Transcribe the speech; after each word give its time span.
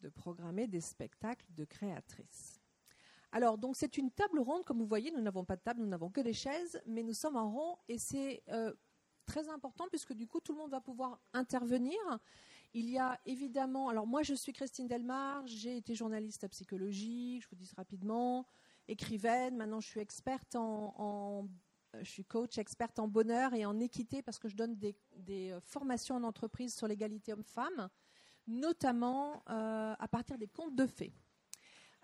de 0.00 0.08
programmer 0.08 0.66
des 0.66 0.80
spectacles 0.80 1.46
de 1.54 1.64
créatrices. 1.64 2.60
Alors, 3.32 3.58
donc 3.58 3.76
c'est 3.76 3.96
une 3.96 4.10
table 4.10 4.40
ronde, 4.40 4.64
comme 4.64 4.78
vous 4.78 4.86
voyez, 4.86 5.10
nous 5.12 5.20
n'avons 5.20 5.44
pas 5.44 5.56
de 5.56 5.62
table, 5.62 5.80
nous 5.80 5.86
n'avons 5.86 6.10
que 6.10 6.20
des 6.20 6.32
chaises, 6.32 6.80
mais 6.86 7.02
nous 7.02 7.12
sommes 7.12 7.36
en 7.36 7.50
rond 7.50 7.76
et 7.88 7.98
c'est 7.98 8.42
euh, 8.48 8.72
très 9.24 9.48
important 9.48 9.86
puisque 9.88 10.12
du 10.12 10.26
coup 10.26 10.40
tout 10.40 10.52
le 10.52 10.58
monde 10.58 10.70
va 10.70 10.80
pouvoir 10.80 11.20
intervenir. 11.32 11.98
Il 12.72 12.88
y 12.90 12.98
a 12.98 13.20
évidemment, 13.26 13.88
alors 13.88 14.06
moi 14.06 14.22
je 14.22 14.34
suis 14.34 14.52
Christine 14.52 14.88
Delmar, 14.88 15.46
j'ai 15.46 15.76
été 15.76 15.94
journaliste 15.94 16.44
à 16.44 16.48
psychologie, 16.48 17.40
je 17.40 17.48
vous 17.48 17.56
dis 17.56 17.70
rapidement, 17.76 18.46
écrivaine, 18.88 19.56
maintenant 19.56 19.80
je 19.80 19.88
suis 19.88 20.00
experte 20.00 20.56
en, 20.56 21.48
je 22.00 22.10
suis 22.10 22.24
coach 22.24 22.58
experte 22.58 22.98
en 22.98 23.08
bonheur 23.08 23.54
et 23.54 23.64
en 23.64 23.78
équité 23.80 24.22
parce 24.22 24.38
que 24.38 24.48
je 24.48 24.56
donne 24.56 24.76
des, 24.76 24.96
euh, 25.30 25.60
formations 25.60 26.16
en 26.16 26.24
entreprise 26.24 26.74
sur 26.74 26.86
l'égalité 26.86 27.32
homme-femme, 27.32 27.88
notamment 28.46 29.42
euh, 29.48 29.94
à 29.98 30.08
partir 30.08 30.38
des 30.38 30.48
contes 30.48 30.74
de 30.74 30.86
fées. 30.86 31.12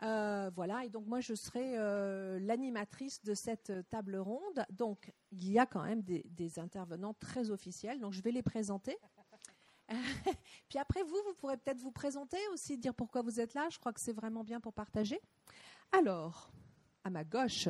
Euh, 0.02 0.50
voilà, 0.54 0.84
et 0.84 0.90
donc 0.90 1.06
moi 1.06 1.20
je 1.20 1.34
serai 1.34 1.78
euh, 1.78 2.38
l'animatrice 2.40 3.22
de 3.22 3.34
cette 3.34 3.72
table 3.88 4.16
ronde. 4.16 4.64
Donc 4.70 5.12
il 5.32 5.50
y 5.50 5.58
a 5.58 5.66
quand 5.66 5.82
même 5.82 6.02
des, 6.02 6.58
intervenants 6.58 7.14
très 7.14 7.50
officiels, 7.50 7.98
donc 8.00 8.12
je 8.12 8.22
vais 8.22 8.32
les 8.32 8.42
présenter. 8.42 8.96
Puis 10.68 10.78
après 10.78 11.02
vous, 11.02 11.16
vous 11.26 11.34
pourrez 11.34 11.56
peut-être 11.56 11.80
vous 11.80 11.92
présenter 11.92 12.38
aussi, 12.52 12.76
dire 12.76 12.94
pourquoi 12.94 13.22
vous 13.22 13.40
êtes 13.40 13.54
là. 13.54 13.68
Je 13.70 13.78
crois 13.78 13.92
que 13.92 14.00
c'est 14.00 14.12
vraiment 14.12 14.44
bien 14.44 14.60
pour 14.60 14.74
partager. 14.74 15.20
Alors, 15.92 16.50
à 17.04 17.10
ma 17.10 17.24
gauche, 17.24 17.68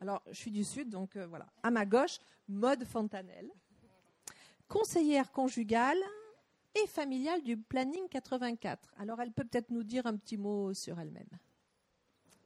alors 0.00 0.22
je 0.28 0.36
suis 0.36 0.52
du 0.52 0.64
Sud, 0.64 0.88
donc 0.88 1.16
voilà, 1.16 1.46
à 1.62 1.70
ma 1.70 1.84
gauche, 1.84 2.20
Maude 2.48 2.84
Fontanelle, 2.84 3.50
conseillère 4.68 5.30
conjugale 5.32 5.98
et 6.82 6.86
familiale 6.86 7.42
du 7.42 7.56
Planning 7.56 8.08
84. 8.08 8.92
Alors 8.98 9.20
elle 9.20 9.32
peut 9.32 9.44
peut-être 9.44 9.70
nous 9.70 9.84
dire 9.84 10.06
un 10.06 10.16
petit 10.16 10.36
mot 10.36 10.74
sur 10.74 10.98
elle-même. 10.98 11.28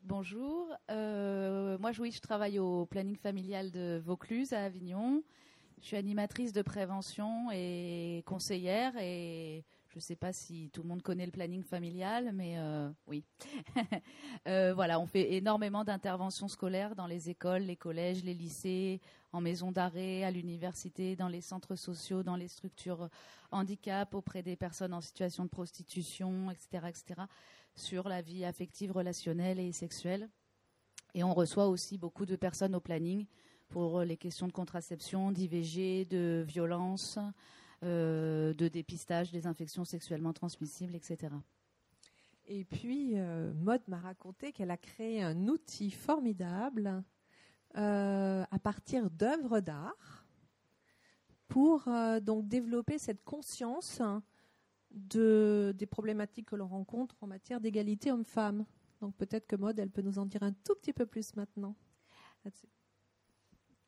Bonjour. 0.04 0.68
Euh, 0.90 1.76
moi, 1.78 1.92
je 1.92 2.20
travaille 2.20 2.58
au 2.58 2.86
planning 2.86 3.16
familial 3.16 3.70
de 3.70 4.00
Vaucluse 4.02 4.52
à 4.52 4.64
Avignon. 4.64 5.22
Je 5.80 5.86
suis 5.88 5.96
animatrice 5.96 6.52
de 6.52 6.62
prévention 6.62 7.50
et 7.52 8.22
conseillère 8.26 8.94
et 8.98 9.64
je 9.90 9.96
ne 9.96 10.00
sais 10.00 10.16
pas 10.16 10.32
si 10.32 10.70
tout 10.72 10.82
le 10.82 10.88
monde 10.88 11.02
connaît 11.02 11.26
le 11.26 11.32
planning 11.32 11.62
familial, 11.62 12.32
mais 12.32 12.58
euh, 12.58 12.90
oui. 13.06 13.24
Euh, 14.48 14.72
voilà, 14.74 14.98
on 14.98 15.06
fait 15.06 15.34
énormément 15.34 15.84
d'interventions 15.84 16.48
scolaires 16.48 16.96
dans 16.96 17.06
les 17.06 17.28
écoles, 17.28 17.62
les 17.62 17.76
collèges, 17.76 18.24
les 18.24 18.32
lycées, 18.32 19.00
en 19.32 19.40
maison 19.42 19.70
d'arrêt, 19.70 20.24
à 20.24 20.30
l'université, 20.30 21.14
dans 21.14 21.28
les 21.28 21.42
centres 21.42 21.76
sociaux, 21.76 22.22
dans 22.22 22.36
les 22.36 22.48
structures 22.48 23.10
handicap, 23.50 24.14
auprès 24.14 24.42
des 24.42 24.56
personnes 24.56 24.94
en 24.94 25.02
situation 25.02 25.44
de 25.44 25.50
prostitution, 25.50 26.50
etc., 26.50 26.86
etc 26.88 27.26
sur 27.74 28.08
la 28.08 28.22
vie 28.22 28.44
affective, 28.44 28.92
relationnelle 28.92 29.58
et 29.58 29.72
sexuelle. 29.72 30.28
Et 31.14 31.24
on 31.24 31.34
reçoit 31.34 31.68
aussi 31.68 31.98
beaucoup 31.98 32.26
de 32.26 32.36
personnes 32.36 32.74
au 32.74 32.80
planning 32.80 33.26
pour 33.68 34.00
les 34.00 34.16
questions 34.16 34.46
de 34.46 34.52
contraception, 34.52 35.32
d'IVG, 35.32 36.04
de 36.04 36.44
violence, 36.46 37.18
de 37.82 38.68
dépistage 38.68 39.30
des 39.32 39.46
infections 39.46 39.84
sexuellement 39.84 40.32
transmissibles, 40.32 40.94
etc. 40.94 41.34
Et 42.46 42.64
puis, 42.64 43.12
euh, 43.14 43.52
Maud 43.54 43.80
m'a 43.88 43.98
raconté 44.00 44.52
qu'elle 44.52 44.70
a 44.70 44.76
créé 44.76 45.22
un 45.22 45.48
outil 45.48 45.90
formidable 45.90 47.02
euh, 47.76 48.44
à 48.50 48.58
partir 48.58 49.10
d'œuvres 49.10 49.60
d'art 49.60 50.26
pour 51.48 51.88
donc 52.22 52.46
développer 52.46 52.96
cette 52.98 53.24
conscience 53.24 54.00
de, 54.92 55.74
des 55.76 55.86
problématiques 55.86 56.46
que 56.46 56.56
l'on 56.56 56.68
rencontre 56.68 57.16
en 57.22 57.26
matière 57.26 57.60
d'égalité 57.60 58.12
homme-femme. 58.12 58.64
Donc 59.00 59.16
peut-être 59.16 59.46
que 59.46 59.56
Maud, 59.56 59.78
elle 59.78 59.90
peut 59.90 60.02
nous 60.02 60.18
en 60.18 60.26
dire 60.26 60.42
un 60.42 60.52
tout 60.52 60.74
petit 60.76 60.92
peu 60.92 61.06
plus 61.06 61.34
maintenant 61.36 61.74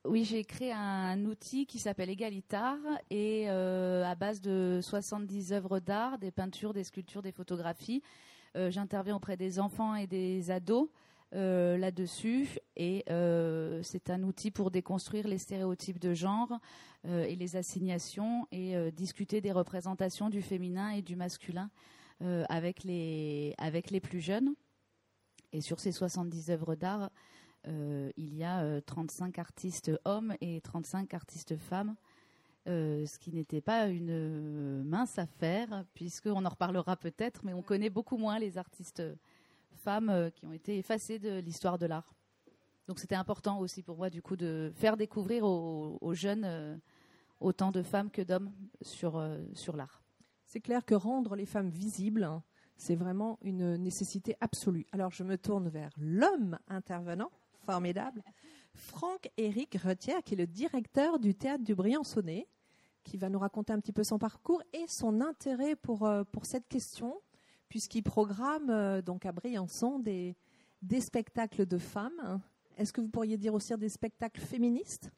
Oui, 0.04 0.24
j'ai 0.24 0.42
créé 0.42 0.72
un 0.72 1.24
outil 1.26 1.64
qui 1.64 1.78
s'appelle 1.78 2.10
Égalitar 2.10 2.76
et 3.08 3.44
euh, 3.46 4.04
à 4.04 4.16
base 4.16 4.40
de 4.40 4.80
70 4.82 5.52
œuvres 5.52 5.78
d'art, 5.78 6.18
des 6.18 6.32
peintures, 6.32 6.72
des 6.72 6.82
sculptures, 6.82 7.22
des 7.22 7.30
photographies. 7.30 8.02
Euh, 8.56 8.68
j'interviens 8.68 9.14
auprès 9.14 9.36
des 9.36 9.60
enfants 9.60 9.94
et 9.94 10.08
des 10.08 10.50
ados 10.50 10.88
euh, 11.34 11.78
là-dessus 11.78 12.58
et 12.74 13.04
c'est 13.84 14.10
un 14.10 14.24
outil 14.24 14.50
pour 14.50 14.72
déconstruire 14.72 15.28
les 15.28 15.38
stéréotypes 15.38 16.00
de 16.00 16.14
genre 16.14 16.58
et 17.06 17.36
les 17.36 17.54
assignations 17.54 18.48
et 18.50 18.90
discuter 18.90 19.40
des 19.40 19.52
représentations 19.52 20.30
du 20.30 20.42
féminin 20.42 20.90
et 20.90 21.02
du 21.02 21.14
masculin 21.14 21.70
avec 22.48 22.82
les 22.82 24.00
plus 24.02 24.20
jeunes. 24.20 24.54
Et 25.52 25.60
sur 25.60 25.78
ces 25.78 25.92
70 25.92 26.50
œuvres 26.50 26.74
d'art, 26.74 27.10
il 27.66 28.34
y 28.34 28.44
a 28.44 28.80
35 28.82 29.38
artistes 29.38 29.90
hommes 30.04 30.34
et 30.40 30.60
35 30.60 31.14
artistes 31.14 31.56
femmes. 31.56 31.94
ce 32.66 33.18
qui 33.18 33.32
n'était 33.32 33.60
pas 33.60 33.88
une 33.88 34.82
mince 34.84 35.18
affaire, 35.18 35.84
puisqu'on 35.94 36.44
en 36.44 36.48
reparlera 36.48 36.96
peut-être, 36.96 37.44
mais 37.44 37.52
on 37.52 37.62
connaît 37.62 37.90
beaucoup 37.90 38.16
moins 38.16 38.38
les 38.38 38.58
artistes 38.58 39.02
femmes 39.82 40.10
euh, 40.10 40.30
qui 40.30 40.46
ont 40.46 40.52
été 40.52 40.78
effacées 40.78 41.18
de 41.18 41.38
l'histoire 41.40 41.78
de 41.78 41.86
l'art. 41.86 42.14
Donc 42.88 42.98
c'était 42.98 43.14
important 43.14 43.58
aussi 43.58 43.82
pour 43.82 43.96
moi 43.96 44.10
du 44.10 44.22
coup 44.22 44.36
de 44.36 44.72
faire 44.74 44.96
découvrir 44.96 45.44
aux, 45.44 46.14
jeunes 46.14 46.44
euh, 46.44 46.76
autant 47.40 47.70
de 47.70 47.82
femmes 47.82 48.10
que 48.10 48.22
d'hommes 48.22 48.52
sur, 48.80 49.16
euh, 49.16 49.38
sur 49.54 49.76
l'art. 49.76 50.02
C'est 50.46 50.60
clair 50.60 50.84
que 50.84 50.94
rendre 50.94 51.36
les 51.36 51.46
femmes 51.46 51.70
visibles, 51.70 52.24
hein, 52.24 52.42
c'est 52.76 52.96
vraiment 52.96 53.38
une 53.42 53.76
nécessité 53.76 54.36
absolue. 54.40 54.86
Alors 54.92 55.10
je 55.10 55.24
me 55.24 55.38
tourne 55.38 55.68
vers 55.68 55.90
l'homme 55.96 56.58
intervenant, 56.68 57.30
formidable, 57.64 58.22
Franck-Éric 58.74 59.74
Retière, 59.76 60.22
qui 60.22 60.34
est 60.34 60.38
le 60.38 60.46
directeur 60.46 61.18
du 61.18 61.34
théâtre 61.34 61.64
du 61.64 61.74
Briançonnet, 61.74 62.48
qui 63.04 63.16
va 63.16 63.28
nous 63.28 63.38
raconter 63.38 63.72
un 63.72 63.80
petit 63.80 63.92
peu 63.92 64.04
son 64.04 64.18
parcours 64.18 64.62
et 64.72 64.86
son 64.86 65.20
intérêt 65.20 65.76
pour, 65.76 66.08
pour 66.30 66.46
cette 66.46 66.68
question 66.68 67.20
puisqu'il 67.72 68.02
programme 68.02 68.68
euh, 68.68 69.00
donc 69.00 69.24
à 69.24 69.32
Briançon 69.32 69.98
des, 69.98 70.36
des 70.82 71.00
spectacles 71.00 71.64
de 71.64 71.78
femmes. 71.78 72.38
Est-ce 72.76 72.92
que 72.92 73.00
vous 73.00 73.08
pourriez 73.08 73.38
dire 73.38 73.54
aussi 73.54 73.74
des 73.78 73.88
spectacles 73.88 74.42
féministes? 74.42 75.10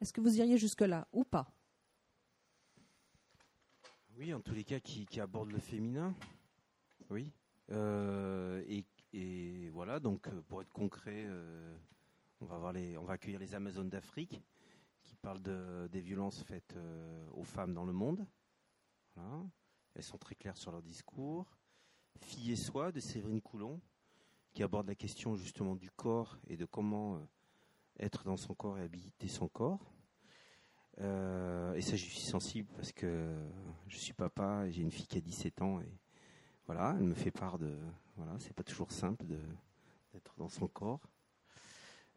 Est-ce 0.00 0.12
que 0.12 0.20
vous 0.20 0.36
iriez 0.36 0.58
jusque-là 0.58 1.06
ou 1.12 1.22
pas? 1.22 1.46
Oui, 4.18 4.34
en 4.34 4.40
tous 4.40 4.52
les 4.52 4.64
cas, 4.64 4.80
qui, 4.80 5.06
abordent 5.20 5.52
le 5.52 5.60
féminin. 5.60 6.12
Oui. 7.08 7.30
Euh, 7.70 8.60
voilà, 9.72 10.00
donc 10.00 10.28
euh, 10.28 10.42
pour 10.48 10.62
être 10.62 10.72
concret, 10.72 11.26
on, 12.40 12.46
va 12.46 12.72
les, 12.72 12.96
on 12.96 13.04
va 13.04 13.14
accueillir 13.14 13.40
les 13.40 13.54
Amazones 13.54 13.90
d'Afrique 13.90 14.40
qui 15.02 15.16
parlent 15.16 15.42
de, 15.42 15.88
des 15.92 16.00
violences 16.00 16.42
faites 16.44 16.74
aux 17.32 17.44
femmes 17.44 17.74
dans 17.74 17.84
le 17.84 17.92
monde. 17.92 18.26
Voilà. 19.14 19.44
Elles 19.94 20.02
sont 20.02 20.18
très 20.18 20.34
claires 20.34 20.56
sur 20.56 20.72
leur 20.72 20.82
discours. 20.82 21.46
Fille 22.20 22.52
et 22.52 22.56
soi 22.56 22.92
de 22.92 23.00
Séverine 23.00 23.40
Coulon, 23.40 23.80
qui 24.52 24.62
aborde 24.62 24.86
la 24.86 24.94
question 24.94 25.36
justement 25.36 25.76
du 25.76 25.90
corps 25.90 26.38
et 26.48 26.56
de 26.56 26.64
comment 26.64 27.16
euh, 27.16 27.18
être 27.98 28.24
dans 28.24 28.36
son 28.36 28.54
corps 28.54 28.78
et 28.78 28.82
habiter 28.82 29.28
son 29.28 29.48
corps. 29.48 29.92
Euh, 31.00 31.74
et 31.74 31.82
ça, 31.82 31.96
je 31.96 32.04
suis 32.04 32.20
sensible 32.20 32.72
parce 32.76 32.92
que 32.92 33.36
je 33.88 33.98
suis 33.98 34.12
papa 34.12 34.66
et 34.66 34.72
j'ai 34.72 34.82
une 34.82 34.92
fille 34.92 35.06
qui 35.06 35.18
a 35.18 35.20
17 35.20 35.62
ans 35.62 35.80
et 35.80 35.98
voilà, 36.66 36.94
elle 36.98 37.04
me 37.04 37.14
fait 37.14 37.32
part 37.32 37.58
de. 37.58 37.76
Voilà, 38.16 38.32
c'est 38.38 38.54
pas 38.54 38.62
toujours 38.62 38.92
simple 38.92 39.24
d'être 39.26 40.34
dans 40.38 40.48
son 40.48 40.68
corps, 40.68 41.00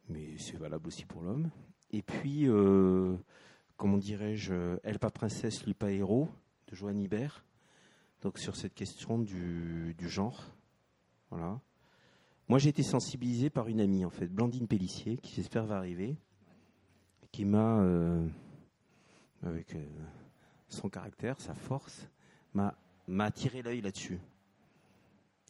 mais 0.09 0.37
c'est 0.37 0.57
valable 0.57 0.87
aussi 0.87 1.05
pour 1.05 1.21
l'homme. 1.23 1.49
Et 1.91 2.03
puis, 2.03 2.47
euh, 2.47 3.17
comment 3.77 3.97
dirais-je, 3.97 4.77
Elle 4.83 4.99
pas 4.99 5.09
princesse, 5.09 5.65
lui 5.65 5.73
pas 5.73 5.91
héros, 5.91 6.29
de 6.67 6.75
Joanne 6.75 6.99
Hibert, 6.99 7.43
donc 8.21 8.37
sur 8.37 8.55
cette 8.55 8.75
question 8.75 9.17
du, 9.17 9.95
genre. 10.01 10.43
Voilà. 11.31 11.59
Moi, 12.47 12.59
j'ai 12.59 12.69
été 12.69 12.83
sensibilisé 12.83 13.49
par 13.49 13.67
une 13.67 13.79
amie, 13.79 14.05
en 14.05 14.09
fait, 14.11 14.27
Blandine 14.27 14.67
Pellissier, 14.67 15.17
qui 15.17 15.33
j'espère 15.33 15.65
va 15.65 15.77
arriver, 15.77 16.15
qui 17.31 17.43
m'a, 17.43 17.79
euh, 17.79 18.27
avec 19.41 19.75
euh, 19.75 19.85
son 20.69 20.89
caractère, 20.89 21.41
sa 21.41 21.55
force, 21.55 22.07
m'a 22.53 22.75
attiré 23.19 23.63
l'œil 23.63 23.81
là-dessus. 23.81 24.19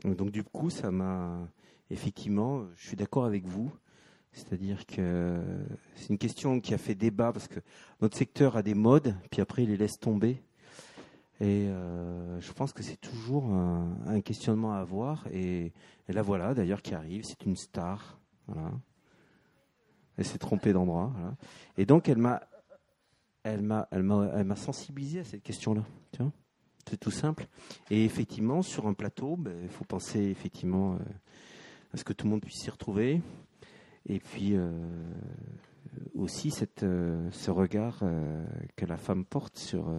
Donc 0.03 0.31
du 0.31 0.43
coup, 0.43 0.69
ça 0.69 0.91
m'a 0.91 1.47
effectivement, 1.89 2.65
je 2.75 2.87
suis 2.87 2.95
d'accord 2.95 3.25
avec 3.25 3.45
vous. 3.45 3.71
C'est-à-dire 4.31 4.85
que 4.85 5.41
c'est 5.95 6.09
une 6.09 6.17
question 6.17 6.59
qui 6.59 6.73
a 6.73 6.77
fait 6.77 6.93
débat 6.93 7.31
parce 7.31 7.47
que 7.47 7.59
notre 8.01 8.15
secteur 8.17 8.55
a 8.55 8.61
des 8.61 8.75
modes, 8.75 9.15
puis 9.31 9.41
après 9.41 9.63
il 9.63 9.69
les 9.69 9.77
laisse 9.77 9.99
tomber. 9.99 10.43
Et 11.39 11.67
euh, 11.67 12.39
je 12.39 12.51
pense 12.51 12.73
que 12.73 12.81
c'est 12.81 12.97
toujours 12.97 13.45
un, 13.45 14.21
questionnement 14.21 14.73
à 14.73 14.77
avoir. 14.77 15.25
Et, 15.31 15.71
la 16.07 16.21
voilà, 16.21 16.53
d'ailleurs, 16.53 16.81
qui 16.81 16.95
arrive. 16.95 17.23
C'est 17.25 17.45
une 17.45 17.55
star. 17.55 18.19
Elle 20.17 20.25
s'est 20.25 20.39
trompée 20.39 20.73
d'endroit. 20.73 21.13
Et 21.77 21.85
donc, 21.85 22.09
elle 22.09 22.17
m'a, 22.17 22.41
elle 23.43 23.61
m'a, 23.61 23.87
elle 23.91 24.03
m'a, 24.03 24.55
sensibilisé 24.55 25.19
à 25.19 25.23
cette 25.23 25.43
question-là. 25.43 25.83
C'est 26.89 26.97
tout 26.97 27.11
simple. 27.11 27.47
Et 27.89 28.05
effectivement, 28.05 28.61
sur 28.61 28.87
un 28.87 28.93
plateau, 28.93 29.35
ben, 29.35 29.53
il 29.63 29.69
faut 29.69 29.85
penser 29.85 30.19
effectivement 30.19 30.93
euh, 30.93 30.97
à 31.93 31.97
ce 31.97 32.03
que 32.03 32.13
tout 32.13 32.25
le 32.25 32.31
monde 32.31 32.41
puisse 32.41 32.61
s'y 32.61 32.69
retrouver. 32.69 33.21
Et 34.05 34.19
puis 34.19 34.55
euh, 34.55 34.71
aussi 36.15 36.51
cette, 36.51 36.83
euh, 36.83 37.29
ce 37.31 37.51
regard 37.51 38.03
que 38.75 38.85
la 38.85 38.97
femme 38.97 39.25
porte 39.25 39.57
sur, 39.57 39.93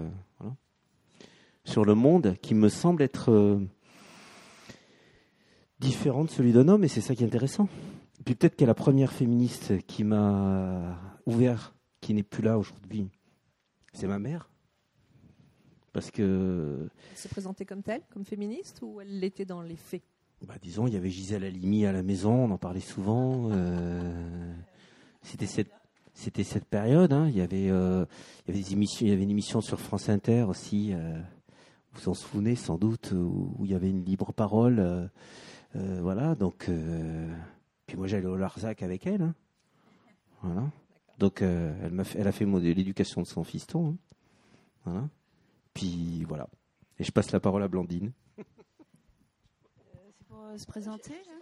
sur 1.64 1.84
le 1.84 1.94
monde, 1.94 2.36
qui 2.40 2.54
me 2.54 2.68
semble 2.68 3.02
être 3.02 3.60
différent 5.78 6.24
de 6.24 6.30
celui 6.30 6.52
d'un 6.52 6.68
homme, 6.68 6.84
et 6.84 6.88
c'est 6.88 7.00
ça 7.00 7.14
qui 7.14 7.22
est 7.22 7.26
intéressant. 7.26 7.68
Et 8.20 8.22
puis 8.24 8.34
peut-être 8.34 8.56
qu'elle 8.56 8.68
la 8.68 8.74
première 8.74 9.12
féministe 9.12 9.84
qui 9.86 10.04
m'a 10.04 10.98
ouvert, 11.26 11.74
qui 12.00 12.14
n'est 12.14 12.22
plus 12.22 12.42
là 12.42 12.58
aujourd'hui, 12.58 13.08
c'est 13.92 14.06
ma 14.06 14.18
mère. 14.18 14.48
Parce 15.98 16.10
que 16.10 16.88
Elle 17.10 17.16
se 17.16 17.28
présentait 17.28 17.64
comme 17.64 17.82
telle, 17.82 18.02
comme 18.10 18.24
féministe, 18.24 18.80
ou 18.82 19.00
elle 19.00 19.18
l'était 19.20 19.44
dans 19.44 19.62
les 19.62 19.76
faits? 19.76 20.02
Bah, 20.46 20.54
disons, 20.62 20.86
il 20.86 20.94
y 20.94 20.96
avait 20.96 21.10
Gisèle 21.10 21.44
Halimi 21.44 21.84
à 21.86 21.92
la 21.92 22.02
maison, 22.02 22.32
on 22.44 22.50
en 22.50 22.58
parlait 22.58 22.78
souvent. 22.80 23.50
euh, 23.50 24.52
c'était 25.22 25.46
cette, 25.46 25.70
c'était 26.14 26.44
cette 26.44 26.64
période. 26.66 27.12
hein. 27.12 27.26
Il 27.28 27.36
y 27.36 27.40
avait, 27.40 27.68
euh, 27.70 28.04
il 28.46 28.50
y 28.54 28.56
avait 28.56 28.64
des 28.64 28.72
émissions, 28.72 29.06
il 29.06 29.10
y 29.10 29.12
avait 29.12 29.24
une 29.24 29.30
émission 29.30 29.60
sur 29.60 29.80
France 29.80 30.08
Inter 30.08 30.42
aussi. 30.48 30.92
euh, 30.94 31.20
vous 31.92 32.00
vous 32.02 32.08
en 32.10 32.14
souvenez 32.14 32.54
sans 32.54 32.78
doute 32.78 33.10
où, 33.12 33.52
où 33.58 33.64
il 33.64 33.72
y 33.72 33.74
avait 33.74 33.90
une 33.90 34.04
libre 34.04 34.32
parole. 34.32 34.78
euh, 34.78 36.00
voilà. 36.00 36.34
Donc, 36.36 36.70
puis 37.86 37.96
moi 37.96 38.06
j'allais 38.06 38.26
au 38.26 38.36
Larzac 38.36 38.82
avec 38.84 39.06
elle. 39.08 39.22
hein. 39.22 39.34
Voilà. 40.42 40.70
Donc, 41.18 41.42
elle 41.42 41.90
m'a, 41.90 42.04
fait- 42.04 42.20
elle 42.20 42.28
a 42.28 42.32
fait 42.32 42.44
l'éducation 42.44 43.22
de 43.22 43.26
son 43.26 43.42
fiston. 43.42 43.88
hein. 43.88 43.96
Voilà. 44.84 45.08
Puis 45.78 46.24
voilà. 46.24 46.48
Et 46.98 47.04
je 47.04 47.12
passe 47.12 47.30
la 47.30 47.38
parole 47.38 47.62
à 47.62 47.68
Blandine. 47.68 48.12
C'est 48.36 50.26
pour 50.26 50.42
euh, 50.42 50.58
se 50.58 50.66
présenter 50.66 51.12
là? 51.12 51.34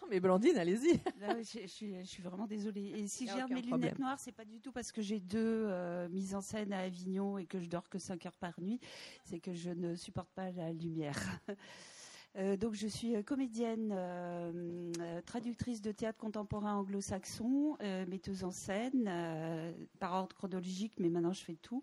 Non, 0.00 0.06
mais 0.08 0.20
Blandine, 0.20 0.56
allez-y. 0.56 1.00
Je, 1.20 1.62
je 1.62 1.66
suis, 1.66 1.98
je 1.98 2.06
suis 2.06 2.22
vraiment 2.22 2.46
désolée. 2.46 2.92
Et 2.94 3.08
si 3.08 3.24
aucun 3.24 3.48
mes 3.48 3.62
problème. 3.62 3.80
lunettes 3.80 3.98
noires, 3.98 4.20
c'est 4.20 4.30
pas 4.30 4.44
du 4.44 4.60
tout 4.60 4.70
parce 4.70 4.92
que 4.92 5.02
j'ai 5.02 5.18
deux 5.18 5.66
euh, 5.68 6.08
mises 6.08 6.36
en 6.36 6.40
scène 6.40 6.72
à 6.72 6.82
Avignon 6.82 7.36
et 7.36 7.46
que 7.46 7.58
je 7.58 7.68
dors 7.68 7.88
que 7.88 7.98
5 7.98 8.24
heures 8.26 8.36
par 8.36 8.60
nuit. 8.60 8.78
C'est 9.24 9.40
que 9.40 9.52
je 9.52 9.70
ne 9.70 9.96
supporte 9.96 10.30
pas 10.30 10.52
la 10.52 10.72
lumière. 10.72 11.18
Euh, 12.38 12.56
donc 12.56 12.74
je 12.74 12.86
suis 12.86 13.22
comédienne, 13.24 13.94
euh, 13.96 15.22
traductrice 15.24 15.80
de 15.80 15.90
théâtre 15.90 16.18
contemporain 16.18 16.74
anglo-saxon, 16.74 17.78
euh, 17.80 18.04
metteuse 18.06 18.44
en 18.44 18.50
scène 18.50 19.06
euh, 19.08 19.72
par 19.98 20.12
ordre 20.12 20.36
chronologique, 20.36 20.92
mais 20.98 21.08
maintenant 21.08 21.32
je 21.32 21.42
fais 21.42 21.56
tout. 21.56 21.82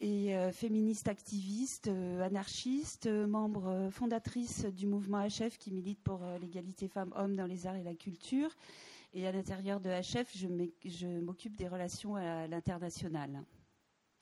Et 0.00 0.36
euh, 0.36 0.52
féministe 0.52 1.08
activiste, 1.08 1.88
euh, 1.88 2.22
anarchiste, 2.22 3.06
euh, 3.06 3.26
membre 3.26 3.66
euh, 3.66 3.90
fondatrice 3.90 4.64
du 4.66 4.86
mouvement 4.86 5.26
HF 5.26 5.58
qui 5.58 5.72
milite 5.72 6.00
pour 6.02 6.22
euh, 6.22 6.38
l'égalité 6.38 6.86
femmes-hommes 6.86 7.34
dans 7.34 7.46
les 7.46 7.66
arts 7.66 7.74
et 7.74 7.82
la 7.82 7.96
culture. 7.96 8.54
Et 9.12 9.26
à 9.26 9.32
l'intérieur 9.32 9.80
de 9.80 9.90
HF, 9.90 10.36
je 10.36 10.46
je 10.84 11.06
m'occupe 11.08 11.56
des 11.56 11.66
relations 11.66 12.14
à 12.14 12.46
l'international. 12.46 13.42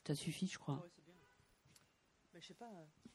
Ça 0.06 0.14
suffit, 0.14 0.46
je 0.46 0.58
crois. 0.58 0.88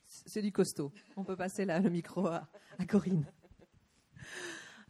C'est 0.06 0.42
du 0.42 0.52
costaud. 0.52 0.92
On 1.16 1.24
peut 1.24 1.38
passer 1.38 1.66
là, 1.66 1.80
le 1.80 1.90
micro 1.90 2.28
à, 2.28 2.48
à 2.78 2.86
Corinne. 2.86 3.26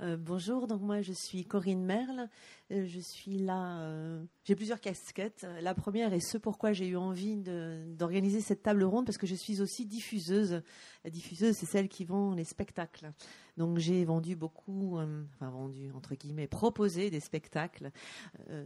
Euh, 0.01 0.18
bonjour, 0.18 0.65
donc 0.65 0.81
moi 0.81 1.03
je 1.03 1.13
suis 1.13 1.45
Corinne 1.45 1.83
Merle. 1.86 2.27
Euh, 2.71 2.86
je 2.88 3.00
suis 3.00 3.38
là, 3.38 3.81
euh, 3.81 4.24
j'ai 4.45 4.56
plusieurs 4.56 4.80
casquettes. 4.80 5.45
La 5.62 5.75
première 5.75 6.12
est 6.12 6.19
ce 6.19 6.39
pourquoi 6.39 6.74
j'ai 6.74 6.88
eu 6.88 6.98
envie 6.98 7.38
d'organiser 7.38 8.42
cette 8.42 8.63
table 8.63 8.83
ronde 8.83 9.06
parce 9.06 9.19
que 9.19 9.27
je 9.27 9.36
suis 9.36 9.62
aussi 9.62 9.86
diffuseuse. 9.86 10.63
La 11.03 11.12
diffuseuse, 11.12 11.56
c'est 11.56 11.68
celle 11.68 11.88
qui 11.88 12.03
vend 12.03 12.33
les 12.33 12.45
spectacles. 12.45 13.12
Donc 13.57 13.77
j'ai 13.77 14.03
vendu 14.03 14.36
beaucoup, 14.36 14.98
enfin 14.98 15.50
vendu 15.51 15.92
entre 15.92 16.15
guillemets, 16.15 16.48
proposé 16.48 17.12
des 17.12 17.19
spectacles, 17.19 17.92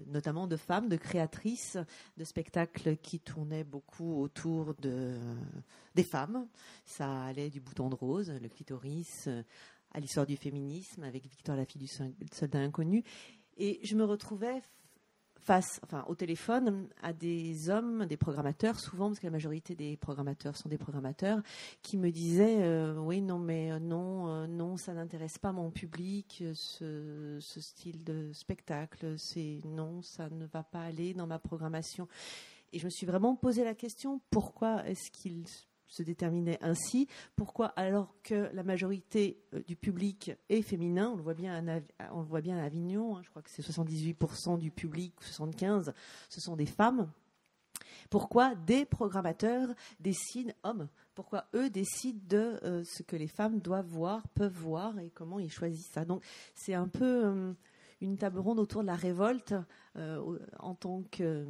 notamment 0.07 0.47
de 0.47 0.55
femmes, 0.55 0.87
de 0.87 0.95
créatrices, 0.95 1.77
de 2.17 2.23
spectacles 2.23 2.95
qui 2.97 3.19
tournaient 3.19 3.63
beaucoup 3.63 4.21
autour 4.21 4.75
de, 4.75 5.17
des 5.95 6.03
femmes. 6.03 6.47
Ça 6.85 7.23
allait 7.23 7.49
du 7.49 7.59
bouton 7.59 7.89
de 7.89 7.95
rose, 7.95 8.31
le 8.41 8.47
clitoris. 8.47 9.27
À 9.95 9.99
l'histoire 10.01 10.25
du 10.25 10.35
féminisme 10.35 11.03
avec 11.03 11.25
Victoire 11.25 11.55
la 11.57 11.65
fille 11.65 11.79
du 11.79 11.87
sol- 11.87 12.13
soldat 12.33 12.59
inconnu. 12.59 13.03
Et 13.57 13.79
je 13.81 13.95
me 13.95 14.03
retrouvais 14.03 14.61
face 15.39 15.79
enfin 15.83 16.03
au 16.07 16.15
téléphone 16.15 16.89
à 17.03 17.13
des 17.13 17.69
hommes 17.69 18.05
des 18.07 18.17
programmateurs 18.17 18.79
souvent 18.79 19.07
parce 19.09 19.19
que 19.19 19.27
la 19.27 19.31
majorité 19.31 19.75
des 19.75 19.95
programmateurs 19.95 20.57
sont 20.57 20.69
des 20.69 20.77
programmateurs 20.79 21.41
qui 21.83 21.97
me 21.97 22.09
disaient 22.09 22.63
euh, 22.63 22.97
oui 22.97 23.21
non 23.21 23.37
mais 23.37 23.71
euh, 23.71 23.77
non 23.79 24.27
euh, 24.27 24.47
non 24.47 24.75
ça 24.75 24.93
n'intéresse 24.93 25.37
pas 25.37 25.51
mon 25.51 25.69
public 25.69 26.43
ce, 26.55 27.37
ce 27.39 27.61
style 27.61 28.03
de 28.03 28.31
spectacle 28.33 29.19
c'est 29.19 29.59
non 29.65 30.01
ça 30.01 30.29
ne 30.29 30.45
va 30.47 30.63
pas 30.63 30.81
aller 30.81 31.13
dans 31.13 31.27
ma 31.27 31.37
programmation. 31.39 32.07
Et 32.73 32.79
je 32.79 32.85
me 32.85 32.89
suis 32.89 33.05
vraiment 33.05 33.35
posé 33.35 33.63
la 33.63 33.75
question 33.75 34.19
pourquoi 34.31 34.85
est-ce 34.87 35.11
qu'ils 35.11 35.45
se 35.87 36.03
déterminaient 36.03 36.59
ainsi 36.61 37.07
pourquoi 37.35 37.67
alors 37.75 38.15
que 38.23 38.49
la 38.53 38.63
majorité 38.63 39.39
euh, 39.53 39.61
du 39.67 39.75
public 39.75 40.31
est 40.49 40.61
féminin, 40.61 41.11
on 41.11 41.15
le 41.15 41.23
voit 41.23 41.33
bien 41.33 41.53
à, 41.99 42.65
Avignon, 42.65 43.17
hein, 43.17 43.21
je 43.23 43.29
crois 43.29 43.41
que 43.41 43.49
c'est 43.49 43.61
78% 43.61 44.57
du 44.57 44.71
public, 44.71 45.13
75, 45.21 45.93
ce 46.29 46.41
sont 46.41 46.55
des 46.55 46.65
femmes. 46.65 47.11
Pourquoi 48.09 48.55
des 48.55 48.85
programmateurs 48.85 49.69
décident, 49.99 50.53
hommes, 50.63 50.87
pourquoi 51.15 51.47
eux 51.55 51.69
décident 51.69 52.19
de 52.27 52.59
euh, 52.63 52.83
ce 52.83 53.03
que 53.03 53.15
les 53.15 53.27
femmes 53.27 53.59
doivent 53.59 53.87
voir, 53.87 54.27
peuvent 54.29 54.53
voir 54.53 54.99
et 54.99 55.09
comment 55.09 55.39
ils 55.39 55.51
choisissent 55.51 55.91
ça? 55.91 56.05
Donc 56.05 56.23
c'est 56.53 56.73
un 56.73 56.87
peu 56.87 57.25
euh, 57.25 57.53
une 58.01 58.17
table 58.17 58.39
ronde 58.39 58.59
autour 58.59 58.81
de 58.81 58.87
la 58.87 58.95
révolte 58.95 59.53
euh, 59.97 60.37
en 60.59 60.75
tant 60.75 61.03
que, 61.09 61.45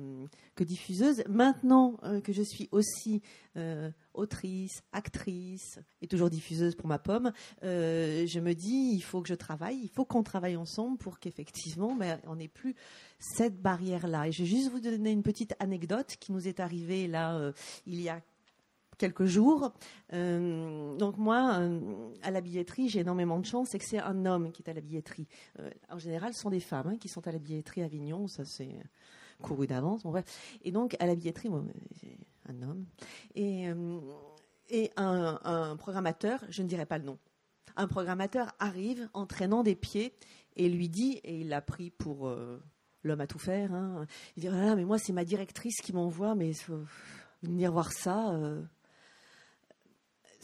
que 0.56 0.64
diffuseuse. 0.64 1.24
Maintenant 1.28 1.98
euh, 2.04 2.22
que 2.22 2.32
je 2.32 2.44
suis 2.44 2.70
aussi 2.72 3.22
euh, 3.58 3.90
autrice, 4.14 4.84
actrice 4.92 5.80
et 6.02 6.08
toujours 6.08 6.30
diffuseuse 6.30 6.76
pour 6.76 6.88
ma 6.88 7.00
pomme, 7.00 7.32
je 7.64 8.40
me 8.40 8.54
dis 8.54 8.92
il 8.94 9.02
faut 9.02 9.22
que 9.22 9.28
je 9.28 9.34
travaille, 9.34 9.80
il 9.82 9.90
faut 9.90 10.06
qu'on 10.06 10.24
travaille 10.24 10.58
ensemble 10.58 10.98
pour 10.98 11.20
qu'effectivement 11.20 11.98
on 12.28 12.36
n'ait 12.36 12.48
plus 12.48 12.76
cette 13.20 13.60
barrière-là. 13.62 14.28
Et 14.28 14.32
je 14.32 14.44
vais 14.44 14.50
juste 14.50 14.72
vous 14.72 14.80
donner 14.80 15.12
une 15.12 15.24
petite 15.24 15.56
anecdote 15.60 16.16
qui 16.20 16.32
nous 16.32 16.48
est 16.48 16.60
arrivée 16.60 17.08
là 17.08 17.52
il 17.88 18.00
y 18.02 18.10
a 18.10 18.22
quelques 18.98 19.26
jours. 19.26 19.74
Euh, 20.14 20.96
donc 20.98 21.18
moi, 21.18 21.60
euh, 21.60 21.80
à 22.24 22.32
la 22.32 22.42
billetterie, 22.42 22.90
j'ai 22.90 23.00
énormément 23.00 23.40
de 23.40 23.46
chance, 23.46 23.70
c'est 23.72 23.80
que 23.80 23.86
c'est 23.86 24.00
un 24.00 24.26
homme 24.26 24.52
qui 24.52 24.62
est 24.64 24.70
à 24.70 24.74
la 24.74 24.82
billetterie. 24.82 25.28
Euh, 25.60 25.70
en 25.90 26.00
général, 26.00 26.34
ce 26.34 26.42
sont 26.42 26.50
des 26.50 26.60
femmes 26.60 26.88
hein, 26.88 26.98
qui 26.98 27.08
sont 27.08 27.28
à 27.28 27.32
la 27.32 27.40
billetterie 27.40 27.82
à 27.82 27.86
Avignon, 27.86 28.28
ça 28.28 28.46
c'est 28.46 28.76
couru 29.42 29.68
d'avance. 29.68 30.04
Et 30.64 30.72
donc 30.72 30.96
à 31.00 31.06
la 31.06 31.16
billetterie, 31.16 31.50
un 31.50 32.62
homme 32.62 32.86
et, 33.36 33.68
un, 34.98 35.76
programmateur, 35.78 36.44
je 36.50 36.64
ne 36.64 36.68
dirai 36.68 36.86
pas 36.86 36.98
le 36.98 37.06
nom. 37.06 37.20
Un 37.76 37.88
programmateur 37.88 38.54
arrive 38.60 39.10
en 39.14 39.26
traînant 39.26 39.62
des 39.62 39.76
pieds 39.76 40.14
et 40.56 40.70
lui 40.70 40.88
dit, 40.88 41.20
et 41.24 41.42
il 41.42 41.50
l'a 41.50 41.62
pris 41.62 41.92
pour 41.92 42.34
l'homme 43.04 43.22
à 43.22 43.28
tout 43.28 43.40
faire, 43.40 43.74
hein, 43.74 44.08
il 44.38 44.42
dit, 44.42 44.48
ah, 44.48 44.76
mais 44.76 44.86
moi 44.86 44.98
c'est 44.98 45.14
ma 45.14 45.26
directrice 45.26 45.82
qui 45.82 45.92
m'envoie, 45.94 46.34
mais 46.34 46.54
venir 47.44 47.72
voir 47.72 47.92
ça. 47.92 48.34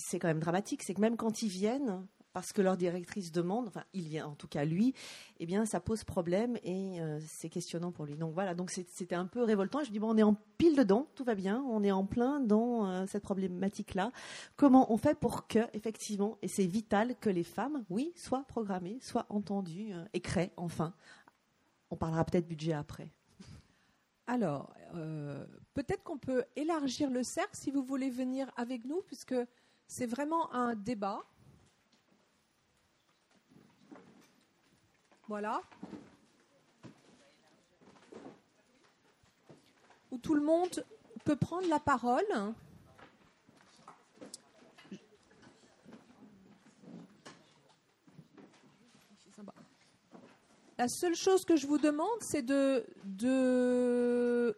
C'est 0.01 0.20
quand 0.20 0.27
même 0.27 0.39
dramatique. 0.39 0.84
C'est 0.84 0.93
que 0.93 1.01
même 1.01 1.17
quand 1.17 1.41
ils 1.41 1.50
viennent, 1.50 2.05
parce 2.34 2.53
que 2.53 2.62
leur 2.62 2.77
directrice 2.77 3.31
demande, 3.31 3.67
enfin, 3.67 3.84
il 3.93 4.08
vient 4.08 4.27
en 4.27 4.36
tout 4.36 4.48
cas 4.48 4.63
lui, 4.63 4.93
eh 5.39 5.46
bien, 5.46 5.65
ça 5.65 5.79
pose 5.79 6.03
problème 6.03 6.58
et 6.63 7.01
euh, 7.01 7.20
c'est 7.27 7.50
questionnant 7.50 7.91
pour 7.91 8.05
lui. 8.05 8.15
Donc 8.15 8.34
voilà, 8.34 8.55
donc 8.55 8.72
c'était 8.72 9.15
un 9.15 9.25
peu 9.25 9.43
révoltant. 9.43 9.79
Je 9.84 9.89
me 9.89 9.93
dis, 9.93 10.00
bon, 10.00 10.13
on 10.13 10.17
est 10.17 10.24
en 10.24 10.36
pile 10.58 10.75
dedans, 10.75 11.08
tout 11.15 11.24
va 11.24 11.36
bien, 11.36 11.63
on 11.70 11.84
est 11.84 11.91
en 11.91 12.05
plein 12.05 12.39
dans 12.39 12.86
euh, 12.86 13.05
cette 13.08 13.24
problématique-là. 13.24 14.12
Comment 14.55 14.91
on 14.93 14.98
fait 14.98 15.17
pour 15.20 15.48
que, 15.48 15.60
effectivement, 15.74 16.38
et 16.41 16.48
c'est 16.48 16.65
vital 16.65 17.15
que 17.20 17.29
les 17.29 17.43
femmes, 17.43 17.84
oui, 17.89 18.13
soient 18.15 18.46
programmées, 18.48 19.00
soient 19.01 19.25
entendues 19.29 19.93
euh, 19.93 20.05
et 20.13 20.22
créent, 20.22 20.53
enfin. 20.58 20.93
On 21.93 21.98
parlera 21.98 22.24
peut-être 22.24 22.48
budget 22.48 22.72
après. 22.72 23.12
Alors, 24.27 24.74
euh, 24.96 25.46
peut-être 25.74 26.03
qu'on 26.03 26.17
peut 26.17 26.46
élargir 26.55 27.10
le 27.10 27.22
cercle 27.22 27.58
si 27.58 27.70
vous 27.70 27.84
voulez 27.84 28.10
venir 28.10 28.50
avec 28.55 28.86
nous, 28.86 29.01
puisque 29.05 29.36
c'est 29.91 30.05
vraiment 30.05 30.53
un 30.53 30.74
débat. 30.74 31.21
Voilà. 35.27 35.62
Où 40.10 40.17
tout 40.17 40.33
le 40.33 40.41
monde 40.41 40.86
peut 41.25 41.36
prendre 41.36 41.67
la 41.67 41.81
parole. 41.81 42.24
La 50.77 50.88
seule 50.88 51.15
chose 51.15 51.43
que 51.43 51.57
je 51.57 51.67
vous 51.67 51.77
demande, 51.77 52.07
c'est 52.21 52.41
de, 52.41 52.86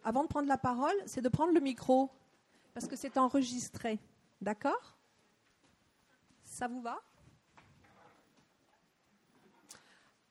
avant 0.04 0.24
de 0.24 0.28
prendre 0.28 0.48
la 0.48 0.58
parole, 0.58 0.96
c'est 1.08 1.22
de 1.22 1.30
prendre 1.30 1.54
le 1.54 1.60
micro. 1.60 2.12
parce 2.76 2.88
que 2.88 2.96
c'est 2.96 3.18
enregistré. 3.18 4.00
D'accord? 4.40 4.93
Ça 6.54 6.68
vous 6.68 6.82
va? 6.82 7.02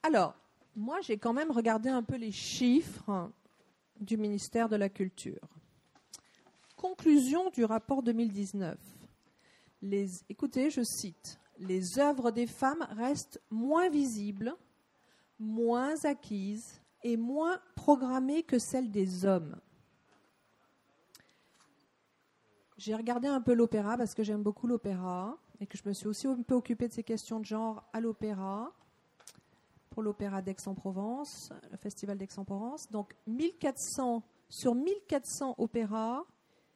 Alors, 0.05 0.37
moi, 0.76 1.00
j'ai 1.00 1.19
quand 1.19 1.33
même 1.33 1.50
regardé 1.50 1.88
un 1.88 2.05
peu 2.05 2.14
les 2.14 2.31
chiffres 2.31 3.33
du 3.99 4.17
ministère 4.17 4.69
de 4.69 4.76
la 4.76 4.88
Culture. 4.88 5.49
Conclusion 6.76 7.50
du 7.50 7.64
rapport 7.64 8.05
2019. 8.05 8.79
Les, 9.83 10.07
écoutez, 10.29 10.71
je 10.71 10.85
cite, 10.85 11.41
les 11.59 11.99
œuvres 11.99 12.31
des 12.31 12.47
femmes 12.47 12.87
restent 12.91 13.43
moins 13.50 13.91
visibles, 13.91 14.55
moins 15.41 15.97
acquises 16.05 16.81
et 17.02 17.17
moins 17.17 17.61
programmées 17.75 18.45
que 18.45 18.61
celles 18.61 18.93
des 18.93 19.25
hommes. 19.25 19.61
J'ai 22.76 22.95
regardé 22.95 23.26
un 23.26 23.41
peu 23.41 23.55
l'opéra 23.55 23.97
parce 23.97 24.14
que 24.14 24.23
j'aime 24.23 24.45
beaucoup 24.45 24.69
l'opéra 24.69 25.37
et 25.62 25.66
que 25.66 25.78
je 25.78 25.85
me 25.87 25.92
suis 25.92 26.09
aussi 26.09 26.26
un 26.26 26.42
peu 26.42 26.57
occupée 26.57 26.88
de 26.88 26.92
ces 26.92 27.04
questions 27.04 27.38
de 27.38 27.45
genre 27.45 27.88
à 27.92 28.00
l'opéra 28.00 28.73
pour 29.90 30.02
l'opéra 30.02 30.42
d'Aix-en-Provence, 30.42 31.52
le 31.71 31.76
festival 31.76 32.19
d'Aix-en-Provence. 32.19 32.90
Donc 32.90 33.14
1400 33.28 34.25
sur 34.49 34.75
1400 34.75 35.54
opéras, 35.59 36.25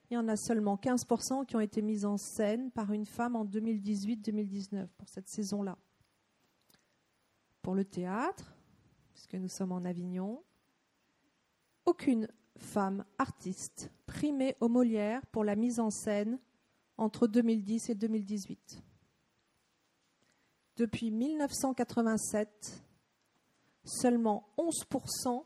il 0.08 0.14
y 0.14 0.16
en 0.16 0.28
a 0.28 0.36
seulement 0.36 0.76
15% 0.76 1.46
qui 1.46 1.56
ont 1.56 1.60
été 1.60 1.82
mis 1.82 2.04
en 2.04 2.16
scène 2.16 2.70
par 2.70 2.92
une 2.92 3.06
femme 3.06 3.34
en 3.34 3.44
2018-2019 3.44 4.86
pour 4.96 5.08
cette 5.08 5.28
saison-là. 5.28 5.76
Pour 7.62 7.74
le 7.74 7.84
théâtre, 7.84 8.54
puisque 9.14 9.34
nous 9.34 9.48
sommes 9.48 9.72
en 9.72 9.84
Avignon, 9.84 10.44
aucune 11.86 12.28
femme 12.56 13.04
artiste 13.18 13.90
primée 14.06 14.56
au 14.60 14.68
Molière 14.68 15.26
pour 15.26 15.42
la 15.42 15.56
mise 15.56 15.80
en 15.80 15.90
scène 15.90 16.38
entre 16.98 17.26
2010 17.26 17.90
et 17.90 17.94
2018. 17.94 18.82
Depuis 20.76 21.10
1987, 21.10 22.84
seulement 23.84 24.48
11% 24.58 25.44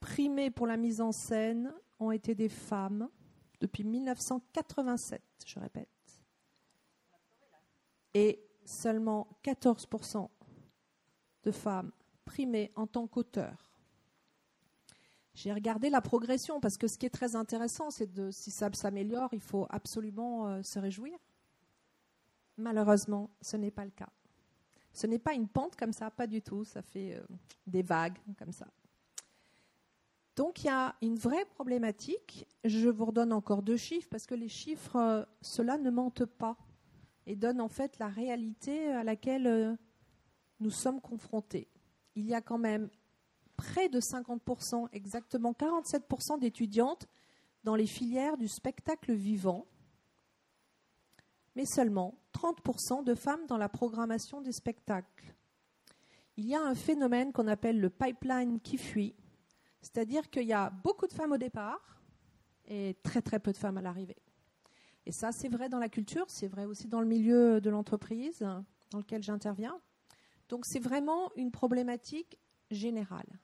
primés 0.00 0.50
pour 0.50 0.66
la 0.66 0.76
mise 0.76 1.00
en 1.00 1.12
scène 1.12 1.72
ont 1.98 2.10
été 2.10 2.34
des 2.34 2.48
femmes 2.48 3.08
depuis 3.62 3.84
1987, 3.84 5.22
je 5.46 5.60
répète. 5.60 5.88
Et 8.12 8.44
seulement 8.64 9.28
14% 9.44 10.28
de 11.44 11.50
femmes 11.52 11.92
primées 12.24 12.72
en 12.74 12.88
tant 12.88 13.06
qu'auteurs. 13.06 13.71
J'ai 15.34 15.52
regardé 15.52 15.88
la 15.88 16.02
progression 16.02 16.60
parce 16.60 16.76
que 16.76 16.86
ce 16.86 16.98
qui 16.98 17.06
est 17.06 17.10
très 17.10 17.36
intéressant, 17.36 17.90
c'est 17.90 18.12
de 18.12 18.30
si 18.30 18.50
ça 18.50 18.68
s'améliore, 18.72 19.30
il 19.32 19.40
faut 19.40 19.66
absolument 19.70 20.46
euh, 20.48 20.62
se 20.62 20.78
réjouir. 20.78 21.18
Malheureusement, 22.58 23.30
ce 23.40 23.56
n'est 23.56 23.70
pas 23.70 23.84
le 23.84 23.90
cas. 23.90 24.10
Ce 24.92 25.06
n'est 25.06 25.18
pas 25.18 25.32
une 25.32 25.48
pente 25.48 25.74
comme 25.76 25.92
ça, 25.92 26.10
pas 26.10 26.26
du 26.26 26.42
tout. 26.42 26.64
Ça 26.64 26.82
fait 26.82 27.14
euh, 27.14 27.22
des 27.66 27.82
vagues 27.82 28.18
comme 28.38 28.52
ça. 28.52 28.66
Donc 30.36 30.64
il 30.64 30.66
y 30.66 30.70
a 30.70 30.94
une 31.00 31.16
vraie 31.16 31.46
problématique. 31.46 32.46
Je 32.64 32.90
vous 32.90 33.06
redonne 33.06 33.32
encore 33.32 33.62
deux 33.62 33.78
chiffres 33.78 34.08
parce 34.10 34.26
que 34.26 34.34
les 34.34 34.48
chiffres, 34.48 34.96
euh, 34.96 35.24
cela 35.40 35.78
ne 35.78 35.90
mentent 35.90 36.26
pas 36.26 36.58
et 37.24 37.36
donnent 37.36 37.60
en 37.60 37.68
fait 37.68 37.98
la 37.98 38.08
réalité 38.08 38.88
à 38.88 39.04
laquelle 39.04 39.78
nous 40.60 40.70
sommes 40.70 41.00
confrontés. 41.00 41.68
Il 42.16 42.26
y 42.26 42.34
a 42.34 42.40
quand 42.40 42.58
même 42.58 42.90
près 43.62 43.88
de 43.88 44.00
50%, 44.00 44.88
exactement 44.92 45.52
47% 45.52 46.40
d'étudiantes 46.40 47.06
dans 47.62 47.76
les 47.76 47.86
filières 47.86 48.36
du 48.36 48.48
spectacle 48.48 49.12
vivant, 49.12 49.66
mais 51.54 51.64
seulement 51.64 52.18
30% 52.34 53.04
de 53.04 53.14
femmes 53.14 53.46
dans 53.46 53.58
la 53.58 53.68
programmation 53.68 54.40
des 54.40 54.50
spectacles. 54.50 55.32
Il 56.36 56.46
y 56.46 56.56
a 56.56 56.60
un 56.60 56.74
phénomène 56.74 57.32
qu'on 57.32 57.46
appelle 57.46 57.78
le 57.78 57.88
pipeline 57.88 58.58
qui 58.58 58.78
fuit, 58.78 59.14
c'est-à-dire 59.80 60.28
qu'il 60.28 60.48
y 60.48 60.52
a 60.52 60.70
beaucoup 60.70 61.06
de 61.06 61.12
femmes 61.12 61.32
au 61.32 61.38
départ 61.38 62.02
et 62.64 62.96
très 63.04 63.22
très 63.22 63.38
peu 63.38 63.52
de 63.52 63.58
femmes 63.58 63.78
à 63.78 63.82
l'arrivée. 63.82 64.20
Et 65.06 65.12
ça, 65.12 65.30
c'est 65.30 65.48
vrai 65.48 65.68
dans 65.68 65.78
la 65.78 65.88
culture, 65.88 66.28
c'est 66.28 66.48
vrai 66.48 66.64
aussi 66.64 66.88
dans 66.88 67.00
le 67.00 67.06
milieu 67.06 67.60
de 67.60 67.70
l'entreprise 67.70 68.40
dans 68.40 68.98
lequel 68.98 69.22
j'interviens. 69.22 69.80
Donc 70.48 70.66
c'est 70.66 70.80
vraiment 70.80 71.30
une 71.36 71.52
problématique 71.52 72.40
générale. 72.72 73.38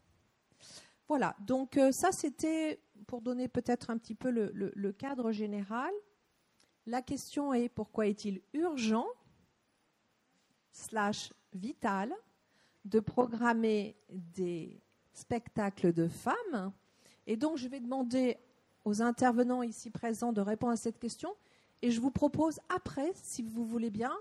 Voilà, 1.09 1.35
donc 1.41 1.77
euh, 1.77 1.91
ça 1.91 2.12
c'était 2.12 2.81
pour 3.07 3.23
donner 3.23 3.49
peut-être 3.49 3.91
un 3.91 3.97
petit 3.97 4.15
peu 4.15 4.31
le 4.31 4.93
cadre 4.93 5.33
général. 5.33 5.91
La 6.87 7.03
question 7.03 7.53
est 7.53 7.69
pourquoi 7.69 8.07
est-il 8.07 8.43
urgent 8.53 9.07
slash 10.73 11.33
vital 11.55 12.15
de 12.85 13.00
programmer 13.00 13.97
des 14.11 14.83
spectacles 15.12 15.93
de 15.93 16.09
femmes? 16.09 16.73
Et 17.27 17.37
donc 17.37 17.57
je 17.57 17.69
vais 17.69 17.81
demander 17.81 18.37
aux 18.85 19.03
intervenants 19.03 19.62
ici 19.62 19.91
présents 19.91 20.33
de 20.33 20.41
répondre 20.41 20.73
à 20.73 20.77
cette 20.77 20.99
question 20.99 21.35
et 21.83 21.91
je 21.91 22.00
vous 22.00 22.11
propose 22.11 22.59
après, 22.69 23.12
si 23.15 23.43
vous 23.43 23.65
voulez 23.65 23.91
bien, 23.91 24.12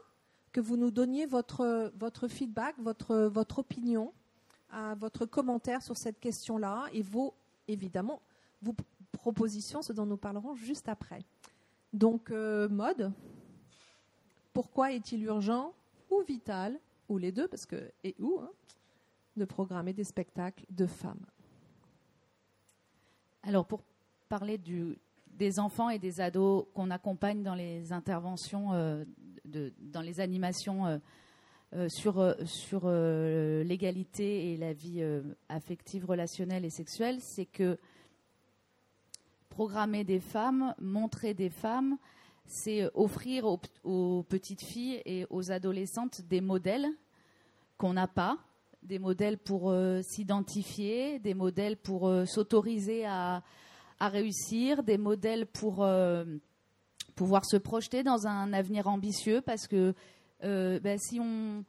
que 0.52 0.62
vous 0.62 0.78
nous 0.78 0.92
donniez 0.92 1.26
votre, 1.26 1.92
votre 1.96 2.28
feedback, 2.28 2.76
votre, 2.80 3.16
votre 3.28 3.60
opinion, 3.60 4.14
votre 4.98 5.26
commentaire 5.26 5.82
sur 5.82 5.98
cette 5.98 6.20
question-là 6.20 6.86
et 6.94 7.02
vos, 7.02 7.34
évidemment, 7.68 8.22
vos 8.62 8.76
propositions, 9.12 9.82
ce 9.82 9.94
dont 9.94 10.06
nous 10.06 10.18
parlerons 10.18 10.56
juste 10.56 10.90
après. 10.90 11.24
Donc, 11.94 12.32
euh, 12.32 12.68
mode, 12.70 13.12
pourquoi 14.54 14.92
est-il 14.92 15.24
urgent 15.24 15.74
ou 16.10 16.22
vital, 16.22 16.80
ou 17.10 17.18
les 17.18 17.32
deux, 17.32 17.48
parce 17.48 17.66
que, 17.66 17.92
et 18.04 18.16
où, 18.20 18.40
hein, 18.42 18.52
de 19.36 19.46
programmer 19.46 19.94
des 19.94 20.04
spectacles 20.04 20.66
de 20.70 20.86
femmes? 20.86 21.26
Alors, 23.44 23.66
pour 23.66 23.82
parler 24.28 24.60
des 25.38 25.60
enfants 25.60 25.90
et 25.90 26.00
des 26.00 26.20
ados 26.20 26.66
qu'on 26.74 26.92
accompagne 26.92 27.44
dans 27.44 27.56
les 27.56 27.94
interventions, 27.94 28.74
euh, 28.74 29.06
dans 29.46 30.02
les 30.02 30.20
animations 30.20 30.86
euh, 30.86 30.98
sur, 31.90 32.36
sur 32.46 32.90
l'égalité 32.90 34.54
et 34.54 34.58
la 34.58 34.74
vie 34.74 35.04
affective, 35.50 36.06
relationnelle 36.06 36.66
et 36.66 36.70
sexuelle, 36.70 37.20
c'est 37.22 37.46
que 37.46 37.78
programmer 39.50 40.04
des 40.04 40.20
femmes, 40.20 40.76
montrer 40.80 41.34
des 41.34 41.50
femmes, 41.50 41.98
c'est 42.48 42.90
offrir 42.94 43.46
aux, 43.84 44.24
petites 44.24 44.64
filles 44.64 45.02
et 45.06 45.26
aux 45.30 45.52
adolescentes 45.52 46.22
des 46.22 46.42
modèles 46.42 46.88
qu'on 47.78 47.94
n'a 47.94 48.08
pas, 48.08 48.38
des 48.84 49.00
modèles 49.00 49.38
pour 49.38 49.70
euh, 49.70 50.02
s'identifier, 50.02 51.20
des 51.20 51.34
modèles 51.34 51.76
pour 51.76 52.08
euh, 52.08 52.26
s'autoriser 52.26 53.06
à, 53.06 53.44
réussir, 54.00 54.84
des 54.84 54.98
modèles 54.98 55.48
pour 55.48 55.84
euh, 55.84 56.24
pouvoir 57.16 57.44
se 57.46 57.58
projeter 57.58 58.04
dans 58.04 58.28
un 58.28 58.54
avenir 58.54 58.88
ambitieux, 58.88 59.42
parce 59.42 59.68
que 59.68 59.94
ben, 60.42 60.98
si 60.98 61.20
on 61.20 61.64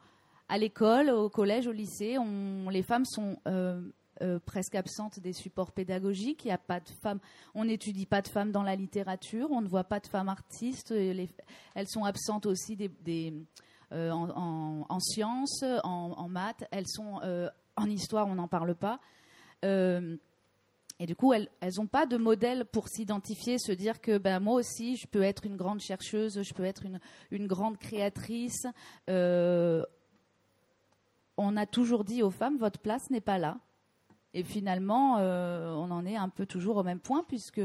à 0.49 0.57
l'école, 0.57 1.11
au 1.11 1.29
collège, 1.29 1.67
au 1.67 1.73
lycée, 1.73 2.17
les 2.71 2.83
femmes 2.83 3.05
sont 3.05 3.37
euh, 3.47 4.39
presque 4.41 4.75
absente 4.75 5.21
des 5.21 5.33
supports 5.33 5.73
pédagogiques. 5.73 6.45
Il 6.45 6.49
y 6.49 6.53
a 6.53 6.59
pas 6.59 6.81
de 6.81 6.89
femmes. 7.03 7.21
On 7.55 7.67
n'étudie 7.67 8.07
pas 8.07 8.23
de 8.23 8.29
femmes 8.29 8.51
dans 8.51 8.63
la 8.63 8.75
littérature. 8.75 9.49
On 9.51 9.61
ne 9.61 9.69
voit 9.69 9.85
pas 9.85 10.01
de 10.01 10.07
femmes 10.07 10.29
artistes. 10.29 10.91
elles 10.91 11.89
sont 11.89 12.05
absentes 12.05 12.47
aussi 12.47 12.77
euh, 13.93 14.11
en, 14.11 15.01
sciences, 15.01 15.63
en, 15.85 16.29
maths. 16.29 16.65
Elles 16.73 16.89
sont 16.89 17.21
euh, 17.23 17.49
en 17.77 17.89
histoire. 17.89 18.27
On 18.27 18.35
n'en 18.35 18.49
parle 18.49 18.75
pas. 18.75 19.01
Et 21.01 21.07
du 21.07 21.15
coup, 21.15 21.33
elles 21.33 21.49
n'ont 21.77 21.87
pas 21.87 22.07
de 22.07 22.17
modèle 22.17 22.65
pour 22.65 22.89
s'identifier, 22.89 23.59
se 23.59 23.73
dire 23.73 24.01
que 24.01 24.19
ben, 24.19 24.41
moi 24.41 24.55
aussi, 24.55 24.97
je 24.97 25.07
peux 25.07 25.23
être 25.23 25.47
une 25.47 25.57
grande 25.57 25.81
chercheuse, 25.81 26.43
je 26.43 26.55
peux 26.55 26.65
être 26.65 26.85
une, 27.31 27.47
grande 27.47 27.79
créatrice. 27.79 28.67
on 29.07 29.85
a 31.57 31.67
toujours 31.67 32.05
dit 32.05 32.23
aux 32.23 32.31
femmes, 32.31 32.59
votre 32.59 32.81
place 32.81 33.11
n'est 33.11 33.21
pas 33.21 33.39
là. 33.39 33.59
Et 34.35 34.43
finalement, 34.43 35.19
euh, 35.19 35.73
on 35.73 35.91
en 35.91 36.05
est 36.05 36.17
un 36.17 36.29
peu 36.29 36.47
toujours 36.47 36.77
au 36.77 36.83
même 36.83 37.01
point 37.01 37.25
puisque 37.27 37.61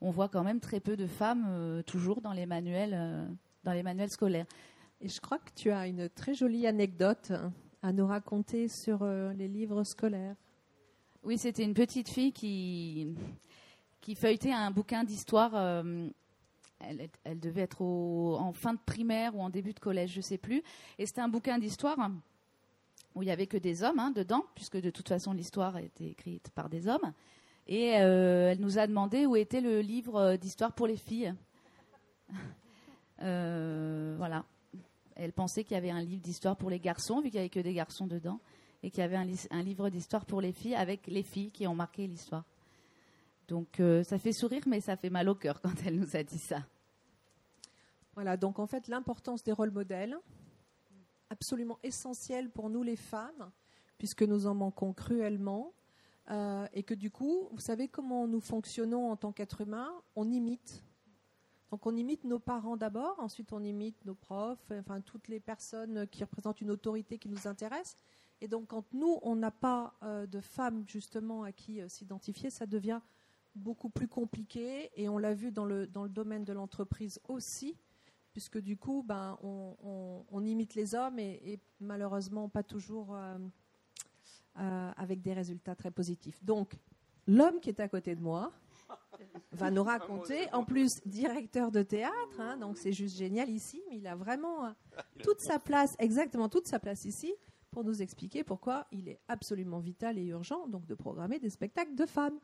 on 0.00 0.10
voit 0.10 0.28
quand 0.28 0.44
même 0.44 0.60
très 0.60 0.80
peu 0.80 0.96
de 0.96 1.06
femmes 1.06 1.46
euh, 1.48 1.82
toujours 1.82 2.20
dans 2.20 2.32
les 2.32 2.46
manuels, 2.46 2.94
euh, 2.94 3.26
dans 3.64 3.72
les 3.72 3.82
manuels 3.82 4.10
scolaires. 4.10 4.46
Et 5.00 5.08
je 5.08 5.20
crois 5.20 5.38
que 5.38 5.50
tu 5.54 5.70
as 5.70 5.86
une 5.86 6.08
très 6.08 6.34
jolie 6.34 6.66
anecdote 6.66 7.32
à 7.82 7.92
nous 7.92 8.06
raconter 8.06 8.68
sur 8.68 9.04
les 9.04 9.48
livres 9.48 9.82
scolaires. 9.84 10.36
Oui, 11.22 11.36
c'était 11.36 11.64
une 11.64 11.74
petite 11.74 12.08
fille 12.08 12.32
qui 12.32 13.14
qui 14.00 14.14
feuilletait 14.14 14.52
un 14.52 14.70
bouquin 14.70 15.04
d'histoire. 15.04 15.54
Elle, 16.80 17.10
elle, 17.24 17.38
devait 17.38 17.60
être 17.60 17.82
en 17.82 18.52
fin 18.54 18.72
de 18.72 18.78
primaire 18.84 19.36
ou 19.36 19.42
en 19.42 19.50
début 19.50 19.74
de 19.74 19.80
collège, 19.80 20.12
je 20.12 20.18
ne 20.18 20.22
sais 20.22 20.38
plus. 20.38 20.62
Et 20.98 21.04
c'était 21.04 21.20
un 21.20 21.28
bouquin 21.28 21.58
d'histoire 21.58 21.98
où 23.14 23.22
il 23.22 23.26
n'y 23.26 23.32
avait 23.32 23.46
que 23.46 23.58
des 23.58 23.82
hommes 23.82 23.98
hein, 23.98 24.12
dedans, 24.12 24.44
puisque 24.54 24.80
de 24.80 24.88
toute 24.88 25.08
façon 25.08 25.34
l'histoire 25.34 25.76
été 25.76 26.10
écrite 26.10 26.50
par 26.54 26.70
des 26.70 26.88
hommes. 26.88 27.12
Et 27.66 27.88
elle 27.88 28.60
nous 28.60 28.78
a 28.78 28.86
demandé 28.86 29.26
où 29.26 29.36
était 29.36 29.60
le 29.60 29.80
livre 29.80 30.36
d'histoire 30.36 30.72
pour 30.72 30.86
les 30.86 30.96
filles. 30.96 31.34
voilà. 33.18 34.44
Elle 35.16 35.34
pensait 35.34 35.64
qu'il 35.64 35.74
y 35.74 35.78
avait 35.78 35.90
un 35.90 36.00
livre 36.00 36.22
d'histoire 36.22 36.56
pour 36.56 36.70
les 36.70 36.80
garçons, 36.80 37.20
vu 37.20 37.24
qu'il 37.24 37.34
n'y 37.34 37.40
avait 37.40 37.50
que 37.50 37.60
des 37.60 37.74
garçons 37.74 38.06
dedans, 38.06 38.40
et 38.82 38.90
qu'il 38.90 39.00
y 39.00 39.04
avait 39.04 39.16
un, 39.16 39.62
livre 39.62 39.90
d'histoire 39.90 40.24
pour 40.24 40.40
les 40.40 40.52
filles 40.52 40.74
avec 40.74 41.06
les 41.06 41.22
filles 41.22 41.50
qui 41.50 41.66
ont 41.66 41.74
marqué 41.74 42.06
l'histoire. 42.06 42.44
Donc 43.48 43.82
ça 44.04 44.18
fait 44.18 44.32
sourire, 44.32 44.62
mais 44.66 44.80
ça 44.80 44.96
fait 44.96 45.10
mal 45.10 45.28
au 45.28 45.34
cœur 45.34 45.60
quand 45.62 45.74
elle 45.84 45.98
nous 45.98 46.16
a 46.16 46.22
dit 46.22 46.38
ça. 46.38 46.64
Voilà, 48.14 48.36
donc 48.36 48.58
en 48.58 48.66
fait 48.66 48.88
l'importance 48.88 49.42
des 49.42 49.52
rôles 49.52 49.70
modèles, 49.70 50.16
absolument 51.30 51.78
essentiel 51.82 52.50
pour 52.50 52.70
nous 52.70 52.82
les 52.82 52.96
femmes, 52.96 53.50
puisque 53.98 54.22
nous 54.22 54.46
en 54.46 54.54
manquons 54.54 54.92
cruellement, 54.92 55.72
euh, 56.30 56.66
et 56.72 56.82
que 56.82 56.94
du 56.94 57.10
coup, 57.10 57.48
vous 57.50 57.60
savez 57.60 57.88
comment 57.88 58.26
nous 58.26 58.40
fonctionnons 58.40 59.10
en 59.10 59.16
tant 59.16 59.32
qu'être 59.32 59.62
humain 59.62 59.90
On 60.14 60.30
imite. 60.30 60.84
Donc 61.70 61.86
on 61.86 61.96
imite 61.96 62.24
nos 62.24 62.38
parents 62.38 62.76
d'abord, 62.76 63.18
ensuite 63.18 63.52
on 63.52 63.62
imite 63.62 64.04
nos 64.04 64.14
profs, 64.14 64.72
enfin 64.72 65.00
toutes 65.00 65.28
les 65.28 65.38
personnes 65.38 66.06
qui 66.08 66.24
représentent 66.24 66.60
une 66.60 66.70
autorité 66.70 67.18
qui 67.18 67.28
nous 67.28 67.46
intéresse. 67.46 67.96
Et 68.40 68.48
donc 68.48 68.68
quand 68.68 68.84
nous, 68.92 69.18
on 69.22 69.36
n'a 69.36 69.50
pas 69.50 69.94
euh, 70.02 70.26
de 70.26 70.40
femmes 70.40 70.84
justement 70.86 71.42
à 71.42 71.52
qui 71.52 71.80
euh, 71.80 71.88
s'identifier, 71.88 72.50
ça 72.50 72.66
devient 72.66 73.00
beaucoup 73.54 73.90
plus 73.90 74.08
compliqué. 74.08 74.90
Et 74.96 75.08
on 75.08 75.18
l'a 75.18 75.34
vu 75.34 75.52
dans 75.52 75.64
le, 75.64 75.86
dans 75.86 76.04
le 76.04 76.08
domaine 76.08 76.44
de 76.44 76.52
l'entreprise 76.52 77.20
aussi 77.28 77.76
puisque 78.32 78.58
du 78.58 78.76
coup, 78.76 79.04
ben, 79.06 79.38
on, 79.42 80.44
imite 80.44 80.74
les 80.74 80.94
hommes 80.94 81.18
et, 81.18 81.60
malheureusement 81.80 82.48
pas 82.48 82.62
toujours 82.62 83.14
euh, 83.14 83.38
avec 84.96 85.20
des 85.20 85.32
résultats 85.32 85.74
très 85.74 85.90
positifs. 85.90 86.42
Donc, 86.44 86.78
l'homme 87.26 87.60
qui 87.60 87.68
est 87.68 87.80
à 87.80 87.88
côté 87.88 88.14
de 88.14 88.20
moi 88.20 88.52
va 89.52 89.70
nous 89.70 89.84
raconter, 89.84 90.52
en 90.52 90.64
plus 90.64 91.00
directeur 91.06 91.70
de 91.70 91.82
théâtre, 91.82 92.40
hein, 92.40 92.56
donc 92.56 92.78
c'est 92.78 92.92
juste 92.92 93.16
génial 93.16 93.48
ici, 93.50 93.82
mais 93.88 93.98
il 93.98 94.06
a 94.06 94.16
vraiment 94.16 94.74
toute 95.22 95.40
sa 95.40 95.58
place, 95.58 95.94
exactement 95.98 96.48
toute 96.48 96.66
sa 96.66 96.78
place 96.78 97.04
ici, 97.04 97.32
pour 97.70 97.84
nous 97.84 98.02
expliquer 98.02 98.44
pourquoi 98.44 98.86
il 98.92 99.08
est 99.08 99.20
absolument 99.28 99.78
vital 99.78 100.18
et 100.18 100.24
urgent 100.24 100.66
donc 100.68 100.86
de 100.86 100.94
programmer 100.94 101.38
des 101.38 101.50
spectacles 101.50 101.94
de 101.94 102.06
femmes. 102.06 102.38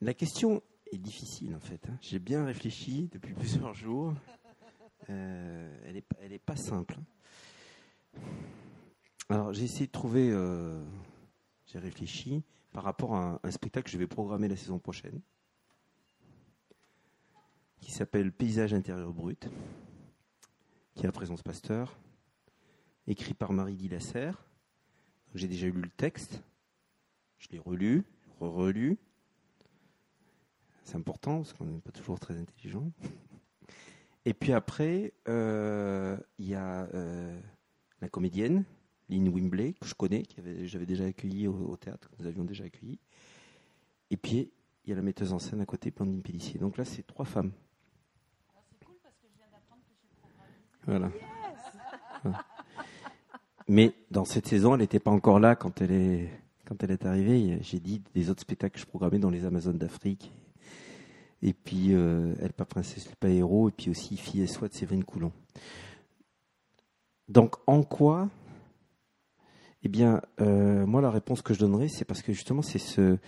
La 0.00 0.14
question 0.14 0.62
est 0.92 0.98
difficile 0.98 1.54
en 1.54 1.60
fait. 1.60 1.88
Hein. 1.88 1.98
J'ai 2.00 2.18
bien 2.18 2.44
réfléchi 2.44 3.08
depuis 3.12 3.34
plusieurs 3.34 3.74
jours. 3.74 4.14
Euh, 5.08 5.76
elle 5.86 5.94
n'est 6.28 6.34
est 6.34 6.38
pas 6.38 6.56
simple. 6.56 6.96
Hein. 6.98 8.20
Alors 9.28 9.52
j'ai 9.52 9.64
essayé 9.64 9.86
de 9.86 9.92
trouver, 9.92 10.30
euh, 10.30 10.82
j'ai 11.66 11.78
réfléchi 11.78 12.42
par 12.72 12.84
rapport 12.84 13.14
à 13.14 13.40
un, 13.42 13.50
spectacle 13.50 13.86
que 13.86 13.90
je 13.92 13.98
vais 13.98 14.06
programmer 14.06 14.48
la 14.48 14.56
saison 14.56 14.78
prochaine, 14.78 15.20
qui 17.80 17.92
s'appelle 17.92 18.32
Paysage 18.32 18.74
intérieur 18.74 19.12
brut, 19.12 19.48
qui 20.94 21.02
est 21.02 21.06
la 21.06 21.12
présence 21.12 21.42
Pasteur, 21.42 21.96
écrit 23.10 23.34
par 23.34 23.52
Marie 23.52 23.74
Dilasser. 23.74 24.30
J'ai 25.34 25.48
déjà 25.48 25.66
lu 25.66 25.80
le 25.82 25.90
texte, 25.90 26.42
je 27.38 27.48
l'ai 27.50 27.58
relu, 27.58 28.04
re-relu, 28.40 28.98
c'est 30.84 30.96
important 30.96 31.38
parce 31.38 31.52
qu'on 31.52 31.66
n'est 31.66 31.80
pas 31.80 31.92
toujours 31.92 32.18
très 32.18 32.36
intelligent. 32.38 32.90
Et 34.24 34.34
puis 34.34 34.52
après, 34.52 35.12
euh, 35.28 36.16
il 36.38 36.48
y 36.48 36.54
a 36.54 36.88
euh, 36.94 37.40
la 38.00 38.08
comédienne, 38.08 38.64
Lynn 39.08 39.28
Wimbley, 39.28 39.74
que 39.74 39.86
je 39.86 39.94
connais, 39.94 40.22
que 40.22 40.64
j'avais 40.64 40.86
déjà 40.86 41.04
accueilli 41.04 41.46
au, 41.48 41.76
théâtre, 41.76 42.10
que 42.10 42.16
nous 42.20 42.26
avions 42.26 42.44
déjà 42.44 42.64
accueilli. 42.64 42.98
Et 44.10 44.16
puis, 44.16 44.50
il 44.84 44.90
y 44.90 44.92
a 44.92 44.96
la 44.96 45.02
metteuse 45.02 45.32
en 45.32 45.38
scène 45.38 45.60
à 45.60 45.66
côté, 45.66 45.90
Blandine 45.90 46.22
Pellissier. 46.22 46.58
Donc 46.58 46.76
là, 46.76 46.84
c'est 46.84 47.06
trois 47.06 47.24
femmes. 47.24 47.52
c'est 48.68 48.84
cool 48.84 48.96
parce 49.02 49.16
que 49.16 49.26
je 49.32 49.36
viens 49.36 49.50
d'apprendre 49.50 49.82
que 49.82 49.92
je 49.92 49.98
suis 49.98 51.02
Voilà. 52.24 52.49
Mais 53.70 53.92
dans 54.10 54.24
cette 54.24 54.48
saison, 54.48 54.74
elle 54.74 54.80
n'était 54.80 54.98
pas 54.98 55.12
encore 55.12 55.38
là 55.38 55.54
quand 55.54 55.80
elle 55.80 55.92
est, 55.92 56.28
quand 56.64 56.82
elle 56.82 56.90
est 56.90 57.06
arrivée. 57.06 57.56
J'ai 57.62 57.78
dit 57.78 58.02
des 58.16 58.28
autres 58.28 58.40
spectacles 58.40 58.74
que 58.74 58.80
je 58.80 58.86
programmais 58.86 59.20
dans 59.20 59.30
les 59.30 59.44
Amazones 59.44 59.78
d'Afrique 59.78 60.32
et 61.40 61.52
puis 61.52 61.94
euh, 61.94 62.34
Elle 62.40 62.52
pas 62.52 62.64
princesse, 62.64 63.08
pas 63.20 63.28
héros, 63.28 63.68
et 63.68 63.72
puis 63.72 63.88
aussi 63.88 64.16
Fille 64.16 64.42
et 64.42 64.48
Soit 64.48 64.66
de 64.66 64.74
Séverine 64.74 65.04
Coulon. 65.04 65.30
Donc 67.28 67.58
en 67.68 67.84
quoi 67.84 68.28
Eh 69.84 69.88
bien, 69.88 70.20
euh, 70.40 70.84
moi 70.84 71.00
la 71.00 71.12
réponse 71.12 71.40
que 71.40 71.54
je 71.54 71.60
donnerais, 71.60 71.86
c'est 71.86 72.04
parce 72.04 72.22
que 72.22 72.32
justement, 72.32 72.62
c'est 72.62 72.80
ce, 72.80 73.18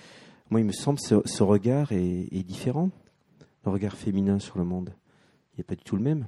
moi 0.51 0.59
il 0.59 0.67
me 0.67 0.73
semble, 0.73 0.99
ce, 0.99 1.23
ce 1.25 1.45
regard 1.45 1.93
est, 1.93 2.43
différent, 2.43 2.91
le 3.65 3.71
regard 3.71 3.95
féminin 3.95 4.41
sur 4.41 4.59
le 4.59 4.65
monde. 4.65 4.93
Il 5.55 5.61
n'est 5.61 5.65
pas 5.65 5.77
du 5.77 5.85
tout 5.85 5.95
le 5.95 6.03
même. 6.03 6.27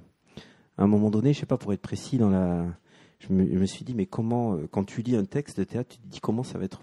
À 0.79 0.85
un 0.85 0.87
moment 0.87 1.11
donné, 1.11 1.33
je 1.33 1.41
sais 1.41 1.47
pas, 1.47 1.59
pour 1.59 1.73
être 1.73 1.83
précis 1.83 2.17
dans 2.17 2.31
la, 2.31 2.65
je 3.29 3.33
me, 3.33 3.67
suis 3.67 3.85
dit, 3.85 3.95
mais 3.95 4.07
comment, 4.07 4.55
euh, 4.55 4.69
quand 4.71 4.85
tu 4.85 5.03
lis 5.03 5.17
un 5.17 5.25
texte 5.25 5.59
de 5.59 5.65
théâtre, 5.65 5.91
tu 5.91 5.99
te 5.99 6.07
dis 6.07 6.21
comment 6.21 6.43
ça 6.43 6.59
va 6.59 6.65
être 6.65 6.81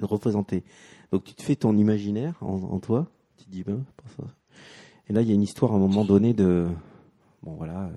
représenté. 0.00 0.64
Donc 1.10 1.24
tu 1.24 1.34
te 1.34 1.42
fais 1.42 1.56
ton 1.56 1.76
imaginaire 1.76 2.36
en, 2.40 2.78
toi, 2.78 3.08
tu 3.36 3.48
dis, 3.48 3.64
ben, 3.64 3.84
Et 5.08 5.12
là, 5.12 5.22
il 5.22 5.28
y 5.28 5.32
a 5.32 5.34
une 5.34 5.42
histoire 5.42 5.72
à 5.72 5.76
un 5.76 5.78
moment 5.78 6.04
donné 6.04 6.34
de. 6.34 6.68
Bon, 7.42 7.54
voilà. 7.54 7.86
Euh, 7.86 7.90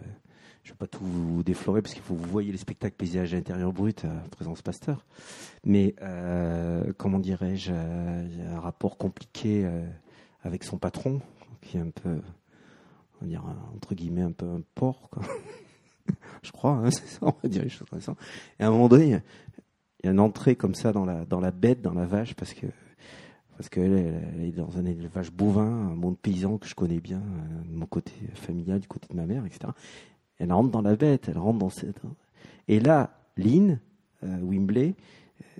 je 0.64 0.72
ne 0.72 0.74
vais 0.74 0.78
pas 0.80 0.88
tout 0.88 1.06
vous 1.06 1.44
déflorer 1.44 1.84
parce 1.84 1.94
qu'il 1.94 2.02
faut 2.02 2.16
que 2.16 2.20
vous 2.20 2.30
voyez 2.30 2.52
les 2.52 2.58
spectacles 2.58 2.96
paysage 2.96 3.36
intérieur 3.36 3.72
brut 3.72 4.04
à 4.04 4.28
présence 4.32 4.64
Pasteur. 4.64 5.06
Mais, 5.64 5.96
euh, 6.02 6.92
comment 6.98 7.20
dirais-je, 7.20 7.72
euh, 7.72 8.28
il 8.32 8.40
y 8.40 8.42
a 8.42 8.56
un 8.56 8.60
rapport 8.60 8.98
compliqué 8.98 9.70
avec 10.42 10.64
son 10.64 10.80
patron, 10.80 11.22
qui 11.62 11.78
est 11.78 11.82
un 11.82 11.92
peu, 11.92 12.20
on 13.22 13.26
va 13.26 13.28
dire, 13.28 13.44
entre 13.76 13.94
guillemets, 13.94 14.24
un 14.24 14.32
peu 14.32 14.48
un 14.48 14.62
porc, 14.74 15.10
quoi. 15.12 15.22
je 16.44 16.52
crois, 16.52 16.72
hein, 16.72 16.90
c'est 16.92 17.08
ça, 17.08 17.20
on 17.22 17.34
va 17.42 17.50
dire 17.50 17.64
les 17.64 17.70
choses 17.70 17.90
comme 17.90 18.02
ça. 18.02 18.16
Et 18.60 18.64
à 18.64 18.68
un 18.68 18.72
moment 18.72 18.88
donné, 18.88 19.06
il 19.08 20.06
y 20.06 20.08
a 20.08 20.12
une 20.12 20.20
entrée 20.20 20.56
comme 20.56 20.76
ça 20.76 20.92
dans 20.92 21.06
la, 21.06 21.52
bête, 21.52 21.82
dans 21.82 21.94
la 21.94 22.06
vache, 22.06 22.36
parce 22.36 22.54
que 22.54 22.68
parce 23.58 23.70
qu'elle 23.70 24.22
elle 24.36 24.44
est 24.44 24.52
dans 24.52 24.78
un 24.78 24.86
élevage 24.86 25.32
bovin, 25.32 25.64
un 25.64 25.96
monde 25.96 26.18
paysan 26.18 26.58
que 26.58 26.68
je 26.68 26.76
connais 26.76 27.00
bien, 27.00 27.20
euh, 27.20 27.64
de 27.64 27.74
mon 27.74 27.86
côté 27.86 28.12
familial, 28.34 28.82
du 28.82 28.88
côté 28.88 29.08
de 29.10 29.16
ma 29.16 29.26
mère, 29.26 29.46
etc. 29.46 29.72
Elle 30.40 30.52
rentre 30.52 30.72
dans 30.72 30.82
la 30.82 30.98
bête, 30.98 31.30
elle 31.30 31.38
rentre 31.38 31.60
dans 31.60 31.70
cette. 31.70 32.02
Et 32.68 32.82
là, 32.82 33.18
Lynn, 33.38 33.80
euh, 34.24 34.42
Wimbley, 34.42 34.96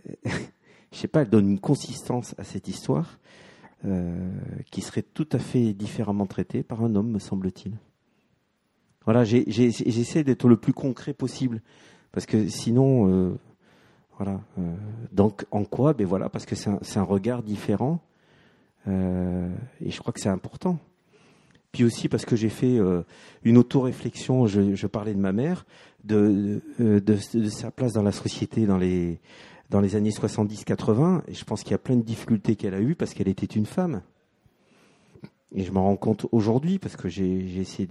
euh, 0.10 0.14
je 0.92 0.98
sais 0.98 1.08
pas, 1.08 1.22
elle 1.22 1.30
donne 1.30 1.50
une 1.50 1.60
consistance 1.60 2.36
à 2.38 2.44
cette 2.44 2.68
histoire 2.68 3.20
qui 4.72 4.82
serait 4.82 5.04
tout 5.04 5.28
à 5.32 5.38
fait 5.38 5.74
différemment 5.74 6.26
traitée 6.26 6.64
par 6.64 6.84
un 6.84 6.96
homme, 6.96 7.12
me 7.12 7.20
semble-t-il. 7.20 7.74
Voilà, 9.06 9.24
j'essaie 9.24 10.24
d'être 10.24 10.48
le 10.48 10.58
plus 10.58 10.74
concret 10.74 11.14
possible, 11.14 11.62
parce 12.12 12.26
que 12.26 12.48
sinon, 12.48 13.38
voilà. 14.18 14.40
Euh, 14.60 14.76
donc 15.12 15.46
en 15.52 15.66
quoi? 15.66 15.94
Ben 15.94 16.08
voilà, 16.08 16.30
parce 16.30 16.46
que 16.46 16.56
c'est 16.56 16.98
un, 16.98 17.04
regard 17.04 17.44
différent 17.44 18.02
euh, 18.88 19.50
et 19.82 19.92
je 19.92 20.00
crois 20.00 20.14
que 20.14 20.20
c'est 20.20 20.30
important. 20.30 20.80
Puis 21.72 21.84
aussi 21.84 22.08
parce 22.08 22.26
que 22.26 22.36
j'ai 22.36 22.50
fait 22.50 22.78
euh, 22.78 23.04
une 23.44 23.58
auto-réflexion, 23.58 24.48
je, 24.48 24.88
parlais 24.88 25.14
de 25.14 25.20
ma 25.20 25.34
mère, 25.34 25.66
de, 26.06 26.62
sa 27.50 27.72
place 27.72 27.92
dans 27.94 28.04
la 28.04 28.14
société 28.14 28.66
dans 28.66 28.78
les, 28.78 29.20
dans 29.70 29.82
les 29.82 29.98
années 29.98 30.12
70-80, 30.12 31.24
et 31.28 31.34
je 31.34 31.44
pense 31.44 31.64
qu'il 31.64 31.72
y 31.72 31.76
a 31.76 31.80
plein 31.80 31.98
de 31.98 32.04
difficultés 32.04 32.56
qu'elle 32.56 32.74
a 32.74 32.80
eues 32.80 32.96
parce 32.96 33.14
qu'elle 33.14 33.28
était 33.28 33.46
une 33.46 33.66
femme. 33.66 34.02
Et 35.58 35.64
je 35.64 35.72
m'en 35.72 35.84
rends 35.84 35.96
compte 35.96 36.28
aujourd'hui 36.34 36.80
parce 36.80 36.98
que 36.98 37.08
j'ai 37.08 37.60
essayé 37.60 37.88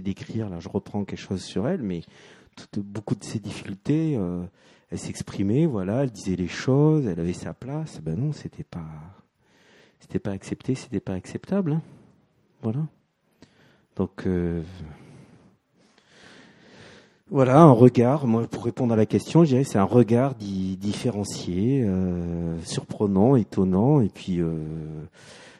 d'écrire, 0.00 0.48
là 0.48 0.60
je 0.60 0.68
reprends 0.68 1.04
quelque 1.04 1.18
chose 1.18 1.42
sur 1.42 1.66
elle, 1.66 1.82
mais 1.82 2.02
beaucoup 2.76 3.16
de 3.16 3.24
ces 3.24 3.40
difficultés, 3.40 4.14
euh, 4.16 4.44
elle 4.88 4.98
s'exprimait, 5.00 5.66
voilà, 5.66 6.04
elle 6.04 6.12
disait 6.12 6.36
les 6.36 6.46
choses, 6.46 7.08
elle 7.08 7.18
avait 7.18 7.32
sa 7.32 7.54
place. 7.54 8.00
Ben 8.00 8.16
non, 8.16 8.32
c'était 8.32 8.62
pas, 8.62 8.86
pas 10.22 10.30
accepté, 10.30 10.76
c'était 10.76 11.00
pas 11.00 11.14
acceptable, 11.14 11.72
hein. 11.72 11.82
voilà. 12.62 12.86
Donc 13.96 14.28
euh, 14.28 14.62
voilà 17.32 17.62
un 17.62 17.72
regard. 17.72 18.28
Moi, 18.28 18.46
pour 18.46 18.64
répondre 18.64 18.92
à 18.92 18.96
la 18.96 19.06
question, 19.06 19.42
je 19.42 19.48
dirais 19.48 19.64
c'est 19.64 19.78
un 19.78 19.82
regard 19.82 20.36
différencié, 20.36 21.82
euh, 21.84 22.62
surprenant, 22.62 23.34
étonnant, 23.34 24.00
et 24.00 24.08
puis. 24.08 24.40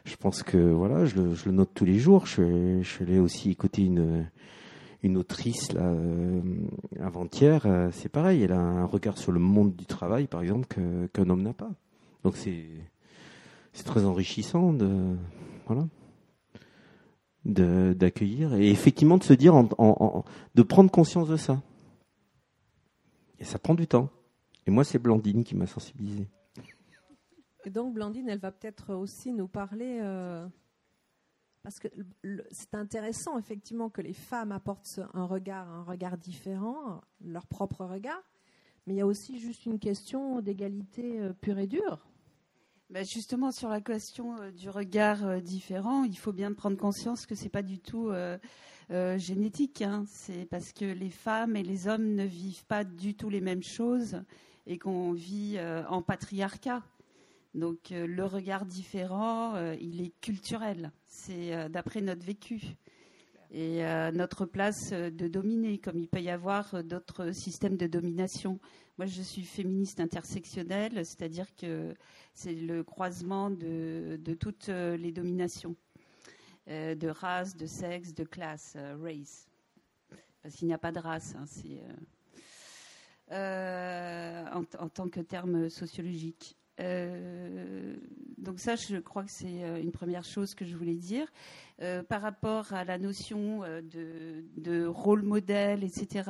Je 0.05 0.15
pense 0.15 0.43
que 0.43 0.57
voilà, 0.57 1.05
je 1.05 1.15
le, 1.15 1.33
je 1.33 1.45
le, 1.45 1.51
note 1.51 1.71
tous 1.73 1.85
les 1.85 1.97
jours. 1.97 2.25
Je, 2.25 2.81
je 2.81 3.19
aussi 3.19 3.51
écouter 3.51 3.83
une, 3.83 4.27
une 5.03 5.17
autrice 5.17 5.71
là 5.73 5.83
euh, 5.83 6.41
avant-hier, 6.99 7.65
euh, 7.65 7.89
c'est 7.91 8.09
pareil, 8.09 8.41
elle 8.41 8.53
a 8.53 8.59
un 8.59 8.85
regard 8.85 9.17
sur 9.17 9.31
le 9.31 9.39
monde 9.39 9.75
du 9.75 9.85
travail, 9.85 10.27
par 10.27 10.41
exemple, 10.41 10.67
qu'un 11.13 11.29
homme 11.29 11.43
n'a 11.43 11.53
pas. 11.53 11.71
Donc 12.23 12.37
c'est 12.37 12.65
c'est 13.73 13.83
très 13.83 14.05
enrichissant 14.05 14.71
de 14.71 15.15
voilà 15.65 15.87
d'accueillir 17.45 18.53
et 18.53 18.69
effectivement 18.69 19.17
de 19.17 19.23
se 19.23 19.33
dire 19.33 19.53
en, 19.55 20.23
de 20.55 20.63
prendre 20.63 20.89
conscience 20.89 21.27
de 21.27 21.35
ça. 21.35 21.61
Et 23.39 23.43
ça 23.43 23.59
prend 23.59 23.73
du 23.73 23.85
temps. 23.85 24.09
Et 24.65 24.71
moi, 24.71 24.85
c'est 24.85 24.97
Blandine 24.97 25.43
qui 25.43 25.53
m'a 25.53 25.67
sensibilisé. 25.67 26.29
Donc, 27.69 27.93
Blandine, 27.93 28.27
elle 28.29 28.39
va 28.39 28.51
peut-être 28.51 28.93
aussi 28.93 29.31
nous 29.31 29.47
parler, 29.47 29.99
euh, 30.01 30.45
parce 31.61 31.79
que 31.79 31.87
c'est 32.51 32.75
intéressant 32.75 33.37
effectivement 33.37 33.89
que 33.89 34.01
les 34.01 34.13
femmes 34.13 34.51
apportent 34.51 34.99
un 35.13 35.25
regard, 35.25 35.69
un 35.69 35.83
regard 35.83 36.17
différent, 36.17 37.01
leur 37.23 37.47
propre 37.47 37.85
regard, 37.85 38.21
mais 38.85 38.95
il 38.95 38.97
y 38.97 39.01
a 39.01 39.07
aussi 39.07 39.39
juste 39.39 39.65
une 39.65 39.79
question 39.79 40.41
d'égalité 40.41 41.21
euh, 41.21 41.33
pure 41.33 41.57
et 41.57 41.67
dure. 41.67 42.05
Bah, 42.89 43.03
justement, 43.03 43.51
sur 43.51 43.69
la 43.69 43.79
question 43.79 44.35
euh, 44.41 44.51
du 44.51 44.69
regard 44.69 45.41
différent, 45.41 46.03
il 46.03 46.17
faut 46.17 46.33
bien 46.33 46.51
prendre 46.51 46.75
conscience 46.75 47.25
que 47.25 47.35
c'est 47.35 47.49
pas 47.49 47.63
du 47.63 47.79
tout 47.79 48.11
génétique. 49.15 49.81
Hein. 49.81 50.03
C'est 50.07 50.45
parce 50.45 50.73
que 50.73 50.85
les 50.85 51.09
femmes 51.09 51.55
et 51.55 51.63
les 51.63 51.87
hommes 51.87 52.13
ne 52.13 52.25
vivent 52.25 52.65
pas 52.65 52.83
du 52.83 53.15
tout 53.15 53.29
les 53.29 53.41
mêmes 53.41 53.63
choses 53.63 54.21
et 54.67 54.77
qu'on 54.77 55.13
vit 55.13 55.57
en 55.87 56.01
patriarcat. 56.01 56.83
Donc 57.53 57.91
euh, 57.91 58.07
le 58.07 58.25
regard 58.25 58.65
différent, 58.65 59.55
euh, 59.55 59.75
il 59.79 60.01
est 60.01 60.13
culturel. 60.21 60.91
C'est 61.05 61.53
euh, 61.53 61.69
d'après 61.69 62.01
notre 62.01 62.25
vécu 62.25 62.61
et 63.55 63.83
notre 64.13 64.47
place 64.47 64.91
de 64.93 65.27
dominer, 65.27 65.77
comme 65.77 65.99
il 65.99 66.07
peut 66.07 66.23
y 66.23 66.31
avoir 66.31 66.83
d'autres 66.83 67.33
systèmes 67.33 67.77
de 67.77 67.85
domination. 67.85 68.59
Moi, 68.97 69.05
je 69.05 69.21
suis 69.21 69.43
féministe 69.43 69.99
intersectionnelle, 69.99 71.05
c'est-à-dire 71.05 71.45
que 71.55 71.93
c'est 72.33 72.55
le 72.55 72.83
croisement 72.83 73.51
de, 73.51 74.17
toutes 74.39 74.69
les 74.69 75.11
dominations, 75.11 75.75
de 76.65 77.07
race, 77.07 77.55
de 77.55 77.67
sexe, 77.67 78.15
de 78.15 78.23
classe, 78.23 78.75
race. 78.99 79.47
Parce 80.41 80.55
qu'il 80.55 80.67
n'y 80.67 80.73
a 80.73 80.79
pas 80.79 80.91
de 80.91 80.97
race, 80.97 81.35
hein, 81.35 81.45
en, 84.51 84.89
tant 84.89 85.09
que 85.09 85.19
terme 85.19 85.69
sociologique. 85.69 86.57
Euh, 86.79 87.95
donc 88.37 88.59
ça, 88.59 88.75
je 88.75 88.97
crois 88.97 89.23
que 89.23 89.31
c'est 89.31 89.63
euh, 89.63 89.81
une 89.81 89.91
première 89.91 90.23
chose 90.23 90.55
que 90.55 90.65
je 90.65 90.75
voulais 90.75 90.95
dire. 90.95 91.27
Euh, 91.81 92.03
par 92.03 92.21
rapport 92.21 92.73
à 92.73 92.83
la 92.83 92.97
notion 92.97 93.61
de, 93.61 94.85
rôle 94.85 95.23
modèle, 95.23 95.83
etc., 95.83 96.29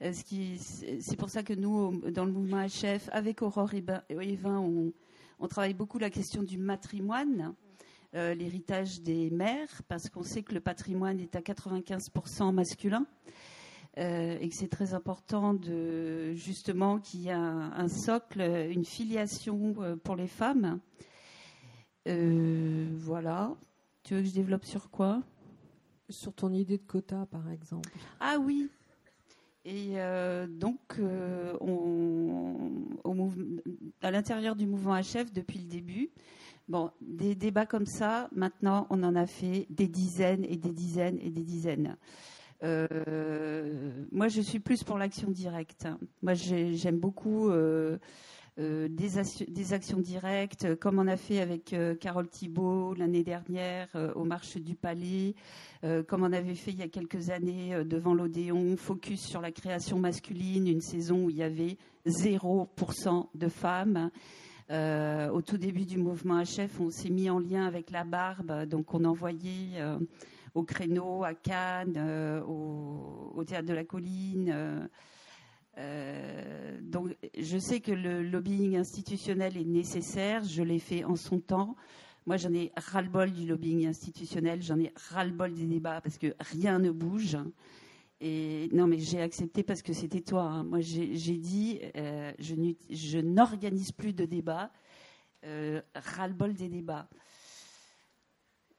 c'est 0.00 1.16
pour 1.18 1.28
ça 1.28 1.42
que 1.42 1.52
nous, 1.52 2.00
dans 2.10 2.24
le 2.24 2.32
mouvement 2.32 2.64
HF, 2.64 3.08
avec 3.12 3.42
Aurore 3.42 3.74
et 3.74 3.84
Evin, 4.08 4.58
on, 5.38 5.48
travaille 5.48 5.74
beaucoup 5.74 5.98
la 5.98 6.10
question 6.10 6.42
du 6.42 6.56
matrimoine. 6.56 7.54
l'héritage 8.14 9.02
des 9.02 9.30
mères, 9.30 9.82
parce 9.88 10.08
qu'on 10.08 10.22
sait 10.22 10.42
que 10.42 10.54
le 10.54 10.60
patrimoine 10.60 11.20
est 11.20 11.36
à 11.36 11.40
95% 11.40 12.52
masculin. 12.52 13.06
Euh, 13.98 14.38
et 14.40 14.48
que 14.48 14.54
c'est 14.54 14.68
très 14.68 14.94
important 14.94 15.52
de 15.52 16.32
justement 16.34 17.00
qu'il 17.00 17.22
y 17.22 17.28
ait 17.28 17.32
un, 17.32 17.88
socle, 17.88 18.40
une 18.40 18.84
filiation 18.84 19.74
euh, 19.80 19.96
pour 19.96 20.14
les 20.14 20.28
femmes. 20.28 20.78
Euh, 22.06 22.88
voilà. 22.98 23.56
Tu 24.04 24.14
veux 24.14 24.20
que 24.20 24.28
je 24.28 24.34
développe 24.34 24.64
sur 24.64 24.90
quoi? 24.90 25.22
Sur 26.08 26.32
ton 26.32 26.52
idée 26.52 26.78
de 26.78 26.82
quota, 26.82 27.26
par 27.26 27.50
exemple. 27.50 27.90
Ah 28.20 28.36
oui. 28.40 28.68
Et 29.64 29.96
donc, 30.48 30.98
on, 31.60 32.72
à 34.00 34.10
l'intérieur 34.10 34.56
du 34.56 34.66
mouvement 34.66 34.98
HF, 34.98 35.32
depuis 35.34 35.58
le 35.58 35.66
début, 35.66 36.10
bon, 36.66 36.90
des 37.02 37.34
débats 37.34 37.66
comme 37.66 37.84
ça, 37.84 38.30
maintenant, 38.32 38.86
on 38.88 39.02
en 39.02 39.14
a 39.14 39.26
fait 39.26 39.66
des 39.68 39.86
dizaines 39.86 40.44
et 40.44 40.56
des 40.56 40.72
dizaines 40.72 41.18
et 41.20 41.30
des 41.30 41.44
dizaines. 41.44 41.98
Euh, 42.62 44.04
moi, 44.12 44.28
je 44.28 44.40
suis 44.40 44.60
plus 44.60 44.84
pour 44.84 44.98
l'action 44.98 45.30
directe. 45.30 45.88
Moi, 46.22 46.34
j'aime 46.34 46.98
beaucoup 46.98 47.48
euh, 47.48 47.98
euh, 48.58 48.88
des, 48.88 49.72
actions 49.72 49.98
directes, 49.98 50.74
comme 50.76 50.98
on 50.98 51.06
a 51.06 51.16
fait 51.16 51.40
avec 51.40 51.74
Carole 52.00 52.28
Thibault 52.28 52.94
l'année 52.94 53.22
dernière 53.22 53.88
aux 54.14 54.24
Marches 54.24 54.58
du 54.58 54.74
Palais, 54.74 55.34
comme 56.08 56.22
on 56.22 56.32
avait 56.32 56.54
fait 56.54 56.72
il 56.72 56.78
y 56.78 56.82
a 56.82 56.88
quelques 56.88 57.30
années 57.30 57.84
devant 57.84 58.12
l'Odéon, 58.12 58.76
focus 58.76 59.20
sur 59.22 59.40
la 59.40 59.52
création 59.52 59.98
masculine, 59.98 60.66
une 60.66 60.82
saison 60.82 61.24
où 61.24 61.30
il 61.30 61.36
y 61.36 61.42
avait 61.42 61.78
0% 62.06 63.28
de 63.34 63.48
femmes. 63.48 64.10
au 64.70 65.42
tout 65.42 65.56
début 65.56 65.86
du 65.86 65.96
mouvement 65.96 66.42
HF, 66.42 66.80
on 66.80 66.90
s'est 66.90 67.10
mis 67.10 67.30
en 67.30 67.38
lien 67.38 67.64
avec 67.66 67.90
la 67.90 68.04
barbe, 68.04 68.66
donc 68.66 68.92
on 68.92 69.04
envoyait 69.04 69.80
au 70.54 70.62
créneau, 70.62 71.24
à 71.24 71.34
Cannes, 71.34 71.94
euh, 71.96 72.42
au, 72.42 73.42
théâtre 73.44 73.66
de 73.66 73.74
la 73.74 73.84
Colline. 73.84 74.50
Euh, 74.52 74.86
euh, 75.78 76.78
donc, 76.82 77.16
je 77.38 77.58
sais 77.58 77.80
que 77.80 77.92
le 77.92 78.22
lobbying 78.22 78.76
institutionnel 78.76 79.56
est 79.56 79.64
nécessaire. 79.64 80.44
Je 80.44 80.62
l'ai 80.62 80.78
fait 80.78 81.04
en 81.04 81.16
son 81.16 81.40
temps. 81.40 81.76
Moi, 82.26 82.36
j'en 82.36 82.52
ai 82.52 82.70
ras-le-bol 82.76 83.32
du 83.32 83.46
lobbying 83.46 83.86
institutionnel. 83.86 84.62
J'en 84.62 84.78
ai 84.78 84.92
ras-le-bol 85.10 85.54
des 85.54 85.66
débats 85.66 86.00
parce 86.00 86.18
que 86.18 86.34
rien 86.40 86.78
ne 86.78 86.90
bouge. 86.90 87.38
Et 88.20 88.68
non, 88.72 88.86
mais 88.86 88.98
j'ai 88.98 89.22
accepté 89.22 89.62
parce 89.62 89.80
que 89.80 89.94
c'était 89.94 90.20
toi. 90.20 90.42
Hein. 90.42 90.64
Moi, 90.64 90.80
j'ai 90.80 91.38
dit, 91.38 91.80
je 92.38 93.18
n'organise 93.18 93.92
plus 93.92 94.12
de 94.12 94.26
débats. 94.26 94.70
ras-le-bol 95.94 96.52
des 96.52 96.68
débats. 96.68 97.08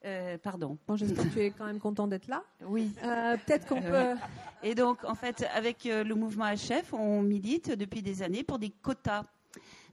Euh, 0.04 0.38
pardon. 0.38 0.78
Bon, 0.88 0.96
j'espère 0.96 1.26
que 1.26 1.34
tu 1.34 1.40
es 1.42 1.52
quand 1.52 1.66
même 1.66 1.80
content 1.80 2.08
d'être 2.08 2.28
là. 2.28 2.44
Oui. 2.66 2.92
Euh, 3.04 3.38
peut-être 3.46 3.68
qu'on 3.68 3.82
peut. 3.82 4.16
Et 4.64 4.74
donc, 4.74 5.04
en 5.04 5.16
fait, 5.16 5.46
avec 5.54 5.86
euh, 5.86 6.04
le 6.04 6.16
mouvement 6.16 6.46
HF, 6.46 6.94
on 6.94 7.22
milite 7.22 7.72
depuis 7.72 8.02
des 8.02 8.24
années 8.24 8.44
pour 8.44 8.58
des 8.58 8.70
quotas. 8.70 9.24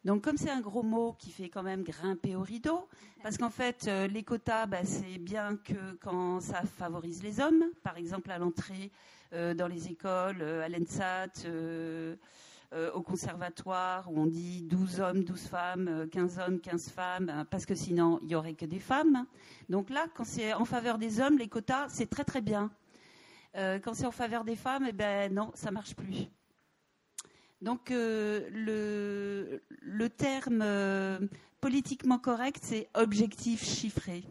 Donc, 0.05 0.23
comme 0.23 0.37
c'est 0.37 0.51
un 0.51 0.61
gros 0.61 0.83
mot 0.83 1.15
qui 1.19 1.31
fait 1.31 1.49
quand 1.51 1.63
même 1.63 1.83
grimper 1.83 2.37
au 2.37 2.43
rideau, 2.43 2.89
parce 3.23 3.37
qu'en 3.37 3.51
fait, 3.51 3.91
les 4.11 4.23
quotas, 4.23 4.67
bah, 4.67 4.85
c'est 4.85 5.19
bien 5.19 5.57
que 5.57 5.93
quand 6.01 6.41
ça 6.41 6.63
favorise 6.63 7.23
les 7.23 7.41
hommes, 7.41 7.65
par 7.83 7.99
exemple 7.99 8.31
à 8.31 8.39
l'entrée 8.39 8.93
dans 9.33 9.67
les 9.67 9.89
écoles, 9.89 10.41
à 10.41 10.69
l'ENSAT 10.69 11.45
euh, 12.75 12.93
au 12.93 13.01
conservatoire 13.01 14.13
où 14.13 14.21
on 14.21 14.27
dit 14.27 14.61
12 14.61 15.01
hommes, 15.01 15.25
12 15.25 15.41
femmes, 15.47 16.07
15 16.13 16.39
euh, 16.39 16.43
hommes, 16.47 16.61
15 16.61 16.91
femmes, 16.91 17.29
euh, 17.31 17.45
parce 17.51 17.65
que 17.65 17.75
sinon 17.75 18.19
il 18.21 18.29
n'y 18.29 18.35
aurait 18.35 18.53
que 18.53 18.67
des 18.67 18.79
femmes. 18.79 19.25
Donc 19.71 19.89
là, 19.89 20.05
quand 20.15 20.25
c'est 20.25 20.53
en 20.53 20.67
faveur 20.67 20.99
des 20.99 21.19
hommes, 21.19 21.39
les 21.39 21.49
quotas, 21.49 21.89
c'est 21.89 22.11
très 22.11 22.25
très 22.25 22.43
bien. 22.43 22.71
quand 23.55 23.95
c'est 23.95 24.05
en 24.05 24.13
faveur 24.13 24.45
des 24.45 24.55
femmes, 24.55 24.85
eh 24.87 24.93
ben 24.93 25.33
non, 25.33 25.51
ça 25.55 25.71
marche 25.71 25.97
plus. 25.97 26.27
Donc 27.63 27.89
le, 27.89 29.63
le, 29.81 30.09
terme 30.11 30.63
politiquement 31.63 32.19
correct, 32.19 32.59
c'est 32.63 32.91
objectif 32.93 33.65
chiffré. 33.65 34.25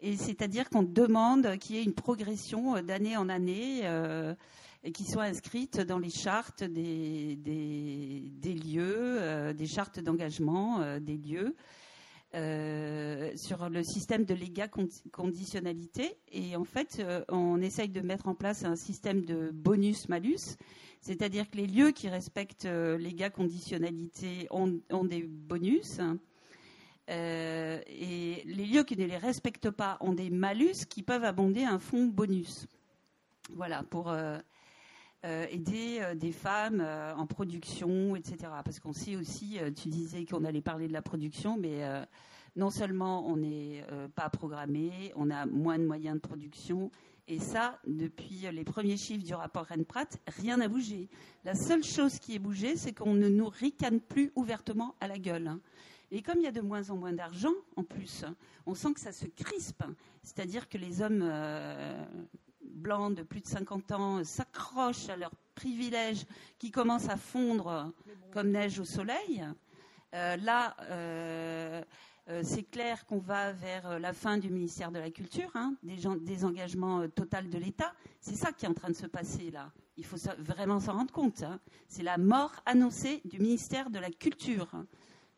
Et 0.00 0.16
c'est-à-dire 0.16 0.70
qu'on 0.70 0.82
demande 0.82 1.58
qu'il 1.58 1.76
y 1.76 1.78
ait 1.80 1.84
une 1.84 1.94
progression 1.94 2.82
d'année 2.82 3.18
en 3.18 3.28
année 3.28 3.82
qui 4.92 5.04
soient 5.04 5.24
inscrites 5.24 5.80
dans 5.80 5.98
les 5.98 6.10
chartes 6.10 6.64
des, 6.64 7.36
lieux, 8.44 9.18
euh, 9.20 9.52
des 9.52 9.66
chartes 9.66 10.00
d'engagement 10.00 10.80
euh, 10.80 11.00
des 11.00 11.16
lieux. 11.16 11.56
Euh, 12.34 13.30
sur 13.36 13.70
le 13.70 13.82
système 13.82 14.24
de 14.24 14.34
léga 14.34 14.68
conditionnalité 15.12 16.18
et 16.32 16.56
en 16.56 16.64
fait 16.64 17.00
on 17.28 17.62
essaye 17.62 17.88
de 17.88 18.00
mettre 18.00 18.26
en 18.26 18.34
place 18.34 18.64
un 18.64 18.74
système 18.74 19.24
de 19.24 19.50
bonus-malus, 19.52 20.56
c'est-à-dire 21.00 21.48
que 21.48 21.56
les 21.56 21.68
lieux 21.68 21.92
qui 21.92 22.08
respectent 22.08 22.66
léga 22.66 23.30
conditionnalité 23.30 24.48
ont, 24.50 25.04
des 25.04 25.22
bonus 25.22 26.00
et 27.08 28.42
les 28.44 28.66
lieux 28.66 28.82
qui 28.82 28.96
ne 28.96 29.06
les 29.06 29.18
respectent 29.18 29.70
pas 29.70 29.96
ont 30.00 30.12
des 30.12 30.28
malus 30.28 30.84
qui 30.90 31.04
peuvent 31.04 31.24
abonder 31.24 31.62
un 31.62 31.78
fonds 31.78 32.06
bonus. 32.06 32.66
Voilà, 33.54 33.84
pour 33.84 34.12
aider 35.50 35.98
euh, 36.00 36.14
des 36.14 36.32
femmes 36.32 36.80
euh, 36.80 37.14
en 37.14 37.26
production, 37.26 38.16
etc. 38.16 38.36
Parce 38.64 38.80
qu'on 38.80 38.92
sait 38.92 39.16
aussi, 39.16 39.58
tu 39.74 39.88
disais 39.88 40.24
qu'on 40.24 40.44
allait 40.44 40.60
parler 40.60 40.88
de 40.88 40.92
la 40.92 41.02
production, 41.02 41.56
mais 41.58 41.82
non 42.54 42.70
seulement 42.70 43.26
on 43.28 43.36
n'est 43.36 43.84
pas 44.14 44.28
programmé, 44.30 45.12
on 45.16 45.30
a 45.30 45.46
moins 45.46 45.78
de 45.78 45.84
moyens 45.84 46.16
de 46.16 46.20
production, 46.20 46.90
et 47.28 47.40
ça, 47.40 47.78
depuis 47.86 48.46
les 48.52 48.64
premiers 48.64 48.96
chiffres 48.96 49.24
du 49.24 49.34
rapport 49.34 49.66
Renprat, 49.66 50.06
rien 50.28 50.58
n'a 50.58 50.68
bougé. 50.68 51.08
La 51.44 51.54
seule 51.54 51.82
chose 51.82 52.18
qui 52.20 52.36
est 52.36 52.38
bougé, 52.38 52.76
c'est 52.76 52.92
qu'on 52.92 53.14
ne 53.14 53.28
nous 53.28 53.48
ricane 53.48 54.00
plus 54.00 54.32
ouvertement 54.36 54.94
à 55.00 55.08
la 55.08 55.18
gueule. 55.18 55.48
Hein. 55.48 55.60
Et 56.12 56.22
comme 56.22 56.38
il 56.38 56.44
y 56.44 56.48
a 56.48 56.52
de 56.52 56.60
moins 56.60 56.88
en 56.90 56.96
moins 56.96 57.12
d'argent, 57.12 57.52
en 57.74 57.82
plus, 57.82 58.24
on 58.64 58.74
sent 58.74 58.94
que 58.94 59.00
ça 59.00 59.10
se 59.10 59.26
crispe. 59.26 59.82
C'est-à-dire 60.22 60.68
que 60.68 60.78
les 60.78 61.02
hommes 61.02 61.24
blancs 62.76 63.14
de 63.14 63.22
plus 63.22 63.40
de 63.40 63.46
50 63.46 63.92
ans 63.92 64.24
s'accrochent 64.24 65.08
à 65.08 65.16
leurs 65.16 65.34
privilèges 65.54 66.24
qui 66.58 66.70
commencent 66.70 67.08
à 67.08 67.16
fondre 67.16 67.92
comme 68.32 68.50
neige 68.50 68.78
au 68.78 68.84
soleil. 68.84 69.44
Euh, 70.14 70.36
là, 70.36 70.76
euh, 70.82 71.82
euh, 72.28 72.40
c'est 72.44 72.62
clair 72.62 73.04
qu'on 73.06 73.18
va 73.18 73.52
vers 73.52 73.98
la 73.98 74.12
fin 74.12 74.38
du 74.38 74.50
ministère 74.50 74.90
de 74.90 74.98
la 74.98 75.10
Culture, 75.10 75.50
hein, 75.54 75.74
des, 75.82 76.44
engagements 76.44 77.08
total 77.08 77.48
de 77.50 77.58
l'État. 77.58 77.92
C'est 78.20 78.34
ça 78.34 78.52
qui 78.52 78.66
est 78.66 78.68
en 78.68 78.74
train 78.74 78.90
de 78.90 78.96
se 78.96 79.06
passer 79.06 79.50
là. 79.50 79.72
Il 79.96 80.04
faut 80.04 80.18
vraiment 80.38 80.80
s'en 80.80 80.92
rendre 80.92 81.12
compte. 81.12 81.42
Hein. 81.42 81.58
C'est 81.88 82.02
la 82.02 82.18
mort 82.18 82.52
annoncée 82.66 83.20
du 83.24 83.38
ministère 83.38 83.90
de 83.90 83.98
la 83.98 84.10
Culture. 84.10 84.68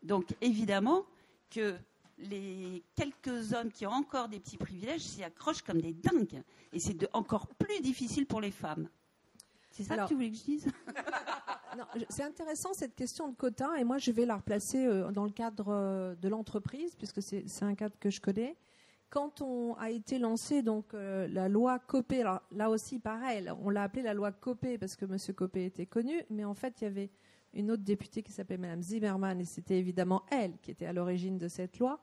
Donc 0.03 0.35
évidemment, 0.41 1.05
que 1.51 1.77
les 2.19 2.83
quelques 2.95 3.53
hommes 3.53 3.71
qui 3.71 3.87
ont 3.87 3.93
encore 3.93 4.29
des 4.29 4.41
petits 4.41 4.57
privilèges 4.57 5.03
s'y 5.03 5.23
accrochent 5.25 5.63
comme 5.63 5.81
des 5.81 5.93
dingues. 5.93 6.43
Et 6.73 6.79
c'est 6.81 7.09
encore 7.15 7.47
plus 7.49 7.81
difficile 7.81 8.27
pour 8.27 8.41
les 8.41 8.51
femmes. 8.51 8.89
C'est 9.71 9.85
ça 9.85 9.95
Alors- 9.95 10.07
que 10.07 10.11
tu 10.11 10.15
voulais 10.17 10.31
que 10.31 10.37
je 10.37 10.43
dise? 10.45 10.67
C'est 12.11 12.25
intéressant 12.25 12.73
cette 12.73 12.97
question 12.97 13.29
de 13.29 13.37
quota 13.37 13.79
et 13.79 13.85
moi 13.85 13.99
je 13.99 14.11
vais 14.11 14.25
la 14.27 14.37
replacer 14.37 14.85
euh, 14.85 15.13
dans 15.13 15.25
le 15.25 15.31
cadre 15.31 15.69
euh, 15.69 16.15
de 16.17 16.29
l'entreprise 16.29 16.97
puisque 16.97 17.23
c'est 17.23 17.45
un 17.63 17.75
cadre 17.75 17.95
que 18.01 18.11
je 18.11 18.21
connais. 18.21 18.57
Quand 19.11 19.43
on 19.43 19.75
a 19.75 19.91
été 19.91 20.19
lancé 20.19 20.63
donc 20.63 20.93
euh, 20.95 21.29
la 21.29 21.49
loi 21.49 21.79
Copé, 21.79 22.25
là 22.51 22.71
aussi 22.71 22.99
pareil, 22.99 23.49
on 23.63 23.71
l'a 23.71 23.85
appelée 23.85 24.03
la 24.03 24.15
loi 24.15 24.33
Copé 24.33 24.77
parce 24.77 24.97
que 24.97 25.05
Monsieur 25.05 25.35
Copé 25.35 25.67
était 25.67 25.87
connu, 25.87 26.21
mais 26.31 26.45
en 26.45 26.55
fait 26.55 26.81
il 26.81 26.85
y 26.85 26.87
avait 26.89 27.11
une 27.59 27.71
autre 27.73 27.83
députée 27.83 28.23
qui 28.23 28.33
s'appelait 28.33 28.57
Madame 28.57 28.83
Zimmermann 28.83 29.41
et 29.41 29.45
c'était 29.45 29.79
évidemment 29.79 30.23
elle 30.31 30.57
qui 30.63 30.71
était 30.71 30.87
à 30.87 30.93
l'origine 30.93 31.39
de 31.39 31.49
cette 31.49 31.79
loi. 31.79 31.99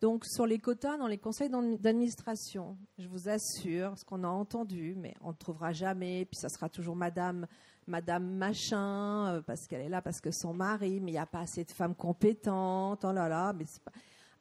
Donc 0.00 0.24
sur 0.24 0.46
les 0.46 0.58
quotas 0.58 0.96
dans 0.96 1.06
les 1.06 1.18
conseils 1.18 1.48
d'admi- 1.50 1.78
d'administration, 1.78 2.76
je 2.98 3.08
vous 3.08 3.28
assure, 3.28 3.98
ce 3.98 4.04
qu'on 4.04 4.24
a 4.24 4.28
entendu, 4.28 4.94
mais 4.96 5.14
on 5.20 5.28
ne 5.28 5.34
trouvera 5.34 5.72
jamais, 5.72 6.24
puis 6.24 6.36
ça 6.36 6.48
sera 6.48 6.68
toujours 6.68 6.96
Madame 6.96 7.46
Madame 7.86 8.24
Machin, 8.24 9.34
euh, 9.34 9.40
parce 9.42 9.66
qu'elle 9.66 9.80
est 9.80 9.88
là, 9.88 10.00
parce 10.00 10.20
que 10.20 10.30
son 10.30 10.54
mari, 10.54 11.00
mais 11.00 11.10
il 11.10 11.14
n'y 11.14 11.18
a 11.18 11.26
pas 11.26 11.40
assez 11.40 11.64
de 11.64 11.70
femmes 11.70 11.94
compétentes, 11.94 13.04
oh 13.04 13.12
là 13.12 13.28
là, 13.28 13.52
mais 13.52 13.64
c'est 13.66 13.82
pas... 13.82 13.92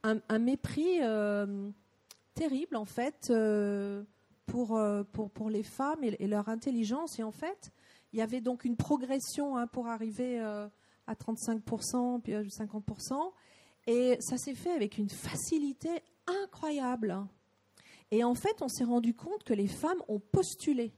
un, 0.04 0.39
mépris 0.39 1.00
euh, 1.02 1.69
terrible 2.36 2.76
en 2.76 2.86
fait 2.86 3.30
euh, 3.30 4.04
pour, 4.45 4.80
pour, 5.12 5.30
pour 5.30 5.50
les 5.50 5.63
femmes 5.63 6.04
et, 6.04 6.15
et 6.19 6.28
leur 6.28 6.48
intelligence. 6.48 7.19
Et 7.19 7.24
en 7.24 7.32
fait, 7.32 7.72
il 8.13 8.19
y 8.19 8.22
avait 8.22 8.41
donc 8.41 8.65
une 8.65 8.76
progression 8.76 9.58
hein, 9.58 9.67
pour 9.67 9.88
arriver 9.88 10.39
euh, 10.39 10.67
à 11.08 11.13
35%, 11.13 12.22
puis 12.22 12.34
à 12.34 12.41
50%. 12.41 13.32
Et 13.88 14.17
ça 14.19 14.38
s'est 14.38 14.56
fait 14.56 14.72
avec 14.72 14.98
une 14.98 15.10
facilité 15.10 15.89
incroyable. 16.43 17.26
Et 18.12 18.24
en 18.24 18.36
fait, 18.36 18.62
on 18.62 18.67
s'est 18.67 18.84
rendu 18.84 19.13
compte 19.13 19.43
que 19.43 19.54
les 19.54 19.67
femmes 19.67 20.02
ont 20.08 20.19
postulé. 20.19 20.91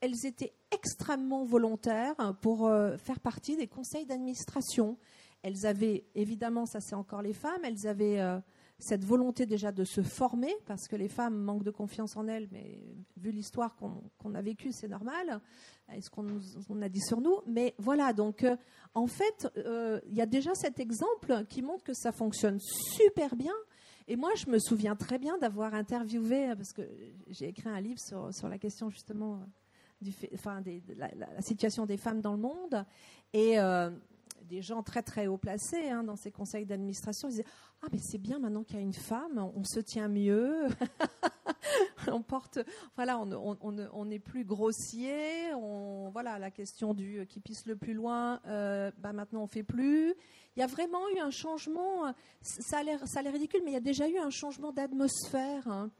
Elles 0.00 0.26
étaient 0.26 0.52
extrêmement 0.70 1.44
volontaires 1.44 2.34
pour 2.40 2.66
euh, 2.66 2.96
faire 2.98 3.20
partie 3.20 3.56
des 3.56 3.66
conseils 3.66 4.06
d'administration. 4.06 4.96
Elles 5.42 5.66
avaient, 5.66 6.04
évidemment, 6.14 6.66
ça 6.66 6.80
c'est 6.80 6.94
encore 6.94 7.22
les 7.22 7.32
femmes, 7.32 7.64
elles 7.64 7.86
avaient 7.86 8.20
euh, 8.20 8.38
cette 8.78 9.04
volonté 9.04 9.44
déjà 9.44 9.72
de 9.72 9.84
se 9.84 10.02
former, 10.02 10.54
parce 10.66 10.86
que 10.86 10.94
les 10.94 11.08
femmes 11.08 11.36
manquent 11.36 11.64
de 11.64 11.70
confiance 11.70 12.16
en 12.16 12.28
elles, 12.28 12.48
mais 12.52 12.80
vu 13.16 13.32
l'histoire 13.32 13.76
qu'on 13.76 14.34
a 14.34 14.42
vécue, 14.42 14.70
c'est 14.72 14.88
normal, 14.88 15.40
et 15.92 16.00
ce 16.00 16.10
qu'on 16.10 16.82
a 16.82 16.88
dit 16.88 17.00
sur 17.00 17.20
nous. 17.20 17.40
Mais 17.46 17.74
voilà, 17.78 18.12
donc 18.12 18.44
euh, 18.44 18.56
en 18.94 19.06
fait, 19.06 19.48
euh, 19.56 20.00
il 20.08 20.14
y 20.14 20.20
a 20.20 20.26
déjà 20.26 20.54
cet 20.54 20.78
exemple 20.78 21.44
qui 21.48 21.62
montre 21.62 21.82
que 21.82 21.94
ça 21.94 22.12
fonctionne 22.12 22.58
super 22.60 23.34
bien. 23.34 23.54
Et 24.06 24.16
moi, 24.16 24.30
je 24.36 24.48
me 24.48 24.58
souviens 24.58 24.96
très 24.96 25.18
bien 25.18 25.36
d'avoir 25.38 25.74
interviewé, 25.74 26.50
euh, 26.50 26.54
parce 26.54 26.72
que 26.72 26.82
j'ai 27.28 27.48
écrit 27.48 27.68
un 27.68 27.80
livre 27.80 28.00
sur, 28.00 28.32
sur 28.32 28.48
la 28.48 28.58
question 28.58 28.90
justement 28.90 29.40
du 30.00 30.14
enfin, 30.34 30.62
la, 30.96 31.42
situation 31.42 31.84
des 31.84 31.96
femmes 31.96 32.20
dans 32.20 32.32
le 32.32 32.38
monde. 32.38 32.84
Et 33.32 33.58
des 34.48 34.62
gens 34.62 34.82
très 34.82 35.02
très 35.02 35.26
haut 35.26 35.36
placés 35.36 35.90
hein, 35.90 36.02
dans 36.02 36.16
ces 36.16 36.32
conseils 36.32 36.66
d'administration 36.66 37.28
disaient 37.28 37.44
Ah, 37.82 37.86
mais 37.92 37.98
c'est 37.98 38.18
bien 38.18 38.38
maintenant 38.38 38.64
qu'il 38.64 38.76
y 38.76 38.78
a 38.78 38.82
une 38.82 38.92
femme, 38.92 39.38
on 39.54 39.64
se 39.64 39.78
tient 39.78 40.08
mieux, 40.08 40.66
on 42.08 42.22
porte, 42.22 42.58
voilà, 42.96 43.18
on 43.18 43.58
on- 43.60 44.18
plus 44.18 44.44
grossier, 44.44 45.52
on, 45.54 46.10
voilà, 46.10 46.38
la 46.38 46.50
question 46.50 46.94
du 46.94 47.18
euh, 47.18 47.24
qui 47.24 47.40
pisse 47.40 47.66
le 47.66 47.76
plus 47.76 47.94
loin, 47.94 48.40
euh, 48.46 48.90
bah, 48.98 49.12
maintenant 49.12 49.42
on 49.42 49.46
fait 49.46 49.62
plus. 49.62 50.14
Il 50.56 50.60
y 50.60 50.62
a 50.62 50.66
vraiment 50.66 51.08
eu 51.14 51.20
un 51.20 51.30
changement, 51.30 52.06
euh, 52.06 52.12
ça 52.42 52.78
a 52.78 52.82
l'air 52.82 53.32
ridicule, 53.32 53.60
mais 53.64 53.70
il 53.72 53.74
y 53.74 53.76
a 53.76 53.80
déjà 53.80 54.08
eu 54.08 54.18
un 54.18 54.30
changement 54.30 54.72
d'atmosphère, 54.72 55.68
hein. 55.68 55.90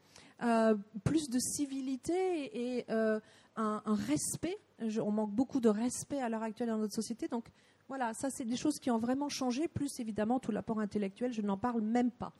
Plus 1.03 1.29
de 1.29 1.37
civilité 1.37 2.77
et 2.77 2.85
un, 3.57 3.81
respect. 3.85 4.57
On 5.01 5.11
manque 5.11 5.31
beaucoup 5.31 5.59
de 5.59 5.67
respect 5.67 6.21
à 6.21 6.29
l'heure 6.29 6.43
actuelle 6.43 6.69
dans 6.69 6.77
notre 6.77 6.93
société, 6.93 7.27
donc 7.27 7.49
voilà, 7.89 8.13
ça 8.13 8.29
c'est 8.29 8.45
des 8.45 8.55
choses 8.55 8.79
qui 8.79 8.91
ont 8.91 8.99
vraiment 8.99 9.29
changé, 9.29 9.67
plus 9.67 9.99
évidemment 9.99 10.39
tout 10.39 10.51
l'apport 10.51 10.79
intellectuel, 10.79 11.33
je 11.33 11.41
n'en 11.41 11.57
parle 11.57 11.81
même 11.81 12.11
pas. 12.11 12.33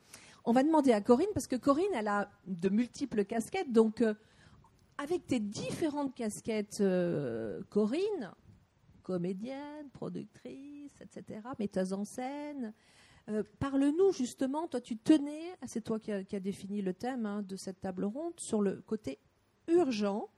On 0.45 0.53
va 0.53 0.63
demander 0.63 0.93
à 0.93 1.01
Corinne, 1.01 1.27
parce 1.33 1.47
que 1.47 1.55
Corinne, 1.55 1.91
elle 1.95 2.07
a 2.07 2.29
de 2.45 2.69
multiples 2.69 3.25
casquettes, 3.25 3.71
donc 3.71 4.01
euh, 4.01 4.13
avec 4.99 5.25
tes 5.25 5.39
différentes 5.39 6.13
casquettes, 6.13 6.81
euh, 6.81 7.61
Corinne, 7.69 8.31
comédienne, 9.01 9.89
productrice, 9.91 11.01
etc., 11.01 11.41
metteuse 11.57 11.93
en 11.93 12.05
scène, 12.05 12.71
euh, 13.29 13.41
parle-nous 13.59 14.11
justement, 14.11 14.67
toi 14.67 14.79
tu 14.79 14.97
tenais, 14.97 15.55
ah, 15.63 15.67
c'est 15.67 15.81
toi 15.81 15.99
qui 15.99 16.11
as 16.11 16.23
a 16.31 16.39
défini 16.39 16.83
le 16.83 16.93
thème 16.93 17.25
hein, 17.25 17.41
de 17.41 17.55
cette 17.55 17.81
table 17.81 18.05
ronde, 18.05 18.39
sur 18.39 18.61
le 18.61 18.83
côté 18.85 19.17
urgent 19.67 20.29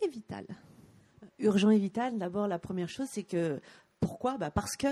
et 0.00 0.08
vital. 0.08 0.46
urgent 1.40 1.70
et 1.70 1.78
vital, 1.78 2.18
d'abord, 2.18 2.46
la 2.46 2.60
première 2.60 2.88
chose, 2.88 3.08
c'est 3.10 3.24
que 3.24 3.60
pourquoi? 4.00 4.38
Bah 4.38 4.50
Parce 4.50 4.76
que, 4.76 4.86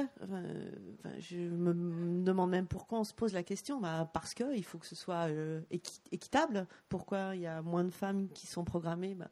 je 1.19 1.37
me 1.37 2.25
demande 2.25 2.51
même 2.51 2.67
pourquoi 2.67 3.01
on 3.01 3.05
se 3.05 3.15
pose 3.15 3.33
la 3.33 3.43
question. 3.43 3.81
Bah 3.81 4.11
parce 4.13 4.35
que 4.35 4.57
il 4.57 4.65
faut 4.65 4.79
que 4.79 4.87
ce 4.87 4.95
soit 4.95 5.29
euh, 5.29 5.61
équi- 5.71 6.01
équitable. 6.13 6.67
Pourquoi 6.89 7.35
il 7.35 7.43
y 7.43 7.47
a 7.47 7.63
moins 7.63 7.85
de 7.85 7.91
femmes 7.91 8.29
qui 8.29 8.47
sont 8.47 8.65
programmées? 8.65 9.15
Bah, 9.15 9.29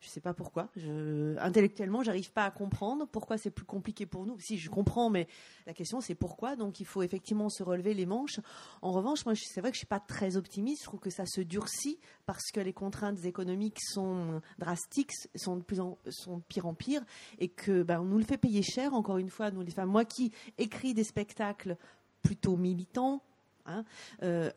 Je 0.00 0.08
ne 0.08 0.10
sais 0.10 0.20
pas 0.20 0.34
pourquoi. 0.34 0.68
Je, 0.76 1.36
intellectuellement, 1.38 2.02
j'arrive 2.02 2.30
pas 2.30 2.44
à 2.44 2.50
comprendre 2.50 3.06
pourquoi 3.06 3.38
c'est 3.38 3.50
plus 3.50 3.64
compliqué 3.64 4.04
pour 4.04 4.26
nous. 4.26 4.38
Si 4.40 4.58
je 4.58 4.68
comprends, 4.68 5.08
mais 5.08 5.26
la 5.66 5.72
question 5.72 6.00
c'est 6.00 6.14
pourquoi. 6.14 6.54
Donc 6.54 6.80
il 6.80 6.86
faut 6.86 7.02
effectivement 7.02 7.48
se 7.48 7.62
relever 7.62 7.94
les 7.94 8.04
manches. 8.04 8.38
En 8.82 8.92
revanche, 8.92 9.24
moi, 9.24 9.34
c'est 9.34 9.60
vrai 9.60 9.70
que 9.70 9.76
je 9.76 9.80
suis 9.80 9.86
pas 9.86 10.00
très 10.00 10.36
optimiste. 10.36 10.82
Je 10.82 10.86
trouve 10.86 11.00
que 11.00 11.10
ça 11.10 11.24
se 11.24 11.40
durcit 11.40 11.98
parce 12.26 12.50
que 12.52 12.60
les 12.60 12.74
contraintes 12.74 13.24
économiques 13.24 13.80
sont 13.80 14.42
drastiques, 14.58 15.12
sont 15.34 15.56
de 15.56 15.62
plus 15.62 15.80
en 15.80 15.96
sont 16.10 16.40
pire 16.40 16.66
en 16.66 16.74
pire, 16.74 17.02
et 17.38 17.48
que 17.48 17.82
ben, 17.82 18.00
on 18.00 18.04
nous 18.04 18.18
le 18.18 18.24
fait 18.24 18.38
payer 18.38 18.62
cher. 18.62 18.92
Encore 18.94 19.18
une 19.18 19.30
fois. 19.30 19.50
Moi 19.86 20.04
qui 20.04 20.32
écris 20.58 20.92
des 20.92 21.04
spectacles 21.04 21.76
plutôt 22.22 22.56
militants. 22.56 23.22
hein, 23.66 23.84
euh, 24.22 24.50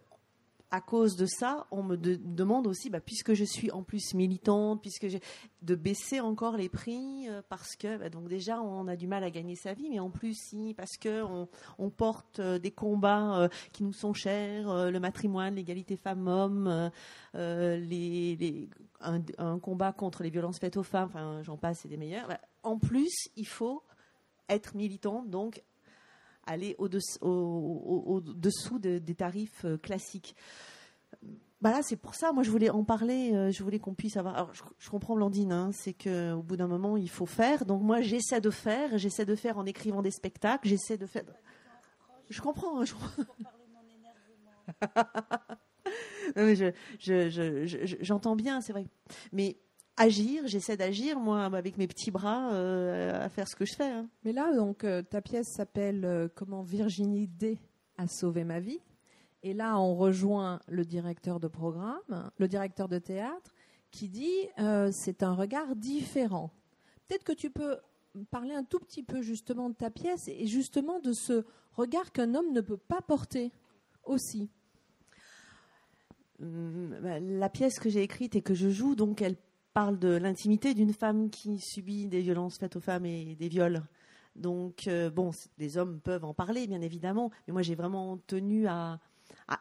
à 0.72 0.82
cause 0.82 1.16
de 1.16 1.26
ça, 1.26 1.66
on 1.72 1.82
me 1.82 1.98
de- 1.98 2.16
demande 2.16 2.68
aussi, 2.68 2.90
bah, 2.90 3.00
puisque 3.00 3.34
je 3.34 3.44
suis 3.44 3.72
en 3.72 3.82
plus 3.82 4.14
militante, 4.14 4.82
puisque 4.82 5.08
de 5.62 5.76
baisser 5.76 6.20
encore 6.20 6.58
les 6.58 6.70
prix 6.70 7.28
euh, 7.28 7.42
parce 7.50 7.76
que 7.76 7.98
bah, 7.98 8.10
donc 8.10 8.28
déjà 8.28 8.62
on 8.62 8.88
a 8.88 8.96
du 8.96 9.08
mal 9.08 9.24
à 9.24 9.32
gagner 9.32 9.56
sa 9.56 9.74
vie, 9.74 9.90
mais 9.90 10.00
en 10.00 10.12
plus 10.12 10.36
si 10.36 10.76
parce 10.76 10.98
que 10.98 11.24
on, 11.78 11.90
porte 11.90 12.40
euh, 12.40 12.60
des 12.60 12.72
combats 12.72 13.42
euh, 13.42 13.50
qui 13.74 13.84
nous 13.84 13.94
sont 13.94 14.14
chers, 14.14 14.92
le 14.92 15.00
matrimoine, 15.00 15.56
l'égalité 15.56 15.98
femmes-hommes, 15.98 16.92
un, 17.34 17.80
combat 19.60 19.92
contre 19.92 20.24
les 20.24 20.30
violences 20.30 20.60
faites 20.60 20.78
aux 20.78 20.84
femmes, 20.84 21.10
enfin 21.12 21.42
j'en 21.44 21.58
passe, 21.58 21.80
c'est 21.82 21.90
des 21.90 21.98
meilleurs. 21.98 22.28
Bah, 22.28 22.40
en 22.64 22.78
plus, 22.78 23.30
il 23.36 23.48
faut 23.48 23.84
être 24.50 24.76
militant, 24.76 25.24
donc 25.26 25.64
aller 26.52 26.76
au-dessous 26.78 27.18
au, 27.22 27.30
au- 27.30 28.16
au-dessous 28.16 28.80
de- 28.80 29.00
des 29.00 29.16
tarifs 29.16 29.66
euh, 29.66 29.78
classiques. 29.78 30.36
Bah 31.62 31.72
là, 31.72 31.82
c'est 31.82 31.98
pour 31.98 32.16
ça, 32.16 32.32
moi 32.32 32.44
je 32.44 32.50
voulais 32.52 32.70
en 32.70 32.86
parler, 32.86 33.34
euh, 33.34 33.52
je 33.52 33.64
voulais 33.64 33.80
qu'on 33.80 33.94
puisse 33.94 34.16
avoir. 34.16 34.36
Alors, 34.36 34.54
je, 34.54 34.90
comprends 34.90 35.16
Blandine, 35.16 35.52
hein, 35.52 35.72
c'est 35.74 35.92
que 35.94 36.32
au 36.34 36.42
bout 36.42 36.56
d'un 36.56 36.68
moment 36.68 36.96
il 36.96 37.10
faut 37.10 37.26
faire. 37.26 37.66
Donc 37.66 37.82
moi 37.82 38.00
j'essaie 38.02 38.40
de 38.40 38.50
faire, 38.50 38.98
j'essaie 38.98 39.26
de 39.26 39.36
faire 39.36 39.58
en 39.58 39.66
écrivant 39.66 40.02
des 40.02 40.12
spectacles, 40.12 40.68
j'essaie 40.70 40.98
de 40.98 41.06
faire. 41.06 41.24
Je 42.30 42.42
comprends. 42.42 42.82
hein, 42.82 42.86
je- 47.66 47.96
j'entends 48.02 48.36
bien, 48.36 48.62
c'est 48.62 48.74
vrai. 48.74 48.86
Mais 49.32 49.58
agir, 50.00 50.48
j'essaie 50.48 50.78
d'agir 50.78 51.20
moi 51.20 51.44
avec 51.44 51.78
mes 51.78 51.88
petits 51.88 52.10
bras 52.10 52.54
euh, 52.54 53.26
à 53.26 53.30
faire 53.30 53.48
ce 53.48 53.56
que 53.56 53.66
je 53.66 53.74
fais. 53.76 53.92
hein. 53.92 54.08
Mais 54.24 54.32
là, 54.32 54.56
donc, 54.56 54.84
euh, 54.84 55.04
ta 55.04 55.22
pièce 55.22 55.50
s'appelle 55.50 56.06
euh, 56.06 56.28
Comment 56.34 56.64
Virginie 56.64 57.28
D 57.28 57.60
a 57.98 58.08
sauvé 58.08 58.44
ma 58.46 58.60
vie. 58.60 58.80
Et 59.44 59.54
là, 59.54 59.78
on 59.80 59.96
rejoint 59.96 60.60
le 60.68 60.86
directeur 60.86 61.40
de 61.40 61.48
programme, 61.48 62.32
le 62.38 62.48
directeur 62.48 62.88
de 62.90 62.98
théâtre, 62.98 63.54
qui 63.92 64.10
dit 64.10 64.48
c'est 64.92 65.24
un 65.24 65.34
regard 65.34 65.78
différent. 65.78 66.52
Peut-être 67.08 67.24
que 67.24 67.32
tu 67.32 67.50
peux 67.50 67.78
parler 68.32 68.54
un 68.54 68.64
tout 68.66 68.80
petit 68.80 69.02
peu 69.02 69.22
justement 69.22 69.70
de 69.70 69.76
ta 69.76 69.90
pièce 69.92 70.28
et 70.28 70.46
justement 70.46 71.00
de 71.00 71.14
ce 71.14 71.46
regard 71.72 72.12
qu'un 72.12 72.36
homme 72.36 72.52
ne 72.52 72.60
peut 72.60 72.78
pas 72.78 73.00
porter 73.02 73.52
aussi. 74.04 74.50
Hum, 76.42 76.98
bah, 77.02 77.20
La 77.22 77.50
pièce 77.50 77.80
que 77.80 77.90
j'ai 77.90 78.04
écrite 78.04 78.36
et 78.36 78.42
que 78.42 78.54
je 78.54 78.70
joue, 78.70 78.96
donc, 78.96 79.22
elle 79.22 79.38
parle 79.80 79.98
de 79.98 80.10
l'intimité 80.10 80.74
d'une 80.74 80.92
femme 80.92 81.30
qui 81.30 81.58
subit 81.58 82.10
des 82.10 82.20
violences 82.20 82.58
faites 82.58 82.76
aux 82.76 82.82
femmes 82.82 83.06
et 83.06 83.36
des 83.36 83.48
viols. 83.48 83.82
Donc, 84.36 84.90
euh, 84.90 85.10
bon, 85.10 85.32
les 85.58 85.78
hommes 85.78 86.02
peuvent 86.02 86.26
en 86.26 86.34
parler, 86.34 86.68
bien 86.68 86.82
évidemment, 86.82 87.32
mais 87.48 87.54
moi, 87.54 87.62
j'ai 87.62 87.76
vraiment 87.76 88.18
tenu 88.28 88.68
à, 88.68 89.00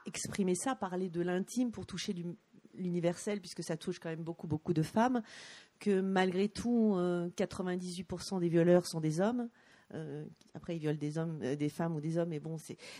exprimer 0.06 0.56
ça, 0.56 0.74
parler 0.74 1.08
de 1.08 1.20
l'intime 1.20 1.70
pour 1.70 1.86
toucher 1.86 2.16
l'universel, 2.74 3.38
puisque 3.38 3.62
ça 3.62 3.76
touche 3.76 4.00
quand 4.00 4.08
même 4.08 4.24
beaucoup, 4.24 4.48
beaucoup 4.48 4.72
de 4.72 4.82
femmes, 4.82 5.22
que 5.78 6.00
malgré 6.00 6.48
tout, 6.48 6.96
euh, 6.96 7.30
98% 7.36 8.40
des 8.40 8.48
violeurs 8.48 8.86
sont 8.86 8.98
des 8.98 9.20
hommes. 9.20 9.48
Euh, 9.94 10.24
après, 10.52 10.74
ils 10.74 10.80
violent 10.80 10.98
des 10.98 11.16
euh, 11.16 11.68
femmes 11.68 11.94
ou 11.94 12.00
des 12.00 12.18
hommes, 12.18 12.30
mais 12.30 12.40
bon, 12.40 12.56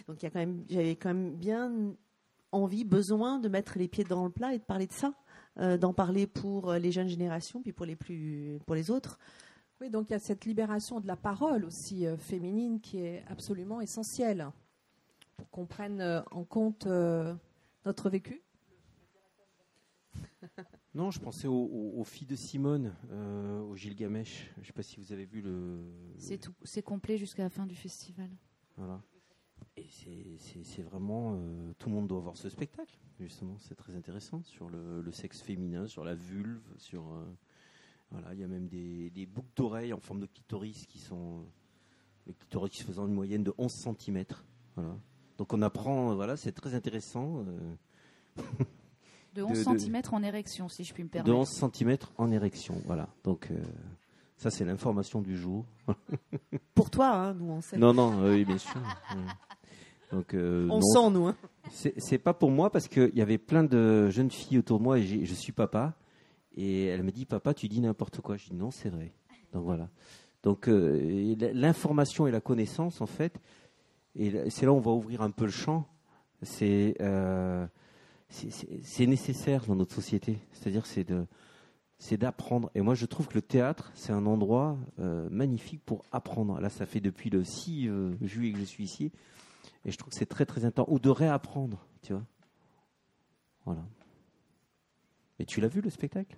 donc 0.07 0.18
j'avais 0.20 0.94
quand 0.94 1.09
même 1.09 1.35
bien 1.35 1.96
envie, 2.52 2.85
besoin 2.85 3.38
de 3.38 3.48
mettre 3.48 3.78
les 3.78 3.88
pieds 3.88 4.04
dans 4.04 4.24
le 4.24 4.31
plat 4.31 4.54
et 4.54 4.59
de 4.59 4.64
parler 4.64 4.87
de 4.87 4.92
ça, 4.92 5.09
euh, 5.09 5.12
d'en 5.59 5.92
parler 5.92 6.27
pour 6.27 6.73
les 6.75 6.92
jeunes 6.92 7.09
générations, 7.09 7.61
puis 7.61 7.73
pour 7.73 7.87
les 7.87 7.97
plus, 7.97 8.59
pour 8.66 8.75
les 8.75 8.90
autres. 8.90 9.18
Oui, 9.81 9.90
donc 9.90 10.09
il 10.09 10.12
y 10.12 10.16
a 10.16 10.18
cette 10.18 10.44
libération 10.44 11.01
de 11.01 11.07
la 11.07 11.16
parole 11.16 11.64
aussi 11.64 12.07
féminine 12.18 12.81
qui 12.81 12.99
est 12.99 13.25
absolument 13.29 13.81
essentielle 13.81 14.49
pour 15.37 15.51
qu'on 15.51 15.66
prenne 15.66 16.23
en 16.31 16.44
compte 16.44 16.87
notre 17.85 18.11
vécu. 18.11 18.42
Non, 20.94 21.11
je 21.11 21.21
pensais 21.21 21.47
aux, 21.47 22.03
filles 22.05 22.27
de 22.27 22.35
Simone, 22.35 22.94
euh, 23.11 23.61
au 23.61 23.77
Gilgamesh. 23.77 24.51
Je 24.57 24.61
ne 24.61 24.64
sais 24.64 24.73
pas 24.73 24.83
si 24.83 24.99
vous 24.99 25.12
avez 25.12 25.27
vu 25.27 25.42
le. 25.42 25.85
C'est 26.16 26.38
tout, 26.38 26.55
c'est 26.64 26.83
complet 26.83 27.16
jusqu'à 27.16 27.44
la 27.44 27.51
fin 27.51 27.66
du 27.66 27.77
festival. 27.77 28.31
Voilà. 28.77 29.01
Et 29.77 30.38
c'est 30.64 30.83
vraiment 30.83 31.35
euh, 31.35 31.73
tout 31.79 31.88
le 31.88 31.94
monde 31.94 32.09
doit 32.09 32.21
voir 32.21 32.37
ce 32.37 32.49
spectacle. 32.49 32.99
Justement, 33.21 33.57
c'est 33.61 33.75
très 33.75 33.94
intéressant 33.94 34.42
sur 34.42 34.68
le, 34.68 35.11
sexe 35.12 35.40
féminin, 35.40 35.87
sur 35.87 36.05
la 36.05 36.14
vulve, 36.14 36.62
sur 36.77 37.03
euh, 37.12 37.25
voilà. 38.11 38.35
Il 38.35 38.40
y 38.40 38.44
a 38.44 38.49
même 38.49 38.68
des, 38.68 39.27
boucles 39.27 39.53
d'oreilles 39.57 39.92
en 39.92 40.01
forme 40.01 40.21
de 40.21 40.27
clitoris 40.27 40.87
qui 40.87 40.99
sont 40.99 41.44
le 42.27 42.33
clitoris 42.33 42.83
faisant 42.83 43.07
une 43.07 43.14
moyenne 43.14 43.44
de 43.44 43.55
11 43.59 43.73
cm. 43.73 44.25
Voilà. 44.75 44.97
Donc 45.38 45.53
on 45.53 45.62
apprend, 45.62 46.14
voilà, 46.14 46.37
c'est 46.37 46.53
très 46.53 46.75
intéressant. 46.75 47.44
De 49.35 49.42
11 49.42 49.79
cm 49.79 50.03
en 50.12 50.23
érection, 50.23 50.68
si 50.68 50.85
je 50.85 50.92
puis 50.92 51.05
me 51.05 51.09
permettre. 51.09 51.31
De 51.31 51.38
11 51.38 51.49
cm 51.49 51.97
en 52.16 52.31
érection, 52.31 52.81
voilà. 52.87 53.09
Donc, 53.25 53.51
euh, 53.51 53.62
ça, 54.37 54.51
c'est 54.51 54.64
l'information 54.64 55.21
du 55.21 55.37
jour. 55.37 55.64
Pour 56.75 56.90
toi, 56.90 57.09
hein, 57.14 57.35
nous, 57.35 57.51
on 57.51 57.61
sait. 57.61 57.77
Non, 57.77 57.92
non, 57.92 58.21
oui, 58.25 58.44
bien 58.44 58.59
sûr. 58.59 58.81
Donc, 60.12 60.35
euh, 60.35 60.66
on 60.71 60.81
sent, 60.81 61.11
nous. 61.11 61.27
Hein. 61.27 61.37
C'est 61.71 62.18
pas 62.18 62.35
pour 62.35 62.51
moi 62.51 62.71
parce 62.71 62.88
qu'il 62.88 63.14
y 63.14 63.21
avait 63.21 63.38
plein 63.38 63.64
de 63.64 64.09
jeunes 64.09 64.31
filles 64.31 64.59
autour 64.59 64.79
de 64.79 64.85
moi 64.85 64.99
et 64.99 65.25
je 65.25 65.35
suis 65.35 65.53
papa. 65.53 65.94
Et 66.57 66.87
elle 66.87 67.03
me 67.03 67.11
dit, 67.11 67.25
papa, 67.25 67.55
tu 67.55 67.68
dis 67.68 67.81
n'importe 67.81 68.21
quoi. 68.21 68.37
Je 68.37 68.49
dis, 68.49 68.55
non, 68.55 68.71
c'est 68.71 68.88
vrai. 68.88 69.12
Donc, 69.53 69.64
voilà. 69.64 69.88
Donc, 70.42 70.68
euh, 70.68 71.35
l'information 71.53 72.27
et 72.27 72.31
la 72.31 72.40
connaissance, 72.40 73.01
en 73.01 73.07
fait, 73.07 73.38
et 74.14 74.51
c'est 74.51 74.66
là 74.66 74.73
où 74.73 74.77
on 74.77 74.81
va 74.81 74.90
ouvrir 74.92 75.23
un 75.23 75.31
peu 75.31 75.44
le 75.44 75.51
champ. 75.51 75.87
C'est 76.42 76.97
c'est 78.31 79.07
nécessaire 79.07 79.64
dans 79.66 79.75
notre 79.75 79.94
société. 79.94 80.38
C'est-à-dire, 80.53 80.87
c'est 80.87 81.05
de 81.05 81.27
c'est 81.99 82.16
d'apprendre. 82.16 82.71
Et 82.75 82.81
moi, 82.81 82.94
je 82.94 83.07
trouve 83.07 83.27
que 83.27 83.35
le 83.35 83.42
théâtre, 83.42 83.90
c'est 83.94 84.12
un 84.12 84.27
endroit 84.27 84.79
euh, 85.01 85.29
magnifique 85.31 85.83
pour 85.85 86.05
apprendre. 86.12 86.61
Là, 86.61 86.68
ça 86.68 86.87
fait 86.87 87.01
depuis 87.01 87.29
le 87.29 87.44
6 87.44 87.88
euh, 87.88 88.12
juillet 88.23 88.53
que 88.53 88.61
je 88.61 88.64
suis 88.64 88.85
ici. 88.85 89.12
Et 89.85 89.91
je 89.91 89.97
trouve 89.97 90.11
que 90.11 90.19
c'est 90.19 90.27
très, 90.27 90.47
très 90.47 90.64
intense. 90.64 90.87
Ou 90.88 90.99
de 90.99 91.09
réapprendre, 91.11 91.87
tu 92.03 92.12
vois. 92.12 92.25
Voilà. 93.64 93.85
Et 95.38 95.47
tu 95.47 95.61
l'as 95.61 95.69
vu, 95.69 95.81
le 95.81 95.91
spectacle? 95.91 96.37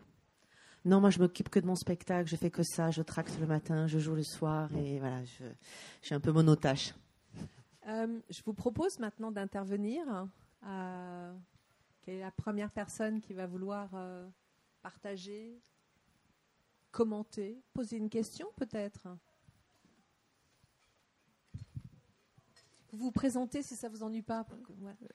Non, 0.85 1.01
moi, 1.01 1.11
je 1.11 1.19
m'occupe 1.19 1.49
que 1.49 1.61
de 1.61 1.67
mon 1.67 1.75
spectacle. 1.75 2.29
Je 2.29 2.37
fais 2.37 2.51
que 2.51 2.63
ça. 2.63 2.91
Je 2.91 3.03
tracte 3.03 3.39
le 3.39 3.47
matin, 3.47 3.87
je 3.87 3.99
joue 3.99 4.15
le 4.15 4.23
soir. 4.23 4.71
Et 4.77 4.99
voilà, 4.99 5.25
je, 5.25 5.45
je 6.01 6.07
suis 6.07 6.15
un 6.15 6.21
peu 6.21 6.33
monotache. 6.33 6.95
Euh, 7.89 8.21
je 8.29 8.43
vous 8.45 8.55
propose 8.55 8.99
maintenant 8.99 9.31
d'intervenir. 9.31 10.05
Quelle 12.03 12.15
est 12.15 12.21
la 12.21 12.31
première 12.31 12.71
personne 12.71 13.21
qui 13.21 13.33
va 13.33 13.47
vouloir 13.47 13.91
euh, 13.95 14.29
partager, 14.83 15.61
commenter, 16.91 17.63
poser 17.73 17.97
une 17.97 18.11
question 18.11 18.49
peut-être? 18.57 19.09
Vous 22.93 23.05
vous 23.05 23.11
présentez 23.13 23.63
si 23.63 23.77
ça 23.77 23.89
vous 23.89 24.03
ennuie 24.03 24.23
pas. 24.23 24.47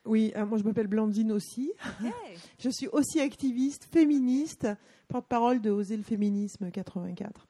Oui, 0.04 0.32
euh, 0.36 0.46
moi 0.46 0.58
je 0.58 0.64
m'appelle 0.64 0.86
Blandine 0.86 1.32
aussi. 1.32 1.72
je 2.58 2.70
suis 2.70 2.88
aussi 2.88 3.20
activiste, 3.20 3.84
féministe, 3.92 4.68
porte-parole 5.08 5.60
de 5.60 5.70
Oser 5.70 5.96
le 5.96 6.02
féminisme 6.02 6.70
84. 6.70 7.46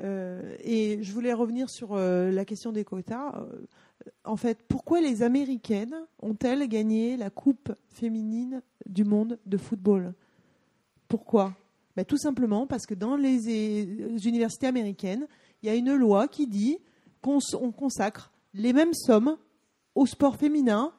Euh, 0.00 0.56
et 0.60 1.02
je 1.02 1.12
voulais 1.12 1.32
revenir 1.32 1.68
sur 1.68 1.96
la 1.96 2.44
question 2.44 2.72
des 2.72 2.84
quotas 2.84 3.32
en 4.24 4.36
fait, 4.36 4.58
pourquoi 4.68 5.00
les 5.00 5.22
Américaines 5.22 5.94
ont-elles 6.20 6.66
gagné 6.68 7.16
la 7.16 7.30
Coupe 7.30 7.72
féminine 7.88 8.62
du 8.86 9.04
monde 9.04 9.38
de 9.46 9.56
football? 9.56 10.14
Pourquoi? 11.08 11.54
Ben, 11.96 12.04
Tout 12.04 12.18
simplement 12.18 12.66
parce 12.66 12.86
que 12.86 12.94
dans 12.94 13.16
les, 13.16 14.28
universités 14.28 14.66
américaines, 14.66 15.26
il 15.62 15.66
y 15.66 15.70
a 15.70 15.74
une 15.74 15.94
loi 15.94 16.28
qui 16.28 16.46
dit 16.46 16.78
qu'on 17.22 17.72
consacre 17.72 18.32
les 18.54 18.72
mêmes 18.72 18.94
sommes 18.94 19.36
au 19.98 20.06
sport 20.06 20.36
féminin 20.36 20.92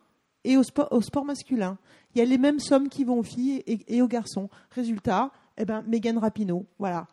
et 0.43 0.57
au 0.57 0.63
sport, 0.63 1.25
masculin. 1.25 1.77
Il 2.13 2.19
y 2.19 2.21
a 2.21 2.25
les 2.25 2.37
mêmes 2.37 2.59
sommes 2.59 2.89
qui 2.89 3.05
vont 3.05 3.19
aux 3.19 3.23
filles 3.23 3.63
et, 3.65 4.01
aux 4.01 4.07
garçons. 4.07 4.49
Résultat, 4.71 5.31
eh 5.57 5.63
ben, 5.63 5.83
Megan 5.87 6.17
Rapinoe. 6.17 6.65
Voilà. 6.79 7.07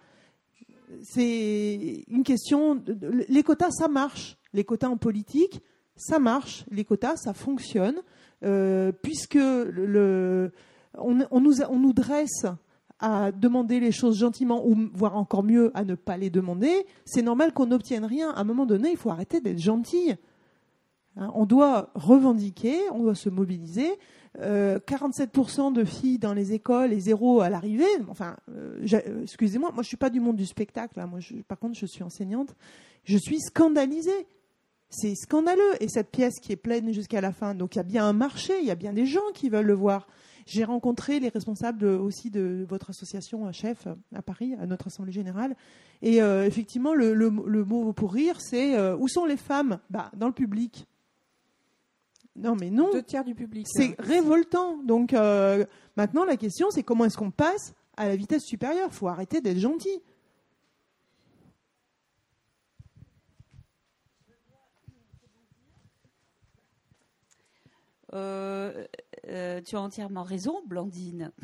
C'est 1.03 2.05
une 2.09 2.25
question. 2.25 2.83
les 3.29 3.43
quotas, 3.45 3.71
ça 3.71 3.87
marche. 3.87 4.37
Les 4.53 4.65
quotas 4.65 4.89
en 4.89 4.97
politique, 4.97 5.61
ça 5.97 6.19
marche, 6.19 6.65
les 6.71 6.85
quotas, 6.85 7.17
ça 7.17 7.35
fonctionne, 7.35 7.97
euh, 8.43 8.91
puisque 8.91 9.35
le, 9.35 10.51
on, 10.95 11.41
nous, 11.41 11.63
on 11.63 11.79
nous 11.79 11.93
dresse 11.93 12.47
à 12.99 13.31
demander 13.31 13.79
les 13.79 13.93
choses 13.93 14.19
gentiment, 14.19 14.67
ou 14.67 14.77
voire 14.93 15.17
encore 15.17 15.43
mieux, 15.45 15.71
à 15.75 15.85
ne 15.85 15.95
pas 15.95 16.17
les 16.17 16.31
demander, 16.31 16.87
c'est 17.05 17.23
normal 17.23 17.53
qu'on 17.53 17.67
n'obtienne 17.67 18.05
rien. 18.05 18.31
À 18.31 18.41
un 18.41 18.45
moment 18.45 18.67
donné, 18.67 18.91
il 18.91 18.97
faut 18.97 19.11
arrêter 19.11 19.41
d'être 19.41 19.59
gentil. 19.61 20.15
Hein, 21.17 21.31
on 21.35 21.47
doit 21.47 21.91
revendiquer, 21.95 22.79
on 22.93 23.03
doit 23.03 23.15
se 23.15 23.29
mobiliser. 23.29 23.91
47% 24.39 24.41
euh, 24.43 25.71
de 25.71 25.85
filles 25.85 26.19
dans 26.19 26.35
les 26.35 26.53
écoles 26.53 26.93
et 26.93 27.01
zéro 27.01 27.41
à 27.41 27.49
l'arrivée. 27.49 27.85
Enfin, 28.09 28.37
euh, 28.51 29.23
excusez-moi, 29.23 29.71
moi 29.73 29.83
je 29.83 29.89
suis 29.89 29.97
pas 29.97 30.11
du 30.11 30.21
monde 30.21 30.37
du 30.37 30.45
spectacle. 30.45 31.03
Moi, 31.09 31.21
par 31.49 31.59
contre, 31.59 31.79
je 31.79 31.87
suis 31.87 32.03
enseignante. 32.03 32.55
Je 33.05 33.17
suis 33.17 33.41
scandalisée. 33.41 34.27
C'est 34.91 35.15
scandaleux. 35.15 35.83
Et 35.83 35.89
cette 35.89 36.11
pièce 36.11 36.39
qui 36.41 36.53
est 36.53 36.57
pleine 36.57 36.93
jusqu'à 36.93 37.21
la 37.21 37.33
fin, 37.33 37.55
donc 37.55 37.75
il 37.75 37.79
y 37.79 37.81
a 37.81 37.85
bien 37.85 38.05
un 38.05 38.13
marché, 38.13 38.53
il 38.61 38.67
y 38.67 38.71
a 38.71 38.75
bien 38.75 38.93
des 38.93 39.07
gens 39.07 39.33
qui 39.35 39.49
veulent 39.49 39.67
le 39.67 39.75
voir. 39.75 40.07
J'ai 40.47 40.63
rencontré 40.63 41.19
les 41.19 41.29
responsables 41.29 41.85
aussi 41.85 42.31
de 42.31 42.65
votre 42.69 42.91
association 42.91 43.51
chef 43.51 43.89
à 44.15 44.23
Paris, 44.23 44.55
à 44.61 44.67
notre 44.67 44.87
assemblée 44.87 45.13
générale. 45.13 45.57
Et 46.03 46.23
euh, 46.23 46.47
effectivement, 46.47 46.95
le, 46.95 47.31
mot 47.31 47.93
pour 47.93 48.13
rire, 48.13 48.41
c'est 48.41 48.77
euh, 48.77 48.97
où 48.97 49.09
sont 49.09 49.25
les 49.25 49.37
femmes? 49.37 49.81
Bah, 49.91 50.13
Dans 50.17 50.29
le 50.29 50.33
public. 50.33 50.87
Non, 52.37 52.55
mais 52.55 52.71
non. 52.71 52.91
Deux 52.93 53.03
tiers 53.03 53.25
du 53.25 53.35
public. 53.35 53.67
C'est 53.69 53.93
hein. 53.93 53.95
révoltant. 53.99 54.77
Donc 54.83 55.15
euh, 55.15 55.65
maintenant, 55.97 56.25
la 56.25 56.37
question, 56.37 56.71
c'est 56.71 56.83
comment 56.83 57.07
est-ce 57.07 57.17
qu'on 57.17 57.31
passe 57.31 57.75
à 57.97 58.09
la 58.09 58.17
vitesse 58.17 58.45
supérieure? 58.45 58.89
Il 58.91 58.95
faut 58.95 59.09
arrêter 59.09 59.41
d'être 59.41 59.59
gentil. 59.59 60.03
Euh, 68.13 68.87
euh, 69.29 69.61
tu 69.63 69.77
as 69.77 69.81
entièrement 69.81 70.23
raison, 70.23 70.63
Blandine. 70.67 71.33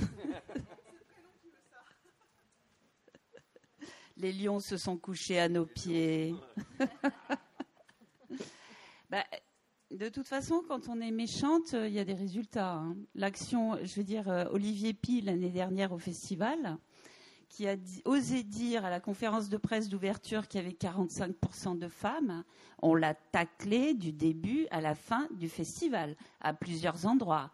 Les 4.17 4.33
lions 4.33 4.61
se 4.61 4.77
sont 4.77 4.97
couchés 4.97 5.41
à 5.41 5.49
nos 5.49 5.67
pieds. 5.67 6.35
Bah, 9.11 9.25
de 9.93 10.09
toute 10.09 10.27
façon, 10.27 10.63
quand 10.67 10.89
on 10.89 11.01
est 11.01 11.11
méchante, 11.11 11.73
il 11.75 11.93
y 11.93 11.99
a 11.99 12.05
des 12.05 12.15
résultats. 12.15 12.75
Hein. 12.75 12.97
L'action, 13.15 13.77
je 13.83 13.95
veux 13.95 14.05
dire, 14.05 14.29
euh, 14.29 14.45
Olivier 14.51 14.95
Pi, 14.95 15.21
l'année 15.21 15.51
dernière 15.51 15.93
au 15.93 15.99
festival, 15.99 16.79
qui 17.49 17.69
a 17.69 17.77
osé 18.07 18.43
dire 18.43 18.87
à 18.87 18.91
la 18.91 19.01
conférence 19.01 19.51
de 19.51 19.59
presse 19.59 19.91
d'ouverture 19.91 20.49
qu'il 20.49 20.63
y 20.63 20.65
avait 20.65 20.75
45% 20.75 21.79
de 21.79 21.89
femmes, 21.89 22.43
on 22.81 22.95
l'a 22.95 23.15
taclé 23.15 23.93
du 23.93 24.13
début 24.13 24.67
à 24.71 24.81
la 24.81 24.95
fin 24.95 25.29
du 25.33 25.51
festival, 25.51 26.17
à 26.41 26.55
plusieurs 26.55 27.05
endroits. 27.05 27.51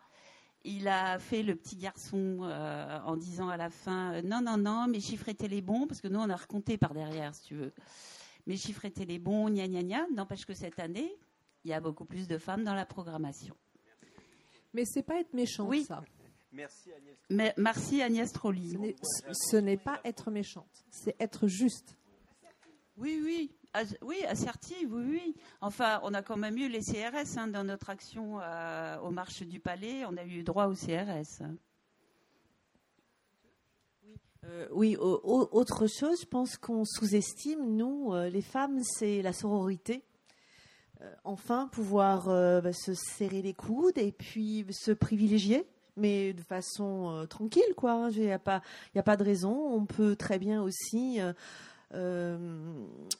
Il 0.65 0.87
a 0.87 1.19
fait 1.19 1.43
le 1.43 1.57
petit 1.57 1.77
garçon 1.77 2.41
euh, 2.43 3.01
en 3.05 3.17
disant 3.17 3.49
à 3.49 3.57
la 3.57 3.71
fin 3.71 4.13
euh, 4.15 4.23
Non, 4.23 4.41
non, 4.41 4.57
non, 4.59 4.87
mes 4.87 5.01
chiffres 5.01 5.29
étaient 5.29 5.49
les 5.49 5.63
bons, 5.63 5.89
parce 5.89 6.01
que 6.01 6.09
nous, 6.09 6.21
on 6.21 6.31
a 6.31 6.37
recompté 6.37 6.79
par 6.79 6.95
derrière, 6.95 7.35
si 7.35 7.43
tu 7.47 7.55
veux. 7.55 7.73
Mes 8.47 8.57
chiffres 8.57 8.85
étaient 8.85 9.05
les 9.05 9.19
bons, 9.19 9.51
gna 9.51 9.67
gna 9.67 9.83
gna. 9.83 10.07
N'empêche 10.15 10.47
que 10.47 10.55
cette 10.55 10.79
année, 10.79 11.19
il 11.69 11.73
y 11.73 11.75
a 11.75 11.81
beaucoup 11.81 12.07
plus 12.07 12.27
de 12.27 12.39
femmes 12.39 12.65
dans 12.65 12.75
la 12.75 12.87
programmation. 12.87 13.55
Mais 14.73 14.85
c'est 14.87 15.03
pas 15.03 15.21
être 15.21 15.35
méchant, 15.35 15.67
oui. 15.67 15.85
ça. 15.85 16.03
Merci 16.51 16.91
Agnès. 16.93 17.17
Mais, 17.29 17.55
merci 17.59 18.03
Agnès 18.03 18.33
Trolli. 18.33 18.95
Ce 19.33 19.57
n'est 19.57 19.77
pas 19.77 20.01
être 20.05 20.31
méchante, 20.31 20.85
c'est 20.91 21.15
être 21.21 21.47
juste. 21.47 21.99
Oui, 22.97 23.21
oui. 23.23 23.53
oui, 24.01 24.25
assertive, 24.27 24.93
oui, 24.93 25.05
oui. 25.07 25.35
Enfin, 25.61 26.01
on 26.05 26.15
a 26.15 26.23
quand 26.23 26.39
même 26.39 26.57
eu 26.57 26.69
les 26.69 26.81
CRS 26.81 27.37
hein, 27.37 27.49
dans 27.49 27.65
notre 27.65 27.91
action 27.91 28.41
euh, 28.41 28.99
aux 29.01 29.11
marches 29.11 29.43
du 29.43 29.61
palais. 29.61 30.07
On 30.07 30.17
a 30.17 30.25
eu 30.25 30.43
droit 30.43 30.67
aux 30.67 30.75
CRS. 30.75 31.43
Euh, 34.45 34.67
oui, 34.73 34.97
autre 34.97 35.87
chose, 35.87 36.19
je 36.23 36.27
pense 36.27 36.57
qu'on 36.57 36.85
sous-estime, 36.85 37.77
nous, 37.77 38.15
euh, 38.15 38.31
les 38.31 38.41
femmes, 38.41 38.83
c'est 38.83 39.21
la 39.21 39.35
sororité. 39.35 40.03
Euh, 41.01 41.13
enfin, 41.25 41.69
pouvoir 41.71 42.27
bah, 42.27 42.73
se 42.73 42.95
serrer 42.95 43.43
les 43.43 43.55
coudes 43.55 43.99
et 43.99 44.13
puis 44.13 44.67
se 44.71 44.91
privilégier, 44.91 45.67
mais 45.97 46.33
de 46.33 46.41
façon 46.41 47.27
tranquille, 47.29 47.75
quoi. 47.77 48.09
Il 48.13 48.23
n'y 48.23 48.33
a, 48.33 48.39
pas, 48.39 48.63
a 48.97 49.03
pas 49.03 49.17
de 49.17 49.25
raison. 49.25 49.53
On 49.73 49.85
peut 49.85 50.17
très 50.17 50.39
bien 50.39 50.63
aussi 50.63 51.21
euh, 51.21 51.33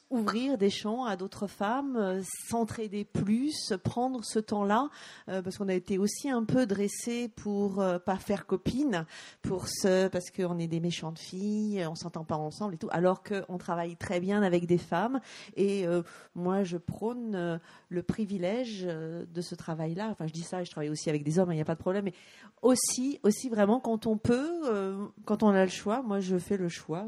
ouvrir 0.09 0.57
des 0.57 0.69
champs 0.69 1.05
à 1.05 1.15
d'autres 1.15 1.47
femmes, 1.47 1.95
euh, 1.95 2.21
s'entraider 2.47 3.05
plus, 3.05 3.73
prendre 3.83 4.23
ce 4.23 4.39
temps-là, 4.39 4.89
euh, 5.27 5.41
parce 5.41 5.57
qu'on 5.57 5.69
a 5.69 5.73
été 5.73 5.97
aussi 5.97 6.29
un 6.29 6.43
peu 6.43 6.65
dressé 6.65 7.29
pour 7.29 7.83
pas 8.05 8.17
faire 8.17 8.45
copine, 8.45 9.05
pour 9.41 9.67
ce, 9.67 10.07
parce 10.07 10.31
qu'on 10.31 10.57
est 10.59 10.67
des 10.67 10.79
méchantes 10.79 11.19
filles, 11.19 11.85
on 11.89 11.95
s'entend 11.95 12.23
pas 12.23 12.35
ensemble 12.35 12.75
et 12.75 12.77
tout, 12.77 12.89
alors 12.91 13.23
qu'on 13.23 13.57
travaille 13.57 13.95
très 13.95 14.19
bien 14.19 14.41
avec 14.41 14.65
des 14.65 14.77
femmes. 14.77 15.19
Et 15.55 15.85
moi, 16.35 16.63
je 16.63 16.77
prône 16.77 17.59
le 17.89 18.03
privilège 18.03 18.83
de 18.83 19.41
ce 19.41 19.55
travail-là. 19.55 20.09
Enfin, 20.11 20.27
je 20.27 20.33
dis 20.33 20.41
ça, 20.41 20.63
je 20.63 20.71
travaille 20.71 20.89
aussi 20.89 21.09
avec 21.09 21.23
des 21.23 21.39
hommes, 21.39 21.51
il 21.51 21.55
n'y 21.55 21.61
a 21.61 21.65
pas 21.65 21.75
de 21.75 21.79
problème, 21.79 22.05
mais 22.05 22.13
aussi, 22.61 23.19
aussi 23.23 23.49
vraiment 23.49 23.79
quand 23.79 24.07
on 24.07 24.17
peut, 24.17 25.09
quand 25.25 25.43
on 25.43 25.49
a 25.49 25.63
le 25.63 25.71
choix. 25.71 26.01
Moi, 26.01 26.19
je 26.19 26.37
fais 26.37 26.57
le 26.57 26.69
choix 26.69 27.05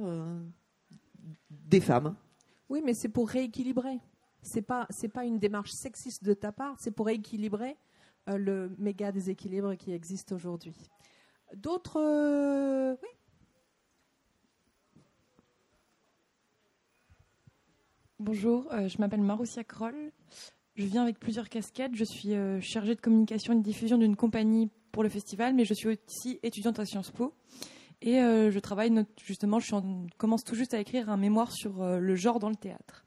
des 1.72 1.82
femmes. 1.82 2.16
Oui, 2.70 2.82
mais 2.86 2.94
c'est 2.94 3.10
pour 3.10 3.30
rééquilibrer. 3.30 4.00
C'est 4.44 4.62
pas 4.62 4.86
c'est 4.90 5.08
pas 5.08 5.26
une 5.26 5.40
démarche 5.40 5.72
sexiste 5.72 6.24
de 6.24 6.34
ta 6.34 6.52
part, 6.52 6.76
c'est 6.80 6.92
pour 6.92 7.08
rééquilibrer 7.08 7.78
euh, 8.30 8.38
le 8.38 8.76
méga 8.78 9.12
déséquilibre 9.12 9.76
qui 9.76 9.94
existe 9.94 10.32
aujourd'hui. 10.32 10.76
D'autres 11.56 12.00
euh, 12.00 12.96
oui. 13.02 13.10
Bonjour, 18.20 18.72
euh, 18.72 18.88
je 18.88 18.98
m'appelle 19.00 19.22
Maroussia 19.22 19.64
Kroll. 19.64 20.12
Je 20.76 20.86
viens 20.86 21.04
avec 21.04 21.20
plusieurs 21.20 21.50
casquettes. 21.50 21.96
Je 21.96 22.04
suis 22.04 22.34
chargée 22.62 22.96
de 22.96 23.02
communication 23.02 23.54
et 23.54 23.58
de 23.58 23.62
diffusion 23.62 23.98
d'une 23.98 24.16
compagnie 24.16 24.70
pour 24.92 25.04
le 25.04 25.10
festival, 25.10 25.54
mais 25.54 25.66
je 25.66 25.74
suis 25.74 25.90
aussi 25.90 26.40
étudiante 26.44 26.80
à 26.80 26.86
Sciences 26.86 27.12
Po. 27.12 27.34
Et 28.02 28.20
euh, 28.20 28.50
je 28.52 28.60
travaille 28.60 28.92
justement, 29.24 29.60
je 29.60 29.76
commence 30.18 30.44
tout 30.44 30.56
juste 30.56 30.74
à 30.74 30.80
écrire 30.80 31.10
un 31.10 31.18
mémoire 31.18 31.52
sur 31.52 31.82
euh, 31.82 32.00
le 32.00 32.16
genre 32.16 32.40
dans 32.40 32.50
le 32.50 32.56
théâtre. 32.56 33.06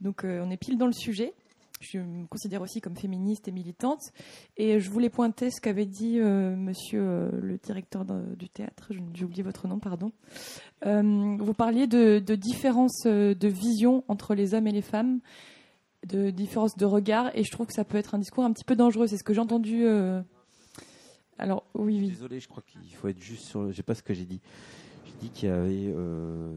Donc 0.00 0.24
euh, 0.24 0.42
on 0.44 0.50
est 0.50 0.56
pile 0.56 0.78
dans 0.78 0.86
le 0.86 0.92
sujet. 0.92 1.34
Je 1.80 1.98
me 1.98 2.26
considère 2.26 2.62
aussi 2.62 2.80
comme 2.80 2.96
féministe 2.96 3.48
et 3.48 3.50
militante. 3.52 4.00
Et 4.56 4.78
je 4.78 4.90
voulais 4.90 5.10
pointer 5.10 5.50
ce 5.50 5.60
qu'avait 5.60 5.84
dit 5.84 6.18
monsieur 6.18 7.30
le 7.42 7.58
directeur 7.58 8.06
du 8.06 8.48
théâtre, 8.48 8.90
j'ai 9.12 9.24
oublié 9.24 9.42
votre 9.42 9.68
nom, 9.68 9.78
pardon. 9.78 10.10
vous 10.82 11.54
parliez 11.54 11.86
de, 11.86 12.20
de 12.20 12.34
différences 12.36 13.02
de 13.04 13.48
vision 13.48 14.02
entre 14.08 14.34
les 14.34 14.54
hommes 14.54 14.66
et 14.66 14.72
les 14.72 14.80
femmes, 14.80 15.20
de 16.06 16.30
différences 16.30 16.76
de 16.76 16.86
regard, 16.86 17.36
et 17.36 17.44
je 17.44 17.50
trouve 17.50 17.66
que 17.66 17.74
ça 17.74 17.84
peut 17.84 17.98
être 17.98 18.14
un 18.14 18.18
discours 18.18 18.44
un 18.44 18.52
petit 18.52 18.64
peu 18.64 18.76
dangereux. 18.76 19.06
C'est 19.06 19.18
ce 19.18 19.24
que 19.24 19.34
j'ai 19.34 19.40
entendu 19.40 19.84
alors, 21.38 21.64
oui, 21.74 21.98
oui. 22.00 22.08
Désolé, 22.08 22.40
je 22.40 22.48
crois 22.48 22.62
qu'il 22.62 22.94
faut 22.94 23.08
être 23.08 23.20
juste 23.20 23.44
sur. 23.44 23.70
Je 23.70 23.76
sais 23.76 23.82
pas 23.82 23.94
ce 23.94 24.02
que 24.02 24.14
j'ai 24.14 24.24
dit. 24.24 24.40
J'ai 25.04 25.12
dit 25.20 25.30
qu'il 25.30 25.48
y 25.48 25.52
avait 25.52 25.92
euh, 25.94 26.52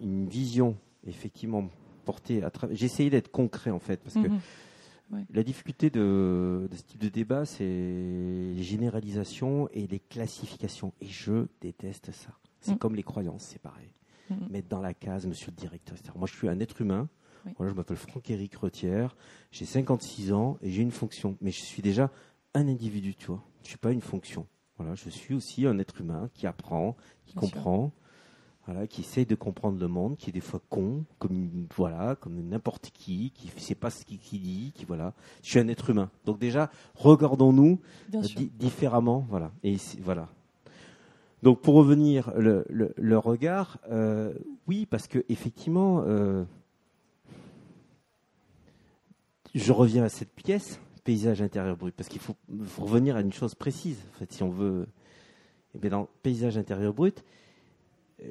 une, 0.00 0.28
vision, 0.28 0.76
effectivement, 1.06 1.68
portée 2.04 2.42
à 2.42 2.50
travers. 2.50 2.76
J'ai 2.76 2.86
essayé 2.86 3.10
d'être 3.10 3.30
concret, 3.30 3.70
en 3.70 3.78
fait, 3.78 4.00
parce 4.02 4.14
que 4.14 4.28
mhm. 4.28 5.26
la 5.32 5.42
difficulté 5.42 5.90
de, 5.90 6.68
ce 6.72 6.82
type 6.82 7.00
de 7.00 7.08
débat, 7.08 7.44
c'est 7.44 7.64
les 7.64 8.62
généralisations 8.62 9.68
et 9.72 9.86
les 9.86 10.00
classifications. 10.00 10.92
Et 11.00 11.06
je 11.06 11.46
déteste 11.60 12.12
ça. 12.12 12.30
C'est 12.60 12.72
mhm. 12.72 12.78
comme 12.78 12.94
les 12.94 13.02
croyances, 13.02 13.44
c'est 13.44 13.60
pareil. 13.60 13.92
Mhm. 14.30 14.48
Mettre 14.50 14.68
dans 14.68 14.80
la 14.80 14.94
case, 14.94 15.26
monsieur 15.26 15.50
le 15.50 15.56
directeur, 15.56 15.96
etc. 15.96 16.12
Moi, 16.16 16.28
je 16.30 16.36
suis 16.36 16.48
un 16.48 16.60
être 16.60 16.80
humain. 16.80 17.08
Voilà, 17.56 17.72
je 17.72 17.76
m'appelle 17.76 17.96
Franck-Éric 17.96 18.54
Retière, 18.54 19.16
j'ai 19.50 19.64
56 19.64 20.32
ans 20.32 20.58
et 20.62 20.70
j'ai 20.70 20.80
une 20.80 20.92
fonction. 20.92 21.36
Mais 21.40 21.50
je 21.50 21.60
suis 21.60 21.82
déjà 21.82 22.08
un 22.54 22.68
individu, 22.68 23.16
tu 23.16 23.26
vois. 23.26 23.42
Je 23.62 23.68
suis 23.68 23.78
pas 23.78 23.92
une 23.92 24.00
fonction. 24.00 24.46
Voilà, 24.78 24.94
je 24.94 25.08
suis 25.10 25.34
aussi 25.34 25.66
un 25.66 25.78
être 25.78 26.00
humain 26.00 26.28
qui 26.34 26.46
apprend, 26.46 26.96
qui 27.26 27.34
comprend, 27.34 27.92
voilà, 28.66 28.86
qui 28.86 29.02
essaye 29.02 29.26
de 29.26 29.34
comprendre 29.34 29.78
le 29.78 29.88
monde, 29.88 30.16
qui 30.16 30.30
est 30.30 30.32
des 30.32 30.40
fois 30.40 30.60
con, 30.68 31.04
comme 31.18 31.66
voilà, 31.76 32.16
comme 32.16 32.40
n'importe 32.40 32.90
qui, 32.90 33.32
qui 33.34 33.50
ne 33.54 33.60
sait 33.60 33.74
pas 33.74 33.90
ce 33.90 34.04
qu'il 34.04 34.18
dit, 34.18 34.72
qui 34.74 34.84
voilà. 34.84 35.14
Je 35.42 35.50
suis 35.50 35.58
un 35.58 35.68
être 35.68 35.90
humain. 35.90 36.10
Donc 36.24 36.38
déjà, 36.38 36.70
regardons-nous 36.94 37.80
différemment, 38.58 39.26
voilà. 39.28 39.52
Et 39.62 39.76
voilà. 40.00 40.28
Donc 41.42 41.60
pour 41.60 41.74
revenir 41.74 42.32
le, 42.36 42.64
le, 42.68 43.18
regard, 43.18 43.78
euh, 43.90 44.32
oui, 44.68 44.86
parce 44.86 45.08
que 45.08 45.24
effectivement, 45.28 46.04
euh, 46.06 46.44
je 49.54 49.72
reviens 49.72 50.04
à 50.04 50.08
cette 50.08 50.32
pièce 50.32 50.78
paysage 51.04 51.42
intérieur 51.42 51.76
brut 51.76 51.94
Parce 51.94 52.08
qu'il 52.08 52.20
faut, 52.20 52.36
revenir 52.78 53.16
à 53.16 53.20
une 53.20 53.32
chose 53.32 53.54
précise. 53.54 53.98
En 54.14 54.18
fait, 54.18 54.32
si 54.32 54.42
on 54.42 54.50
veut, 54.50 54.88
eh 55.74 55.88
dans 55.88 56.08
paysage 56.22 56.58
intérieur 56.58 56.94
brut, 56.94 57.24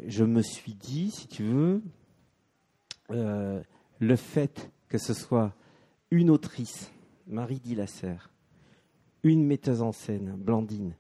je 0.08 0.24
me 0.24 0.42
suis 0.42 0.74
dit, 0.74 1.12
si 1.12 1.28
tu 1.28 1.44
veux, 1.44 1.82
euh, 3.12 3.62
le 4.00 4.16
fait 4.16 4.72
que 4.88 4.98
ce 4.98 5.14
soit 5.14 5.54
une 6.12 6.30
autrice, 6.30 6.92
Marie 7.28 7.60
Dillasser, 7.60 8.16
une 9.24 9.46
metteuse 9.46 9.82
en 9.82 9.92
scène, 9.92 10.36
Blandine, 10.38 10.96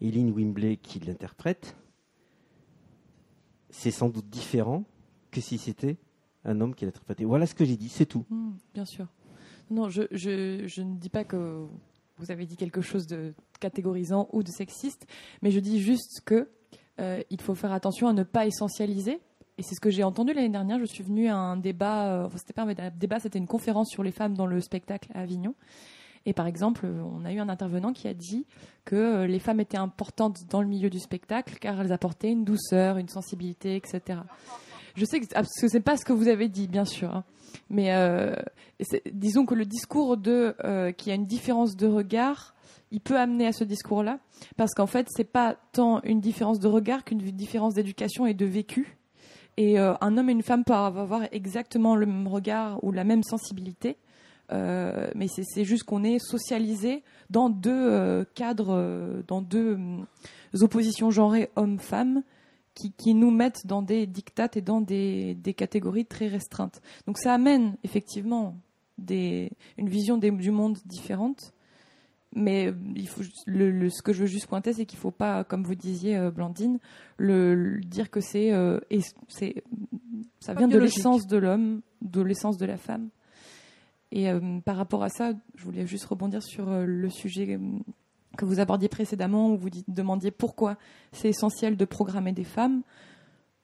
Eileen 0.00 0.30
Wimbley 0.30 0.76
qui 0.76 1.00
l'interprète, 1.00 1.76
c'est 3.70 3.90
sans 3.90 4.08
doute 4.08 4.28
différent 4.28 4.84
que 5.30 5.40
si 5.40 5.58
c'était 5.58 5.96
un 6.44 6.60
homme 6.60 6.74
qui 6.74 6.84
l'interprétait. 6.84 7.24
Voilà 7.24 7.46
ce 7.46 7.54
que 7.54 7.64
j'ai 7.64 7.76
dit, 7.76 7.88
c'est 7.88 8.06
tout. 8.06 8.24
Mmh, 8.30 8.50
bien 8.74 8.84
sûr. 8.84 9.06
Non, 9.70 9.88
je, 9.88 10.00
ne 10.80 10.94
dis 10.94 11.10
pas 11.10 11.24
que 11.24 11.66
vous 12.16 12.30
avez 12.30 12.46
dit 12.46 12.56
quelque 12.56 12.80
chose 12.80 13.06
de 13.06 13.34
catégorisant 13.60 14.28
ou 14.32 14.42
de 14.42 14.48
sexiste, 14.48 15.06
mais 15.42 15.50
je 15.50 15.60
dis 15.60 15.80
juste 15.80 16.22
que 16.24 16.48
euh, 17.00 17.22
il 17.30 17.40
faut 17.40 17.54
faire 17.54 17.72
attention 17.72 18.08
à 18.08 18.12
ne 18.12 18.22
pas 18.22 18.46
essentialiser. 18.46 19.20
Et 19.56 19.62
c'est 19.62 19.74
ce 19.74 19.80
que 19.80 19.90
j'ai 19.90 20.04
entendu 20.04 20.32
l'année 20.32 20.48
dernière. 20.48 20.78
Je 20.78 20.84
suis 20.84 21.02
venue 21.02 21.28
à 21.28 21.36
un 21.36 21.56
débat, 21.56 22.24
euh, 22.24 22.28
c'était 22.36 22.52
pas 22.52 22.62
un 22.62 22.90
débat, 22.90 23.18
c'était 23.18 23.38
une 23.38 23.46
conférence 23.46 23.88
sur 23.90 24.02
les 24.02 24.12
femmes 24.12 24.34
dans 24.34 24.46
le 24.46 24.60
spectacle 24.60 25.10
à 25.14 25.20
Avignon. 25.20 25.54
Et 26.26 26.32
par 26.32 26.46
exemple, 26.46 26.86
on 26.86 27.24
a 27.24 27.32
eu 27.32 27.38
un 27.38 27.48
intervenant 27.48 27.92
qui 27.92 28.06
a 28.08 28.14
dit 28.14 28.46
que 28.84 28.96
euh, 28.96 29.26
les 29.26 29.38
femmes 29.38 29.60
étaient 29.60 29.78
importantes 29.78 30.46
dans 30.48 30.60
le 30.60 30.68
milieu 30.68 30.90
du 30.90 30.98
spectacle 30.98 31.56
car 31.58 31.80
elles 31.80 31.92
apportaient 31.92 32.30
une 32.30 32.44
douceur, 32.44 32.98
une 32.98 33.08
sensibilité, 33.08 33.76
etc. 33.76 34.20
Je 34.98 35.04
sais 35.04 35.20
que 35.20 35.26
ce 35.26 35.72
n'est 35.72 35.82
pas 35.82 35.96
ce 35.96 36.04
que 36.04 36.12
vous 36.12 36.26
avez 36.26 36.48
dit, 36.48 36.66
bien 36.66 36.84
sûr. 36.84 37.14
Hein. 37.14 37.24
Mais 37.70 37.94
euh, 37.94 38.34
disons 39.12 39.46
que 39.46 39.54
le 39.54 39.64
discours 39.64 40.16
de 40.16 40.56
euh, 40.64 40.90
qu'il 40.90 41.10
y 41.10 41.12
a 41.12 41.14
une 41.14 41.26
différence 41.26 41.76
de 41.76 41.86
regard, 41.86 42.56
il 42.90 43.00
peut 43.00 43.16
amener 43.16 43.46
à 43.46 43.52
ce 43.52 43.62
discours-là, 43.62 44.18
parce 44.56 44.74
qu'en 44.74 44.88
fait, 44.88 45.06
c'est 45.10 45.30
pas 45.30 45.56
tant 45.72 46.02
une 46.02 46.20
différence 46.20 46.58
de 46.58 46.66
regard 46.66 47.04
qu'une 47.04 47.18
différence 47.18 47.74
d'éducation 47.74 48.26
et 48.26 48.34
de 48.34 48.44
vécu. 48.44 48.98
Et 49.56 49.78
euh, 49.78 49.94
un 50.00 50.18
homme 50.18 50.30
et 50.30 50.32
une 50.32 50.42
femme 50.42 50.64
peuvent 50.64 50.98
avoir 50.98 51.22
exactement 51.30 51.94
le 51.94 52.06
même 52.06 52.26
regard 52.26 52.82
ou 52.82 52.90
la 52.90 53.04
même 53.04 53.22
sensibilité, 53.22 53.96
mais 54.50 55.26
c'est 55.28 55.64
juste 55.64 55.84
qu'on 55.84 56.02
est 56.02 56.18
socialisé 56.18 57.04
dans 57.28 57.50
deux 57.50 58.24
cadres, 58.34 59.22
dans 59.28 59.42
deux 59.42 59.78
oppositions 60.54 61.10
genrées 61.10 61.50
homme-femme, 61.54 62.22
qui, 62.96 63.14
nous 63.14 63.30
mettent 63.30 63.66
dans 63.66 63.82
des 63.82 64.06
dictates 64.06 64.56
et 64.56 64.62
dans 64.62 64.80
des, 64.80 65.36
catégories 65.56 66.06
très 66.06 66.28
restreintes. 66.28 66.80
Donc 67.06 67.18
ça 67.18 67.34
amène 67.34 67.76
effectivement 67.84 68.56
des, 68.98 69.50
une 69.76 69.88
vision 69.88 70.18
du 70.18 70.50
monde 70.50 70.78
différente. 70.84 71.52
Mais 72.34 72.74
il 72.94 73.08
faut, 73.08 73.22
le, 73.46 73.88
ce 73.88 74.02
que 74.02 74.12
je 74.12 74.20
veux 74.20 74.26
juste 74.26 74.48
pointer, 74.48 74.74
c'est 74.74 74.84
qu'il 74.84 74.98
ne 74.98 75.00
faut 75.00 75.10
pas, 75.10 75.44
comme 75.44 75.64
vous 75.64 75.74
disiez, 75.74 76.16
euh, 76.16 76.30
Blandine, 76.30 76.78
le, 77.16 77.80
dire 77.80 78.10
que 78.10 78.20
c'est, 78.20 78.52
euh, 78.52 78.78
c'est, 79.28 79.64
ça 80.38 80.52
vient 80.52 80.68
de 80.68 80.78
l'essence 80.78 81.26
de 81.26 81.38
l'homme, 81.38 81.80
de 82.02 82.20
l'essence 82.20 82.58
de 82.58 82.66
la 82.66 82.76
femme. 82.76 83.08
Et 84.12 84.30
euh, 84.30 84.60
par 84.60 84.76
rapport 84.76 85.02
à 85.02 85.08
ça, 85.08 85.32
je 85.54 85.64
voulais 85.64 85.86
juste 85.86 86.04
rebondir 86.04 86.42
sur 86.42 86.70
le 86.70 87.08
sujet 87.08 87.58
que 88.38 88.44
vous 88.44 88.60
abordiez 88.60 88.88
précédemment, 88.88 89.50
où 89.50 89.58
vous 89.58 89.68
demandiez 89.88 90.30
pourquoi 90.30 90.78
c'est 91.12 91.28
essentiel 91.28 91.76
de 91.76 91.84
programmer 91.84 92.32
des 92.32 92.44
femmes. 92.44 92.82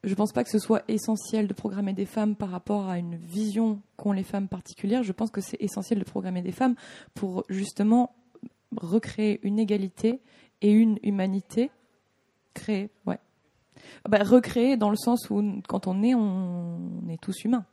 Je 0.02 0.10
ne 0.10 0.14
pense 0.16 0.32
pas 0.32 0.44
que 0.44 0.50
ce 0.50 0.58
soit 0.58 0.82
essentiel 0.88 1.46
de 1.46 1.54
programmer 1.54 1.94
des 1.94 2.04
femmes 2.04 2.34
par 2.34 2.50
rapport 2.50 2.88
à 2.88 2.98
une 2.98 3.16
vision 3.16 3.80
qu'ont 3.96 4.12
les 4.12 4.24
femmes 4.24 4.48
particulières. 4.48 5.04
Je 5.04 5.12
pense 5.12 5.30
que 5.30 5.40
c'est 5.40 5.56
essentiel 5.60 6.00
de 6.00 6.04
programmer 6.04 6.42
des 6.42 6.52
femmes 6.52 6.74
pour 7.14 7.44
justement 7.48 8.14
recréer 8.76 9.38
une 9.44 9.60
égalité 9.60 10.20
et 10.60 10.72
une 10.72 10.98
humanité. 11.04 11.70
Créer, 12.52 12.90
ouais. 13.06 13.18
Bah, 14.08 14.18
recréer 14.22 14.76
dans 14.76 14.90
le 14.90 14.96
sens 14.96 15.30
où 15.30 15.42
quand 15.68 15.86
on 15.86 16.02
est, 16.02 16.14
on 16.14 17.08
est 17.08 17.20
tous 17.20 17.44
humains. 17.44 17.64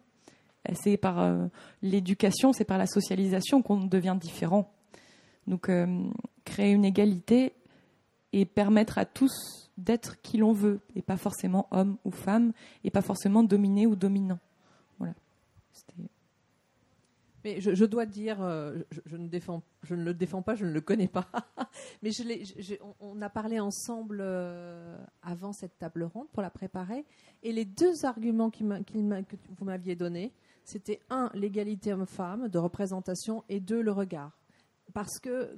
C'est 0.74 0.98
par 0.98 1.20
euh, 1.20 1.48
l'éducation, 1.82 2.54
c'est 2.54 2.66
par 2.66 2.78
la 2.78 2.86
socialisation 2.86 3.64
qu'on 3.64 3.86
devient 3.86 4.18
différent. 4.20 4.72
Donc, 5.48 5.70
euh, 5.70 6.04
créer 6.52 6.74
une 6.74 6.84
égalité 6.84 7.54
et 8.34 8.46
permettre 8.46 8.98
à 8.98 9.06
tous 9.06 9.72
d'être 9.78 10.22
qui 10.22 10.38
l'on 10.38 10.52
veut, 10.52 10.82
et 10.96 11.02
pas 11.02 11.18
forcément 11.18 11.68
homme 11.72 11.98
ou 12.04 12.12
femme, 12.12 12.52
et 12.84 12.92
pas 12.92 13.02
forcément 13.02 13.44
dominé 13.44 13.88
ou 13.88 13.96
dominant. 13.96 14.40
Voilà. 15.00 15.14
Mais 17.44 17.60
je, 17.60 17.86
dois 17.86 18.06
dire, 18.06 18.42
euh, 18.42 18.80
je, 19.06 19.18
ne 19.18 19.28
défends, 19.28 19.64
je 19.82 19.96
ne 19.96 20.04
le 20.04 20.14
défends 20.14 20.44
pas, 20.44 20.54
je 20.56 20.66
ne 20.66 20.72
le 20.72 20.82
connais 20.82 21.08
pas. 21.08 21.28
Mais 22.04 22.12
on, 23.00 23.20
a 23.22 23.30
parlé 23.30 23.60
ensemble 23.60 24.20
euh, 24.22 24.98
avant 25.24 25.52
cette 25.54 25.80
table 25.80 26.04
ronde 26.04 26.28
pour 26.34 26.44
la 26.44 26.52
préparer. 26.52 27.04
Et 27.42 27.52
les 27.52 27.66
deux 27.66 28.06
arguments 28.06 28.52
que 28.52 28.64
vous 28.64 29.66
m'aviez 29.66 29.96
donnés, 29.96 30.34
c'était 30.66 31.00
un, 31.10 31.32
l'égalité 31.34 31.94
homme-femme 31.94 32.50
de 32.50 32.60
représentation, 32.60 33.44
et 33.50 33.60
deux, 33.60 33.82
le 33.82 33.92
regard. 33.92 34.38
Parce 34.94 35.20
que 35.20 35.58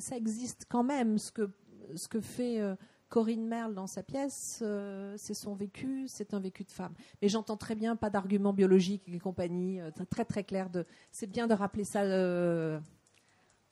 ça 0.00 0.16
existe 0.16 0.66
quand 0.68 0.82
même, 0.84 1.18
ce 1.18 1.32
que, 1.32 1.50
ce 1.94 2.08
que 2.08 2.20
fait 2.20 2.60
euh, 2.60 2.74
Corinne 3.08 3.46
Merle 3.46 3.74
dans 3.74 3.86
sa 3.86 4.02
pièce, 4.02 4.60
euh, 4.62 5.14
c'est 5.18 5.34
son 5.34 5.54
vécu, 5.54 6.06
c'est 6.08 6.34
un 6.34 6.40
vécu 6.40 6.64
de 6.64 6.70
femme. 6.70 6.94
Mais 7.20 7.28
j'entends 7.28 7.56
très 7.56 7.74
bien, 7.74 7.96
pas 7.96 8.10
d'arguments 8.10 8.52
biologiques 8.52 9.02
et 9.08 9.18
compagnie, 9.18 9.80
euh, 9.80 9.90
très 10.10 10.24
très 10.24 10.44
clair. 10.44 10.70
De, 10.70 10.86
c'est 11.10 11.26
bien 11.26 11.46
de 11.46 11.54
rappeler 11.54 11.84
ça 11.84 12.02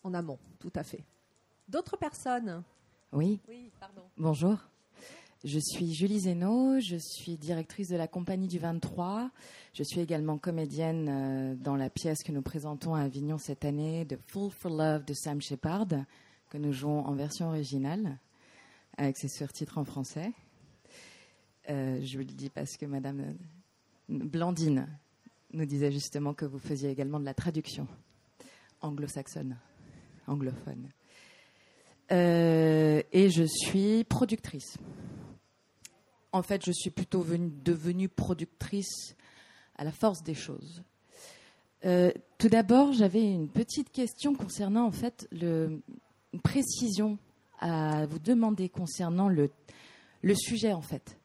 en 0.03 0.15
amont, 0.15 0.39
tout 0.59 0.73
à 0.75 0.83
fait. 0.83 1.05
D'autres 1.69 1.97
personnes? 1.97 2.63
Oui, 3.13 3.41
Oui, 3.49 3.71
pardon. 3.81 4.03
bonjour. 4.17 4.59
Je 5.43 5.59
suis 5.59 5.95
Julie 5.95 6.21
Zeno, 6.21 6.81
je 6.81 6.97
suis 6.97 7.39
directrice 7.39 7.89
de 7.89 7.97
la 7.97 8.07
compagnie 8.07 8.47
du 8.47 8.59
23. 8.59 9.31
Je 9.73 9.83
suis 9.83 10.01
également 10.01 10.37
comédienne 10.37 11.09
euh, 11.09 11.55
dans 11.55 11.77
la 11.77 11.89
pièce 11.89 12.23
que 12.23 12.31
nous 12.31 12.43
présentons 12.43 12.95
à 12.95 13.01
Avignon 13.01 13.39
cette 13.39 13.65
année, 13.65 14.07
The 14.07 14.19
Fool 14.27 14.51
for 14.51 14.71
Love 14.71 15.07
de 15.07 15.15
Sam 15.15 15.41
Shepard, 15.41 15.87
que 16.51 16.59
nous 16.59 16.75
jouons 16.75 17.07
en 17.07 17.15
version 17.15 17.49
originale, 17.49 18.19
avec 18.99 19.17
ses 19.17 19.29
surtitres 19.29 19.79
en 19.79 19.85
français. 19.87 20.31
Euh, 21.71 22.03
je 22.05 22.19
vous 22.19 22.25
le 22.25 22.35
dis 22.35 22.51
parce 22.51 22.77
que 22.77 22.85
Madame 22.85 23.35
Blandine 24.11 24.89
nous 25.55 25.65
disait 25.65 25.91
justement 25.91 26.35
que 26.35 26.45
vous 26.45 26.59
faisiez 26.59 26.91
également 26.91 27.19
de 27.19 27.25
la 27.25 27.35
traduction 27.35 27.89
anglo-saxonne, 28.83 29.57
anglophone. 30.27 30.91
Euh, 32.13 33.03
et 33.11 33.31
je 33.31 33.45
suis 33.45 34.05
productrice. 34.05 34.77
En 36.33 36.43
fait, 36.43 36.65
je 36.65 36.73
suis 36.73 36.91
plutôt 36.91 37.23
venue- 37.23 37.53
devenue 37.65 38.09
productrice 38.09 39.15
à 39.77 39.85
la 39.85 39.93
force 39.93 40.23
des 40.23 40.35
choses. 40.35 40.83
Euh, 41.85 42.13
tout 42.39 42.49
d'abord, 42.49 42.93
j'avais 42.93 43.25
une 43.25 43.49
petite 43.49 43.91
question 43.91 44.35
concernant 44.35 44.87
en 44.87 44.93
fait 44.93 45.27
une 45.33 45.81
précision 46.43 47.19
à 47.59 48.07
vous 48.07 48.19
demander 48.19 48.69
concernant 48.69 49.29
le, 49.29 49.51
le 50.23 50.35
sujet 50.35 50.73
en 50.73 50.83
fait 50.83 51.19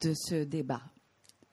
de 0.00 0.14
ce 0.14 0.44
débat. 0.44 0.82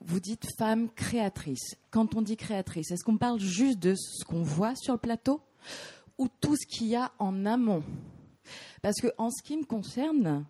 Vous 0.01 0.19
dites 0.19 0.47
femme 0.57 0.89
créatrice. 0.91 1.75
Quand 1.89 2.15
on 2.15 2.21
dit 2.21 2.37
créatrice, 2.37 2.91
est-ce 2.91 3.03
qu'on 3.03 3.17
parle 3.17 3.39
juste 3.39 3.79
de 3.79 3.95
ce 3.95 4.23
qu'on 4.23 4.43
voit 4.43 4.75
sur 4.75 4.93
le 4.93 4.99
plateau 4.99 5.41
ou 6.17 6.27
tout 6.39 6.55
ce 6.55 6.65
qu'il 6.67 6.87
y 6.87 6.95
a 6.95 7.11
en 7.19 7.45
amont? 7.45 7.83
Parce 8.81 9.01
que 9.01 9.07
en 9.17 9.29
ce 9.31 9.43
qui 9.43 9.57
me 9.57 9.65
concerne, 9.65 10.45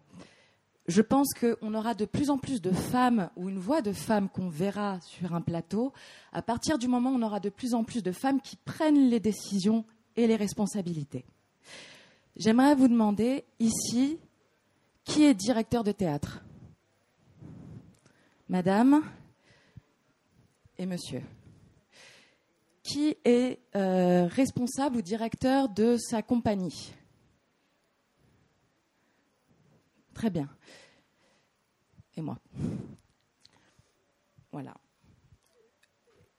je 0.87 1.01
pense 1.01 1.33
qu'on 1.33 1.73
aura 1.73 1.93
de 1.93 2.05
plus 2.05 2.29
en 2.29 2.37
plus 2.37 2.61
de 2.61 2.71
femmes 2.71 3.29
ou 3.35 3.49
une 3.49 3.59
voix 3.59 3.81
de 3.81 3.91
femmes 3.91 4.29
qu'on 4.29 4.49
verra 4.49 4.99
sur 5.01 5.33
un 5.33 5.41
plateau 5.41 5.91
à 6.31 6.41
partir 6.41 6.77
du 6.77 6.87
moment 6.87 7.11
où 7.11 7.15
on 7.15 7.21
aura 7.21 7.39
de 7.39 7.49
plus 7.49 7.73
en 7.73 7.83
plus 7.83 8.01
de 8.01 8.11
femmes 8.11 8.41
qui 8.41 8.55
prennent 8.55 9.09
les 9.09 9.19
décisions 9.19 9.83
et 10.15 10.27
les 10.27 10.37
responsabilités. 10.37 11.25
J'aimerais 12.37 12.75
vous 12.75 12.87
demander 12.87 13.43
ici 13.59 14.17
qui 15.03 15.23
est 15.23 15.33
directeur 15.33 15.83
de 15.83 15.91
théâtre? 15.91 16.43
Madame 18.49 19.03
et 20.77 20.85
monsieur. 20.85 21.23
Qui 22.83 23.17
est 23.25 23.59
euh, 23.75 24.27
responsable 24.27 24.97
ou 24.97 25.01
directeur 25.01 25.67
de 25.67 25.97
sa 25.97 26.21
compagnie? 26.21 26.93
Très 30.17 30.31
bien. 30.31 30.49
Et 32.15 32.21
moi. 32.21 32.39
Voilà. 34.51 34.73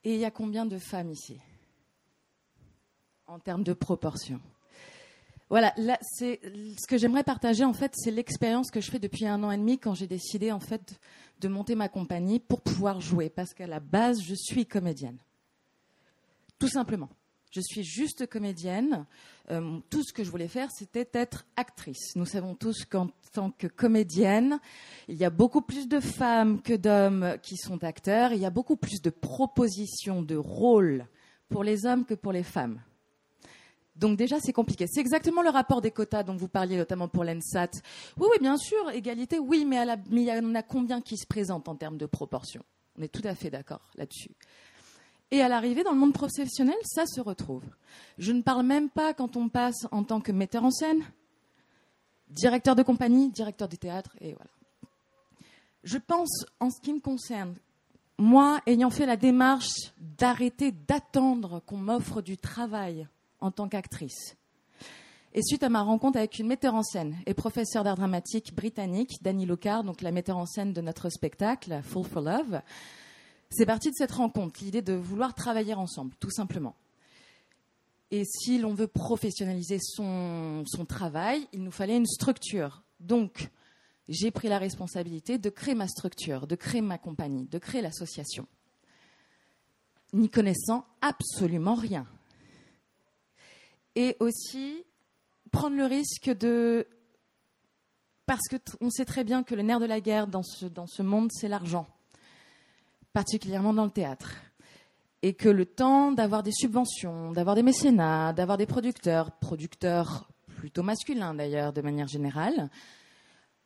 Et 0.03 0.15
il 0.15 0.21
y 0.21 0.25
a 0.25 0.33
combien 0.33 0.67
de 0.67 0.79
femmes 0.79 1.13
ici? 1.13 1.39
En 3.29 3.39
termes 3.39 3.63
de 3.63 3.75
proportion. 3.75 4.41
Voilà, 5.49 5.73
là, 5.77 5.97
c'est 6.03 6.41
ce 6.43 6.89
que 6.89 6.99
j'aimerais 6.99 7.23
partager 7.23 7.65
en 7.65 7.73
fait, 7.73 7.93
c'est 7.95 8.11
l'expérience 8.11 8.73
que 8.73 8.81
je 8.81 8.91
fais 8.91 8.99
depuis 8.99 9.27
un 9.27 9.45
an 9.45 9.53
et 9.53 9.57
demi 9.57 9.79
quand 9.79 9.95
j'ai 9.95 10.09
décidé 10.09 10.51
en 10.51 10.59
fait 10.59 10.99
de 11.39 11.47
monter 11.47 11.77
ma 11.77 11.89
compagnie 11.89 12.41
pour 12.41 12.61
pouvoir 12.63 13.01
jouer, 13.01 13.31
parce 13.31 13.55
qu'à 13.55 13.69
la 13.69 13.79
base, 13.79 14.21
je 14.21 14.35
suis 14.35 14.67
comédienne. 14.67 15.19
Tout 16.59 16.69
simplement. 16.69 17.11
Je 17.51 17.61
suis 17.61 17.83
juste 17.83 18.27
comédienne. 18.27 19.07
Euh, 19.51 19.79
tout 19.89 20.03
ce 20.03 20.13
que 20.13 20.23
je 20.23 20.31
voulais 20.31 20.49
faire, 20.49 20.71
c'était 20.71 21.09
être 21.13 21.47
actrice. 21.57 22.15
Nous 22.17 22.27
savons 22.27 22.55
tous 22.55 22.85
qu'en 22.85 23.09
tant 23.33 23.51
que 23.51 23.67
comédienne, 23.67 24.61
il 25.09 25.17
y 25.17 25.25
a 25.25 25.31
beaucoup 25.31 25.63
plus 25.63 25.89
de 25.89 26.01
femmes 26.01 26.61
que 26.61 26.75
d'hommes 26.75 27.39
qui 27.43 27.57
sont 27.57 27.83
acteurs. 27.85 28.33
Il 28.33 28.41
y 28.41 28.47
a 28.47 28.51
beaucoup 28.51 28.77
plus 28.77 29.01
de 29.01 29.11
propositions 29.11 30.23
de 30.23 30.37
rôles 30.37 31.07
pour 31.49 31.65
les 31.65 31.87
hommes 31.87 32.05
que 32.05 32.15
pour 32.15 32.33
les 32.33 32.43
femmes. 32.43 32.83
Donc 33.97 34.17
déjà, 34.17 34.39
c'est 34.41 34.53
compliqué. 34.53 34.87
C'est 34.87 35.01
exactement 35.01 35.43
le 35.43 35.51
rapport 35.51 35.81
des 35.81 35.91
quotas 35.91 36.23
dont 36.23 36.37
vous 36.37 36.49
parliez, 36.49 36.77
notamment 36.77 37.09
pour 37.09 37.25
l'ENSAT. 37.25 37.71
Oui, 38.17 38.29
oui, 38.31 38.37
bien 38.41 38.57
sûr, 38.57 38.91
égalité, 38.91 39.39
oui, 39.41 39.65
mais, 39.65 39.85
mais 40.11 40.23
il 40.23 40.29
y 40.29 40.33
en 40.33 40.55
a 40.55 40.63
combien 40.63 41.01
qui 41.01 41.17
se 41.17 41.27
présentent 41.27 41.69
en 41.69 41.75
termes 41.75 41.99
de 41.99 42.07
proportion? 42.07 42.63
On 42.97 43.03
est 43.03 43.09
tout 43.09 43.27
à 43.27 43.35
fait 43.35 43.51
d'accord 43.51 43.91
là-dessus. 43.97 44.31
Et 45.31 45.43
à 45.43 45.49
l'arrivée, 45.49 45.85
dans 45.85 45.93
le 45.93 45.99
monde 45.99 46.15
professionnel, 46.15 46.77
ça 46.85 47.05
se 47.07 47.21
retrouve. 47.21 47.65
Je 48.17 48.33
ne 48.33 48.43
parle 48.43 48.65
même 48.65 48.89
pas 48.89 49.13
quand 49.13 49.37
on 49.37 49.49
passe 49.49 49.87
en 49.91 50.03
tant 50.03 50.21
que 50.21 50.33
metteur 50.33 50.65
en 50.65 50.71
scène, 50.71 51.03
directeur 52.31 52.75
de 52.75 52.83
compagnie, 52.83 53.31
directeur 53.31 53.69
de 53.69 53.77
théâtre, 53.77 54.17
et 54.21 54.35
voilà. 54.35 54.51
Je 55.85 55.99
pense, 55.99 56.45
en 56.61 56.71
ce 56.71 56.81
qui 56.81 56.93
me 56.93 57.01
concerne, 57.01 57.55
moi, 58.19 58.61
ayant 58.67 58.91
fait 58.91 59.07
la 59.07 59.17
démarche 59.17 59.93
d'arrêter 59.99 60.73
d'attendre 60.73 61.61
qu'on 61.61 61.77
m'offre 61.77 62.21
du 62.21 62.37
travail 62.37 63.07
en 63.41 63.51
tant 63.51 63.69
qu'actrice, 63.69 64.37
et 65.35 65.43
suite 65.43 65.63
à 65.63 65.69
ma 65.69 65.83
rencontre 65.83 66.19
avec 66.19 66.39
une 66.39 66.49
metteur 66.49 66.75
en 66.75 66.83
scène 66.83 67.17
et 67.27 67.35
professeure 67.35 67.85
d'art 67.85 67.97
dramatique 67.97 68.55
britannique, 68.55 69.23
Dani 69.23 69.47
Locard, 69.47 69.85
donc 69.85 70.01
la 70.01 70.11
metteur 70.11 70.39
en 70.39 70.47
scène 70.47 70.73
de 70.73 70.81
notre 70.81 71.11
spectacle, 71.11 71.81
Full 71.85 72.05
for 72.05 72.23
Love, 72.23 72.63
c'est 73.51 73.67
parti 73.67 73.91
de 73.91 73.95
cette 73.95 74.13
rencontre, 74.13 74.61
l'idée 74.63 74.83
de 74.83 74.93
vouloir 74.93 75.35
travailler 75.35 75.75
ensemble, 75.75 76.15
tout 76.21 76.31
simplement. 76.31 76.77
Et 78.11 78.25
si 78.25 78.59
l'on 78.59 78.75
veut 78.75 78.87
professionnaliser 78.87 79.79
son, 79.81 80.65
travail, 80.89 81.47
il 81.53 81.63
nous 81.63 81.71
fallait 81.71 81.97
une 81.97 82.07
structure. 82.07 82.83
Donc, 83.01 83.51
j'ai 84.09 84.31
pris 84.31 84.49
la 84.49 84.59
responsabilité 84.59 85.39
de 85.39 85.51
créer 85.51 85.75
ma 85.75 85.89
structure, 85.89 86.47
de 86.47 86.57
créer 86.57 86.81
ma 86.81 86.99
compagnie, 86.99 87.47
de 87.47 87.59
créer 87.59 87.83
l'association, 87.83 88.47
n'y 90.13 90.31
connaissant 90.31 90.87
absolument 91.03 91.75
rien. 91.75 92.07
Et 93.95 94.17
aussi 94.21 94.85
prendre 95.51 95.77
le 95.77 95.85
risque 95.85 96.31
de... 96.31 96.87
Parce 98.25 98.47
qu'on 98.49 98.91
sait 98.91 99.07
très 99.07 99.25
bien 99.25 99.43
que 99.43 99.55
le 99.55 99.63
nerf 99.63 99.81
de 99.81 99.87
la 99.87 100.01
guerre 100.01 100.27
dans 100.27 100.43
ce 100.43 101.03
monde, 101.03 101.31
c'est 101.33 101.49
l'argent 101.49 101.87
particulièrement 103.13 103.73
dans 103.73 103.85
le 103.85 103.91
théâtre. 103.91 104.35
Et 105.23 105.35
que 105.35 105.49
le 105.49 105.67
temps 105.67 106.13
d'avoir 106.13 106.43
des 106.43 106.53
subventions, 106.53 107.33
d'avoir 107.33 107.57
des 107.57 107.63
mécénats, 107.63 108.33
d'avoir 108.33 108.57
des 108.57 108.67
producteurs, 108.67 109.33
producteurs 109.33 110.29
plutôt 110.47 110.83
masculins 110.83 111.35
d'ailleurs 111.35 111.73
de 111.73 111.83
manière 111.83 112.07
générale, 112.07 112.71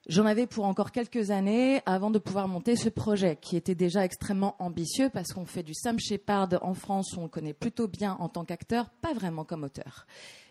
j'en 0.07 0.25
avais 0.25 0.47
pour 0.47 0.65
encore 0.65 0.93
quelques 0.93 1.31
années 1.31 1.83
avant 1.85 2.11
de 2.11 2.19
pouvoir 2.19 2.49
monter 2.49 2.77
ce 2.77 2.89
projet 2.89 3.37
qui 3.37 3.57
était 3.57 3.75
déjà 3.75 4.05
extrêmement 4.05 4.57
ambitieux 4.61 5.11
parce 5.11 5.33
qu'on 5.33 5.45
fait 5.45 5.63
du 5.63 5.75
Sam 5.75 5.99
Shepard 6.01 6.49
en 6.63 6.75
France 6.75 7.17
on 7.17 7.25
le 7.25 7.29
connaît 7.29 7.55
plutôt 7.55 7.89
bien 7.89 8.17
en 8.19 8.29
tant 8.29 8.45
qu'acteur, 8.45 8.89
pas 8.89 9.13
vraiment 9.13 9.45
comme 9.45 9.65
auteur. 9.65 10.07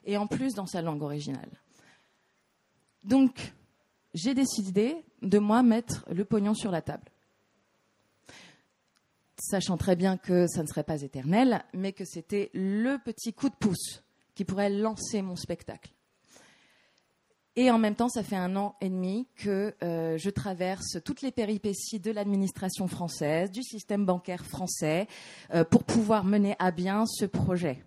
Et 0.05 0.17
en 0.17 0.27
plus 0.27 0.53
dans 0.53 0.67
sa 0.67 0.81
langue 0.81 1.01
originale. 1.01 1.49
Donc, 3.03 3.53
j'ai 4.13 4.33
décidé 4.33 5.03
de 5.21 5.39
moi 5.39 5.63
mettre 5.63 6.05
le 6.11 6.25
pognon 6.25 6.53
sur 6.53 6.71
la 6.71 6.81
table 6.81 7.11
sachant 9.41 9.75
très 9.75 9.95
bien 9.95 10.17
que 10.17 10.45
ça 10.47 10.61
ne 10.61 10.67
serait 10.67 10.83
pas 10.83 11.01
éternel, 11.01 11.63
mais 11.73 11.93
que 11.93 12.05
c'était 12.05 12.51
le 12.53 12.97
petit 12.97 13.33
coup 13.33 13.49
de 13.49 13.55
pouce 13.55 14.03
qui 14.35 14.45
pourrait 14.45 14.69
lancer 14.69 15.21
mon 15.21 15.35
spectacle. 15.35 15.91
Et 17.55 17.69
en 17.69 17.79
même 17.79 17.95
temps, 17.95 18.07
ça 18.07 18.23
fait 18.23 18.37
un 18.37 18.55
an 18.55 18.75
et 18.79 18.89
demi 18.89 19.27
que 19.35 19.75
euh, 19.83 20.17
je 20.17 20.29
traverse 20.29 20.99
toutes 21.03 21.21
les 21.21 21.31
péripéties 21.31 21.99
de 21.99 22.11
l'administration 22.11 22.87
française, 22.87 23.51
du 23.51 23.61
système 23.61 24.05
bancaire 24.05 24.45
français, 24.45 25.07
euh, 25.53 25.65
pour 25.65 25.83
pouvoir 25.83 26.23
mener 26.23 26.55
à 26.59 26.71
bien 26.71 27.05
ce 27.05 27.25
projet. 27.25 27.83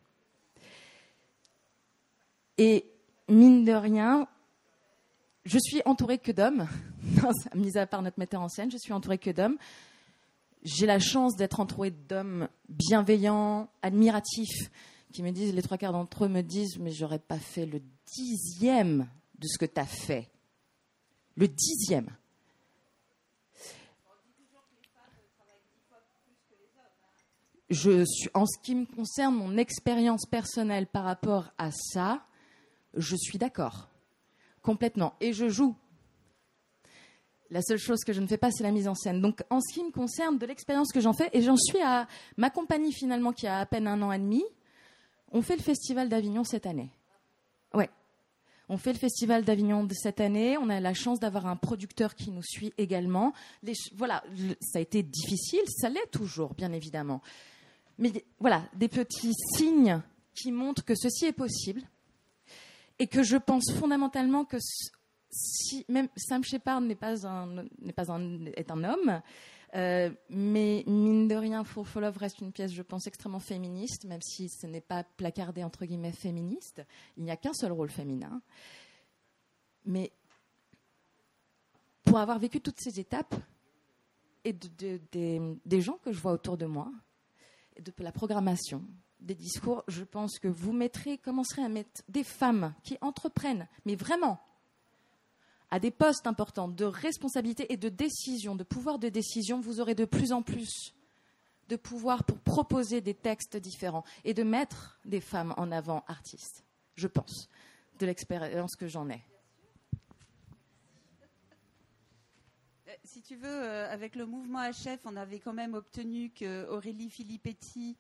Et 2.59 2.85
mine 3.29 3.65
de 3.65 3.73
rien, 3.73 4.29
je 5.45 5.59
suis 5.59 5.81
entourée 5.87 6.19
que 6.19 6.33
d'hommes, 6.33 6.69
mis 7.55 7.79
à 7.79 7.87
part 7.87 8.03
notre 8.03 8.19
metteur 8.19 8.43
en 8.43 8.49
scène, 8.49 8.71
je 8.71 8.77
suis 8.77 8.93
entourée 8.93 9.19
que 9.19 9.31
d'hommes. 9.31 9.57
J'ai 10.65 10.87
la 10.87 10.99
chance 10.99 11.37
d'être 11.37 11.61
entourée 11.61 11.91
d'hommes 11.91 12.49
bienveillants, 12.71 13.69
admiratifs, 13.83 14.71
qui 15.13 15.23
me 15.23 15.31
disent, 15.31 15.55
les 15.55 15.63
trois 15.63 15.77
quarts 15.77 15.93
d'entre 15.93 16.25
eux 16.25 16.29
me 16.29 16.43
disent, 16.43 16.79
mais 16.79 16.91
j'aurais 16.91 17.19
pas 17.19 17.39
fait 17.39 17.67
le 17.67 17.83
dixième 18.17 19.09
de 19.39 19.47
ce 19.47 19.59
que 19.59 19.67
tu 19.67 19.81
as 19.81 19.87
fait. 19.87 20.31
Le 21.37 21.49
dixième. 21.49 22.11
En 28.35 28.47
ce 28.47 28.59
qui 28.63 28.75
me 28.75 28.87
concerne, 28.87 29.35
mon 29.35 29.57
expérience 29.57 30.27
personnelle 30.27 30.87
par 30.87 31.05
rapport 31.05 31.51
à 31.59 31.71
ça, 31.73 32.25
je 32.95 33.17
suis 33.17 33.39
d'accord. 33.39 33.89
Complètement. 34.63 35.15
Et 35.21 35.33
je 35.33 35.49
joue. 35.49 35.77
La 37.51 37.63
seule 37.63 37.79
chose 37.79 38.01
que 38.05 38.13
je 38.13 38.21
ne 38.21 38.27
fais 38.27 38.39
pas, 38.39 38.51
c'est 38.51 38.63
la 38.63 38.71
mise 38.71 38.89
en 38.89 38.95
scène. 38.95 39.21
Donc, 39.21 39.43
en 39.51 39.61
ce 39.61 39.73
qui 39.73 39.85
me 39.85 39.91
concerne, 39.91 40.39
de 40.39 40.47
l'expérience 40.47 40.93
que 40.93 41.01
j'en 41.01 41.13
fais, 41.13 41.29
et 41.33 41.43
j'en 41.43 41.57
suis 41.57 41.81
à 41.81 42.09
ma 42.37 42.51
compagnie 42.51 42.93
finalement 42.93 43.33
qui 43.33 43.47
a 43.47 43.59
à 43.59 43.67
peine 43.67 43.87
un 43.87 44.01
an 44.03 44.13
et 44.13 44.19
demi, 44.19 44.43
on 45.31 45.43
fait 45.43 45.57
le 45.57 45.63
Festival 45.63 46.09
d'Avignon 46.09 46.45
cette 46.45 46.67
année. 46.67 46.91
Ouais. 47.75 47.91
On 48.69 48.79
fait 48.79 48.93
le 48.93 48.99
Festival 48.99 49.45
d'Avignon 49.45 49.85
de 49.85 49.93
cette 49.93 50.21
année. 50.21 50.57
On 50.57 50.71
a 50.71 50.81
la 50.81 50.95
chance 50.95 51.21
d'avoir 51.21 51.47
un 51.47 51.57
producteur 51.57 52.15
qui 52.15 52.31
nous 52.31 52.43
suit 52.43 52.73
également. 52.79 53.33
voilà, 53.95 54.25
ça 54.61 54.79
a 54.79 54.83
été 54.83 55.03
difficile, 55.03 55.63
ça 55.69 55.89
l'est 55.89 56.11
toujours, 56.11 56.55
bien 56.55 56.73
évidemment. 56.73 57.21
Mais 57.99 58.13
voilà, 58.41 58.63
des 58.75 58.89
petits 58.89 59.35
signes 59.57 60.01
qui 60.35 60.51
montrent 60.51 60.85
que 60.85 60.95
ceci 60.95 61.27
est 61.27 61.33
possible 61.33 61.83
et 62.99 63.07
que 63.07 63.23
je 63.23 63.37
pense 63.37 63.73
fondamentalement 63.73 64.45
que 64.45 64.59
même 65.89 66.09
Sam 66.17 66.45
Shepard 66.45 66.81
n'est 66.81 66.95
pas 66.95 67.27
un 67.27 67.67
pas 67.95 68.13
un 68.13 68.47
est 68.47 68.71
un 68.71 68.85
homme, 68.85 69.23
euh, 69.75 70.11
mais 70.29 70.85
mine 70.87 71.27
de 71.27 71.35
rien, 71.35 71.65
For 71.65 71.87
Love 72.01 72.19
reste 72.19 72.41
une 72.41 72.53
pièce, 72.53 72.73
je 72.73 72.83
pense, 72.83 73.07
extrêmement 73.07 73.41
féministe, 73.41 74.05
même 74.05 74.23
si 74.23 74.49
ce 74.49 74.67
n'est 74.67 74.81
pas 74.81 75.03
placardé 75.03 75.65
entre 75.65 75.85
guillemets 75.85 76.13
féministe. 76.13 76.83
Il 77.17 77.25
n'y 77.25 77.31
a 77.31 77.37
qu'un 77.37 77.53
seul 77.53 77.73
rôle 77.73 77.91
féminin. 77.91 78.41
Mais 79.85 80.13
pour 82.05 82.19
avoir 82.19 82.39
vécu 82.39 82.61
toutes 82.61 82.81
ces 82.81 83.01
étapes 83.01 83.35
et 84.45 84.53
de, 84.53 85.01
des 85.65 85.81
gens 85.81 85.99
que 86.05 86.13
je 86.13 86.21
vois 86.21 86.33
autour 86.33 86.57
de 86.57 86.67
moi, 86.67 86.93
et 87.77 87.83
de 87.83 87.93
la 87.99 88.13
programmation, 88.13 88.85
des 89.19 89.35
discours, 89.35 89.83
je 89.89 90.05
pense 90.05 90.39
que 90.39 90.49
vous 90.49 90.73
mettrez, 90.73 91.19
commencerez 91.19 91.63
à 91.63 91.69
mettre 91.69 92.03
des 92.09 92.23
femmes 92.23 92.75
qui 92.83 92.97
entreprennent, 93.01 93.67
mais 93.85 93.97
vraiment, 93.97 94.39
à 95.71 95.81
des 95.81 95.91
postes 95.91 96.27
importants 96.27 96.69
de 96.69 96.85
responsabilité 96.85 97.73
et 97.73 97.77
de 97.77 97.89
décision, 97.89 98.55
de 98.55 98.65
pouvoir 98.65 98.99
de 98.99 99.09
décision, 99.09 99.61
vous 99.61 99.81
aurez 99.81 99.95
de 99.95 100.05
plus 100.05 100.33
en 100.33 100.43
plus 100.43 100.95
de 101.69 101.77
pouvoir 101.77 102.25
pour 102.25 102.39
proposer 102.39 103.01
des 103.01 103.15
textes 103.15 103.57
différents 103.57 104.05
et 104.25 104.35
de 104.35 104.43
mettre 104.43 104.99
des 105.05 105.21
femmes 105.21 105.55
en 105.57 105.71
avant 105.73 106.05
artistes, 106.09 106.65
je 106.97 107.07
pense, 107.07 107.49
de 107.99 108.07
l'expérience 108.07 108.77
que 108.77 108.87
j'en 108.87 109.09
ai. 109.09 109.23
Euh, 112.89 112.93
si 113.05 113.23
tu 113.23 113.37
veux, 113.37 113.49
euh, 113.49 113.91
avec 113.91 114.15
le 114.15 114.27
mouvement 114.27 114.61
HF, 114.71 115.01
on 115.05 115.17
avait 115.17 115.39
quand 115.39 115.55
même 115.55 115.75
obtenu 115.75 116.31
que 116.31 116.69
Aurélie 116.69 117.11
Filippetti 117.11 117.97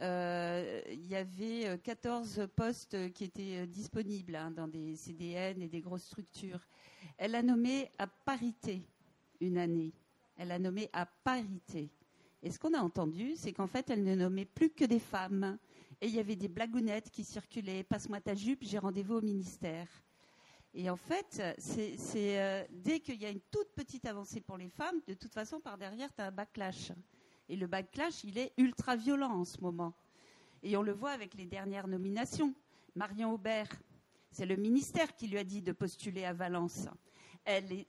euh, 0.00 0.80
il 0.92 1.08
y 1.08 1.16
avait 1.16 1.76
14 1.82 2.46
postes 2.54 3.12
qui 3.14 3.24
étaient 3.24 3.66
disponibles 3.66 4.36
hein, 4.36 4.52
dans 4.52 4.68
des 4.68 4.94
CDN 4.94 5.60
et 5.60 5.66
des 5.66 5.80
grosses 5.80 6.04
structures. 6.04 6.60
Elle 7.16 7.34
a 7.34 7.42
nommé 7.42 7.90
à 7.98 8.06
parité 8.06 8.82
une 9.40 9.58
année. 9.58 9.92
Elle 10.36 10.52
a 10.52 10.58
nommé 10.58 10.88
à 10.92 11.06
parité. 11.06 11.90
Et 12.42 12.50
ce 12.50 12.58
qu'on 12.58 12.74
a 12.74 12.80
entendu, 12.80 13.34
c'est 13.36 13.52
qu'en 13.52 13.66
fait, 13.66 13.90
elle 13.90 14.04
ne 14.04 14.14
nommait 14.14 14.44
plus 14.44 14.70
que 14.70 14.84
des 14.84 15.00
femmes. 15.00 15.58
Et 16.00 16.06
il 16.06 16.14
y 16.14 16.20
avait 16.20 16.36
des 16.36 16.48
blagounettes 16.48 17.10
qui 17.10 17.24
circulaient. 17.24 17.82
Passe-moi 17.82 18.20
ta 18.20 18.34
jupe, 18.34 18.62
j'ai 18.62 18.78
rendez-vous 18.78 19.14
au 19.14 19.20
ministère. 19.20 19.88
Et 20.74 20.88
en 20.90 20.96
fait, 20.96 21.42
euh, 21.42 22.64
dès 22.70 23.00
qu'il 23.00 23.20
y 23.20 23.26
a 23.26 23.30
une 23.30 23.40
toute 23.50 23.72
petite 23.74 24.06
avancée 24.06 24.40
pour 24.40 24.56
les 24.58 24.68
femmes, 24.68 25.00
de 25.08 25.14
toute 25.14 25.34
façon, 25.34 25.60
par 25.60 25.76
derrière, 25.76 26.14
tu 26.14 26.20
as 26.20 26.26
un 26.26 26.30
backlash. 26.30 26.92
Et 27.48 27.56
le 27.56 27.66
backlash, 27.66 28.22
il 28.22 28.38
est 28.38 28.52
ultra 28.58 28.94
violent 28.94 29.32
en 29.32 29.44
ce 29.44 29.60
moment. 29.60 29.94
Et 30.62 30.76
on 30.76 30.82
le 30.82 30.92
voit 30.92 31.10
avec 31.10 31.34
les 31.34 31.46
dernières 31.46 31.88
nominations. 31.88 32.54
Marion 32.94 33.32
Aubert, 33.32 33.68
c'est 34.30 34.46
le 34.46 34.56
ministère 34.56 35.14
qui 35.14 35.28
lui 35.28 35.38
a 35.38 35.44
dit 35.44 35.62
de 35.62 35.72
postuler 35.72 36.24
à 36.24 36.32
Valence. 36.32 36.88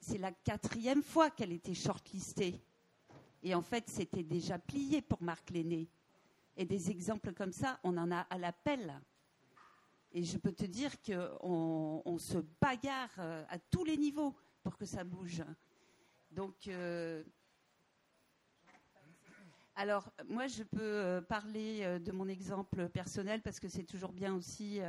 C'est 0.00 0.18
la 0.18 0.32
quatrième 0.32 1.02
fois 1.02 1.30
qu'elle 1.30 1.52
était 1.52 1.74
shortlistée. 1.74 2.60
Et 3.42 3.54
en 3.54 3.62
fait, 3.62 3.88
c'était 3.88 4.22
déjà 4.22 4.58
plié 4.58 5.02
pour 5.02 5.22
Marc 5.22 5.50
Lenné. 5.50 5.88
Et 6.56 6.64
des 6.64 6.90
exemples 6.90 7.32
comme 7.32 7.52
ça, 7.52 7.78
on 7.82 7.96
en 7.96 8.10
a 8.10 8.20
à 8.20 8.38
l'appel. 8.38 9.00
Et 10.12 10.24
je 10.24 10.38
peux 10.38 10.52
te 10.52 10.64
dire 10.64 10.90
qu'on 11.02 12.02
on 12.04 12.18
se 12.18 12.38
bagarre 12.60 13.14
euh, 13.18 13.44
à 13.48 13.58
tous 13.58 13.84
les 13.84 13.96
niveaux 13.96 14.34
pour 14.62 14.76
que 14.76 14.84
ça 14.84 15.04
bouge. 15.04 15.44
Donc, 16.32 16.66
euh, 16.66 17.22
alors, 19.76 20.12
moi, 20.28 20.48
je 20.48 20.64
peux 20.64 20.80
euh, 20.80 21.20
parler 21.20 22.00
de 22.00 22.12
mon 22.12 22.28
exemple 22.28 22.88
personnel 22.88 23.40
parce 23.40 23.60
que 23.60 23.68
c'est 23.68 23.84
toujours 23.84 24.12
bien 24.12 24.34
aussi. 24.34 24.80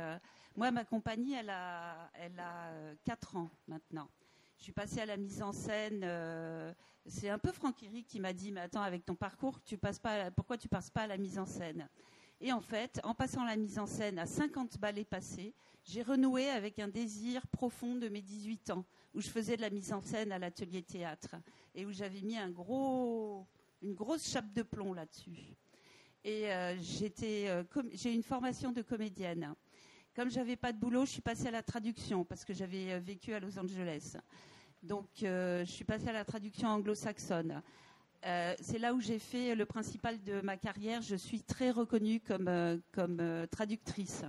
Moi, 0.54 0.70
ma 0.70 0.84
compagnie, 0.84 1.32
elle 1.32 1.48
a, 1.50 2.10
elle 2.14 2.38
a 2.38 2.94
4 3.04 3.36
ans 3.36 3.50
maintenant. 3.66 4.08
Je 4.58 4.64
suis 4.64 4.72
passée 4.72 5.00
à 5.00 5.06
la 5.06 5.16
mise 5.16 5.42
en 5.42 5.52
scène. 5.52 6.06
c'est 7.06 7.30
un 7.30 7.38
peu 7.38 7.52
Franck 7.52 7.82
Eric 7.82 8.06
qui 8.06 8.20
m'a 8.20 8.32
dit 8.32 8.52
Mais 8.52 8.60
attends, 8.60 8.82
avec 8.82 9.04
ton 9.04 9.14
parcours, 9.14 9.62
tu 9.64 9.78
passes 9.78 9.98
pas, 9.98 10.30
pourquoi 10.30 10.58
tu 10.58 10.68
passes 10.68 10.90
pas 10.90 11.02
à 11.02 11.06
la 11.06 11.16
mise 11.16 11.38
en 11.38 11.46
scène? 11.46 11.88
Et 12.40 12.52
en 12.52 12.60
fait, 12.60 13.00
en 13.04 13.14
passant 13.14 13.44
la 13.44 13.56
mise 13.56 13.78
en 13.78 13.86
scène 13.86 14.18
à 14.18 14.26
50 14.26 14.78
ballets 14.78 15.04
passés, 15.04 15.54
j'ai 15.84 16.02
renoué 16.02 16.48
avec 16.50 16.78
un 16.78 16.88
désir 16.88 17.46
profond 17.46 17.94
de 17.94 18.08
mes 18.08 18.20
18 18.20 18.70
ans, 18.70 18.84
où 19.14 19.20
je 19.20 19.28
faisais 19.28 19.56
de 19.56 19.62
la 19.62 19.70
mise 19.70 19.92
en 19.92 20.02
scène 20.02 20.32
à 20.32 20.38
l'atelier 20.38 20.82
théâtre, 20.82 21.36
et 21.74 21.86
où 21.86 21.92
j'avais 21.92 22.20
mis 22.20 22.36
un 22.36 22.50
gros, 22.50 23.46
une 23.80 23.94
grosse 23.94 24.28
chape 24.28 24.52
de 24.52 24.62
plomb 24.62 24.92
là-dessus. 24.92 25.56
Et 26.24 26.52
euh, 26.52 26.76
euh, 27.22 27.64
j'ai 27.92 28.12
une 28.12 28.22
formation 28.22 28.70
de 28.70 28.82
comédienne. 28.82 29.54
Comme 30.14 30.30
j'avais 30.30 30.56
pas 30.56 30.72
de 30.72 30.78
boulot, 30.78 31.06
je 31.06 31.12
suis 31.12 31.22
passée 31.22 31.48
à 31.48 31.50
la 31.50 31.62
traduction 31.62 32.24
parce 32.24 32.44
que 32.44 32.52
j'avais 32.52 32.92
euh, 32.92 32.98
vécu 33.00 33.32
à 33.32 33.40
Los 33.40 33.58
Angeles. 33.58 34.16
Donc, 34.82 35.06
je 35.20 35.64
suis 35.64 35.84
passée 35.84 36.08
à 36.08 36.12
la 36.12 36.24
traduction 36.24 36.68
anglo-saxonne. 36.68 37.62
Euh, 38.24 38.54
c'est 38.60 38.78
là 38.78 38.94
où 38.94 39.00
j'ai 39.00 39.18
fait 39.18 39.54
le 39.54 39.66
principal 39.66 40.22
de 40.22 40.40
ma 40.42 40.56
carrière. 40.56 41.02
Je 41.02 41.16
suis 41.16 41.42
très 41.42 41.70
reconnue 41.70 42.20
comme, 42.20 42.48
euh, 42.48 42.78
euh, 42.98 43.46
traductrice. 43.46 44.24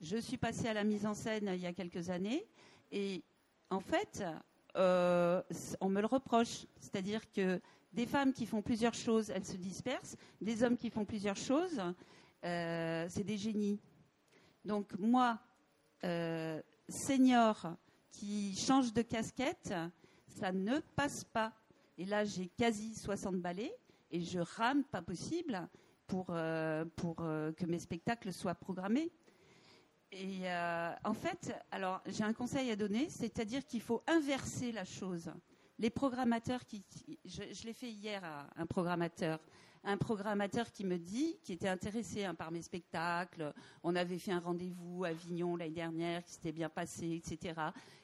Je 0.00 0.16
suis 0.16 0.38
passée 0.38 0.68
à 0.68 0.72
la 0.72 0.84
mise 0.84 1.04
en 1.04 1.14
scène 1.14 1.50
il 1.52 1.60
y 1.60 1.66
a 1.66 1.72
quelques 1.72 2.08
années 2.08 2.46
et 2.92 3.22
en 3.70 3.80
fait, 3.80 4.24
on 4.76 5.88
me 5.88 6.00
le 6.00 6.06
reproche. 6.06 6.66
C'est-à-dire 6.80 7.20
que 7.32 7.60
des 7.92 8.06
femmes 8.06 8.32
qui 8.32 8.46
font 8.46 8.62
plusieurs 8.62 8.94
choses, 8.94 9.30
elles 9.30 9.44
se 9.44 9.56
dispersent. 9.56 10.16
Des 10.40 10.62
hommes 10.62 10.76
qui 10.76 10.88
font 10.88 11.04
plusieurs 11.04 11.36
choses, 11.36 11.82
c'est 12.42 13.24
des 13.24 13.36
génies. 13.36 13.80
Donc 14.68 14.92
moi, 14.98 15.38
senior 16.90 17.74
qui 18.10 18.54
change 18.54 18.92
de 18.92 19.00
casquette, 19.00 19.72
ça 20.26 20.52
ne 20.52 20.80
passe 20.94 21.24
pas. 21.24 21.54
Et 21.96 22.04
là, 22.04 22.26
j'ai 22.26 22.48
quasi 22.48 22.94
60 22.94 23.36
ballets 23.36 23.74
et 24.10 24.20
je 24.20 24.40
rame 24.40 24.84
pas 24.84 25.00
possible 25.00 25.66
pour, 26.06 26.26
euh, 26.28 26.84
pour 26.96 27.16
euh, 27.20 27.50
que 27.52 27.64
mes 27.64 27.78
spectacles 27.78 28.30
soient 28.30 28.54
programmés. 28.54 29.10
Et 30.12 30.40
euh, 30.44 30.92
en 31.02 31.14
fait, 31.14 31.54
alors 31.70 32.02
j'ai 32.04 32.24
un 32.24 32.34
conseil 32.34 32.70
à 32.70 32.76
donner, 32.76 33.08
c'est-à-dire 33.08 33.64
qu'il 33.64 33.80
faut 33.80 34.02
inverser 34.06 34.70
la 34.70 34.84
chose. 34.84 35.32
Les 35.78 35.90
programmateurs 35.90 36.66
qui, 36.66 36.84
je, 37.24 37.42
je 37.52 37.64
l'ai 37.64 37.72
fait 37.72 37.90
hier 37.90 38.22
à 38.22 38.46
un 38.56 38.66
programmateur, 38.66 39.40
un 39.84 39.96
programmateur 39.96 40.70
qui 40.70 40.84
me 40.84 40.98
dit, 40.98 41.38
qui 41.42 41.52
était 41.52 41.68
intéressé 41.68 42.24
hein, 42.24 42.34
par 42.34 42.50
mes 42.50 42.62
spectacles, 42.62 43.52
on 43.82 43.94
avait 43.96 44.18
fait 44.18 44.32
un 44.32 44.40
rendez-vous 44.40 45.04
à 45.04 45.08
Avignon 45.08 45.56
l'année 45.56 45.74
dernière, 45.74 46.24
qui 46.24 46.32
s'était 46.32 46.52
bien 46.52 46.68
passé, 46.68 47.10
etc. 47.24 47.60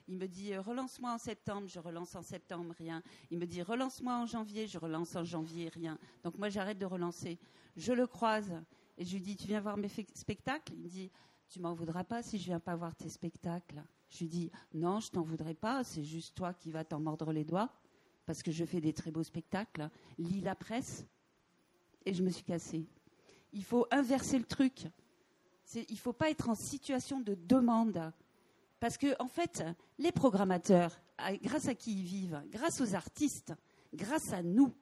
Il 0.09 0.17
me 0.17 0.27
dit, 0.27 0.53
euh, 0.53 0.61
relance-moi 0.61 1.13
en 1.13 1.19
septembre, 1.19 1.67
je 1.69 1.79
relance 1.79 2.15
en 2.15 2.23
septembre, 2.23 2.75
rien. 2.79 3.03
Il 3.31 3.39
me 3.39 3.47
dit, 3.47 3.63
relance-moi 3.63 4.15
en 4.15 4.27
janvier, 4.27 4.67
je 4.67 4.79
relance 4.79 5.17
en 5.17 5.25
janvier, 5.25 5.69
rien. 5.69 5.99
Donc 6.23 6.37
moi, 6.39 6.49
j'arrête 6.49 6.79
de 6.79 6.87
relancer. 6.87 7.39
Je 7.77 7.93
le 7.93 8.07
croise 8.07 8.53
et 8.99 9.05
je 9.05 9.15
lui 9.15 9.23
dis, 9.23 9.37
tu 9.37 9.47
viens 9.47 9.61
voir 9.61 9.77
mes 9.77 9.89
spectacles? 9.89 10.73
Il 10.75 10.81
me 10.81 10.89
dit, 10.89 11.11
tu 11.49 11.61
m'en 11.61 11.75
voudras 11.75 12.05
pas 12.05 12.23
si 12.23 12.39
je 12.39 12.45
viens 12.45 12.61
pas 12.61 12.77
voir 12.77 12.95
tes 12.95 13.09
spectacles. 13.09 13.83
Je 14.09 14.19
lui 14.21 14.29
dis, 14.29 14.51
non, 14.73 15.01
je 15.01 15.11
t'en 15.11 15.23
voudrais 15.23 15.55
pas, 15.55 15.83
c'est 15.85 16.05
juste 16.05 16.35
toi 16.35 16.53
qui 16.55 16.71
vas 16.71 16.85
t'en 16.85 17.01
mordre 17.01 17.33
les 17.33 17.45
doigts, 17.45 17.71
parce 18.27 18.43
que 18.43 18.53
je 18.53 18.65
fais 18.65 18.81
des 18.81 18.93
très 18.93 19.11
beaux 19.11 19.23
spectacles. 19.23 19.89
Lis 20.19 20.41
la 20.41 20.55
presse, 20.55 21.07
et 22.05 22.15
je 22.15 22.23
me 22.23 22.31
suis 22.31 22.45
cassée. 22.45 22.87
Il 23.53 23.65
faut 23.65 23.87
inverser 23.91 24.39
le 24.39 24.45
truc. 24.45 24.87
Il 25.75 25.85
ne 25.91 25.97
faut 25.97 26.13
pas 26.13 26.31
être 26.31 26.49
en 26.49 26.55
situation 26.55 27.21
de 27.21 27.35
demande. 27.35 28.13
Parce 28.81 28.99
que, 28.99 29.15
en 29.23 29.29
fait, 29.29 29.63
les 29.99 30.13
programmateurs, 30.13 31.01
à- 31.17 31.37
grâce 31.37 31.69
à 31.69 31.75
qui 31.75 31.93
ils 31.93 32.05
vivent, 32.05 32.43
grâce 32.51 32.81
aux 32.81 32.95
artistes, 32.95 33.53
grâce 33.95 34.33
à 34.33 34.43
nous. 34.43 34.73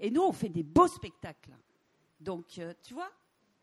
Et 0.00 0.10
nous, 0.10 0.22
on 0.22 0.32
fait 0.32 0.48
des 0.48 0.62
beaux 0.64 0.88
spectacles. 0.88 1.54
Donc, 2.20 2.58
euh, 2.58 2.72
tu 2.82 2.94
vois, 2.94 3.10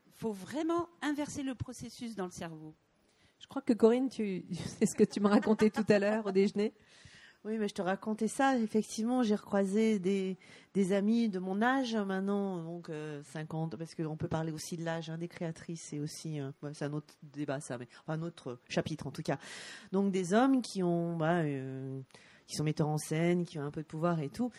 il 0.08 0.14
faut 0.14 0.32
vraiment 0.32 0.88
inverser 1.02 1.44
le 1.44 1.56
processus 1.56 2.16
dans 2.16 2.26
le 2.26 2.32
cerveau. 2.32 2.74
Je 3.40 3.48
crois 3.48 3.62
que 3.62 3.74
Corinne, 3.74 4.10
tu... 4.10 4.46
c'est 4.80 4.86
ce 4.86 4.96
que 4.96 5.04
tu 5.04 5.20
m'as 5.20 5.30
raconté 5.30 5.70
tout 5.72 5.86
à 5.90 6.00
l'heure 6.00 6.26
au 6.26 6.32
déjeuner. 6.32 6.74
Oui, 7.46 7.58
mais 7.58 7.70
je 7.70 7.74
te 7.74 7.82
racontais 7.82 8.28
ça. 8.28 8.58
Effectivement, 8.58 9.24
j'ai 9.24 9.36
recroisé 9.36 9.98
des, 9.98 10.38
amis 10.94 11.30
de 11.30 11.40
mon 11.40 11.62
âge 11.62 11.96
maintenant, 11.96 12.62
donc 12.62 12.90
euh, 12.90 13.22
50, 13.24 13.78
parce 13.78 13.96
qu'on 13.96 14.18
peut 14.18 14.28
parler 14.28 14.52
aussi 14.52 14.76
de 14.76 14.84
l'âge 14.84 15.10
hein, 15.10 15.18
des 15.18 15.30
créatrices. 15.30 15.82
C'est 15.82 16.00
aussi, 16.00 16.42
euh, 16.42 16.52
c'est 16.74 16.84
un 16.84 16.94
autre 16.94 17.14
débat, 17.24 17.62
ça, 17.62 17.78
mais 17.78 17.88
un 18.10 18.22
autre 18.24 18.60
chapitre 18.68 19.08
en 19.08 19.12
tout 19.12 19.22
cas. 19.22 19.38
Donc 19.94 20.12
des 20.12 20.34
hommes 20.34 20.62
bah, 21.18 21.38
euh, 21.40 22.02
qui 22.46 22.58
sont 22.58 22.66
metteurs 22.66 22.90
en 22.90 22.98
scène, 22.98 23.46
qui 23.46 23.58
ont 23.58 23.64
un 23.64 23.72
peu 23.72 23.84
de 23.84 23.88
pouvoir 23.88 24.20
et 24.20 24.30
tout. 24.30 24.52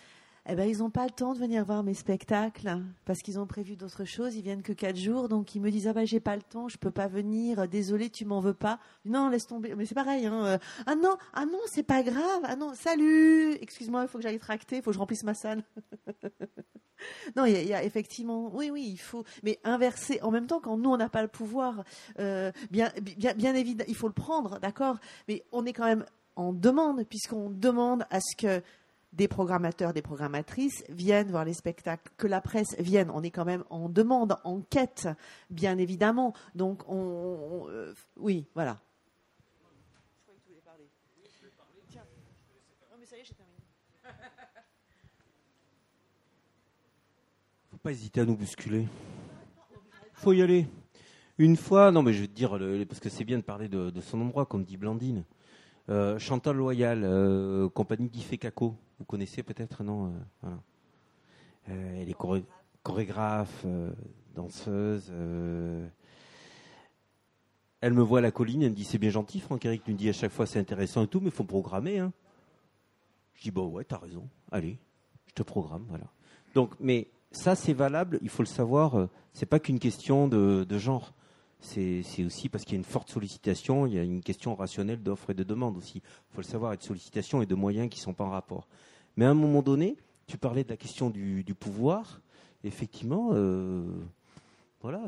Eh 0.48 0.54
ben, 0.56 0.68
ils 0.68 0.78
n'ont 0.78 0.90
pas 0.90 1.04
le 1.04 1.10
temps 1.10 1.34
de 1.34 1.38
venir 1.38 1.64
voir 1.64 1.82
mes 1.82 1.94
spectacles 1.94 2.78
parce 3.04 3.20
qu'ils 3.20 3.38
ont 3.38 3.46
prévu 3.46 3.76
d'autres 3.76 4.04
choses. 4.04 4.34
Ils 4.34 4.42
viennent 4.42 4.62
que 4.62 4.72
quatre 4.72 4.96
jours, 4.96 5.28
donc 5.28 5.54
ils 5.54 5.60
me 5.60 5.70
disent 5.70 5.86
ah 5.86 5.92
bah 5.92 6.04
j'ai 6.06 6.18
pas 6.18 6.34
le 6.34 6.42
temps, 6.42 6.68
je 6.68 6.78
peux 6.78 6.90
pas 6.90 7.08
venir. 7.08 7.68
Désolé, 7.68 8.08
tu 8.10 8.24
m'en 8.24 8.40
veux 8.40 8.54
pas. 8.54 8.80
Non, 9.04 9.28
laisse 9.28 9.46
tomber. 9.46 9.74
Mais 9.76 9.84
c'est 9.86 9.94
pareil. 9.94 10.26
Hein. 10.26 10.44
euh, 10.46 10.58
Ah 10.86 10.94
non, 10.96 11.16
ah 11.34 11.44
non, 11.46 11.60
c'est 11.66 11.82
pas 11.82 12.02
grave. 12.02 12.40
Ah 12.44 12.56
non, 12.56 12.72
salut. 12.74 13.52
Excuse-moi, 13.60 14.02
il 14.02 14.08
faut 14.08 14.18
que 14.18 14.22
j'aille 14.22 14.38
tracter, 14.38 14.76
il 14.76 14.82
faut 14.82 14.90
que 14.90 14.94
je 14.94 14.98
remplisse 14.98 15.24
ma 15.24 15.34
salle. 15.34 15.62
non, 17.36 17.44
il 17.44 17.52
y, 17.52 17.56
a- 17.56 17.62
il 17.62 17.68
y 17.68 17.74
a 17.74 17.84
effectivement, 17.84 18.50
oui, 18.54 18.70
oui, 18.70 18.86
il 18.92 18.98
faut, 18.98 19.24
mais 19.42 19.58
inverser. 19.64 20.20
En 20.22 20.30
même 20.30 20.46
temps, 20.46 20.60
quand 20.60 20.76
nous 20.76 20.90
on 20.90 20.96
n'a 20.96 21.08
pas 21.08 21.22
le 21.22 21.28
pouvoir, 21.28 21.84
euh, 22.18 22.50
bien, 22.70 22.90
bien, 23.16 23.34
bien 23.34 23.54
évidemment, 23.54 23.88
il 23.88 23.96
faut 23.96 24.08
le 24.08 24.14
prendre, 24.14 24.58
d'accord. 24.58 24.98
Mais 25.28 25.44
on 25.52 25.64
est 25.66 25.72
quand 25.72 25.84
même 25.86 26.04
en 26.36 26.52
demande 26.52 27.04
puisqu'on 27.04 27.50
demande 27.50 28.04
à 28.10 28.20
ce 28.20 28.36
que 28.36 28.62
des 29.12 29.28
programmateurs, 29.28 29.92
des 29.92 30.02
programmatrices 30.02 30.84
viennent 30.88 31.30
voir 31.30 31.44
les 31.44 31.54
spectacles, 31.54 32.10
que 32.16 32.26
la 32.26 32.40
presse 32.40 32.76
vienne. 32.78 33.10
On 33.12 33.22
est 33.22 33.30
quand 33.30 33.44
même 33.44 33.64
en 33.70 33.88
demande, 33.88 34.36
en 34.44 34.60
quête, 34.60 35.08
bien 35.50 35.78
évidemment. 35.78 36.32
Donc, 36.54 36.82
on, 36.88 36.94
on- 36.96 37.68
euh, 37.68 37.94
oui, 38.16 38.46
voilà. 38.54 38.78
Faut 47.70 47.78
pas 47.78 47.92
hésiter 47.92 48.20
à 48.20 48.24
nous 48.24 48.36
bousculer. 48.36 48.86
Faut 50.14 50.32
y 50.32 50.42
aller. 50.42 50.66
Une 51.38 51.56
fois, 51.56 51.90
non 51.90 52.02
mais 52.02 52.12
je 52.12 52.20
vais 52.22 52.26
te 52.26 52.34
dire, 52.34 52.58
parce 52.88 53.00
que 53.00 53.08
c'est 53.08 53.24
bien 53.24 53.38
de 53.38 53.42
parler 53.42 53.68
de, 53.68 54.00
son 54.00 54.20
endroit, 54.20 54.44
comme 54.46 54.64
dit 54.64 54.76
Blandine. 54.76 55.24
Euh, 55.88 56.18
Chantal 56.18 56.56
Loyal, 56.56 57.02
euh, 57.04 57.68
compagnie 57.70 58.08
Guy 58.08 58.38
Caco. 58.38 58.76
Vous 59.00 59.04
connaissez 59.06 59.42
peut-être, 59.42 59.82
non 59.82 60.06
euh, 60.06 60.10
voilà. 60.42 60.58
Euh, 61.70 62.00
Elle 62.02 62.08
est 62.08 62.14
choré- 62.16 62.44
chorégraphe, 62.82 63.62
euh, 63.64 63.90
danseuse. 64.34 65.08
euh. 65.10 65.88
Elle 67.80 67.94
me 67.94 68.02
voit 68.02 68.18
à 68.18 68.22
la 68.22 68.30
colline, 68.30 68.62
elle 68.62 68.70
me 68.70 68.76
dit 68.76 68.84
c'est 68.84 68.98
bien 68.98 69.08
gentil, 69.10 69.40
Franck 69.40 69.64
Eric 69.64 69.88
nous 69.88 69.94
dit 69.94 70.08
à 70.10 70.12
chaque 70.12 70.32
fois 70.32 70.46
c'est 70.46 70.58
intéressant 70.58 71.02
et 71.02 71.06
tout, 71.08 71.18
mais 71.20 71.26
il 71.28 71.32
faut 71.32 71.44
programmer. 71.44 71.98
Hein. 71.98 72.12
Je 73.34 73.42
dis 73.44 73.50
bah 73.50 73.62
ouais, 73.62 73.84
t'as 73.84 73.96
raison, 73.96 74.28
allez, 74.52 74.78
je 75.28 75.32
te 75.32 75.42
programme, 75.42 75.86
voilà. 75.88 76.04
Donc, 76.54 76.74
mais 76.78 77.08
ça 77.32 77.54
c'est 77.54 77.72
valable, 77.72 78.18
il 78.20 78.28
faut 78.28 78.42
le 78.42 78.48
savoir, 78.48 78.98
euh, 78.98 79.06
c'est 79.32 79.46
pas 79.46 79.58
qu'une 79.60 79.78
question 79.78 80.28
de 80.28 80.78
genre. 80.78 81.14
C'est 81.60 82.24
aussi 82.24 82.48
parce 82.48 82.64
qu'il 82.64 82.72
y 82.72 82.76
a 82.76 82.78
une 82.78 82.84
forte 82.84 83.10
sollicitation, 83.10 83.86
il 83.86 83.94
y 83.94 83.98
a 83.98 84.02
une 84.02 84.22
question 84.22 84.54
rationnelle 84.54 85.02
d'offre 85.02 85.30
et 85.30 85.34
de 85.34 85.44
demande 85.44 85.76
aussi. 85.76 85.98
Il 85.98 86.34
faut 86.34 86.40
le 86.40 86.46
savoir, 86.46 86.72
et 86.72 86.76
de 86.76 86.82
sollicitation 86.82 87.42
et 87.42 87.46
de 87.46 87.54
moyens 87.54 87.90
qui 87.90 87.98
ne 87.98 88.04
sont 88.04 88.14
pas 88.14 88.24
en 88.24 88.30
rapport. 88.30 88.66
Mais 89.16 89.24
à 89.24 89.30
un 89.30 89.34
moment 89.34 89.62
donné, 89.62 89.96
tu 90.26 90.38
parlais 90.38 90.64
de 90.64 90.70
la 90.70 90.76
question 90.76 91.10
du, 91.10 91.44
pouvoir. 91.58 92.20
Effectivement, 92.64 93.30
euh, 93.32 93.84
voilà, 94.80 95.02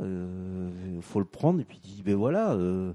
il 0.95 1.03
faut 1.03 1.21
le 1.21 1.27
prendre 1.27 1.61
et 1.61 1.65
puis 1.65 1.79
tu 1.79 1.89
dis, 1.89 2.03
ben 2.03 2.17
voilà, 2.17 2.53
euh, 2.53 2.93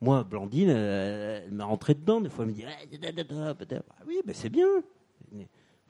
moi, 0.00 0.24
Blandine, 0.24 0.70
elle, 0.70 1.52
m'a 1.52 1.64
rentré 1.64 1.94
dedans. 1.94 2.20
Des 2.20 2.30
fois, 2.30 2.44
elle 2.44 2.50
me 2.50 2.54
dit, 2.54 2.64
Ah, 2.64 4.04
oui, 4.06 4.20
ben 4.24 4.34
c'est 4.34 4.50
bien. 4.50 4.66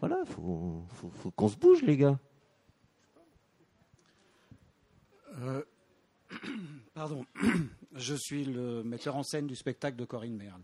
Voilà, 0.00 0.24
faut, 0.24 0.84
faut, 0.88 1.10
faut 1.10 1.30
qu'on 1.30 1.48
se 1.48 1.56
bouge, 1.56 1.82
les 1.82 1.96
gars. 1.96 2.18
Pardon, 7.00 7.24
je 7.94 8.14
suis 8.14 8.44
le 8.44 8.84
metteur 8.84 9.16
en 9.16 9.22
scène 9.22 9.46
du 9.46 9.56
spectacle 9.56 9.96
de 9.96 10.04
Corinne 10.04 10.36
Merle. 10.36 10.60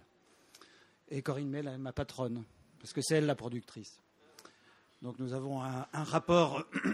Et 1.09 1.22
Corinne 1.22 1.49
Merle 1.49 1.68
est 1.68 1.78
ma 1.78 1.95
patronne, 1.95 2.45
parce 2.78 2.93
que 2.93 3.01
c'est 3.01 3.14
elle 3.14 3.24
la 3.24 3.34
productrice. 3.34 4.03
Donc 5.01 5.18
nous 5.18 5.32
avons 5.32 5.62
un, 5.62 5.87
un 5.95 6.05
rapport 6.05 6.62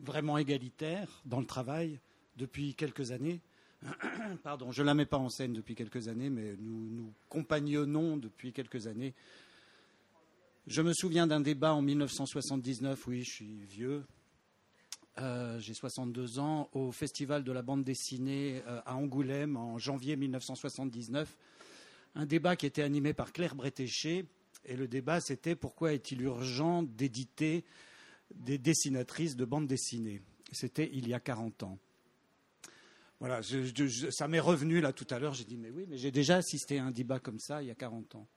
vraiment 0.00 0.38
égalitaire 0.38 1.22
dans 1.24 1.38
le 1.38 1.46
travail 1.46 2.00
depuis 2.36 2.74
quelques 2.74 3.12
années. 3.12 3.40
Pardon, 4.42 4.72
je 4.72 4.82
ne 4.82 4.86
la 4.86 4.94
mets 4.94 5.06
pas 5.06 5.18
en 5.18 5.28
scène 5.28 5.52
depuis 5.52 5.76
quelques 5.76 6.08
années, 6.08 6.30
mais 6.30 6.56
nous 6.58 6.90
nous 6.90 7.12
compagnonnons 7.28 8.16
depuis 8.16 8.52
quelques 8.52 8.88
années. 8.88 9.14
Je 10.66 10.82
me 10.82 10.92
souviens 10.92 11.28
d'un 11.28 11.38
débat 11.38 11.74
en 11.74 11.82
1979, 11.82 13.06
oui, 13.06 13.22
je 13.22 13.30
suis 13.30 13.64
vieux, 13.66 14.04
euh, 15.18 15.58
j'ai 15.58 15.74
62 15.74 16.38
ans, 16.38 16.68
au 16.72 16.92
Festival 16.92 17.42
de 17.42 17.52
la 17.52 17.62
bande 17.62 17.84
dessinée 17.84 18.62
euh, 18.66 18.80
à 18.84 18.96
Angoulême 18.96 19.56
en 19.56 19.78
janvier 19.78 20.16
1979. 20.16 21.36
Un 22.14 22.26
débat 22.26 22.56
qui 22.56 22.66
était 22.66 22.82
animé 22.82 23.14
par 23.14 23.32
Claire 23.32 23.54
Bretéché. 23.54 24.26
Et 24.64 24.76
le 24.76 24.88
débat, 24.88 25.20
c'était 25.20 25.54
pourquoi 25.54 25.92
est-il 25.92 26.22
urgent 26.22 26.82
d'éditer 26.82 27.64
des 28.34 28.58
dessinatrices 28.58 29.36
de 29.36 29.44
bande 29.44 29.66
dessinée? 29.66 30.20
C'était 30.52 30.90
il 30.92 31.08
y 31.08 31.14
a 31.14 31.20
40 31.20 31.62
ans. 31.62 31.78
Voilà, 33.18 33.40
ça 33.42 34.28
m'est 34.28 34.40
revenu 34.40 34.80
là 34.80 34.92
tout 34.92 35.06
à 35.10 35.18
l'heure. 35.18 35.32
J'ai 35.32 35.44
dit, 35.44 35.56
mais 35.56 35.70
oui, 35.70 35.86
mais 35.88 35.96
j'ai 35.96 36.10
déjà 36.10 36.36
assisté 36.36 36.78
à 36.78 36.84
un 36.84 36.90
débat 36.90 37.18
comme 37.18 37.38
ça 37.38 37.62
il 37.62 37.68
y 37.68 37.70
a 37.70 37.74
40 37.74 38.16
ans. 38.16 38.28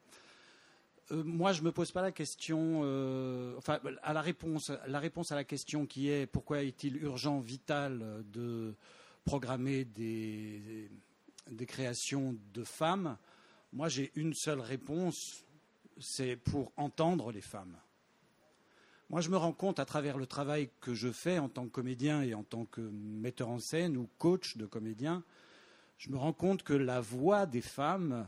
Euh, 1.12 1.24
moi, 1.24 1.54
je 1.54 1.62
me 1.62 1.72
pose 1.72 1.92
pas 1.92 2.02
la 2.02 2.12
question, 2.12 2.82
euh, 2.84 3.56
enfin, 3.58 3.80
à 4.04 4.14
la 4.14 4.22
réponse, 4.22 4.72
la 4.88 5.00
réponse 5.00 5.32
à 5.32 5.36
la 5.36 5.44
question 5.44 5.86
qui 5.86 6.10
est 6.10 6.28
pourquoi 6.28 6.64
est-il 6.64 6.98
urgent, 6.98 7.40
vital 7.40 8.24
de 8.32 8.76
programmer 9.26 9.86
des, 9.86 10.90
des 11.50 11.66
créations 11.66 12.36
de 12.54 12.64
femmes? 12.64 13.18
Moi, 13.74 13.90
j'ai 13.90 14.12
une 14.16 14.34
seule 14.34 14.60
réponse, 14.60 15.44
c'est 16.00 16.36
pour 16.36 16.72
entendre 16.78 17.32
les 17.32 17.42
femmes. 17.42 17.76
Moi, 19.10 19.22
je 19.22 19.30
me 19.30 19.38
rends 19.38 19.54
compte 19.54 19.80
à 19.80 19.86
travers 19.86 20.18
le 20.18 20.28
travail 20.28 20.70
que 20.82 20.94
je 20.94 21.12
fais 21.12 21.40
en 21.40 21.50
tant 21.50 21.66
que 21.66 21.72
comédien 21.72 22.22
et 22.22 22.36
en 22.36 22.44
tant 22.44 22.66
que 22.66 22.82
metteur 22.82 23.50
en 23.50 23.60
scène 23.60 23.98
ou 23.98 24.08
coach 24.20 24.58
de 24.58 24.68
comédien, 24.68 25.24
je 25.98 26.12
me 26.12 26.18
rends 26.18 26.34
compte 26.34 26.62
que 26.62 26.74
la 26.74 27.02
voix 27.02 27.48
des 27.48 27.62
femmes 27.62 28.28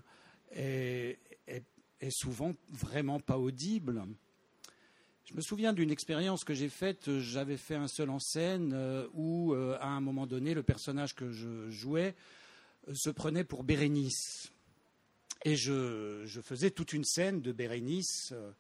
est, 0.51 1.19
est 2.01 2.11
souvent 2.11 2.51
vraiment 2.69 3.19
pas 3.19 3.37
audible. 3.37 4.03
Je 5.25 5.35
me 5.35 5.41
souviens 5.41 5.71
d'une 5.71 5.91
expérience 5.91 6.43
que 6.43 6.53
j'ai 6.53 6.67
faite. 6.67 7.19
J'avais 7.19 7.57
fait 7.57 7.75
un 7.75 7.87
seul 7.87 8.09
en 8.09 8.19
scène 8.19 8.73
euh, 8.73 9.07
où, 9.13 9.53
euh, 9.53 9.77
à 9.79 9.87
un 9.87 10.01
moment 10.01 10.27
donné, 10.27 10.53
le 10.53 10.63
personnage 10.63 11.15
que 11.15 11.31
je 11.31 11.69
jouais 11.69 12.15
euh, 12.87 12.93
se 12.95 13.09
prenait 13.09 13.43
pour 13.43 13.63
Bérénice. 13.63 14.51
Et 15.43 15.55
je, 15.55 16.25
faisais 16.43 16.71
toute 16.71 16.93
une 16.93 17.03
scène 17.03 17.41
de 17.41 17.51
Bérénice, 17.51 18.31
euh, 18.31 18.51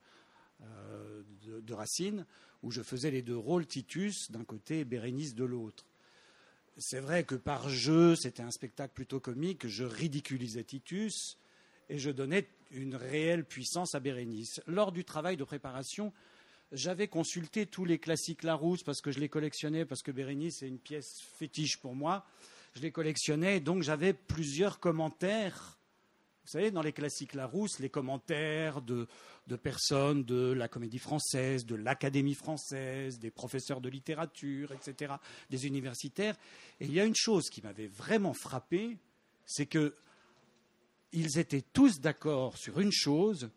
euh, 0.63 1.23
de, 1.45 1.59
de 1.61 1.73
Racine, 1.73 2.25
où 2.63 2.71
je 2.71 2.81
faisais 2.81 3.11
les 3.11 3.21
deux 3.21 3.37
rôles, 3.37 3.67
Titus 3.67 4.31
d'un 4.31 4.43
côté 4.43 4.79
et 4.79 4.85
Bérénice 4.85 5.35
de 5.35 5.43
l'autre. 5.43 5.85
C'est 6.77 6.99
vrai 6.99 7.23
que 7.23 7.35
par 7.35 7.69
jeu, 7.69 8.15
c'était 8.15 8.43
un 8.43 8.51
spectacle 8.51 8.93
plutôt 8.93 9.19
comique, 9.19 9.67
je 9.67 9.83
ridiculisais 9.83 10.63
Titus 10.63 11.37
et 11.89 11.99
je 11.99 12.09
donnais 12.09 12.47
une 12.71 12.95
réelle 12.95 13.45
puissance 13.45 13.95
à 13.95 13.99
Bérénice. 13.99 14.61
Lors 14.67 14.91
du 14.91 15.03
travail 15.03 15.37
de 15.37 15.43
préparation, 15.43 16.13
j'avais 16.71 17.07
consulté 17.07 17.65
tous 17.65 17.85
les 17.85 17.99
classiques 17.99 18.43
Larousse 18.43 18.83
parce 18.83 19.01
que 19.01 19.11
je 19.11 19.19
les 19.19 19.29
collectionnais, 19.29 19.85
parce 19.85 20.01
que 20.01 20.11
Bérénice 20.11 20.63
est 20.63 20.67
une 20.67 20.79
pièce 20.79 21.21
fétiche 21.37 21.77
pour 21.77 21.95
moi. 21.95 22.25
Je 22.75 22.81
les 22.81 22.91
collectionnais, 22.91 23.59
donc 23.59 23.83
j'avais 23.83 24.13
plusieurs 24.13 24.79
commentaires. 24.79 25.77
Vous 26.45 26.51
savez, 26.51 26.71
dans 26.71 26.81
les 26.81 26.93
classiques 26.93 27.33
Larousse, 27.33 27.79
les 27.79 27.89
commentaires 27.89 28.81
de, 28.81 29.07
de 29.47 29.55
personnes 29.57 30.23
de 30.23 30.53
la 30.53 30.67
comédie 30.67 30.97
française, 30.97 31.65
de 31.65 31.75
l'Académie 31.75 32.33
française, 32.33 33.19
des 33.19 33.31
professeurs 33.31 33.81
de 33.81 33.89
littérature, 33.89 34.71
etc., 34.71 35.13
des 35.49 35.67
universitaires. 35.67 36.35
Et 36.79 36.85
il 36.85 36.93
y 36.93 36.99
a 36.99 37.05
une 37.05 37.15
chose 37.15 37.49
qui 37.49 37.61
m'avait 37.61 37.87
vraiment 37.87 38.33
frappé, 38.33 38.97
c'est 39.45 39.65
que 39.65 39.93
ils 41.13 41.37
étaient 41.37 41.63
tous 41.73 41.99
d'accord 41.99 42.57
sur 42.57 42.79
une 42.79 42.91
chose, 42.91 43.49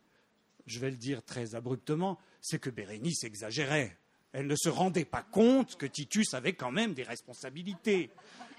je 0.66 0.78
vais 0.78 0.90
le 0.90 0.96
dire 0.96 1.22
très 1.22 1.54
abruptement, 1.54 2.18
c'est 2.40 2.58
que 2.58 2.70
Bérénice 2.70 3.24
exagérait. 3.24 3.96
Elle 4.32 4.46
ne 4.46 4.56
se 4.56 4.68
rendait 4.68 5.04
pas 5.04 5.22
compte 5.22 5.76
que 5.76 5.86
Titus 5.86 6.34
avait 6.34 6.54
quand 6.54 6.72
même 6.72 6.92
des 6.92 7.04
responsabilités. 7.04 8.10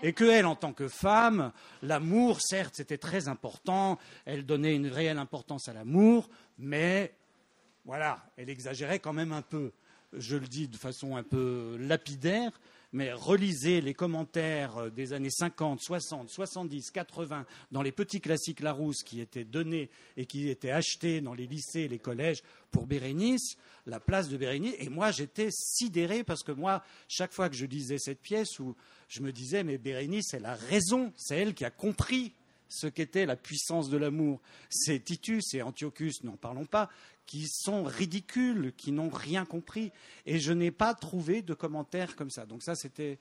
Et 0.03 0.13
que 0.13 0.23
elle, 0.23 0.45
en 0.45 0.55
tant 0.55 0.73
que 0.73 0.87
femme, 0.87 1.51
l'amour, 1.81 2.39
certes, 2.41 2.75
c'était 2.75 2.97
très 2.97 3.27
important. 3.27 3.97
Elle 4.25 4.45
donnait 4.45 4.75
une 4.75 4.87
réelle 4.87 5.17
importance 5.17 5.67
à 5.67 5.73
l'amour, 5.73 6.29
mais 6.57 7.13
voilà, 7.85 8.25
elle 8.37 8.49
exagérait 8.49 8.99
quand 8.99 9.13
même 9.13 9.31
un 9.31 9.41
peu. 9.41 9.71
Je 10.13 10.37
le 10.37 10.47
dis 10.47 10.67
de 10.67 10.77
façon 10.77 11.17
un 11.17 11.23
peu 11.23 11.77
lapidaire, 11.79 12.51
mais 12.95 13.11
relisez 13.11 13.81
les 13.81 13.93
commentaires 13.93 14.77
euh, 14.77 14.89
des 14.89 15.11
années 15.11 15.29
50, 15.29 15.81
60, 15.81 16.29
70, 16.29 16.91
80 16.91 17.45
dans 17.73 17.81
les 17.81 17.91
petits 17.91 18.21
classiques 18.21 18.61
Larousse 18.61 19.03
qui 19.03 19.19
étaient 19.19 19.43
donnés 19.43 19.89
et 20.15 20.25
qui 20.25 20.49
étaient 20.49 20.71
achetés 20.71 21.19
dans 21.19 21.33
les 21.33 21.45
lycées 21.45 21.81
et 21.81 21.87
les 21.89 21.99
collèges 21.99 22.41
pour 22.71 22.87
Bérénice, 22.87 23.57
la 23.85 23.99
place 23.99 24.29
de 24.29 24.37
Bérénice. 24.37 24.75
Et 24.79 24.87
moi, 24.87 25.11
j'étais 25.11 25.49
sidéré 25.51 26.23
parce 26.23 26.41
que 26.41 26.53
moi, 26.53 26.83
chaque 27.09 27.33
fois 27.33 27.49
que 27.49 27.55
je 27.55 27.65
lisais 27.65 27.97
cette 27.97 28.21
pièce, 28.21 28.59
où 28.59 28.77
je 29.09 29.21
me 29.21 29.33
disais, 29.33 29.65
mais 29.65 29.77
Bérénice, 29.77 30.33
elle 30.33 30.45
a 30.45 30.55
raison, 30.55 31.11
c'est 31.17 31.37
elle 31.37 31.53
qui 31.53 31.65
a 31.65 31.71
compris 31.71 32.31
ce 32.69 32.87
qu'était 32.87 33.25
la 33.25 33.35
puissance 33.35 33.89
de 33.89 33.97
l'amour. 33.97 34.39
C'est 34.69 35.03
Titus 35.03 35.53
et 35.53 35.61
Antiochus, 35.61 36.13
n'en 36.23 36.37
parlons 36.37 36.65
pas, 36.65 36.89
qui 37.25 37.47
sont 37.47 37.83
ridicules, 37.83 38.73
qui 38.75 38.91
n'ont 38.91 39.09
rien 39.09 39.45
compris. 39.45 39.91
Et 40.25 40.39
je 40.39 40.51
n'ai 40.53 40.71
pas 40.71 40.93
trouvé 40.93 41.41
de 41.41 41.53
commentaires 41.53 42.15
comme 42.15 42.29
ça. 42.29 42.45
Donc 42.45 42.63
ça, 42.63 42.75
c'était 42.75 43.19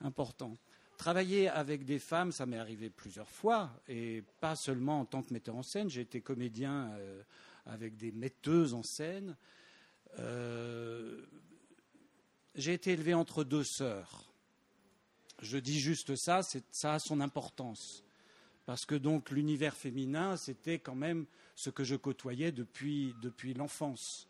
important. 0.00 0.56
Travailler 0.96 1.48
avec 1.48 1.84
des 1.84 1.98
femmes, 1.98 2.32
ça 2.32 2.46
m'est 2.46 2.58
arrivé 2.58 2.88
plusieurs 2.88 3.28
fois, 3.28 3.70
et 3.88 4.22
pas 4.40 4.54
seulement 4.54 5.00
en 5.00 5.04
tant 5.04 5.22
que 5.22 5.32
metteur 5.32 5.56
en 5.56 5.62
scène. 5.62 5.90
J'ai 5.90 6.02
été 6.02 6.20
comédien 6.20 6.92
euh, 6.92 7.22
avec 7.66 7.96
des 7.96 8.12
metteuses 8.12 8.74
en 8.74 8.82
scène. 8.82 9.36
Euh, 10.18 11.24
j'ai 12.54 12.74
été 12.74 12.92
élevé 12.92 13.14
entre 13.14 13.42
deux 13.42 13.64
sœurs. 13.64 14.32
Je 15.42 15.58
dis 15.58 15.80
juste 15.80 16.14
ça, 16.14 16.40
ça 16.70 16.94
a 16.94 16.98
son 16.98 17.20
importance. 17.20 18.04
Parce 18.66 18.86
que 18.86 18.94
donc 18.94 19.30
l'univers 19.30 19.76
féminin, 19.76 20.36
c'était 20.36 20.78
quand 20.78 20.94
même 20.94 21.26
ce 21.54 21.70
que 21.70 21.84
je 21.84 21.96
côtoyais 21.96 22.52
depuis, 22.52 23.14
l'enfance. 23.56 24.28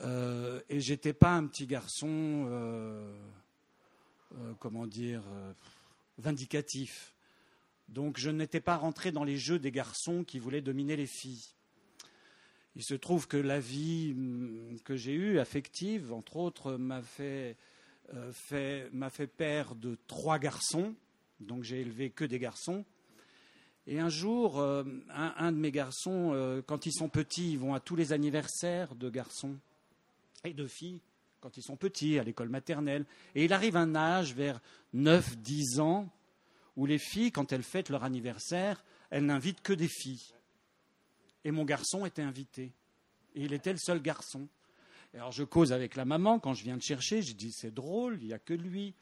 Euh, 0.00 0.60
et 0.68 0.80
j'étais 0.80 1.12
pas 1.12 1.34
un 1.34 1.46
petit 1.46 1.66
garçon, 1.66 2.46
euh, 2.48 3.12
euh, 4.34 4.54
comment 4.58 4.86
dire, 4.86 5.22
euh, 5.28 5.52
vindicatif. 6.18 7.14
Donc 7.88 8.18
je 8.18 8.30
n'étais 8.30 8.60
pas 8.60 8.76
rentré 8.76 9.12
dans 9.12 9.24
les 9.24 9.36
jeux 9.36 9.58
des 9.58 9.72
garçons 9.72 10.24
qui 10.24 10.38
voulaient 10.38 10.62
dominer 10.62 10.96
les 10.96 11.06
filles. 11.06 11.44
Il 12.76 12.84
se 12.84 12.94
trouve 12.94 13.26
que 13.26 13.36
la 13.36 13.60
vie 13.60 14.12
hum, 14.16 14.78
que 14.84 14.96
j'ai 14.96 15.12
eue, 15.12 15.38
affective, 15.38 16.12
entre 16.12 16.36
autres, 16.36 16.76
m'a 16.76 17.02
fait, 17.02 17.56
fait, 18.32 18.88
m'a 18.92 19.10
fait 19.10 19.26
père 19.26 19.74
de 19.74 19.98
trois 20.06 20.38
garçons. 20.38 20.94
Donc 21.40 21.64
j'ai 21.64 21.80
élevé 21.80 22.10
que 22.10 22.24
des 22.24 22.38
garçons. 22.38 22.84
Et 23.90 23.98
un 23.98 24.08
jour, 24.08 24.60
euh, 24.60 24.84
un, 25.08 25.50
de 25.50 25.56
mes 25.56 25.72
garçons, 25.72 26.30
euh, 26.32 26.62
quand 26.64 26.86
ils 26.86 26.92
sont 26.92 27.08
petits, 27.08 27.50
ils 27.50 27.58
vont 27.58 27.74
à 27.74 27.80
tous 27.80 27.96
les 27.96 28.12
anniversaires 28.12 28.94
de 28.94 29.10
garçons 29.10 29.56
et 30.44 30.54
de 30.54 30.68
filles, 30.68 31.00
quand 31.40 31.56
ils 31.56 31.62
sont 31.64 31.74
petits, 31.74 32.16
à 32.16 32.22
l'école 32.22 32.50
maternelle. 32.50 33.04
Et 33.34 33.44
il 33.46 33.52
arrive 33.52 33.76
un 33.76 33.96
âge, 33.96 34.32
vers 34.32 34.60
9-10 34.94 35.80
ans, 35.80 36.08
où 36.76 36.86
les 36.86 36.98
filles, 36.98 37.32
quand 37.32 37.50
elles 37.50 37.64
fêtent 37.64 37.88
leur 37.88 38.04
anniversaire, 38.04 38.84
elles 39.10 39.26
n'invitent 39.26 39.60
que 39.60 39.72
des 39.72 39.88
filles. 39.88 40.34
Et 41.44 41.50
mon 41.50 41.64
garçon 41.64 42.06
était 42.06 42.22
invité. 42.22 42.70
Et 43.34 43.42
il 43.42 43.52
était 43.52 43.72
le 43.72 43.78
seul 43.78 44.00
garçon. 44.00 44.46
Alors 45.14 45.32
je 45.32 45.42
cause 45.42 45.72
avec 45.72 45.96
la 45.96 46.04
maman 46.04 46.38
quand 46.38 46.54
je 46.54 46.62
viens 46.62 46.76
de 46.76 46.82
chercher, 46.82 47.22
je 47.22 47.34
dis 47.34 47.50
c'est 47.50 47.74
drôle, 47.74 48.18
il 48.20 48.28
n'y 48.28 48.34
a 48.34 48.38
que 48.38 48.54
lui. 48.54 48.94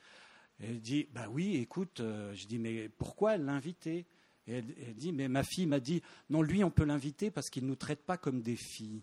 Elle 0.60 0.80
dit 0.80 1.08
bah 1.12 1.26
oui, 1.30 1.56
écoute, 1.56 2.00
euh, 2.00 2.34
je 2.34 2.46
dis 2.46 2.58
mais 2.58 2.88
pourquoi 2.88 3.32
invité 3.32 4.06
et 4.48 4.64
elle, 4.86 4.94
dit, 4.94 5.12
mais 5.12 5.28
ma 5.28 5.44
fille 5.44 5.66
m'a 5.66 5.78
dit, 5.78 6.02
non, 6.30 6.40
lui, 6.40 6.64
on 6.64 6.70
peut 6.70 6.84
l'inviter 6.84 7.30
parce 7.30 7.50
qu'il 7.50 7.64
ne 7.64 7.68
nous 7.68 7.76
traite 7.76 8.02
pas 8.02 8.16
comme 8.16 8.40
des 8.40 8.56
filles. 8.56 9.02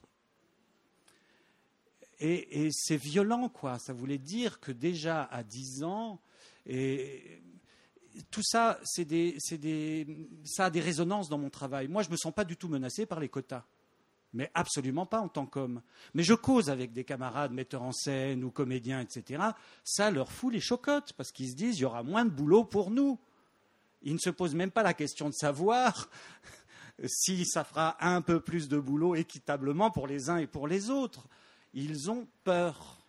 Et, 2.20 2.70
c'est 2.72 2.98
violent, 2.98 3.50
quoi. 3.50 3.78
Ça 3.78 3.94
voulait 3.94 4.18
dire 4.18 4.60
que 4.60 4.72
déjà 4.72 5.24
à 5.24 5.44
10 5.44 5.84
ans, 5.84 6.20
et 6.66 7.42
tout 8.32 8.42
ça, 8.42 8.80
c'est 8.84 9.06
des, 9.06 9.38
des, 9.52 10.08
ça 10.46 10.66
a 10.66 10.70
des 10.70 10.82
résonances 10.82 11.30
dans 11.30 11.38
mon 11.38 11.50
travail. 11.50 11.88
Moi, 11.88 12.02
je 12.02 12.08
ne 12.08 12.14
me 12.14 12.18
sens 12.18 12.34
pas 12.34 12.46
du 12.46 12.58
tout 12.58 12.68
menacé 12.68 13.06
par 13.06 13.20
les 13.20 13.30
quotas. 13.30 13.66
Mais 14.34 14.52
absolument 14.54 15.06
pas 15.06 15.20
en 15.20 15.30
tant 15.30 15.46
qu'homme. 15.46 15.82
Mais 16.14 16.24
je 16.24 16.34
cause 16.34 16.70
avec 16.70 16.92
des 16.92 17.06
camarades 17.06 17.54
metteurs 17.54 17.84
en 17.84 17.92
scène 17.92 18.44
ou 18.44 18.52
comédiens, 18.52 19.00
etc. 19.00 19.44
Ça 19.84 20.12
leur 20.12 20.32
fout 20.32 20.52
les 20.52 20.60
chocottes 20.60 21.14
parce 21.14 21.32
qu'ils 21.32 21.52
se 21.52 21.56
disent 21.56 21.78
il 21.78 21.84
y 21.84 21.86
aura 21.86 22.04
moins 22.04 22.26
de 22.26 22.32
boulot 22.32 22.66
pour 22.66 22.92
nous. 22.92 23.20
Ils 24.06 24.14
ne 24.14 24.20
se 24.20 24.30
posent 24.30 24.56
même 24.56 24.72
pas 24.72 24.84
la 24.84 24.94
question 24.94 25.30
de 25.30 25.34
savoir 25.34 26.10
si 27.06 27.46
ça 27.46 27.64
fera 27.64 27.98
un 28.00 28.22
peu 28.22 28.40
plus 28.40 28.70
de 28.70 28.78
boulot 28.78 29.16
équitablement 29.16 29.92
pour 29.92 30.08
les 30.08 30.30
uns 30.30 30.38
et 30.38 30.48
pour 30.48 30.68
les 30.68 30.90
autres. 30.90 31.28
Ils 31.74 32.10
ont 32.10 32.28
peur. 32.44 33.04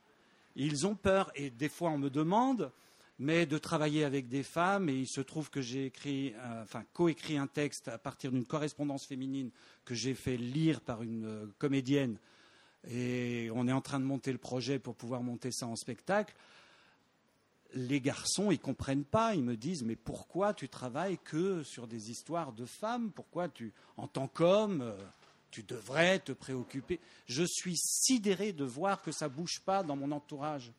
Ils 0.56 0.86
ont 0.86 0.94
peur. 0.94 1.30
Et 1.34 1.50
des 1.50 1.68
fois, 1.68 1.90
on 1.90 1.98
me 1.98 2.08
demande, 2.08 2.72
mais 3.18 3.44
de 3.44 3.58
travailler 3.58 4.04
avec 4.04 4.28
des 4.28 4.42
femmes, 4.42 4.88
et 4.88 4.94
il 4.94 5.06
se 5.06 5.20
trouve 5.20 5.50
que 5.50 5.60
j'ai 5.60 5.84
écrit, 5.84 6.32
euh, 6.34 6.62
enfin, 6.62 6.82
coécrit 6.94 7.36
un 7.36 7.46
texte 7.46 7.88
à 7.88 7.98
partir 7.98 8.32
d'une 8.32 8.46
correspondance 8.46 9.06
féminine 9.06 9.50
que 9.84 9.94
j'ai 9.94 10.14
fait 10.14 10.38
lire 10.38 10.80
par 10.80 11.02
une 11.02 11.26
euh, 11.26 11.46
comédienne, 11.58 12.18
et 12.88 13.50
on 13.54 13.68
est 13.68 13.72
en 13.72 13.80
train 13.80 14.00
de 14.00 14.04
monter 14.04 14.32
le 14.32 14.38
projet 14.38 14.78
pour 14.78 14.94
pouvoir 14.94 15.22
monter 15.22 15.50
ça 15.50 15.66
en 15.66 15.76
spectacle 15.76 16.34
les 17.76 18.00
garçons, 18.00 18.50
ils 18.50 18.58
comprennent 18.58 19.04
pas. 19.04 19.34
Ils 19.34 19.44
me 19.44 19.56
disent, 19.56 19.84
mais 19.84 19.96
pourquoi 19.96 20.54
tu 20.54 20.68
travailles 20.68 21.18
que 21.22 21.62
sur 21.62 21.86
des 21.86 22.10
histoires 22.10 22.52
de 22.52 22.64
femmes? 22.64 23.12
Pourquoi 23.12 23.48
tu, 23.48 23.72
en 23.96 24.08
tant 24.08 24.26
qu'homme, 24.26 24.80
euh, 24.80 24.96
tu 25.50 25.62
devrais 25.62 26.18
te 26.18 26.32
préoccuper? 26.32 26.98
Je 27.26 27.44
suis 27.44 27.76
sidéré 27.76 28.52
de 28.52 28.64
voir 28.64 29.02
que 29.02 29.12
ça 29.12 29.28
bouge 29.28 29.60
pas 29.64 29.82
dans 29.82 29.94
mon 29.94 30.10
entourage. 30.10 30.72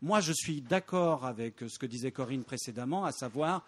Moi, 0.00 0.20
je 0.20 0.32
suis 0.32 0.62
d'accord 0.62 1.26
avec 1.26 1.60
ce 1.68 1.78
que 1.78 1.86
disait 1.86 2.12
Corinne 2.12 2.44
précédemment, 2.44 3.04
à 3.04 3.12
savoir, 3.12 3.66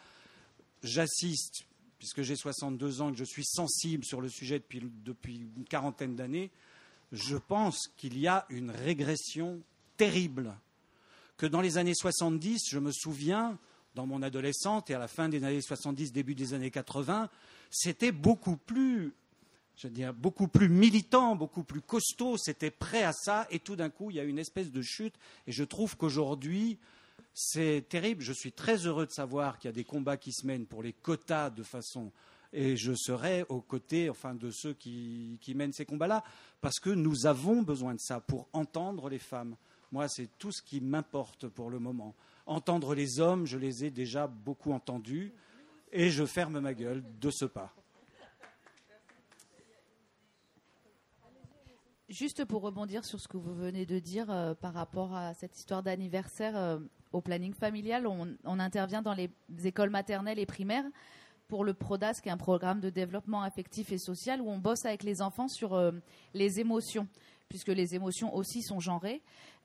j'assiste, 0.82 1.64
puisque 1.98 2.22
j'ai 2.22 2.36
62 2.36 3.02
ans 3.02 3.10
et 3.10 3.12
que 3.12 3.18
je 3.18 3.24
suis 3.24 3.44
sensible 3.44 4.04
sur 4.04 4.20
le 4.20 4.28
sujet 4.28 4.62
depuis 5.04 5.36
une 5.36 5.64
quarantaine 5.64 6.16
d'années, 6.16 6.50
je 7.12 7.36
pense 7.36 7.88
qu'il 7.96 8.18
y 8.18 8.26
a 8.26 8.46
une 8.48 8.70
régression 8.70 9.60
terrible 9.96 10.56
que 11.40 11.46
dans 11.46 11.62
les 11.62 11.78
années 11.78 11.94
70, 11.94 12.68
je 12.68 12.78
me 12.78 12.92
souviens, 12.92 13.56
dans 13.94 14.04
mon 14.04 14.20
adolescence 14.20 14.82
et 14.90 14.94
à 14.94 14.98
la 14.98 15.08
fin 15.08 15.30
des 15.30 15.42
années 15.42 15.62
70, 15.62 16.12
début 16.12 16.34
des 16.34 16.52
années 16.52 16.70
80, 16.70 17.30
c'était 17.70 18.12
beaucoup 18.12 18.58
plus, 18.58 19.14
je 19.74 19.88
veux 19.88 19.94
dire, 19.94 20.12
beaucoup 20.12 20.48
plus 20.48 20.68
militant, 20.68 21.36
beaucoup 21.36 21.64
plus 21.64 21.80
costaud, 21.80 22.36
c'était 22.36 22.70
prêt 22.70 23.04
à 23.04 23.14
ça, 23.14 23.46
et 23.48 23.58
tout 23.58 23.74
d'un 23.74 23.88
coup, 23.88 24.10
il 24.10 24.16
y 24.16 24.20
a 24.20 24.24
une 24.24 24.38
espèce 24.38 24.70
de 24.70 24.82
chute, 24.82 25.14
et 25.46 25.52
je 25.52 25.64
trouve 25.64 25.96
qu'aujourd'hui, 25.96 26.78
c'est 27.32 27.86
terrible. 27.88 28.22
Je 28.22 28.34
suis 28.34 28.52
très 28.52 28.76
heureux 28.86 29.06
de 29.06 29.12
savoir 29.12 29.58
qu'il 29.58 29.68
y 29.68 29.72
a 29.72 29.74
des 29.74 29.84
combats 29.84 30.18
qui 30.18 30.32
se 30.32 30.46
mènent 30.46 30.66
pour 30.66 30.82
les 30.82 30.92
quotas 30.92 31.48
de 31.48 31.62
façon 31.62 32.12
et 32.52 32.76
je 32.76 32.92
serai 32.94 33.44
aux 33.48 33.60
côtés 33.60 34.10
enfin, 34.10 34.34
de 34.34 34.50
ceux 34.50 34.74
qui, 34.74 35.38
mènent 35.54 35.72
ces 35.72 35.84
combats-là, 35.84 36.24
parce 36.60 36.80
que 36.80 36.90
nous 36.90 37.26
avons 37.26 37.62
besoin 37.62 37.94
de 37.94 38.00
ça 38.00 38.20
pour 38.20 38.48
entendre 38.52 39.08
les 39.08 39.18
femmes. 39.18 39.56
Moi, 39.92 40.08
c'est 40.08 40.28
tout 40.38 40.52
ce 40.52 40.62
qui 40.62 40.80
m'importe 40.80 41.48
pour 41.48 41.70
le 41.70 41.78
moment. 41.78 42.14
Entendre 42.46 42.94
les 42.94 43.20
hommes, 43.20 43.46
je 43.46 43.58
les 43.58 43.84
ai 43.84 43.90
déjà 43.90 44.26
beaucoup 44.26 44.72
entendus 44.72 45.32
et 45.92 46.10
je 46.10 46.24
ferme 46.24 46.60
ma 46.60 46.74
gueule 46.74 47.04
de 47.20 47.30
ce 47.30 47.44
pas. 47.44 47.74
Juste 52.10 52.44
pour 52.44 52.62
rebondir 52.62 53.04
sur 53.04 53.20
ce 53.20 53.28
que 53.28 53.36
vous 53.36 53.54
venez 53.54 53.86
de 53.86 54.00
dire 54.00 54.28
euh, 54.30 54.52
par 54.52 54.74
rapport 54.74 55.14
à 55.14 55.32
cette 55.32 55.56
histoire 55.56 55.84
d'anniversaire 55.84 56.56
euh, 56.56 56.80
au 57.12 57.20
planning 57.20 57.54
familial, 57.54 58.04
on, 58.08 58.58
intervient 58.58 59.00
dans 59.00 59.14
les 59.14 59.30
écoles 59.62 59.90
maternelles 59.90 60.40
et 60.40 60.46
primaires 60.46 60.84
pour 61.46 61.64
le 61.64 61.72
PRODAS, 61.72 62.14
qui 62.20 62.28
est 62.28 62.32
un 62.32 62.36
programme 62.36 62.80
de 62.80 62.90
développement 62.90 63.42
affectif 63.42 63.92
et 63.92 63.98
social, 63.98 64.40
où 64.40 64.50
on 64.50 64.58
bosse 64.58 64.84
avec 64.86 65.04
les 65.04 65.22
enfants 65.22 65.46
sur 65.46 65.74
euh, 65.74 65.92
les 66.34 66.58
émotions, 66.58 67.06
puisque 67.48 67.68
les 67.68 67.94
émotions 67.94 68.34
aussi 68.34 68.62
sont 68.62 68.80
genrées. 68.80 69.22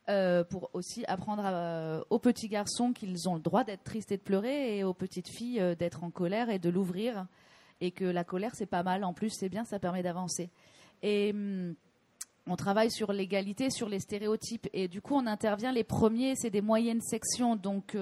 Euh, 0.07 0.43
pour 0.43 0.69
aussi 0.73 1.03
apprendre 1.07 1.41
euh, 1.43 1.99
aux 2.11 2.19
petits 2.19 2.47
garçons 2.47 2.93
qu'ils 2.93 3.27
ont 3.27 3.33
le 3.33 3.39
droit 3.39 3.63
d'être 3.63 3.83
tristes 3.83 4.11
et 4.11 4.17
de 4.17 4.21
pleurer, 4.21 4.77
et 4.77 4.83
aux 4.83 4.93
petites 4.93 5.29
filles 5.29 5.59
euh, 5.59 5.73
d'être 5.73 6.03
en 6.03 6.11
colère 6.11 6.51
et 6.51 6.59
de 6.59 6.69
l'ouvrir, 6.69 7.25
et 7.81 7.89
que 7.89 8.05
la 8.05 8.23
colère 8.23 8.51
c'est 8.53 8.67
pas 8.67 8.83
mal. 8.83 9.03
En 9.03 9.13
plus, 9.13 9.31
c'est 9.31 9.49
bien, 9.49 9.65
ça 9.65 9.79
permet 9.79 10.03
d'avancer. 10.03 10.51
Et 11.01 11.31
hum, 11.33 11.73
on 12.45 12.55
travaille 12.55 12.91
sur 12.91 13.13
l'égalité, 13.13 13.71
sur 13.71 13.89
les 13.89 13.99
stéréotypes, 13.99 14.67
et 14.73 14.87
du 14.87 15.01
coup, 15.01 15.15
on 15.15 15.25
intervient. 15.25 15.71
Les 15.71 15.83
premiers, 15.83 16.35
c'est 16.35 16.51
des 16.51 16.61
moyennes 16.61 17.01
sections, 17.01 17.55
donc 17.55 17.97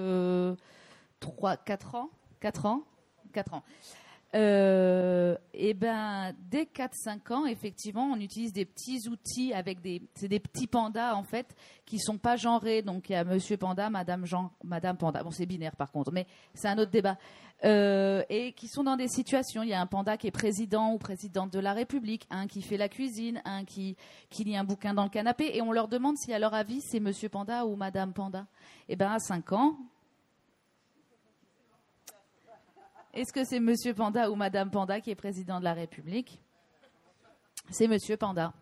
3, 1.20 1.56
4 1.56 1.94
ans, 1.94 2.10
4 2.40 2.66
ans, 2.66 2.82
4 3.32 3.54
ans. 3.54 3.62
Euh, 4.34 5.36
et 5.52 5.74
ben, 5.74 6.34
dès 6.50 6.64
4-5 6.64 7.32
ans, 7.32 7.46
effectivement, 7.46 8.10
on 8.12 8.16
utilise 8.16 8.52
des 8.52 8.64
petits 8.64 9.08
outils 9.08 9.52
avec 9.52 9.80
des, 9.80 10.02
c'est 10.14 10.26
des 10.26 10.40
petits 10.40 10.66
pandas 10.66 11.14
en 11.14 11.22
fait 11.22 11.54
qui 11.86 12.00
sont 12.00 12.18
pas 12.18 12.36
genrés. 12.36 12.82
Donc 12.82 13.08
il 13.08 13.12
y 13.12 13.16
a 13.16 13.22
Monsieur 13.22 13.56
Panda, 13.56 13.90
Madame 13.90 14.26
Jean, 14.26 14.50
Madame 14.64 14.96
Panda. 14.96 15.22
Bon, 15.22 15.30
c'est 15.30 15.46
binaire 15.46 15.76
par 15.76 15.92
contre, 15.92 16.10
mais 16.10 16.26
c'est 16.52 16.68
un 16.68 16.78
autre 16.78 16.90
débat. 16.90 17.16
Euh, 17.64 18.24
et 18.28 18.52
qui 18.52 18.66
sont 18.66 18.82
dans 18.82 18.96
des 18.96 19.08
situations. 19.08 19.62
Il 19.62 19.68
y 19.68 19.72
a 19.72 19.80
un 19.80 19.86
panda 19.86 20.16
qui 20.16 20.26
est 20.26 20.32
président 20.32 20.92
ou 20.92 20.98
présidente 20.98 21.52
de 21.52 21.60
la 21.60 21.72
République, 21.72 22.26
un 22.28 22.48
qui 22.48 22.60
fait 22.60 22.76
la 22.76 22.88
cuisine, 22.88 23.40
un 23.44 23.64
qui, 23.64 23.96
qui 24.28 24.44
lit 24.44 24.56
un 24.56 24.64
bouquin 24.64 24.92
dans 24.92 25.04
le 25.04 25.08
canapé, 25.08 25.52
et 25.54 25.62
on 25.62 25.70
leur 25.70 25.88
demande 25.88 26.18
si 26.18 26.32
à 26.34 26.38
leur 26.40 26.52
avis 26.52 26.80
c'est 26.80 27.00
Monsieur 27.00 27.28
Panda 27.28 27.64
ou 27.64 27.76
Madame 27.76 28.12
Panda. 28.12 28.46
Et 28.88 28.96
ben 28.96 29.12
à 29.12 29.18
5 29.18 29.52
ans, 29.52 29.78
Est-ce 33.14 33.32
que 33.32 33.44
c'est 33.44 33.60
Monsieur 33.60 33.94
Panda 33.94 34.28
ou 34.28 34.34
Madame 34.34 34.72
Panda 34.72 35.00
qui 35.00 35.12
est 35.12 35.14
président 35.14 35.60
de 35.60 35.64
la 35.64 35.72
République? 35.72 36.40
C'est 37.70 37.86
Monsieur 37.86 38.16
Panda. 38.16 38.52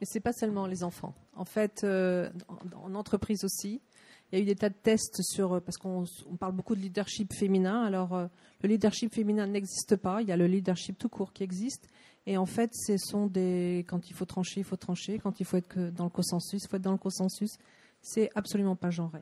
Et 0.00 0.04
c'est 0.04 0.20
pas 0.20 0.32
seulement 0.32 0.68
les 0.68 0.84
enfants. 0.84 1.12
En 1.34 1.44
fait, 1.44 1.82
euh, 1.82 2.30
en, 2.76 2.94
entreprise 2.94 3.42
aussi, 3.44 3.82
il 4.30 4.38
y 4.38 4.40
a 4.40 4.42
eu 4.44 4.46
des 4.46 4.54
tas 4.54 4.68
de 4.68 4.76
tests 4.80 5.20
sur 5.22 5.54
euh, 5.54 5.60
parce 5.60 5.76
qu'on 5.76 6.04
on 6.30 6.36
parle 6.36 6.52
beaucoup 6.52 6.76
de 6.76 6.80
leadership 6.80 7.34
féminin. 7.34 7.82
Alors 7.82 8.14
euh, 8.14 8.28
le 8.62 8.68
leadership 8.68 9.12
féminin 9.12 9.48
n'existe 9.48 9.96
pas. 9.96 10.22
Il 10.22 10.28
y 10.28 10.32
a 10.32 10.36
le 10.36 10.46
leadership 10.46 10.96
tout 10.96 11.08
court 11.08 11.32
qui 11.32 11.42
existe. 11.42 11.88
Et 12.26 12.36
en 12.36 12.46
fait, 12.46 12.70
ce 12.72 12.96
sont 12.96 13.26
des 13.26 13.84
quand 13.88 14.08
il 14.08 14.14
faut 14.14 14.24
trancher, 14.24 14.60
il 14.60 14.64
faut 14.64 14.76
trancher. 14.76 15.18
Quand 15.18 15.40
il 15.40 15.46
faut 15.46 15.56
être 15.56 15.90
dans 15.90 16.04
le 16.04 16.10
consensus, 16.10 16.62
il 16.62 16.68
faut 16.68 16.76
être 16.76 16.82
dans 16.82 16.92
le 16.92 16.98
consensus. 16.98 17.58
C'est 18.02 18.30
absolument 18.36 18.76
pas 18.76 18.90
genré. 18.90 19.20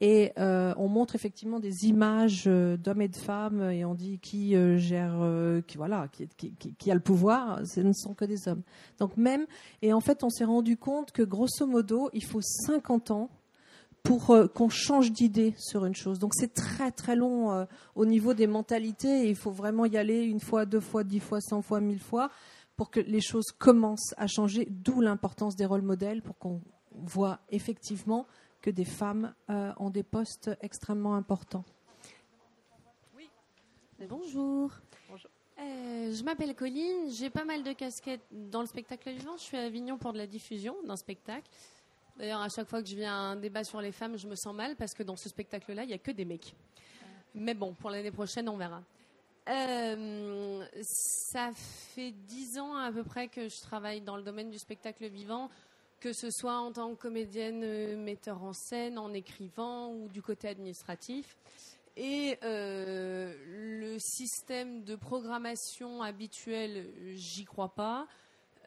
Et 0.00 0.32
euh, 0.38 0.72
on 0.76 0.88
montre 0.88 1.16
effectivement 1.16 1.58
des 1.58 1.86
images 1.86 2.44
euh, 2.46 2.76
d'hommes 2.76 3.02
et 3.02 3.08
de 3.08 3.16
femmes 3.16 3.62
et 3.70 3.84
on 3.84 3.94
dit 3.94 4.20
qui 4.20 4.54
euh, 4.54 4.78
gère, 4.78 5.20
qui 5.66 5.76
voilà, 5.76 6.08
qui, 6.08 6.90
a 6.90 6.94
le 6.94 7.00
pouvoir. 7.00 7.66
Ce 7.66 7.80
ne 7.80 7.92
sont 7.92 8.14
que 8.14 8.24
des 8.24 8.46
hommes. 8.46 8.62
Donc 8.98 9.16
même 9.16 9.46
et 9.82 9.92
en 9.92 10.00
fait 10.00 10.22
on 10.22 10.30
s'est 10.30 10.44
rendu 10.44 10.76
compte 10.76 11.10
que 11.10 11.22
grosso 11.22 11.66
modo 11.66 12.10
il 12.12 12.24
faut 12.24 12.40
50 12.40 13.10
ans 13.10 13.30
pour 14.04 14.32
qu'on 14.54 14.68
change 14.68 15.10
d'idée 15.10 15.54
sur 15.58 15.84
une 15.84 15.96
chose. 15.96 16.20
Donc 16.20 16.32
c'est 16.34 16.54
très 16.54 16.92
très 16.92 17.16
long 17.16 17.66
au 17.96 18.06
niveau 18.06 18.32
des 18.32 18.46
mentalités. 18.46 19.24
Et 19.24 19.28
il 19.28 19.36
faut 19.36 19.50
vraiment 19.50 19.84
y 19.84 19.98
aller 19.98 20.22
une 20.22 20.40
fois, 20.40 20.64
deux 20.64 20.80
fois, 20.80 21.02
dix 21.02 21.20
fois, 21.20 21.40
cent 21.40 21.60
fois, 21.60 21.80
mille 21.80 22.00
fois 22.00 22.30
pour 22.76 22.90
que 22.90 23.00
les 23.00 23.20
choses 23.20 23.50
commencent 23.58 24.14
à 24.16 24.28
changer. 24.28 24.66
D'où 24.70 25.00
l'importance 25.00 25.56
des 25.56 25.66
rôles 25.66 25.82
modèles 25.82 26.22
pour 26.22 26.38
qu'on 26.38 26.62
voit 26.92 27.40
effectivement 27.50 28.26
que 28.60 28.70
des 28.70 28.84
femmes 28.84 29.34
euh, 29.50 29.72
ont 29.78 29.90
des 29.90 30.02
postes 30.02 30.50
extrêmement 30.60 31.14
importants. 31.14 31.64
Oui. 33.16 33.28
Bonjour. 34.08 34.72
Euh, 35.60 36.14
je 36.14 36.22
m'appelle 36.22 36.54
Colline, 36.54 37.10
j'ai 37.10 37.30
pas 37.30 37.44
mal 37.44 37.64
de 37.64 37.72
casquettes 37.72 38.22
dans 38.30 38.60
le 38.60 38.66
spectacle 38.66 39.10
vivant. 39.10 39.36
Je 39.36 39.42
suis 39.42 39.56
à 39.56 39.62
Avignon 39.62 39.98
pour 39.98 40.12
de 40.12 40.18
la 40.18 40.26
diffusion 40.26 40.76
d'un 40.84 40.96
spectacle. 40.96 41.50
D'ailleurs, 42.16 42.40
à 42.40 42.48
chaque 42.48 42.68
fois 42.68 42.80
que 42.82 42.88
je 42.88 42.94
viens 42.96 43.12
à 43.12 43.32
un 43.32 43.36
débat 43.36 43.64
sur 43.64 43.80
les 43.80 43.92
femmes, 43.92 44.16
je 44.16 44.28
me 44.28 44.36
sens 44.36 44.54
mal 44.54 44.76
parce 44.76 44.94
que 44.94 45.02
dans 45.02 45.16
ce 45.16 45.28
spectacle-là, 45.28 45.82
il 45.82 45.88
n'y 45.88 45.94
a 45.94 45.98
que 45.98 46.12
des 46.12 46.24
mecs. 46.24 46.54
Mais 47.34 47.54
bon, 47.54 47.74
pour 47.74 47.90
l'année 47.90 48.10
prochaine, 48.10 48.48
on 48.48 48.56
verra. 48.56 48.82
Euh, 49.48 50.64
ça 50.82 51.50
fait 51.54 52.10
dix 52.10 52.58
ans 52.58 52.74
à 52.76 52.92
peu 52.92 53.02
près 53.02 53.28
que 53.28 53.48
je 53.48 53.60
travaille 53.60 54.00
dans 54.00 54.16
le 54.16 54.22
domaine 54.22 54.50
du 54.50 54.58
spectacle 54.58 55.06
vivant 55.08 55.48
que 56.00 56.12
ce 56.12 56.30
soit 56.30 56.56
en 56.56 56.72
tant 56.72 56.94
que 56.94 57.00
comédienne, 57.00 57.62
euh, 57.64 57.96
metteur 57.96 58.42
en 58.42 58.52
scène, 58.52 58.98
en 58.98 59.12
écrivant 59.12 59.92
ou 59.92 60.08
du 60.08 60.22
côté 60.22 60.48
administratif. 60.48 61.36
Et 61.96 62.38
euh, 62.44 63.34
le 63.46 63.98
système 63.98 64.84
de 64.84 64.94
programmation 64.94 66.02
habituel, 66.02 66.86
j'y 67.14 67.44
crois 67.44 67.74
pas. 67.74 68.06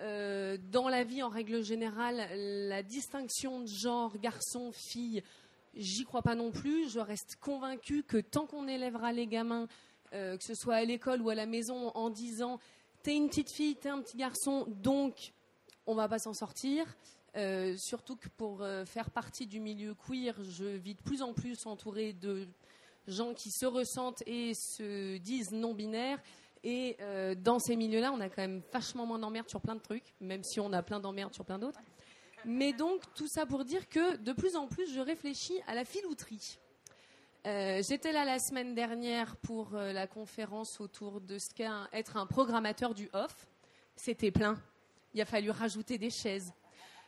Euh, 0.02 0.58
dans 0.72 0.90
la 0.90 1.06
vie, 1.06 1.24
en 1.24 1.30
règle 1.30 1.64
générale, 1.64 2.28
la 2.36 2.84
distinction 2.84 3.62
de 3.62 3.68
genre 3.68 4.18
garçon-fille, 4.18 5.24
j'y 5.76 6.04
crois 6.04 6.22
pas 6.22 6.36
non 6.36 6.52
plus. 6.52 6.90
Je 6.90 7.00
reste 7.00 7.38
convaincue 7.40 8.04
que 8.04 8.18
tant 8.18 8.46
qu'on 8.46 8.68
élèvera 8.68 9.14
les 9.14 9.28
gamins, 9.28 9.68
que 10.12 10.44
ce 10.44 10.56
soit 10.56 10.76
à 10.76 10.84
l'école 10.84 11.22
ou 11.22 11.30
à 11.30 11.36
la 11.36 11.46
maison, 11.46 11.96
en 11.96 12.10
disant 12.10 12.60
t'es 13.02 13.16
une 13.16 13.30
petite 13.30 13.54
fille, 13.54 13.76
t'es 13.76 13.88
un 13.88 14.02
petit 14.02 14.18
garçon, 14.18 14.66
donc 14.68 15.32
on 15.86 15.96
va 15.96 16.10
pas 16.10 16.20
s'en 16.20 16.34
sortir. 16.34 16.86
Euh, 17.38 17.78
surtout 17.78 18.18
que 18.18 18.28
pour 18.28 18.62
euh, 18.62 18.84
faire 18.86 19.10
partie 19.10 19.48
du 19.48 19.62
milieu 19.62 19.94
queer, 19.94 20.36
je 20.44 20.66
vis 20.66 20.96
de 20.96 21.02
plus 21.02 21.22
en 21.22 21.34
plus 21.34 21.66
entourée 21.66 22.12
de 22.12 22.48
gens 23.08 23.34
qui 23.34 23.52
se 23.52 23.66
ressentent 23.66 24.22
et 24.28 24.54
se 24.54 25.18
disent 25.18 25.52
non 25.52 25.74
binaires. 25.74 26.20
Et 26.64 26.98
euh, 27.00 27.34
dans 27.34 27.58
ces 27.58 27.76
milieux-là, 27.76 28.12
on 28.12 28.20
a 28.20 28.30
quand 28.30 28.42
même 28.42 28.62
vachement 28.72 29.06
moins 29.06 29.18
d'emmerdes 29.18 29.50
sur 29.50 29.62
plein 29.62 29.76
de 29.76 29.82
trucs, 29.82 30.14
même 30.20 30.44
si 30.44 30.60
on 30.60 30.74
a 30.74 30.84
plein 30.84 31.00
d'emmerdes 31.00 31.34
sur 31.34 31.46
plein 31.46 31.58
d'autres. 31.58 31.80
Mais 32.44 32.74
donc, 32.74 33.02
tout 33.14 33.28
ça 33.28 33.46
pour 33.46 33.64
dire 33.66 33.88
que 33.88 34.18
de 34.18 34.34
plus 34.34 34.56
en 34.56 34.68
plus, 34.68 34.94
je 34.94 35.00
réfléchis 35.00 35.60
à 35.68 35.74
la 35.74 35.86
filouterie. 35.86 36.60
J'étais 37.44 38.12
là 38.12 38.24
la 38.24 38.38
semaine 38.38 38.76
dernière 38.76 39.36
pour 39.38 39.72
la 39.72 40.06
conférence 40.06 40.80
autour 40.80 41.22
de 41.22 41.40
ce 41.40 41.50
qu'est 41.52 41.70
être 41.92 42.18
un 42.18 42.28
programmateur 42.28 42.94
du 42.94 43.10
off. 43.14 43.48
C'était 43.96 44.32
plein. 44.32 44.60
Il 45.14 45.22
a 45.22 45.26
fallu 45.26 45.50
rajouter 45.50 45.98
des 45.98 46.10
chaises, 46.12 46.54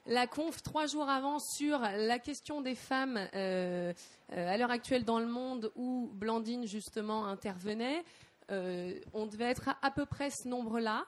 la 0.05 0.27
conf 0.27 0.61
trois 0.61 0.85
jours 0.85 1.09
avant 1.09 1.39
sur 1.39 1.79
la 1.79 2.19
question 2.19 2.61
des 2.61 2.75
femmes 2.75 3.17
euh, 3.35 3.93
euh, 4.33 4.47
à 4.47 4.57
l'heure 4.57 4.71
actuelle 4.71 5.05
dans 5.05 5.19
le 5.19 5.27
monde 5.27 5.71
où 5.75 6.09
Blandine 6.13 6.67
justement 6.67 7.25
intervenait. 7.25 8.03
Euh, 8.51 8.99
on 9.13 9.25
devait 9.25 9.45
être 9.45 9.69
à, 9.81 9.91
peu 9.91 10.05
près 10.05 10.29
ce 10.29 10.47
nombre-là. 10.47 11.05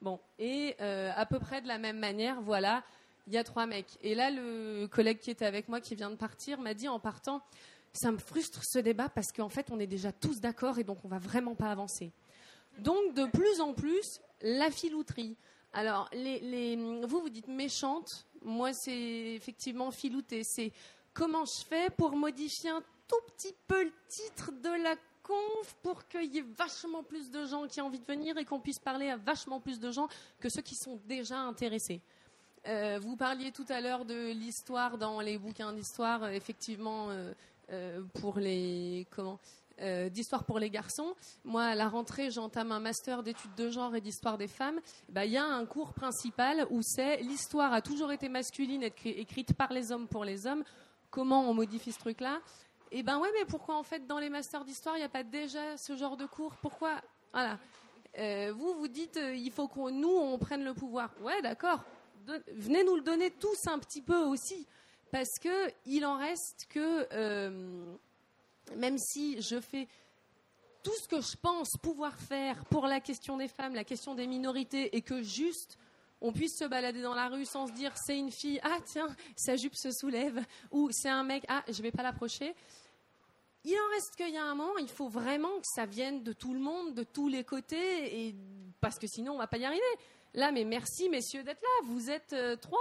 Bon, 0.00 0.20
et 0.38 0.76
à 0.78 1.26
peu 1.26 1.40
près 1.40 1.60
de 1.60 1.66
la 1.66 1.76
même 1.78 1.98
manière, 1.98 2.40
voilà, 2.40 2.84
il 3.26 3.32
y 3.32 3.36
a 3.36 3.42
trois 3.42 3.66
mecs. 3.66 3.98
Et 4.00 4.14
là, 4.14 4.30
le 4.30 4.86
collègue 4.86 5.18
qui 5.18 5.30
était 5.30 5.44
avec 5.44 5.68
moi, 5.68 5.80
qui 5.80 5.96
vient 5.96 6.10
de 6.10 6.16
partir, 6.16 6.60
m'a 6.60 6.72
dit 6.72 6.88
en 6.88 7.00
partant, 7.00 7.42
ça 7.92 8.12
me 8.12 8.18
frustre 8.18 8.62
ce 8.64 8.78
débat 8.78 9.08
parce 9.08 9.32
qu'en 9.32 9.48
fait, 9.48 9.72
on 9.72 9.80
est 9.80 9.88
déjà 9.88 10.12
tous 10.12 10.40
d'accord 10.40 10.78
et 10.78 10.84
donc 10.84 11.04
on 11.04 11.08
va 11.08 11.18
vraiment 11.18 11.56
pas 11.56 11.70
avancer. 11.72 12.12
Donc, 12.78 13.14
de 13.14 13.26
plus 13.26 13.60
en 13.60 13.74
plus, 13.74 14.20
la 14.40 14.70
filouterie. 14.70 15.36
Alors, 15.72 16.08
vous, 16.12 17.20
vous 17.20 17.28
dites 17.28 17.48
méchante. 17.48 18.26
Moi, 18.48 18.72
c'est 18.72 19.34
effectivement 19.34 19.90
filouté. 19.90 20.42
C'est 20.42 20.72
comment 21.12 21.44
je 21.44 21.64
fais 21.64 21.90
pour 21.90 22.16
modifier 22.16 22.70
un 22.70 22.82
tout 23.06 23.20
petit 23.34 23.54
peu 23.66 23.84
le 23.84 23.92
titre 24.08 24.50
de 24.52 24.82
la 24.82 24.96
conf 25.22 25.74
pour 25.82 26.08
qu'il 26.08 26.34
y 26.34 26.38
ait 26.38 26.44
vachement 26.56 27.02
plus 27.02 27.30
de 27.30 27.44
gens 27.44 27.66
qui 27.66 27.80
ont 27.82 27.86
envie 27.86 27.98
de 27.98 28.06
venir 28.06 28.38
et 28.38 28.46
qu'on 28.46 28.58
puisse 28.58 28.78
parler 28.78 29.10
à 29.10 29.16
vachement 29.16 29.60
plus 29.60 29.78
de 29.78 29.90
gens 29.90 30.08
que 30.40 30.48
ceux 30.48 30.62
qui 30.62 30.74
sont 30.74 30.98
déjà 31.06 31.38
intéressés. 31.38 32.00
Euh, 32.66 32.98
vous 33.02 33.16
parliez 33.16 33.52
tout 33.52 33.66
à 33.68 33.80
l'heure 33.80 34.06
de 34.06 34.32
l'histoire 34.32 34.96
dans 34.96 35.20
les 35.20 35.38
bouquins 35.38 35.72
d'histoire, 35.72 36.24
euh, 36.24 36.30
effectivement, 36.30 37.08
euh, 37.70 38.02
pour 38.20 38.38
les 38.38 39.06
comment 39.10 39.38
euh, 39.80 40.08
d'histoire 40.08 40.44
pour 40.44 40.58
les 40.58 40.70
garçons. 40.70 41.14
Moi, 41.44 41.64
à 41.64 41.74
la 41.74 41.88
rentrée, 41.88 42.30
j'entame 42.30 42.72
un 42.72 42.80
master 42.80 43.22
d'études 43.22 43.54
de 43.56 43.70
genre 43.70 43.94
et 43.94 44.00
d'histoire 44.00 44.36
des 44.36 44.48
femmes. 44.48 44.80
Bah, 45.08 45.24
il 45.24 45.32
y 45.32 45.36
a 45.36 45.44
un 45.44 45.64
cours 45.66 45.92
principal 45.92 46.66
où 46.70 46.80
c'est 46.82 47.18
l'histoire 47.18 47.72
a 47.72 47.80
toujours 47.80 48.10
été 48.10 48.28
masculine, 48.28 48.82
écrite 48.82 49.54
par 49.54 49.72
les 49.72 49.92
hommes 49.92 50.08
pour 50.08 50.24
les 50.24 50.46
hommes. 50.46 50.64
Comment 51.10 51.48
on 51.48 51.54
modifie 51.54 51.92
ce 51.92 51.98
truc-là? 51.98 52.40
Eh 52.90 53.02
ben 53.02 53.18
ouais, 53.18 53.28
mais 53.38 53.44
pourquoi 53.44 53.76
en 53.76 53.82
fait 53.82 54.06
dans 54.06 54.18
les 54.18 54.30
masters 54.30 54.64
d'histoire, 54.64 54.96
il 54.96 55.00
n'y 55.00 55.04
a 55.04 55.10
pas 55.10 55.22
déjà 55.22 55.76
ce 55.76 55.96
genre 55.96 56.16
de 56.16 56.26
cours? 56.26 56.54
Pourquoi? 56.56 57.00
Voilà. 57.32 57.58
Euh, 58.18 58.52
vous, 58.56 58.74
vous 58.74 58.88
dites, 58.88 59.16
euh, 59.16 59.34
il 59.34 59.52
faut 59.52 59.68
qu'on 59.68 59.90
nous, 59.90 60.08
on 60.08 60.38
prenne 60.38 60.64
le 60.64 60.74
pouvoir. 60.74 61.10
Ouais, 61.22 61.40
d'accord. 61.42 61.84
venez 62.52 62.82
nous 62.84 62.96
le 62.96 63.02
donner 63.02 63.30
tous 63.30 63.66
un 63.66 63.78
petit 63.78 64.02
peu 64.02 64.16
aussi, 64.24 64.66
parce 65.12 65.38
que 65.40 65.70
il 65.86 66.04
en 66.04 66.16
reste 66.16 66.66
que 66.68 67.06
même 68.76 68.98
si 68.98 69.40
je 69.40 69.60
fais 69.60 69.88
tout 70.82 70.94
ce 71.02 71.08
que 71.08 71.20
je 71.20 71.36
pense 71.36 71.70
pouvoir 71.82 72.16
faire 72.16 72.64
pour 72.66 72.86
la 72.86 73.00
question 73.00 73.36
des 73.36 73.48
femmes, 73.48 73.74
la 73.74 73.84
question 73.84 74.14
des 74.14 74.26
minorités, 74.26 74.96
et 74.96 75.02
que 75.02 75.22
juste 75.22 75.78
on 76.20 76.32
puisse 76.32 76.58
se 76.58 76.64
balader 76.64 77.02
dans 77.02 77.14
la 77.14 77.28
rue 77.28 77.44
sans 77.44 77.66
se 77.68 77.72
dire 77.72 77.96
c'est 77.96 78.18
une 78.18 78.30
fille, 78.30 78.60
ah 78.62 78.78
tiens, 78.84 79.08
sa 79.36 79.56
jupe 79.56 79.76
se 79.76 79.90
soulève, 79.90 80.44
ou 80.70 80.88
c'est 80.90 81.08
un 81.08 81.22
mec, 81.24 81.44
ah 81.48 81.62
je 81.68 81.82
vais 81.82 81.92
pas 81.92 82.02
l'approcher. 82.02 82.54
Il 83.64 83.74
en 83.74 83.94
reste 83.94 84.16
qu'il 84.16 84.30
y 84.30 84.36
a 84.36 84.44
un 84.44 84.54
moment, 84.54 84.78
il 84.78 84.88
faut 84.88 85.08
vraiment 85.08 85.58
que 85.58 85.66
ça 85.66 85.84
vienne 85.84 86.22
de 86.22 86.32
tout 86.32 86.54
le 86.54 86.60
monde, 86.60 86.94
de 86.94 87.02
tous 87.02 87.28
les 87.28 87.44
côtés, 87.44 88.34
parce 88.80 88.98
que 88.98 89.06
sinon 89.06 89.34
on 89.34 89.38
va 89.38 89.46
pas 89.46 89.58
y 89.58 89.64
arriver. 89.64 89.82
Là, 90.34 90.52
mais 90.52 90.64
merci 90.64 91.08
messieurs 91.08 91.42
d'être 91.42 91.62
là, 91.62 91.86
vous 91.86 92.10
êtes 92.10 92.32
euh, 92.32 92.56
trois. 92.56 92.78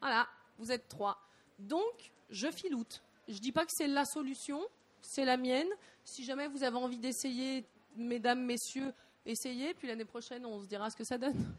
Voilà, 0.00 0.28
vous 0.58 0.72
êtes 0.72 0.88
trois. 0.88 1.18
Donc, 1.58 2.12
je 2.30 2.50
filoute. 2.50 3.02
Je 3.30 3.38
dis 3.38 3.52
pas 3.52 3.64
que 3.64 3.70
c'est 3.72 3.86
la 3.86 4.04
solution, 4.04 4.60
c'est 5.00 5.24
la 5.24 5.36
mienne. 5.36 5.68
Si 6.04 6.24
jamais 6.24 6.48
vous 6.48 6.64
avez 6.64 6.76
envie 6.76 6.98
d'essayer, 6.98 7.64
mesdames, 7.94 8.44
messieurs, 8.44 8.92
essayez. 9.24 9.72
Puis 9.74 9.86
l'année 9.86 10.04
prochaine, 10.04 10.44
on 10.44 10.60
se 10.60 10.66
dira 10.66 10.90
ce 10.90 10.96
que 10.96 11.04
ça 11.04 11.16
donne. 11.16 11.56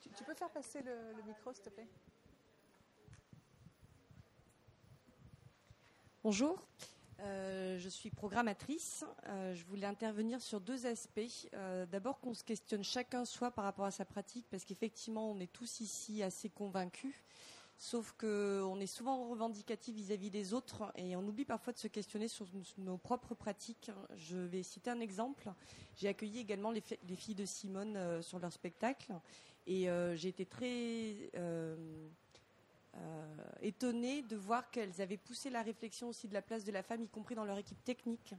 Tu, 0.00 0.24
peux 0.24 0.34
faire 0.34 0.50
passer 0.50 0.82
le, 0.82 1.22
micro, 1.28 1.52
s'il 1.52 1.62
te 1.62 1.70
plaît? 1.70 1.86
Bonjour. 6.24 6.60
Euh, 7.20 7.78
je 7.78 7.88
suis 7.88 8.10
programmatrice. 8.10 9.04
Euh, 9.28 9.54
je 9.54 9.64
voulais 9.64 9.86
intervenir 9.86 10.42
sur 10.42 10.60
deux 10.60 10.86
aspects. 10.86 11.48
Euh, 11.54 11.86
d'abord, 11.86 12.18
qu'on 12.18 12.34
se 12.34 12.42
questionne 12.42 12.82
chacun 12.82 13.24
soi 13.24 13.52
par 13.52 13.64
rapport 13.64 13.84
à 13.84 13.92
sa 13.92 14.04
pratique, 14.04 14.46
parce 14.50 14.64
qu'effectivement, 14.64 15.30
on 15.30 15.38
est 15.38 15.52
tous 15.52 15.78
ici 15.78 16.20
assez 16.24 16.48
convaincus. 16.48 17.14
Sauf 17.80 18.12
qu'on 18.18 18.80
est 18.80 18.88
souvent 18.88 19.28
revendicatif 19.28 19.94
vis-à-vis 19.94 20.30
des 20.30 20.52
autres 20.52 20.92
et 20.96 21.14
on 21.14 21.20
oublie 21.20 21.44
parfois 21.44 21.72
de 21.72 21.78
se 21.78 21.86
questionner 21.86 22.26
sur 22.26 22.46
nos 22.78 22.98
propres 22.98 23.34
pratiques. 23.34 23.92
Je 24.16 24.36
vais 24.36 24.64
citer 24.64 24.90
un 24.90 24.98
exemple. 24.98 25.52
J'ai 25.94 26.08
accueilli 26.08 26.40
également 26.40 26.72
les, 26.72 26.82
filles 27.14 27.36
de 27.36 27.44
Simone 27.44 28.20
sur 28.20 28.40
leur 28.40 28.52
spectacle 28.52 29.12
et 29.68 29.88
j'ai 30.16 30.28
été 30.28 30.44
très 30.44 31.30
euh, 32.96 33.36
étonnée 33.60 34.22
de 34.22 34.36
voir 34.36 34.70
qu'elles 34.70 35.00
avaient 35.00 35.16
poussé 35.16 35.50
la 35.50 35.62
réflexion 35.62 36.08
aussi 36.08 36.28
de 36.28 36.34
la 36.34 36.42
place 36.42 36.64
de 36.64 36.72
la 36.72 36.82
femme, 36.82 37.02
y 37.02 37.08
compris 37.08 37.34
dans 37.34 37.44
leur 37.44 37.58
équipe 37.58 37.82
technique. 37.84 38.34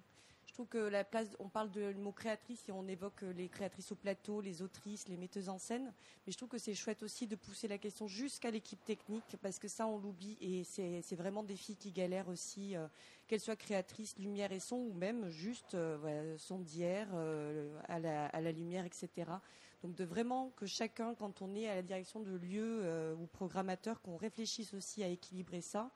Je 0.50 0.54
trouve 0.56 0.68
que 0.68 0.80
la 0.80 1.04
place, 1.04 1.28
on 1.38 1.48
parle 1.48 1.70
de 1.70 1.94
mot 1.94 2.12
créatrice 2.12 2.68
et 2.68 2.72
on 2.72 2.88
évoque 2.88 3.22
les 3.22 3.50
créatrices 3.50 3.92
au 3.92 3.96
plateau, 3.96 4.42
les 4.42 4.64
autrices, 4.64 5.08
les 5.08 5.16
metteuses 5.16 5.48
en 5.48 5.60
scène. 5.60 5.94
Mais 6.26 6.32
je 6.32 6.38
trouve 6.38 6.50
que 6.50 6.58
c'est 6.58 6.74
chouette 6.74 7.04
aussi 7.04 7.28
de 7.28 7.36
pousser 7.36 7.68
la 7.68 7.78
question 7.78 8.08
jusqu'à 8.08 8.50
l'équipe 8.50 8.84
technique 8.84 9.38
parce 9.44 9.60
que 9.60 9.68
ça, 9.68 9.86
on 9.86 10.00
l'oublie 10.00 10.40
et 10.42 10.64
c'est 10.64 11.16
vraiment 11.16 11.44
des 11.44 11.56
filles 11.56 11.76
qui 11.76 11.92
galèrent 11.92 12.30
aussi, 12.30 12.76
euh, 12.76 12.88
qu'elles 13.28 13.40
soient 13.40 13.56
créatrices, 13.56 14.18
lumière 14.18 14.52
et 14.52 14.60
son 14.60 14.78
ou 14.78 14.92
même 14.92 15.30
juste 15.30 15.76
euh, 15.76 16.36
son 16.40 16.58
d'hier 16.58 17.08
à, 17.88 18.00
la, 18.00 18.52
lumière, 18.52 18.86
etc. 18.86 19.30
Donc 19.84 19.94
de 19.94 20.04
vraiment 20.04 20.50
que 20.56 20.66
chacun, 20.66 21.14
quand 21.14 21.44
on 21.44 21.54
est 21.54 21.70
à 21.70 21.76
la 21.76 21.84
direction 21.84 22.22
de 22.22 22.36
lieu 22.36 22.82
euh, 22.82 23.14
ou 23.14 23.28
programmateur, 23.28 24.02
qu'on 24.02 24.18
réfléchisse 24.18 24.74
aussi 24.74 25.04
à 25.04 25.10
équilibrer 25.10 25.62
ça. 25.62 25.92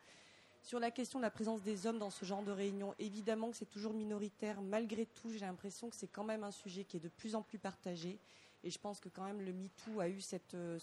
Sur 0.63 0.79
la 0.79 0.91
question 0.91 1.19
de 1.19 1.23
la 1.23 1.29
présence 1.29 1.61
des 1.61 1.87
hommes 1.87 1.99
dans 1.99 2.09
ce 2.09 2.23
genre 2.23 2.41
de 2.41 2.51
réunion, 2.51 2.95
évidemment 2.97 3.51
que 3.51 3.57
c'est 3.57 3.69
toujours 3.69 3.93
minoritaire. 3.93 4.61
Malgré 4.61 5.05
tout, 5.05 5.29
j'ai 5.29 5.41
l'impression 5.41 5.89
que 5.89 5.95
c'est 5.97 6.07
quand 6.07 6.23
même 6.23 6.45
un 6.45 6.51
sujet 6.51 6.85
qui 6.85 6.95
est 6.95 7.01
de 7.01 7.09
plus 7.09 7.35
en 7.35 7.41
plus 7.41 7.59
partagé. 7.59 8.17
Et 8.63 8.69
je 8.69 8.79
pense 8.79 9.01
que 9.01 9.09
quand 9.09 9.25
même 9.25 9.41
le 9.41 9.51
MeToo 9.51 9.99
a 9.99 10.07
eu 10.07 10.21
euh, 10.53 10.79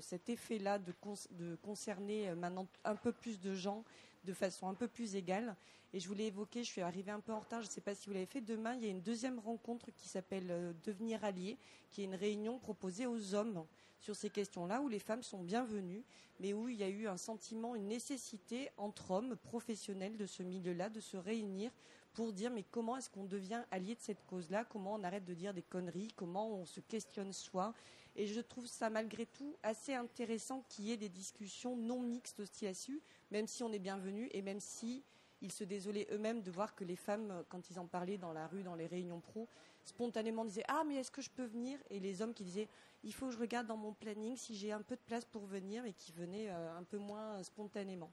cet 0.00 0.28
effet-là 0.28 0.80
de, 0.80 0.92
de, 1.30 1.54
concerner 1.62 2.28
euh, 2.28 2.34
maintenant 2.34 2.66
un 2.84 2.96
peu 2.96 3.12
plus 3.12 3.38
de 3.38 3.54
gens 3.54 3.84
de 4.24 4.32
façon 4.32 4.68
un 4.68 4.74
peu 4.74 4.88
plus 4.88 5.16
égale. 5.16 5.56
Et 5.92 6.00
je 6.00 6.08
voulais 6.08 6.26
évoquer, 6.26 6.64
je 6.64 6.70
suis 6.70 6.80
arrivée 6.80 7.12
un 7.12 7.20
peu 7.20 7.32
en 7.32 7.38
retard, 7.38 7.62
je 7.62 7.68
ne 7.68 7.72
sais 7.72 7.80
pas 7.80 7.94
si 7.94 8.08
vous 8.08 8.14
l'avez 8.14 8.26
fait, 8.26 8.40
demain 8.40 8.74
il 8.74 8.84
y 8.84 8.88
a 8.88 8.90
une 8.90 9.00
deuxième 9.00 9.38
rencontre 9.38 9.92
qui 9.92 10.08
s'appelle 10.08 10.50
euh, 10.50 10.72
Devenir 10.82 11.22
allié, 11.24 11.56
qui 11.92 12.02
est 12.02 12.04
une 12.04 12.16
réunion 12.16 12.58
proposée 12.58 13.06
aux 13.06 13.34
hommes 13.34 13.64
sur 14.00 14.16
ces 14.16 14.28
questions-là, 14.28 14.80
où 14.82 14.88
les 14.88 14.98
femmes 14.98 15.22
sont 15.22 15.42
bienvenues, 15.42 16.02
mais 16.40 16.52
où 16.52 16.68
il 16.68 16.76
y 16.76 16.82
a 16.82 16.88
eu 16.88 17.06
un 17.06 17.16
sentiment, 17.16 17.76
une 17.76 17.86
nécessité 17.86 18.70
entre 18.76 19.12
hommes 19.12 19.36
professionnels 19.36 20.16
de 20.16 20.26
ce 20.26 20.42
milieu-là 20.42 20.88
de 20.88 21.00
se 21.00 21.16
réunir 21.16 21.70
pour 22.12 22.32
dire 22.32 22.50
mais 22.50 22.64
comment 22.70 22.96
est-ce 22.96 23.10
qu'on 23.10 23.24
devient 23.24 23.62
allié 23.70 23.94
de 23.94 24.00
cette 24.00 24.24
cause-là, 24.26 24.64
comment 24.64 24.94
on 24.94 25.04
arrête 25.04 25.24
de 25.24 25.34
dire 25.34 25.54
des 25.54 25.62
conneries, 25.62 26.08
comment 26.16 26.48
on 26.48 26.64
se 26.64 26.80
questionne 26.80 27.32
soi? 27.32 27.72
Et 28.16 28.26
je 28.26 28.40
trouve 28.40 28.66
ça 28.66 28.90
malgré 28.90 29.26
tout 29.26 29.56
assez 29.62 29.94
intéressant 29.94 30.64
qu'il 30.68 30.86
y 30.86 30.92
ait 30.92 30.96
des 30.96 31.08
discussions 31.08 31.76
non 31.76 32.00
mixtes 32.00 32.40
aussi 32.40 32.66
à 32.66 32.74
su, 32.74 33.00
même 33.34 33.48
si 33.48 33.64
on 33.64 33.72
est 33.72 33.80
bienvenu 33.80 34.28
et 34.30 34.42
même 34.42 34.60
si 34.60 35.02
ils 35.42 35.50
se 35.50 35.64
désolaient 35.64 36.06
eux-mêmes 36.12 36.40
de 36.40 36.52
voir 36.52 36.76
que 36.76 36.84
les 36.84 36.94
femmes, 36.94 37.44
quand 37.48 37.68
ils 37.68 37.80
en 37.80 37.86
parlaient 37.86 38.16
dans 38.16 38.32
la 38.32 38.46
rue, 38.46 38.62
dans 38.62 38.76
les 38.76 38.86
réunions 38.86 39.20
pro, 39.20 39.48
spontanément 39.84 40.44
disaient 40.44 40.64
Ah, 40.68 40.84
mais 40.86 40.94
est-ce 40.94 41.10
que 41.10 41.20
je 41.20 41.30
peux 41.30 41.44
venir? 41.44 41.76
Et 41.90 41.98
les 41.98 42.22
hommes 42.22 42.32
qui 42.32 42.44
disaient 42.44 42.68
Il 43.02 43.12
faut 43.12 43.26
que 43.26 43.32
je 43.32 43.38
regarde 43.38 43.66
dans 43.66 43.76
mon 43.76 43.92
planning 43.92 44.36
si 44.36 44.54
j'ai 44.54 44.70
un 44.70 44.82
peu 44.82 44.94
de 44.94 45.00
place 45.00 45.24
pour 45.24 45.44
venir 45.46 45.84
et 45.84 45.92
qui 45.92 46.12
venaient 46.12 46.48
euh, 46.48 46.78
un 46.78 46.84
peu 46.84 46.96
moins 46.96 47.42
spontanément. 47.42 48.12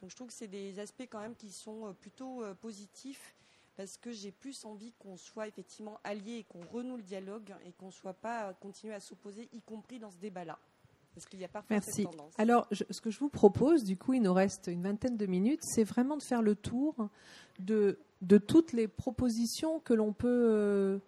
Donc 0.00 0.10
je 0.10 0.16
trouve 0.16 0.28
que 0.28 0.34
c'est 0.34 0.48
des 0.48 0.78
aspects 0.78 1.02
quand 1.02 1.20
même 1.20 1.36
qui 1.36 1.52
sont 1.52 1.88
euh, 1.88 1.92
plutôt 1.92 2.42
euh, 2.42 2.54
positifs 2.54 3.36
parce 3.76 3.98
que 3.98 4.10
j'ai 4.10 4.32
plus 4.32 4.64
envie 4.64 4.92
qu'on 4.98 5.18
soit 5.18 5.48
effectivement 5.48 6.00
alliés 6.02 6.38
et 6.38 6.44
qu'on 6.44 6.66
renoue 6.66 6.96
le 6.96 7.02
dialogue 7.02 7.54
et 7.66 7.72
qu'on 7.72 7.86
ne 7.86 7.92
soit 7.92 8.14
pas 8.14 8.54
continuer 8.54 8.94
à 8.94 9.00
s'opposer, 9.00 9.50
y 9.52 9.60
compris 9.60 9.98
dans 9.98 10.10
ce 10.10 10.16
débat-là. 10.16 10.58
Parce 11.14 11.26
qu'il 11.26 11.40
y 11.40 11.44
a 11.44 11.48
parfois 11.48 11.76
Merci. 11.76 12.02
cette 12.02 12.10
tendance. 12.10 12.32
Alors, 12.38 12.66
ce 12.70 13.00
que 13.00 13.10
je 13.10 13.18
vous 13.18 13.28
propose, 13.28 13.84
du 13.84 13.96
coup, 13.96 14.14
il 14.14 14.22
nous 14.22 14.32
reste 14.32 14.68
une 14.68 14.82
vingtaine 14.82 15.16
de 15.16 15.26
minutes, 15.26 15.60
c'est 15.62 15.84
vraiment 15.84 16.16
de 16.16 16.22
faire 16.22 16.42
le 16.42 16.54
tour 16.54 17.08
de, 17.58 17.98
de 18.22 18.38
toutes 18.38 18.72
les 18.72 18.88
propositions 18.88 19.80
que 19.80 19.92
l'on 19.92 20.12
peut 20.12 20.28
euh, 20.28 20.98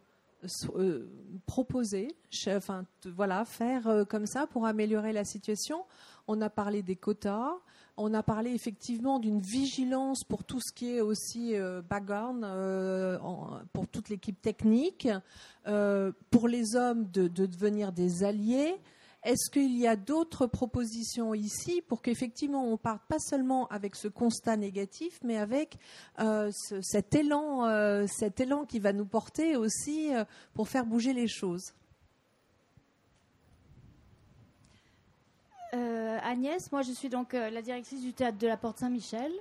euh, 0.77 1.09
proposer, 1.47 2.09
enfin, 2.49 2.85
voilà, 3.07 3.45
faire 3.45 3.87
euh, 3.89 4.05
comme 4.05 4.27
ça 4.27 4.47
pour 4.47 4.67
améliorer 4.67 5.13
la 5.13 5.25
situation. 5.25 5.85
On 6.27 6.41
a 6.41 6.51
parlé 6.51 6.83
des 6.83 6.97
quotas, 6.97 7.53
on 7.97 8.13
a 8.15 8.23
parlé 8.23 8.51
effectivement 8.51 9.21
d'une 9.21 9.41
vigilance 9.41 10.25
pour 10.25 10.43
tout 10.45 10.61
ce 10.61 10.73
qui 10.73 10.97
est 10.97 11.01
aussi 11.01 11.55
background, 11.89 12.45
pour 13.73 13.87
toute 13.87 14.09
l'équipe 14.09 14.41
technique, 14.41 15.07
pour 15.65 16.49
les 16.49 16.75
hommes 16.77 17.09
de, 17.13 17.29
de 17.29 17.47
devenir 17.47 17.93
des 17.93 18.25
alliés. 18.25 18.75
Est-ce 19.25 19.51
qu'il 19.51 19.75
y 19.79 19.87
a 19.87 19.97
d'autres 19.97 20.47
propositions 20.47 21.33
ici 21.33 21.81
pour 21.81 22.03
qu'effectivement 22.03 22.69
on 22.71 22.77
parte 22.77 23.03
pas 23.09 23.19
seulement 23.19 23.67
avec 23.69 23.97
ce 23.97 24.07
constat 24.07 24.59
négatif, 24.59 25.19
mais 25.25 25.39
avec 25.39 25.79
euh, 26.21 26.51
cet 26.83 27.15
élan, 27.15 27.65
euh, 27.65 28.07
cet 28.07 28.41
élan 28.41 28.67
qui 28.67 28.81
va 28.81 28.93
nous 28.93 29.07
porter 29.07 29.57
aussi 29.57 30.15
euh, 30.15 30.27
pour 30.53 30.69
faire 30.69 30.85
bouger 30.85 31.15
les 31.15 31.27
choses? 31.27 31.73
Agnès, 36.27 36.71
moi 36.73 36.83
je 36.83 36.93
suis 36.93 37.09
donc 37.09 37.33
la 37.33 37.61
directrice 37.61 38.01
du 38.01 38.13
théâtre 38.13 38.39
de 38.39 38.47
la 38.47 38.57
Porte 38.57 38.79
Saint-Michel. 38.79 39.33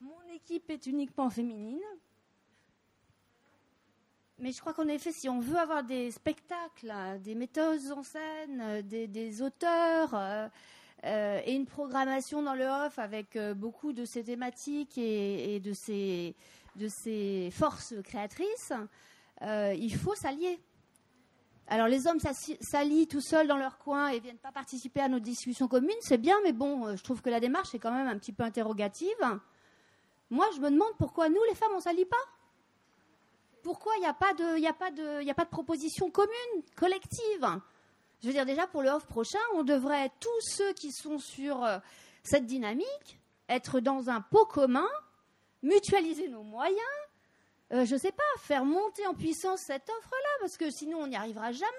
Mon 0.00 0.34
équipe 0.34 0.70
est 0.70 0.86
uniquement 0.86 1.28
féminine. 1.28 1.82
Mais 4.40 4.52
je 4.52 4.60
crois 4.60 4.72
qu'en 4.72 4.88
effet, 4.88 5.12
si 5.12 5.28
on 5.28 5.38
veut 5.38 5.58
avoir 5.58 5.84
des 5.84 6.10
spectacles, 6.10 6.94
des 7.22 7.34
méthodes 7.34 7.92
en 7.94 8.02
scène, 8.02 8.60
euh, 8.62 8.82
des, 8.82 9.42
auteurs 9.42 10.14
euh, 10.14 10.48
euh, 11.04 11.40
et 11.44 11.54
une 11.54 11.66
programmation 11.66 12.42
dans 12.42 12.54
le 12.54 12.64
off 12.64 12.98
avec 12.98 13.36
beaucoup 13.56 13.92
de 13.92 14.06
ces 14.06 14.24
thématiques 14.24 14.96
et, 14.96 15.60
de, 15.60 15.74
ces, 15.74 17.50
forces 17.52 17.94
créatrices, 18.02 18.72
il 19.42 19.94
faut 19.94 20.14
s'allier. 20.14 20.58
Alors 21.66 21.86
les 21.86 22.06
hommes 22.06 22.18
s'allient 22.60 23.06
tout 23.06 23.20
seuls 23.20 23.46
dans 23.46 23.58
leur 23.58 23.78
coin 23.78 24.08
et 24.08 24.20
viennent 24.20 24.38
pas 24.38 24.52
participer 24.52 25.00
à 25.00 25.08
nos 25.08 25.20
discussions 25.20 25.68
communes, 25.68 25.90
c'est 26.00 26.18
bien, 26.18 26.36
mais 26.44 26.52
bon, 26.52 26.96
je 26.96 27.02
trouve 27.02 27.20
que 27.20 27.30
la 27.30 27.40
démarche 27.40 27.74
est 27.74 27.78
quand 27.78 27.92
même 27.92 28.08
un 28.08 28.18
petit 28.18 28.32
peu 28.32 28.42
interrogative. 28.42 29.40
Moi, 30.30 30.46
je 30.56 30.60
me 30.60 30.70
demande 30.70 30.96
pourquoi 30.98 31.28
nous, 31.28 31.42
les 31.48 31.54
femmes, 31.54 31.72
on 31.76 31.80
s'allie 31.80 32.06
pas? 32.06 32.39
Pourquoi 33.62 33.92
il 33.96 34.00
n'y 34.00 34.06
a, 34.06 34.12
pas 34.14 34.32
de, 34.34 35.44
proposition 35.44 36.10
commune, 36.10 36.62
collective? 36.76 37.46
Je 38.22 38.26
veux 38.26 38.32
dire, 38.32 38.46
déjà, 38.46 38.66
pour 38.66 38.82
le 38.82 38.90
off 38.90 39.06
prochain, 39.06 39.38
on 39.54 39.62
devrait, 39.62 40.10
tous 40.20 40.40
ceux 40.40 40.72
qui 40.74 40.92
sont 40.92 41.18
sur 41.18 41.64
euh, 41.64 41.78
cette 42.22 42.46
dynamique, 42.46 43.18
être 43.48 43.80
dans 43.80 44.10
un 44.10 44.20
pot 44.20 44.44
commun, 44.46 44.88
mutualiser 45.62 46.28
nos 46.28 46.42
moyens, 46.42 46.78
euh, 47.72 47.84
je 47.84 47.94
ne 47.94 48.00
sais 48.00 48.12
pas, 48.12 48.22
faire 48.38 48.64
monter 48.64 49.06
en 49.06 49.14
puissance 49.14 49.60
cette 49.66 49.88
offre-là, 49.88 50.28
parce 50.40 50.56
que 50.56 50.70
sinon, 50.70 50.98
on 51.02 51.06
n'y 51.06 51.16
arrivera 51.16 51.52
jamais. 51.52 51.70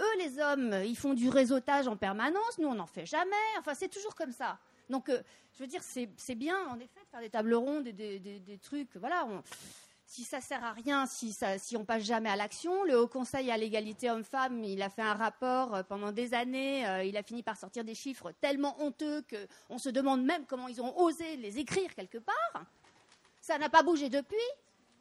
Eux, 0.00 0.18
les 0.18 0.38
hommes, 0.38 0.82
ils 0.84 0.96
font 0.96 1.14
du 1.14 1.28
réseautage 1.28 1.88
en 1.88 1.96
permanence, 1.96 2.58
nous, 2.58 2.68
on 2.68 2.74
n'en 2.74 2.86
fait 2.86 3.06
jamais. 3.06 3.34
Enfin, 3.58 3.74
c'est 3.74 3.88
toujours 3.88 4.14
comme 4.14 4.32
ça. 4.32 4.58
Donc, 4.90 5.08
euh, 5.08 5.22
je 5.54 5.60
veux 5.62 5.66
dire, 5.66 5.82
c'est 5.82 6.34
bien, 6.34 6.56
en 6.68 6.78
effet, 6.78 7.00
de 7.00 7.10
faire 7.10 7.20
des 7.20 7.30
tables 7.30 7.54
rondes 7.54 7.86
et 7.86 7.92
des, 7.92 8.58
trucs. 8.62 8.94
Voilà, 8.96 9.26
si 10.08 10.24
ça 10.24 10.40
sert 10.40 10.64
à 10.64 10.72
rien, 10.72 11.04
si, 11.04 11.34
ça, 11.34 11.58
si 11.58 11.76
on 11.76 11.84
passe 11.84 12.02
jamais 12.02 12.30
à 12.30 12.36
l'action, 12.36 12.82
le 12.84 12.98
Haut 12.98 13.08
Conseil 13.08 13.50
à 13.50 13.58
l'égalité 13.58 14.10
homme-femme, 14.10 14.64
il 14.64 14.80
a 14.80 14.88
fait 14.88 15.02
un 15.02 15.12
rapport 15.12 15.74
euh, 15.74 15.82
pendant 15.82 16.12
des 16.12 16.32
années, 16.32 16.88
euh, 16.88 17.04
il 17.04 17.14
a 17.18 17.22
fini 17.22 17.42
par 17.42 17.58
sortir 17.58 17.84
des 17.84 17.94
chiffres 17.94 18.32
tellement 18.40 18.80
honteux 18.82 19.22
qu'on 19.68 19.76
se 19.76 19.90
demande 19.90 20.24
même 20.24 20.46
comment 20.46 20.66
ils 20.66 20.80
ont 20.80 20.98
osé 20.98 21.36
les 21.36 21.58
écrire 21.58 21.94
quelque 21.94 22.16
part. 22.16 22.64
Ça 23.42 23.58
n'a 23.58 23.68
pas 23.68 23.82
bougé 23.82 24.08
depuis. 24.08 24.36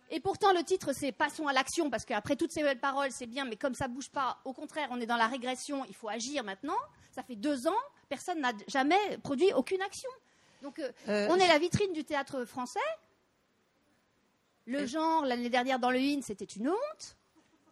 Et 0.10 0.20
pourtant, 0.20 0.52
le 0.52 0.64
titre, 0.64 0.92
c'est 0.92 1.14
Passons 1.14 1.48
à 1.48 1.54
l'action, 1.54 1.90
parce 1.90 2.04
qu'après 2.04 2.36
toutes 2.36 2.52
ces 2.52 2.62
belles 2.62 2.80
paroles, 2.80 3.12
c'est 3.12 3.28
bien, 3.28 3.46
mais 3.46 3.56
comme 3.56 3.76
ça 3.76 3.88
bouge 3.88 4.10
pas, 4.10 4.40
au 4.44 4.52
contraire, 4.52 4.90
on 4.92 5.00
est 5.00 5.06
dans 5.06 5.16
la 5.16 5.28
régression, 5.28 5.86
il 5.86 5.96
faut 5.96 6.10
agir 6.10 6.44
maintenant. 6.44 6.78
Ça 7.12 7.24
fait 7.24 7.36
deux 7.36 7.66
ans, 7.66 7.82
personne 8.10 8.42
n'a 8.42 8.52
jamais 8.68 9.18
produit 9.24 9.54
aucune 9.54 9.82
action. 9.82 10.10
Donc, 10.64 10.80
euh, 10.80 11.28
on 11.30 11.38
est 11.38 11.48
la 11.48 11.60
vitrine 11.60 11.94
du 11.94 12.04
théâtre 12.04 12.44
français. 12.44 12.80
Le 14.68 14.86
genre, 14.86 15.26
l'année 15.26 15.50
dernière 15.50 15.80
dans 15.80 15.90
le 15.90 16.00
IN, 16.00 16.22
c'était 16.22 16.46
une 16.46 16.70
honte. 16.70 17.18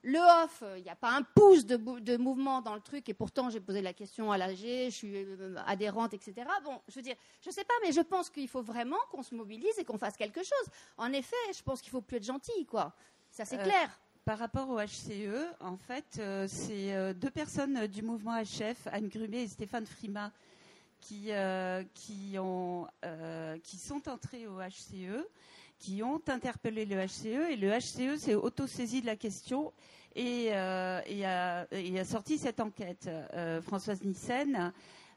Le 0.02 0.20
off, 0.44 0.64
il 0.78 0.84
n'y 0.84 0.90
a 0.90 0.96
pas 0.96 1.12
un 1.12 1.24
pouce 1.24 1.66
de, 1.66 2.18
mouvement 2.18 2.62
dans 2.62 2.76
le 2.76 2.80
truc, 2.80 3.10
et 3.10 3.14
pourtant 3.14 3.50
j'ai 3.50 3.60
posé 3.60 3.82
la 3.82 3.92
question 3.92 4.32
à 4.32 4.38
l'AG, 4.38 4.56
je 4.56 4.90
suis 4.92 5.16
euh, 5.16 5.56
adhérente, 5.66 6.14
etc. 6.14 6.48
Bon, 6.64 6.80
je 6.88 6.96
veux 6.96 7.02
dire, 7.02 7.16
je 7.42 7.50
ne 7.50 7.54
sais 7.54 7.64
pas, 7.64 7.74
mais 7.84 7.92
je 7.92 8.02
pense 8.02 8.30
qu'il 8.30 8.48
faut 8.48 8.62
vraiment 8.62 9.00
qu'on 9.10 9.24
se 9.24 9.34
mobilise 9.34 9.78
et 9.80 9.84
qu'on 9.84 9.98
fasse 9.98 10.16
quelque 10.16 10.42
chose. 10.42 10.68
En 10.98 11.12
effet, 11.12 11.36
je 11.58 11.64
pense 11.64 11.82
qu'il 11.82 11.90
faut 11.90 12.02
plus 12.02 12.18
être 12.18 12.24
gentil, 12.24 12.66
quoi. 12.68 12.94
Ça, 13.32 13.46
c'est 13.46 13.60
euh, 13.60 13.64
clair. 13.64 14.00
Par 14.24 14.38
rapport 14.38 14.70
au 14.70 14.80
HCE, 14.80 15.48
en 15.60 15.78
fait, 15.78 16.18
euh, 16.20 16.48
c'est 16.48 17.14
deux 17.16 17.32
personnes 17.32 17.88
du 17.88 18.04
mouvement 18.04 18.40
HF, 18.42 18.88
Anne 18.92 19.08
Grumet 19.08 19.44
et 19.44 19.48
Stéphane 19.48 19.88
Frima, 19.88 20.32
qui, 21.06 21.32
euh, 21.32 21.84
qui, 21.94 22.38
ont, 22.40 22.88
euh, 23.04 23.58
qui 23.60 23.78
sont 23.78 24.08
entrés 24.10 24.48
au 24.48 24.60
HCE, 24.60 25.24
qui 25.80 26.03
ont 26.03 26.22
interpellé 26.27 26.85
le 26.85 27.06
HCE, 27.06 27.52
et 27.52 27.56
le 27.56 27.69
HCE 27.69 28.19
s'est 28.19 28.35
autosaisi 28.35 29.02
de 29.02 29.06
la 29.06 29.15
question 29.15 29.73
et, 30.15 30.49
euh, 30.52 31.02
a, 31.26 32.06
sorti 32.06 32.38
cette 32.38 32.60
enquête. 32.60 33.10
Françoise 33.64 34.03
Nissen 34.03 34.72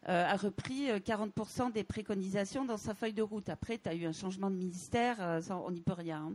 a 0.05 0.36
repris 0.36 0.89
40% 0.89 1.72
des 1.72 1.85
préconisations 1.85 2.64
dans 2.64 2.76
sa 2.76 2.94
feuille 2.94 3.12
de 3.12 3.22
route. 3.22 3.48
Après, 3.48 3.78
tu 3.78 3.89
as 3.89 3.94
eu 3.94 4.06
un 4.06 4.12
changement 4.12 4.51
de 4.51 4.56
ministère, 4.56 5.40
on 5.51 5.70
n'y 5.70 5.82
peut 5.82 5.93
rien. 5.93 6.32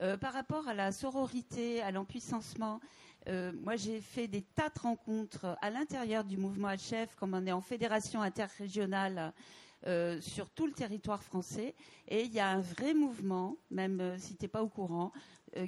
Hein. 0.00 0.16
par 0.18 0.32
rapport 0.32 0.68
à 0.68 0.74
la 0.74 0.92
sororité, 0.92 1.82
à 1.82 1.90
l'empuissancement, 1.90 2.80
euh, 3.28 3.52
moi, 3.62 3.76
j'ai 3.76 4.00
fait 4.00 4.26
des 4.26 4.42
tas 4.42 4.70
de 4.74 4.80
rencontres 4.80 5.56
à 5.60 5.70
l'intérieur 5.70 6.24
du 6.24 6.36
mouvement 6.36 6.68
HF, 6.68 7.14
comme 7.16 7.34
on 7.34 7.46
est 7.46 7.52
en 7.52 7.60
fédération 7.60 8.22
interrégionale 8.22 9.32
euh, 9.86 10.20
sur 10.20 10.50
tout 10.50 10.66
le 10.66 10.72
territoire 10.72 11.22
français. 11.22 11.74
Et 12.08 12.24
il 12.24 12.32
y 12.32 12.40
a 12.40 12.48
un 12.48 12.60
vrai 12.60 12.94
mouvement, 12.94 13.56
même 13.70 14.00
euh, 14.00 14.18
si 14.18 14.36
tu 14.36 14.44
n'es 14.44 14.48
pas 14.48 14.62
au 14.62 14.68
courant, 14.68 15.12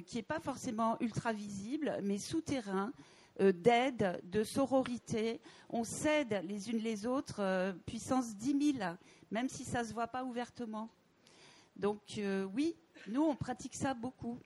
qui 0.05 0.17
n'est 0.17 0.23
pas 0.23 0.39
forcément 0.39 0.95
ultra 0.99 1.33
visible, 1.33 1.97
mais 2.03 2.19
souterrain, 2.19 2.93
d'aide, 3.39 4.21
de 4.23 4.43
sororité. 4.43 5.41
On 5.69 5.83
s'aide 5.83 6.39
les 6.47 6.69
unes 6.69 6.77
les 6.77 7.07
autres, 7.07 7.73
puissance 7.87 8.35
10 8.35 8.75
000, 8.77 8.93
même 9.31 9.49
si 9.49 9.63
ça 9.63 9.81
ne 9.81 9.87
se 9.87 9.93
voit 9.93 10.07
pas 10.07 10.23
ouvertement. 10.23 10.87
Donc 11.75 12.21
oui, 12.53 12.75
nous, 13.07 13.23
on 13.23 13.35
pratique 13.35 13.73
ça 13.73 13.95
beaucoup. 13.95 14.37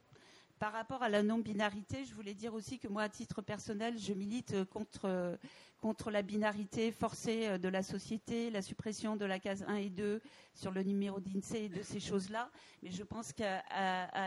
Par 0.58 0.72
rapport 0.72 1.04
à 1.04 1.10
la 1.10 1.22
non-binarité, 1.22 2.06
je 2.06 2.14
voulais 2.14 2.34
dire 2.34 2.54
aussi 2.54 2.80
que 2.80 2.88
moi, 2.88 3.04
à 3.04 3.10
titre 3.10 3.42
personnel, 3.42 3.98
je 3.98 4.14
milite 4.14 4.64
contre, 4.70 5.38
contre 5.86 6.10
la 6.10 6.24
binarité 6.24 6.92
forcée 6.92 7.46
euh, 7.46 7.58
de 7.60 7.68
la 7.70 7.84
société, 7.84 8.50
la 8.50 8.64
suppression 8.64 9.16
de 9.16 9.24
la 9.24 9.38
case 9.38 9.64
1 9.68 9.76
et 9.76 9.92
2 9.92 10.20
sur 10.56 10.72
le 10.72 10.82
numéro 10.82 11.20
d'INSEE 11.20 11.66
et 11.66 11.70
de 11.70 11.84
ces 11.84 12.00
choses-là. 12.00 12.50
Mais 12.82 12.90
je 12.90 13.04
pense 13.04 13.32
qu'à 13.32 13.62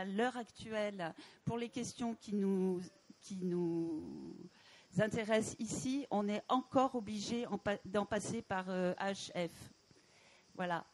l'heure 0.05 0.37
actuelle, 0.37 1.13
pour 1.43 1.57
les 1.57 1.67
questions 1.67 2.15
qui 2.15 2.33
nous, 2.33 2.79
qui 3.19 3.35
nous 3.35 4.37
intéressent 4.99 5.57
ici, 5.59 6.07
on 6.11 6.29
est 6.29 6.41
encore 6.47 6.95
obligé 6.95 7.45
d'en 7.83 8.05
passer 8.05 8.41
par 8.41 8.67
HF. 8.67 9.35
Euh, 9.35 9.47
voilà. 10.55 10.85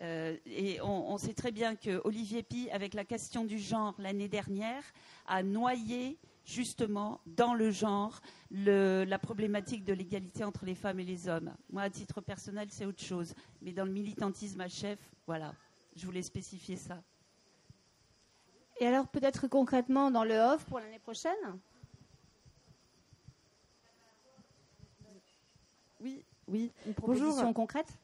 Euh, 0.00 0.34
et 0.46 0.80
on, 0.80 1.18
sait 1.18 1.34
très 1.34 1.52
bien 1.52 1.76
que 1.76 2.00
Olivier 2.04 2.42
Pi, 2.42 2.70
avec 2.70 2.94
la 2.94 3.04
question 3.04 3.44
du 3.44 3.58
genre 3.58 3.94
l'année 3.98 4.28
dernière, 4.28 4.82
a 5.26 5.42
noyé 5.42 6.18
justement 6.46 7.20
dans 7.26 7.52
le 7.52 7.70
genre 7.70 8.22
la 8.50 9.18
problématique 9.18 9.84
de 9.84 9.92
l'égalité 9.92 10.44
entre 10.44 10.64
les 10.64 10.76
femmes 10.76 11.00
et 11.00 11.04
les 11.04 11.28
hommes. 11.28 11.54
Moi, 11.70 11.82
à 11.82 11.90
titre 11.90 12.20
personnel, 12.20 12.68
c'est 12.70 12.86
autre 12.86 13.02
chose. 13.02 13.34
Mais 13.60 13.72
dans 13.72 13.84
le 13.84 13.90
militantisme 13.90 14.60
à 14.60 14.68
chef, 14.68 14.98
voilà, 15.26 15.52
je 15.96 16.06
voulais 16.06 16.22
spécifier 16.22 16.76
ça. 16.76 17.02
Et 18.78 18.86
alors, 18.86 19.08
peut-être 19.08 19.48
concrètement 19.48 20.10
dans 20.10 20.24
le 20.24 20.34
off 20.34 20.64
pour 20.66 20.78
l'année 20.78 20.98
prochaine? 20.98 21.32
Oui, 26.00 26.22
oui. 26.46 26.70
Une 26.86 26.94
proposition 26.94 27.52
concrète? 27.52 27.98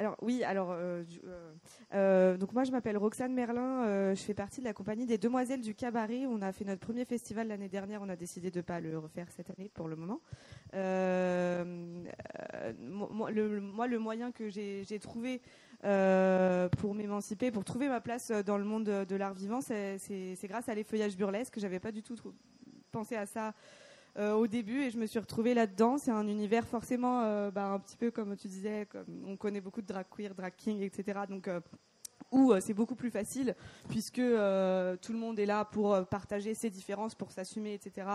Alors 0.00 0.16
oui, 0.22 0.42
alors 0.44 0.70
euh, 0.70 1.04
euh, 1.26 1.52
euh, 1.92 2.38
donc 2.38 2.54
moi 2.54 2.64
je 2.64 2.70
m'appelle 2.70 2.96
Roxane 2.96 3.34
Merlin, 3.34 4.14
je 4.14 4.20
fais 4.22 4.32
partie 4.32 4.60
de 4.60 4.64
la 4.64 4.72
compagnie 4.72 5.04
des 5.04 5.18
Demoiselles 5.18 5.60
du 5.60 5.74
Cabaret. 5.74 6.24
On 6.26 6.40
a 6.40 6.52
fait 6.52 6.64
notre 6.64 6.80
premier 6.80 7.04
festival 7.04 7.48
l'année 7.48 7.68
dernière, 7.68 8.00
on 8.00 8.08
a 8.08 8.16
décidé 8.16 8.50
de 8.50 8.60
ne 8.60 8.62
pas 8.62 8.80
le 8.80 8.98
refaire 8.98 9.30
cette 9.30 9.50
année 9.50 9.68
pour 9.68 9.88
le 9.88 9.96
moment. 9.96 10.22
moi, 12.78 13.30
le, 13.30 13.98
moyen 13.98 14.32
que 14.32 14.48
j'ai 14.48 14.98
trouvé 15.00 15.42
pour 15.82 16.94
m'émanciper, 16.94 17.50
pour 17.50 17.64
trouver 17.64 17.88
ma 17.88 18.00
place 18.00 18.30
dans 18.30 18.56
le 18.56 18.64
monde 18.64 18.84
de, 18.84 19.16
l'art 19.16 19.34
vivant, 19.34 19.60
c'est 19.60 19.98
grâce 20.44 20.70
à 20.70 20.74
l'effeuillage 20.74 21.14
burlesque. 21.14 21.58
J'avais 21.58 21.78
pas 21.78 21.92
du 21.92 22.02
tout 22.02 22.16
pensé 22.90 23.16
à 23.16 23.26
ça 23.26 23.52
euh, 24.18 24.32
au 24.34 24.46
début 24.46 24.82
et 24.82 24.90
je 24.90 24.98
me 24.98 25.06
suis 25.06 25.18
retrouvée 25.18 25.54
là-dedans. 25.54 25.98
C'est 25.98 26.10
un 26.10 26.26
univers 26.26 26.66
forcément 26.66 27.22
euh, 27.22 27.50
bah, 27.50 27.66
un 27.66 27.78
petit 27.78 27.96
peu 27.96 28.10
comme 28.10 28.36
tu 28.36 28.48
disais, 28.48 28.88
on 29.24 29.36
connaît 29.36 29.60
beaucoup 29.60 29.82
de 29.82 29.86
drag 29.86 30.06
queer, 30.10 30.34
drag 30.34 30.52
king, 30.56 30.82
etc. 30.82 31.20
Donc 31.28 31.48
euh, 31.48 31.60
où 32.32 32.52
c'est 32.60 32.74
beaucoup 32.74 32.94
plus 32.94 33.10
facile 33.10 33.56
puisque 33.88 34.16
tout 34.16 35.12
le 35.12 35.18
monde 35.18 35.38
est 35.38 35.46
là 35.46 35.64
pour 35.64 36.06
partager 36.06 36.54
ses 36.54 36.70
différences, 36.70 37.14
pour 37.14 37.32
s'assumer, 37.32 37.74
etc. 37.74 38.06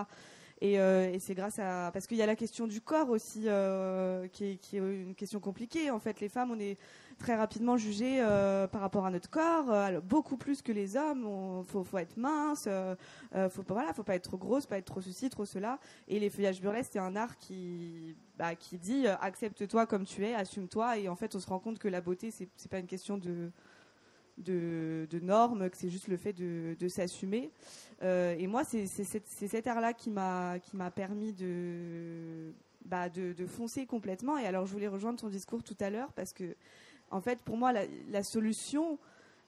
Et, 0.61 0.77
c'est 1.19 1.35
grâce 1.35 1.59
à 1.59 1.89
parce 1.91 2.07
qu'il 2.07 2.15
y 2.15 2.21
a 2.21 2.25
la 2.25 2.37
question 2.37 2.65
du 2.65 2.79
corps 2.79 3.09
aussi 3.09 3.47
qui, 4.31 4.45
est, 4.45 4.77
une 4.77 5.15
question 5.15 5.41
compliquée. 5.41 5.91
En 5.91 5.99
fait, 5.99 6.21
les 6.21 6.29
femmes, 6.29 6.51
on 6.51 6.59
est 6.59 6.77
très 7.17 7.35
rapidement 7.35 7.77
jugé 7.77 8.17
euh, 8.19 8.67
par 8.67 8.81
rapport 8.81 9.05
à 9.05 9.11
notre 9.11 9.29
corps, 9.29 9.71
euh, 9.71 9.99
beaucoup 10.01 10.37
plus 10.37 10.61
que 10.61 10.71
les 10.71 10.95
hommes. 10.97 11.27
Il 11.59 11.65
faut, 11.65 11.97
être 11.97 12.17
mince, 12.17 12.65
euh, 12.67 12.95
faut 13.49 13.63
pas 13.63 13.73
voilà, 13.73 13.93
faut 13.93 14.03
pas 14.03 14.15
être 14.15 14.23
trop 14.23 14.37
grosse, 14.37 14.65
pas 14.65 14.77
être 14.77 14.85
trop 14.85 15.01
ceci, 15.01 15.29
trop 15.29 15.45
cela. 15.45 15.79
Et 16.07 16.19
les 16.19 16.29
feuillages 16.29 16.61
burlesques, 16.61 16.91
c'est 16.93 16.99
un 16.99 17.15
art 17.15 17.37
qui 17.37 18.15
bah, 18.37 18.55
qui 18.55 18.77
dit 18.77 19.07
accepte-toi 19.07 19.85
comme 19.85 20.05
tu 20.05 20.25
es, 20.25 20.33
assume-toi. 20.33 20.97
Et 20.97 21.09
en 21.09 21.15
fait, 21.15 21.35
on 21.35 21.39
se 21.39 21.47
rend 21.47 21.59
compte 21.59 21.79
que 21.79 21.87
la 21.87 22.01
beauté, 22.01 22.31
c'est 22.31 22.49
c'est 22.55 22.69
pas 22.69 22.79
une 22.79 22.87
question 22.87 23.17
de 23.17 23.51
de, 24.37 25.19
normes, 25.21 25.69
que 25.69 25.77
c'est 25.77 25.89
juste 25.89 26.09
le 26.09 26.17
fait 26.17 26.33
de, 26.33 26.87
s'assumer. 26.89 27.51
et 28.01 28.47
moi, 28.47 28.63
c'est 28.65 28.85
cet 28.85 29.67
art-là 29.67 29.93
qui 29.93 30.09
m'a 30.09 30.59
permis 30.93 31.31
de, 31.31 32.51
bah, 32.85 33.09
de, 33.09 33.33
de 33.33 33.45
foncer 33.45 33.85
complètement. 33.85 34.37
Et 34.37 34.45
alors, 34.45 34.65
je 34.65 34.71
voulais 34.71 34.87
rejoindre 34.87 35.19
ton 35.19 35.29
discours 35.29 35.63
tout 35.63 35.77
à 35.79 35.89
l'heure 35.89 36.13
parce 36.13 36.33
que 36.33 36.55
en 37.11 37.21
fait, 37.21 37.41
pour 37.41 37.57
moi, 37.57 37.71
la, 38.09 38.23
solution, 38.23 38.97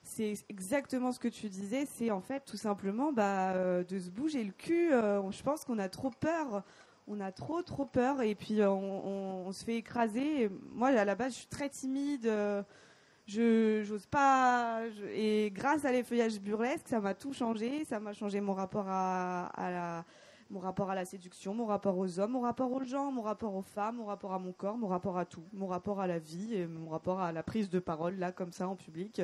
c'est 0.02 0.34
exactement 0.48 1.12
ce 1.12 1.18
que 1.18 1.28
tu 1.28 1.48
disais. 1.48 1.86
C'est 1.86 2.10
en 2.10 2.20
fait 2.20 2.44
tout 2.44 2.56
simplement 2.56 3.12
bah, 3.12 3.52
euh, 3.52 3.84
de 3.84 3.98
se 3.98 4.10
bouger 4.10 4.44
le 4.44 4.52
cul. 4.52 4.92
Euh, 4.92 5.30
je 5.30 5.42
pense 5.42 5.64
qu'on 5.64 5.78
a 5.78 5.88
trop 5.88 6.10
peur. 6.10 6.62
On 7.06 7.20
a 7.20 7.32
trop, 7.32 7.62
trop 7.62 7.84
peur. 7.84 8.22
Et 8.22 8.34
puis, 8.34 8.60
euh, 8.60 8.70
on, 8.70 9.50
se 9.52 9.64
fait 9.64 9.76
écraser. 9.76 10.50
moi, 10.72 10.88
à 10.88 11.04
la 11.04 11.14
base, 11.14 11.32
je 11.32 11.38
suis 11.38 11.46
très 11.46 11.68
timide. 11.68 12.30
je 13.26 13.88
n'ose 13.90 14.06
pas. 14.06 14.82
et 15.12 15.50
grâce 15.54 15.84
à 15.84 15.92
l'effeuillage 15.92 16.40
burlesque, 16.40 16.88
ça 16.88 17.00
m'a 17.00 17.14
tout 17.14 17.32
changé. 17.32 17.84
Ça 17.84 18.00
m'a 18.00 18.12
changé 18.12 18.40
mon 18.40 18.54
rapport 18.54 18.88
à 18.88 19.50
la 19.58 20.04
mon 20.50 20.60
rapport 20.60 20.90
à 20.90 20.94
la 20.94 21.04
séduction, 21.04 21.54
mon 21.54 21.66
rapport 21.66 21.98
aux 21.98 22.18
hommes, 22.18 22.32
mon 22.32 22.40
rapport 22.40 22.72
aux 22.72 22.82
gens, 22.82 23.12
mon 23.12 23.22
rapport 23.22 23.54
aux 23.54 23.62
femmes, 23.62 23.96
mon 23.96 24.06
rapport 24.06 24.32
à 24.32 24.38
mon 24.38 24.52
corps, 24.52 24.78
mon 24.78 24.88
rapport 24.88 25.18
à 25.18 25.24
tout, 25.24 25.44
mon 25.52 25.66
rapport 25.66 26.00
à 26.00 26.06
la 26.06 26.18
vie, 26.18 26.54
et 26.54 26.66
mon 26.66 26.88
rapport 26.88 27.20
à 27.20 27.32
la 27.32 27.42
prise 27.42 27.68
de 27.68 27.78
parole 27.78 28.16
là 28.16 28.32
comme 28.32 28.52
ça 28.52 28.68
en 28.68 28.76
public. 28.76 29.20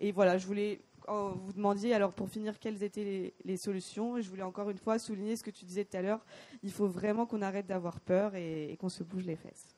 Et 0.00 0.10
voilà, 0.10 0.36
je 0.36 0.46
voulais 0.46 0.80
vous 1.08 1.52
demander 1.52 1.92
alors 1.92 2.12
pour 2.12 2.28
finir 2.28 2.58
quelles 2.58 2.82
étaient 2.82 3.34
les, 3.44 3.56
solutions. 3.56 4.16
Et 4.16 4.22
je 4.22 4.30
voulais 4.30 4.42
encore 4.42 4.70
une 4.70 4.78
fois 4.78 4.98
souligner 4.98 5.36
ce 5.36 5.42
que 5.44 5.50
tu 5.50 5.64
disais 5.64 5.84
tout 5.84 5.96
à 5.96 6.02
l'heure. 6.02 6.24
Il 6.62 6.72
faut 6.72 6.88
vraiment 6.88 7.26
qu'on 7.26 7.42
arrête 7.42 7.66
d'avoir 7.66 8.00
peur 8.00 8.34
et, 8.34 8.76
qu'on 8.80 8.88
se 8.88 9.02
bouge 9.02 9.24
les 9.24 9.36
fesses. 9.36 9.76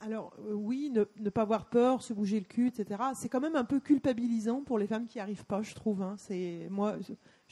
Alors 0.00 0.32
euh, 0.40 0.54
oui, 0.54 0.90
ne, 0.90 1.30
pas 1.30 1.42
avoir 1.42 1.66
peur, 1.66 2.02
se 2.02 2.12
bouger 2.12 2.40
le 2.40 2.46
cul, 2.46 2.66
etc. 2.66 3.00
C'est 3.14 3.28
quand 3.28 3.40
même 3.40 3.54
un 3.54 3.64
peu 3.64 3.78
culpabilisant 3.78 4.62
pour 4.62 4.76
les 4.76 4.88
femmes 4.88 5.06
qui 5.06 5.20
arrivent 5.20 5.44
pas, 5.44 5.62
je 5.62 5.74
trouve. 5.74 6.02
Hein. 6.02 6.16
C'est 6.18 6.66
moi, 6.70 6.96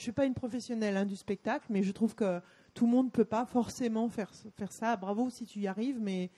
je 0.01 0.05
suis 0.05 0.13
pas 0.13 0.25
une 0.25 0.33
professionnelle 0.33 0.97
hein, 0.97 1.05
du 1.05 1.15
spectacle, 1.15 1.67
mais 1.69 1.83
je 1.83 1.93
trouve 1.93 2.15
que 2.15 2.41
tout 2.73 2.87
le 2.87 2.91
monde 2.91 3.13
peut 3.13 3.27
pas 3.27 3.45
forcément 3.45 4.09
faire, 4.09 4.31
faire 4.57 4.73
ça. 4.73 4.97
Bravo 4.97 5.29
si 5.29 5.45
tu 5.45 5.59
y 5.59 5.67
arrives, 5.67 6.01
mais 6.01 6.31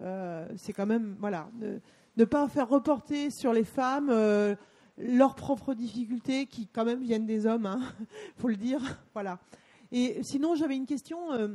euh, 0.00 0.46
c'est 0.54 0.72
quand 0.72 0.86
même, 0.86 1.16
voilà, 1.18 1.50
ne, 2.16 2.24
pas 2.24 2.46
faire 2.46 2.68
reporter 2.68 3.30
sur 3.30 3.52
les 3.52 3.64
femmes 3.64 4.08
euh, 4.08 4.54
leurs 4.98 5.34
propres 5.34 5.74
difficultés 5.74 6.46
qui 6.46 6.68
quand 6.68 6.84
même 6.84 7.00
viennent 7.00 7.26
des 7.26 7.44
hommes, 7.44 7.66
hein, 7.66 7.80
faut 8.36 8.46
le 8.46 8.56
dire, 8.56 8.80
voilà. 9.14 9.40
Et 9.90 10.22
sinon, 10.22 10.54
j'avais 10.54 10.76
une 10.76 10.86
question. 10.86 11.32
Euh, 11.32 11.48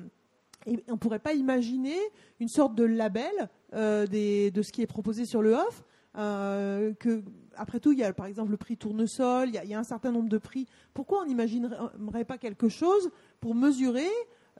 et 0.66 0.84
on 0.90 0.94
ne 0.94 0.98
pourrait 0.98 1.20
pas 1.20 1.34
imaginer 1.34 1.96
une 2.42 2.50
sorte 2.50 2.76
de 2.76 2.84
label 2.84 3.32
de 3.72 4.62
ce 4.62 4.72
qui 4.74 4.82
est 4.82 4.88
proposé 4.88 5.26
sur 5.26 5.42
le 5.42 5.54
off 5.54 5.84
euh, 6.16 6.94
que, 7.00 7.24
après 7.58 7.80
tout, 7.80 7.92
il 7.92 8.00
y 8.00 8.04
a 8.04 8.14
par 8.14 8.26
exemple 8.26 8.52
le 8.52 8.58
prix 8.58 8.78
tournesol, 8.78 9.50
il 9.50 9.56
y, 9.56 9.74
a, 9.74 9.80
un 9.80 9.84
certain 9.84 10.12
nombre 10.12 10.30
de 10.30 10.38
prix. 10.38 10.68
Pourquoi 10.94 11.22
on 11.22 11.26
n'imaginerait 11.26 12.26
pas 12.26 12.38
quelque 12.38 12.70
chose 12.70 13.10
pour 13.40 13.56
mesurer 13.56 14.10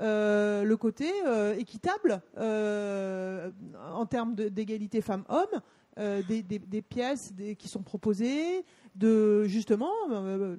euh, 0.02 0.64
le 0.64 0.78
côté 0.78 1.12
euh, 1.26 1.56
équitable 1.56 2.22
en 2.36 4.06
termes 4.06 4.36
d'égalité 4.36 5.02
femmes-hommes 5.02 5.62
des, 5.98 6.82
pièces 6.82 7.34
qui 7.60 7.68
sont 7.68 7.84
proposées, 7.84 8.66
de 8.96 9.44
justement 9.46 9.92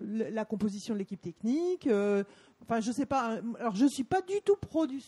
la 0.01 0.45
composition 0.45 0.95
de 0.95 1.01
l'équipe 1.01 1.21
technique. 1.21 1.89
enfin, 2.63 2.81
je 2.81 2.93
sais 2.93 3.07
pas. 3.07 3.39
Alors, 3.59 3.75
je 3.75 3.87
suis 3.87 4.05
pas 4.05 4.23
du 4.23 4.41
tout 4.45 4.57
pro 4.57 4.87
du, 4.87 5.01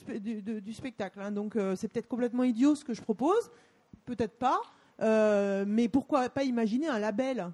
spectacle, 0.73 1.21
hein, 1.21 1.31
donc 1.31 1.57
c'est 1.77 1.89
peut-être 1.89 2.09
complètement 2.09 2.43
idiot 2.43 2.75
ce 2.75 2.85
que 2.85 2.95
je 2.95 3.03
propose, 3.03 3.51
peut-être 4.05 4.39
pas. 4.39 4.61
Euh, 5.03 5.65
mais 5.67 5.89
pourquoi 5.89 6.29
pas 6.29 6.45
imaginer 6.45 6.89
un 6.89 6.99
label 6.99 7.51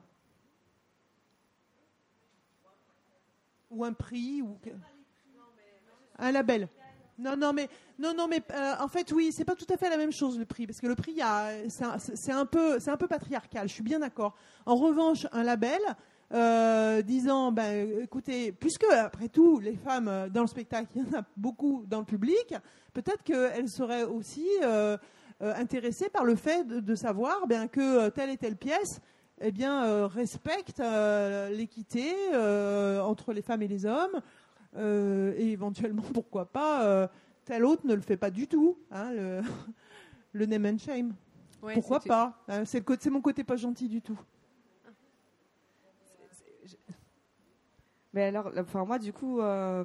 Ou 3.70 3.84
un 3.84 3.92
prix 3.92 4.42
ou... 4.42 4.58
Un 6.18 6.30
label 6.30 6.68
Non, 7.18 7.36
non, 7.36 7.52
mais, 7.52 7.68
non, 7.98 8.14
non, 8.14 8.28
mais 8.28 8.42
euh, 8.52 8.74
en 8.78 8.88
fait, 8.88 9.10
oui, 9.12 9.32
c'est 9.32 9.44
pas 9.44 9.56
tout 9.56 9.66
à 9.72 9.76
fait 9.76 9.90
la 9.90 9.96
même 9.96 10.12
chose 10.12 10.38
le 10.38 10.44
prix, 10.44 10.66
parce 10.66 10.80
que 10.80 10.86
le 10.86 10.94
prix, 10.94 11.20
c'est 11.68 12.32
un, 12.32 12.46
peu, 12.46 12.78
c'est 12.78 12.90
un 12.90 12.96
peu 12.96 13.08
patriarcal. 13.08 13.68
Je 13.68 13.74
suis 13.74 13.82
bien 13.82 13.98
d'accord. 13.98 14.36
En 14.66 14.76
revanche, 14.76 15.26
un 15.32 15.42
label 15.42 15.80
euh, 16.32 17.02
disant, 17.02 17.50
ben, 17.50 18.02
écoutez, 18.02 18.52
puisque 18.52 18.84
après 18.84 19.28
tout, 19.28 19.58
les 19.58 19.76
femmes 19.76 20.28
dans 20.32 20.42
le 20.42 20.46
spectacle, 20.46 20.88
il 20.94 21.02
y 21.02 21.16
en 21.16 21.20
a 21.20 21.24
beaucoup 21.36 21.84
dans 21.88 21.98
le 21.98 22.04
public, 22.04 22.54
peut-être 22.92 23.22
qu'elles 23.24 23.68
seraient 23.68 24.04
aussi 24.04 24.46
euh, 25.42 25.54
intéressées 25.56 26.08
par 26.08 26.24
le 26.24 26.34
fait 26.36 26.64
de, 26.64 26.80
de 26.80 26.94
savoir, 26.94 27.46
bien 27.46 27.68
que 27.68 27.80
euh, 27.80 28.10
telle 28.10 28.30
et 28.30 28.36
telle 28.36 28.56
pièce 28.56 29.00
eh 29.40 29.50
bien, 29.50 29.84
euh, 29.86 30.06
respecte 30.06 30.78
euh, 30.78 31.48
l'équité 31.50 32.14
euh, 32.32 33.00
entre 33.00 33.32
les 33.32 33.42
femmes 33.42 33.62
et 33.62 33.68
les 33.68 33.86
hommes, 33.86 34.20
euh, 34.76 35.34
et 35.36 35.50
éventuellement, 35.50 36.02
pourquoi 36.14 36.44
pas, 36.46 36.84
euh, 36.84 37.08
tel 37.44 37.64
autre 37.64 37.84
ne 37.86 37.94
le 37.94 38.02
fait 38.02 38.16
pas 38.16 38.30
du 38.30 38.46
tout, 38.46 38.78
hein, 38.92 39.10
le, 39.12 39.40
le 40.32 40.46
name 40.46 40.66
and 40.66 40.78
shame. 40.78 41.14
Ouais, 41.60 41.74
pourquoi 41.74 41.98
pas 42.00 42.38
hein, 42.48 42.64
C'est 42.64 42.78
le 42.78 42.84
côté- 42.84 43.02
c'est 43.04 43.10
mon 43.10 43.20
côté 43.20 43.42
pas 43.44 43.56
gentil 43.56 43.88
du 43.88 44.00
tout. 44.00 44.18
Mais 48.14 48.24
alors, 48.24 48.52
enfin 48.58 48.84
moi 48.84 48.98
du 48.98 49.12
coup, 49.12 49.40
euh, 49.40 49.84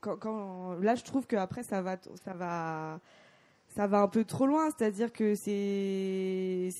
quand, 0.00 0.16
quand- 0.16 0.74
là 0.80 0.94
je 0.94 1.02
trouve 1.04 1.26
qu'après 1.26 1.62
ça 1.62 1.80
va, 1.80 1.96
ça 2.22 2.34
va, 2.34 3.00
ça 3.74 3.86
va 3.86 4.00
un 4.00 4.08
peu 4.08 4.24
trop 4.24 4.46
loin. 4.46 4.70
C'est-à-dire 4.70 5.12
que 5.12 5.34
c'est, 5.34 6.70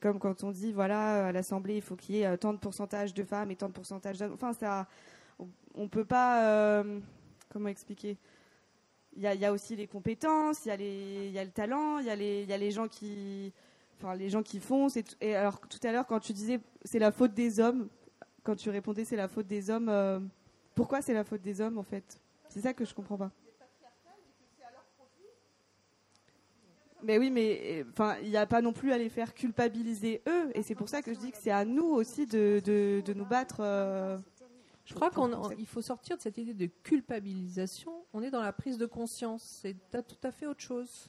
comme 0.00 0.18
quand 0.18 0.44
on 0.44 0.50
dit 0.50 0.72
voilà 0.72 1.26
à 1.28 1.32
l'Assemblée 1.32 1.76
il 1.76 1.82
faut 1.82 1.96
qu'il 1.96 2.16
y 2.16 2.20
ait 2.20 2.26
euh, 2.26 2.36
tant 2.36 2.52
de 2.52 2.58
pourcentage 2.58 3.14
de 3.14 3.22
femmes 3.22 3.50
et 3.50 3.56
tant 3.56 3.68
de 3.68 3.72
pourcentage 3.72 4.18
d'hommes. 4.18 4.32
Enfin 4.34 4.52
ça, 4.52 4.86
on, 5.38 5.48
on 5.74 5.88
peut 5.88 6.04
pas, 6.04 6.46
euh, 6.46 7.00
comment 7.50 7.68
expliquer? 7.68 8.18
Il 9.14 9.22
y 9.22 9.44
a, 9.44 9.52
aussi 9.52 9.76
les 9.76 9.86
compétences, 9.86 10.64
il 10.64 10.68
y 10.68 10.72
a 10.72 10.76
les, 10.76 11.30
y 11.30 11.38
a 11.38 11.44
le 11.44 11.50
talent, 11.50 11.98
il 11.98 12.06
y 12.06 12.10
a 12.10 12.16
les, 12.16 12.44
il 12.44 12.48
y 12.48 12.52
a 12.54 12.56
les 12.56 12.70
gens 12.70 12.88
qui, 12.88 13.52
enfin 13.98 14.14
les 14.14 14.30
gens 14.30 14.42
qui 14.42 14.58
font. 14.58 14.88
Et 15.20 15.36
alors 15.36 15.60
tout 15.60 15.80
à 15.82 15.92
l'heure 15.92 16.06
quand 16.06 16.20
tu 16.20 16.32
disais 16.32 16.60
c'est 16.84 16.98
la 16.98 17.12
faute 17.12 17.34
des 17.34 17.60
hommes 17.60 17.88
quand 18.42 18.56
tu 18.56 18.70
répondais 18.70 19.04
c'est 19.04 19.16
la 19.16 19.28
faute 19.28 19.46
des 19.46 19.70
hommes, 19.70 19.88
euh, 19.88 20.18
pourquoi 20.74 21.02
c'est 21.02 21.14
la 21.14 21.24
faute 21.24 21.42
des 21.42 21.60
hommes 21.60 21.78
en 21.78 21.82
fait? 21.82 22.18
C'est 22.48 22.60
ça 22.60 22.72
que 22.72 22.84
je 22.84 22.94
comprends 22.94 23.18
pas. 23.18 23.30
Mais 27.02 27.18
oui, 27.18 27.30
mais 27.30 27.84
enfin, 27.90 28.16
il 28.22 28.30
n'y 28.30 28.36
a 28.36 28.46
pas 28.46 28.62
non 28.62 28.72
plus 28.72 28.92
à 28.92 28.98
les 28.98 29.08
faire 29.08 29.34
culpabiliser 29.34 30.22
eux, 30.28 30.50
et 30.54 30.62
c'est 30.62 30.74
pour 30.76 30.88
ça 30.88 31.02
que 31.02 31.12
je 31.12 31.18
dis 31.18 31.32
que 31.32 31.38
c'est 31.38 31.50
à 31.50 31.64
nous 31.64 31.86
aussi 31.86 32.26
de, 32.26 32.60
de, 32.64 33.02
de 33.04 33.12
nous 33.12 33.26
battre. 33.26 33.56
euh, 33.60 34.18
Je 34.84 34.94
crois 34.94 35.10
qu'il 35.10 35.66
faut 35.66 35.82
sortir 35.82 36.16
de 36.16 36.22
cette 36.22 36.38
idée 36.38 36.54
de 36.54 36.66
culpabilisation. 36.82 37.92
On 38.12 38.22
est 38.22 38.30
dans 38.30 38.40
la 38.42 38.52
prise 38.52 38.78
de 38.78 38.86
conscience. 38.86 39.42
C'est 39.62 39.74
tout 39.90 40.16
à 40.26 40.30
fait 40.30 40.46
autre 40.46 40.60
chose. 40.60 41.08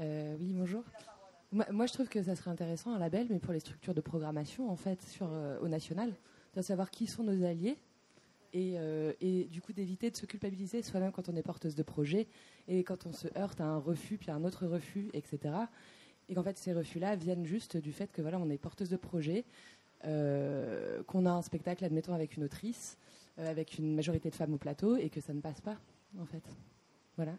Euh, 0.00 0.36
oui, 0.40 0.52
bonjour. 0.54 0.82
Moi, 1.52 1.66
moi, 1.70 1.86
je 1.86 1.92
trouve 1.92 2.08
que 2.08 2.22
ça 2.22 2.34
serait 2.36 2.50
intéressant 2.50 2.94
un 2.94 2.98
label, 2.98 3.26
mais 3.28 3.38
pour 3.38 3.52
les 3.52 3.60
structures 3.60 3.92
de 3.94 4.00
programmation, 4.00 4.70
en 4.70 4.76
fait, 4.76 5.02
sur, 5.02 5.28
euh, 5.30 5.58
au 5.60 5.68
national, 5.68 6.14
de 6.54 6.62
savoir 6.62 6.90
qui 6.90 7.06
sont 7.06 7.22
nos 7.24 7.44
alliés 7.44 7.76
et, 8.52 8.74
euh, 8.76 9.12
et 9.20 9.44
du 9.44 9.60
coup 9.60 9.72
d'éviter 9.72 10.10
de 10.10 10.16
se 10.16 10.26
culpabiliser 10.26 10.82
soi-même 10.82 11.12
quand 11.12 11.28
on 11.28 11.36
est 11.36 11.42
porteuse 11.42 11.74
de 11.74 11.82
projet 11.82 12.26
et 12.68 12.84
quand 12.84 13.06
on 13.06 13.12
se 13.12 13.28
heurte 13.36 13.60
à 13.60 13.64
un 13.64 13.78
refus, 13.78 14.18
puis 14.18 14.30
à 14.30 14.34
un 14.34 14.44
autre 14.44 14.66
refus, 14.66 15.10
etc. 15.12 15.54
Et 16.28 16.34
qu'en 16.34 16.42
fait, 16.42 16.58
ces 16.58 16.72
refus-là 16.72 17.16
viennent 17.16 17.44
juste 17.44 17.76
du 17.76 17.92
fait 17.92 18.12
que 18.12 18.22
voilà, 18.22 18.38
on 18.38 18.50
est 18.50 18.58
porteuse 18.58 18.88
de 18.88 18.96
projet, 18.96 19.44
euh, 20.04 21.02
qu'on 21.04 21.26
a 21.26 21.30
un 21.30 21.42
spectacle, 21.42 21.84
admettons, 21.84 22.14
avec 22.14 22.36
une 22.36 22.44
autrice, 22.44 22.96
euh, 23.38 23.50
avec 23.50 23.78
une 23.78 23.94
majorité 23.94 24.30
de 24.30 24.34
femmes 24.34 24.54
au 24.54 24.58
plateau, 24.58 24.96
et 24.96 25.10
que 25.10 25.20
ça 25.20 25.34
ne 25.34 25.40
passe 25.40 25.60
pas, 25.60 25.76
en 26.20 26.26
fait. 26.26 26.44
Voilà. 27.16 27.36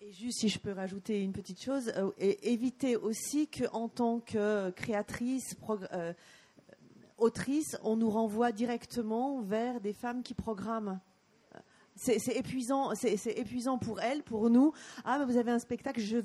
Et 0.00 0.12
juste 0.12 0.40
si 0.40 0.48
je 0.48 0.58
peux 0.58 0.72
rajouter 0.72 1.22
une 1.22 1.32
petite 1.32 1.62
chose, 1.62 1.92
éviter 2.18 2.96
aussi 2.96 3.48
qu'en 3.48 3.88
tant 3.88 4.20
que 4.20 4.70
créatrice, 4.70 5.54
autrice, 7.20 7.78
on 7.82 7.96
nous 7.96 8.10
renvoie 8.10 8.52
directement 8.52 9.40
vers 9.40 9.80
des 9.80 9.92
femmes 9.92 10.22
qui 10.22 10.34
programment. 10.34 11.00
C'est 11.96 12.34
épuisant, 12.34 12.94
c'est 12.94 13.38
épuisant 13.38 13.76
pour 13.76 14.00
elles, 14.00 14.22
pour 14.22 14.48
nous. 14.48 14.72
Ah, 15.04 15.22
vous 15.26 15.36
avez 15.36 15.50
un 15.50 15.58
spectacle, 15.58 16.00
je, 16.00 16.16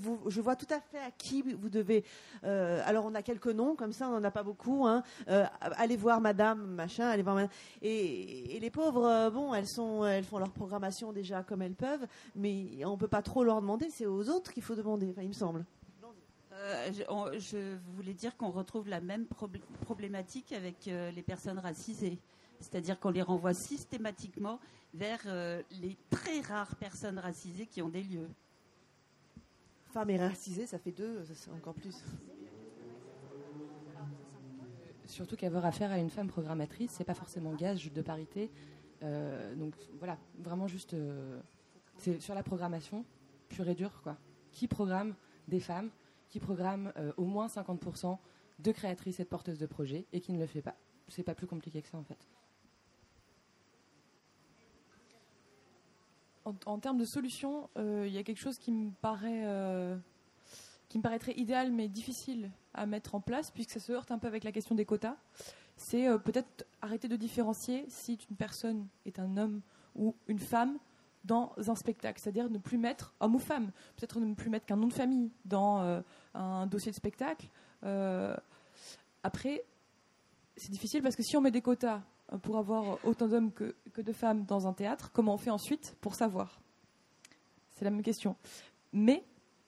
vois 0.42 0.56
tout 0.56 0.74
à 0.74 0.80
fait 0.80 1.00
à 1.00 1.12
qui 1.12 1.42
vous 1.42 1.68
devez. 1.68 2.06
euh, 2.46 2.82
alors, 2.86 3.06
on 3.06 3.14
a 3.14 3.22
quelques 3.22 3.48
noms, 3.48 3.76
comme 3.76 3.92
ça, 3.92 4.08
on 4.08 4.12
n'en 4.12 4.24
a 4.24 4.32
pas 4.32 4.44
beaucoup. 4.44 4.86
Hein. 4.88 5.04
Euh, 5.28 5.46
allez 5.60 5.98
voir 5.98 6.22
Madame, 6.22 6.66
machin, 6.66 7.10
allez 7.10 7.24
voir 7.24 7.36
Madame. 7.36 7.52
Et, 7.82 8.58
les 8.62 8.70
pauvres, 8.70 9.06
euh, 9.06 9.30
bon, 9.30 9.54
elles, 9.54 9.66
elles 10.08 10.24
font 10.24 10.38
leur 10.38 10.52
programmation 10.52 11.12
déjà 11.12 11.44
comme 11.44 11.62
elles 11.62 11.76
peuvent, 11.76 12.08
mais 12.38 12.86
on 12.86 12.98
peut 12.98 13.10
pas 13.10 13.22
trop 13.22 13.44
leur 13.44 13.60
demander, 13.60 13.90
c'est 13.90 14.06
aux 14.06 14.30
autres 14.30 14.54
qu'il 14.54 14.64
faut 14.64 14.76
demander, 14.76 15.14
il 15.22 15.28
me 15.28 15.34
semble. 15.34 15.66
Euh, 16.56 16.92
je, 16.94 17.04
on- 17.10 17.32
je 17.38 17.76
voulais 17.96 18.14
dire 18.14 18.36
qu'on 18.38 18.50
retrouve 18.50 18.88
la 18.88 19.02
même 19.02 19.26
probl- 19.26 19.60
problématique 19.82 20.52
avec 20.54 20.88
euh, 20.88 21.12
les 21.12 21.22
personnes 21.22 21.60
racisées. 21.60 22.18
C'est-à-dire 22.60 23.00
qu'on 23.00 23.10
les 23.10 23.22
renvoie 23.22 23.54
systématiquement 23.54 24.60
vers 24.94 25.20
euh, 25.26 25.62
les 25.82 25.98
très 26.10 26.40
rares 26.42 26.76
personnes 26.78 27.20
racisées 27.20 27.66
qui 27.66 27.82
ont 27.82 27.90
des 27.90 28.04
lieux. 28.04 28.30
Femme 29.92 30.10
et 30.10 30.18
racisée, 30.18 30.66
ça 30.66 30.80
fait 30.80 30.92
deux, 30.92 31.24
ça, 31.26 31.52
encore 31.54 31.74
plus. 31.74 32.04
Surtout 35.06 35.36
qu'avoir 35.36 35.66
affaire 35.66 35.92
à 35.92 36.00
une 36.00 36.10
femme 36.10 36.28
programmatrice, 36.28 36.92
c'est 36.92 37.04
pas 37.04 37.14
forcément 37.14 37.54
gage 37.54 37.92
de 37.92 38.02
parité. 38.02 38.50
Euh, 39.04 39.54
donc 39.56 39.74
voilà, 40.00 40.18
vraiment 40.40 40.68
juste, 40.68 40.94
euh, 40.94 41.40
c'est 41.98 42.20
sur 42.20 42.34
la 42.34 42.44
programmation 42.44 43.06
pure 43.50 43.68
et 43.68 43.76
dure 43.76 44.02
quoi. 44.02 44.18
Qui 44.52 44.68
programme 44.68 45.14
des 45.48 45.60
femmes, 45.60 45.92
qui 46.30 46.40
programme 46.40 46.92
euh, 46.98 47.12
au 47.18 47.26
moins 47.26 47.48
50% 47.48 48.18
de 48.60 48.72
créatrices 48.72 49.20
et 49.20 49.24
de 49.24 49.30
porteuses 49.30 49.60
de 49.60 49.66
projets 49.66 50.06
et 50.14 50.22
qui 50.22 50.34
ne 50.34 50.40
le 50.40 50.46
fait 50.46 50.62
pas. 50.62 50.76
C'est 51.08 51.24
pas 51.24 51.36
plus 51.36 51.48
compliqué 51.48 51.82
que 51.82 51.88
ça 51.88 51.98
en 51.98 52.04
fait. 52.04 52.18
En, 56.68 56.78
termes 56.78 57.00
de 57.00 57.06
solution, 57.06 57.72
euh, 57.76 58.06
il 58.06 58.14
y 58.14 58.20
a 58.20 58.24
quelque 58.24 58.40
chose 58.40 58.60
qui 58.60 58.72
me 58.72 58.92
paraît 59.02 59.46
euh, 59.46 59.98
qui 60.90 61.00
me 61.00 61.04
paraîtrait 61.04 61.34
idéal 61.38 61.72
mais 61.72 61.88
difficile 61.88 62.52
à 62.76 62.86
mettre 62.86 63.16
en 63.16 63.20
place 63.20 63.50
puisque 63.50 63.72
ça 63.72 63.80
se 63.80 63.92
heurte 63.92 64.12
un 64.12 64.20
peu 64.20 64.28
avec 64.28 64.44
la 64.44 64.52
question 64.52 64.76
des 64.76 64.86
quotas. 64.86 65.18
C'est 65.76 66.08
peut-être 66.20 66.66
arrêter 66.82 67.08
de 67.08 67.16
différencier 67.16 67.86
si 67.90 68.20
une 68.30 68.36
personne 68.38 68.88
est 69.06 69.20
un 69.20 69.38
homme 69.38 69.62
ou 69.96 70.16
une 70.28 70.40
femme 70.40 70.78
dans 71.26 71.54
un 71.58 71.76
spectacle, 71.76 72.20
c'est-à-dire 72.22 72.50
ne 72.50 72.58
plus 72.58 72.78
mettre 72.78 73.14
homme 73.20 73.36
ou 73.36 73.40
femme, 73.40 73.72
peut-être 73.98 74.20
ne 74.20 74.34
plus 74.34 74.50
mettre 74.50 74.66
qu'un 74.66 74.78
nom 74.78 74.88
de 74.88 74.94
famille 74.94 75.32
dans 75.44 75.82
euh, 75.82 76.02
un 76.34 76.68
dossier 76.68 76.92
de 76.92 76.96
spectacle. 76.96 77.50
Euh, 77.84 78.36
après, 79.24 79.64
c'est 80.56 80.72
difficile 80.72 81.02
parce 81.02 81.16
que 81.16 81.24
si 81.24 81.36
on 81.36 81.42
met 81.42 81.52
des 81.52 81.62
quotas 81.62 82.02
euh, 82.32 82.38
pour 82.38 82.58
avoir 82.58 83.04
autant 83.04 83.28
d'hommes 83.28 83.52
que, 83.52 83.76
de 83.98 84.14
femmes 84.14 84.46
dans 84.46 84.68
un 84.68 84.74
théâtre, 84.74 85.12
comment 85.12 85.34
on 85.34 85.38
fait 85.38 85.50
ensuite 85.50 85.96
pour 86.02 86.16
savoir? 86.16 86.62
C'est 87.72 87.86
la 87.86 87.92
même 87.92 88.04
question. 88.04 88.36
Mais, 88.94 89.26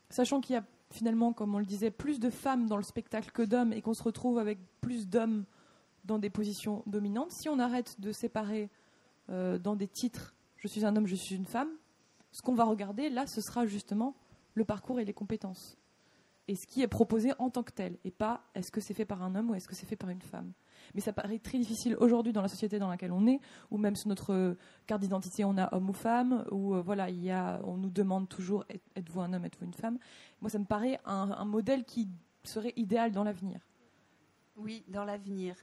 sachant 0.09 0.39
qu'il 0.39 0.55
y 0.55 0.57
a 0.57 0.63
finalement, 0.91 1.33
comme 1.33 1.53
on 1.53 1.59
le 1.59 1.65
disait, 1.65 1.91
plus 1.91 2.19
de 2.19 2.29
femmes 2.29 2.67
dans 2.67 2.77
le 2.77 2.83
spectacle 2.83 3.31
que 3.31 3.41
d'hommes 3.41 3.73
et 3.73 3.81
qu'on 3.81 3.93
se 3.93 4.03
retrouve 4.03 4.37
avec 4.39 4.59
plus 4.79 5.07
d'hommes 5.09 5.43
dans 6.05 6.17
des 6.17 6.29
positions 6.29 6.83
dominantes, 6.85 7.31
si 7.31 7.49
on 7.49 7.59
arrête 7.59 7.99
de 7.99 8.13
séparer 8.13 8.69
dans 9.27 9.75
des 9.75 9.89
titres 9.89 10.36
je 10.57 10.67
suis 10.67 10.85
un 10.85 10.95
homme, 10.95 11.07
je 11.07 11.15
suis 11.15 11.35
une 11.35 11.45
femme, 11.45 11.69
ce 12.31 12.41
qu'on 12.41 12.55
va 12.55 12.65
regarder 12.65 13.09
là, 13.09 13.25
ce 13.27 13.41
sera 13.41 13.65
justement 13.65 14.15
le 14.53 14.65
parcours 14.65 14.99
et 14.99 15.05
les 15.05 15.13
compétences. 15.13 15.77
Et 16.49 16.55
ce 16.55 16.65
qui 16.65 16.81
est 16.81 16.87
proposé 16.87 17.33
en 17.39 17.49
tant 17.49 17.63
que 17.63 17.71
tel, 17.73 17.97
et 18.05 18.11
pas 18.11 18.41
est-ce 18.55 18.71
que 18.71 18.79
c'est 18.79 18.93
fait 18.93 19.05
par 19.05 19.21
un 19.21 19.35
homme 19.35 19.49
ou 19.49 19.55
est-ce 19.55 19.67
que 19.67 19.75
c'est 19.75 19.85
fait 19.85 19.97
par 19.97 20.09
une 20.09 20.21
femme. 20.21 20.53
Mais 20.95 21.01
ça 21.01 21.11
paraît 21.11 21.39
très 21.39 21.57
difficile 21.57 21.97
aujourd'hui 21.99 22.31
dans 22.31 22.41
la 22.41 22.47
société 22.47 22.79
dans 22.79 22.87
laquelle 22.87 23.11
on 23.11 23.27
est, 23.27 23.41
ou 23.69 23.77
même 23.77 23.95
sur 23.95 24.07
notre 24.07 24.55
carte 24.85 25.01
d'identité, 25.01 25.43
on 25.43 25.57
a 25.57 25.73
homme 25.75 25.89
ou 25.89 25.93
femme, 25.93 26.45
ou 26.51 26.75
euh, 26.75 26.81
voilà, 26.81 27.09
il 27.09 27.21
y 27.21 27.31
a, 27.31 27.59
on 27.65 27.75
nous 27.75 27.89
demande 27.89 28.29
toujours 28.29 28.63
êtes- 28.69 28.81
êtes-vous 28.95 29.19
un 29.19 29.33
homme, 29.33 29.43
êtes-vous 29.43 29.65
une 29.65 29.73
femme? 29.73 29.97
Moi, 30.39 30.49
ça 30.49 30.59
me 30.59 30.65
paraît 30.65 31.01
un 31.03 31.43
modèle 31.45 31.83
qui 31.83 32.07
serait 32.45 32.73
idéal 32.77 33.11
dans 33.11 33.25
l'avenir. 33.25 33.59
Oui, 34.55 34.83
dans 34.87 35.03
l'avenir. 35.03 35.55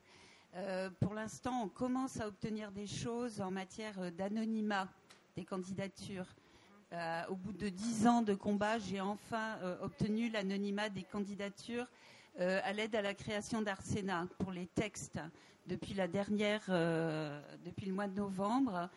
Euh, 0.56 0.88
pour 1.00 1.14
l'instant, 1.14 1.62
on 1.64 1.68
commence 1.68 2.20
à 2.20 2.28
obtenir 2.28 2.70
des 2.70 2.86
choses 2.86 3.40
en 3.40 3.50
matière 3.50 3.98
euh, 3.98 4.10
d'anonymat 4.12 4.88
des 5.36 5.44
candidatures. 5.44 6.28
Euh, 6.92 7.22
au 7.28 7.34
bout 7.34 7.52
de 7.52 7.68
dix 7.68 8.06
ans 8.06 8.22
de 8.22 8.34
combat, 8.34 8.78
j'ai 8.78 9.00
enfin 9.00 9.56
obtenu 9.82 10.30
l'anonymat 10.30 10.90
des 10.90 11.02
candidatures 11.02 11.88
à 12.38 12.72
l'aide 12.72 12.94
à 12.94 13.02
la 13.02 13.14
création 13.14 13.62
d'Arsena 13.62 14.28
pour 14.38 14.52
les 14.52 14.66
textes. 14.66 15.18
Depuis 15.66 15.94
la 15.94 16.06
dernière, 16.06 16.62
depuis 17.64 17.86
le 17.86 17.94
mois 17.94 18.06
de 18.06 18.14
novembre, 18.14 18.88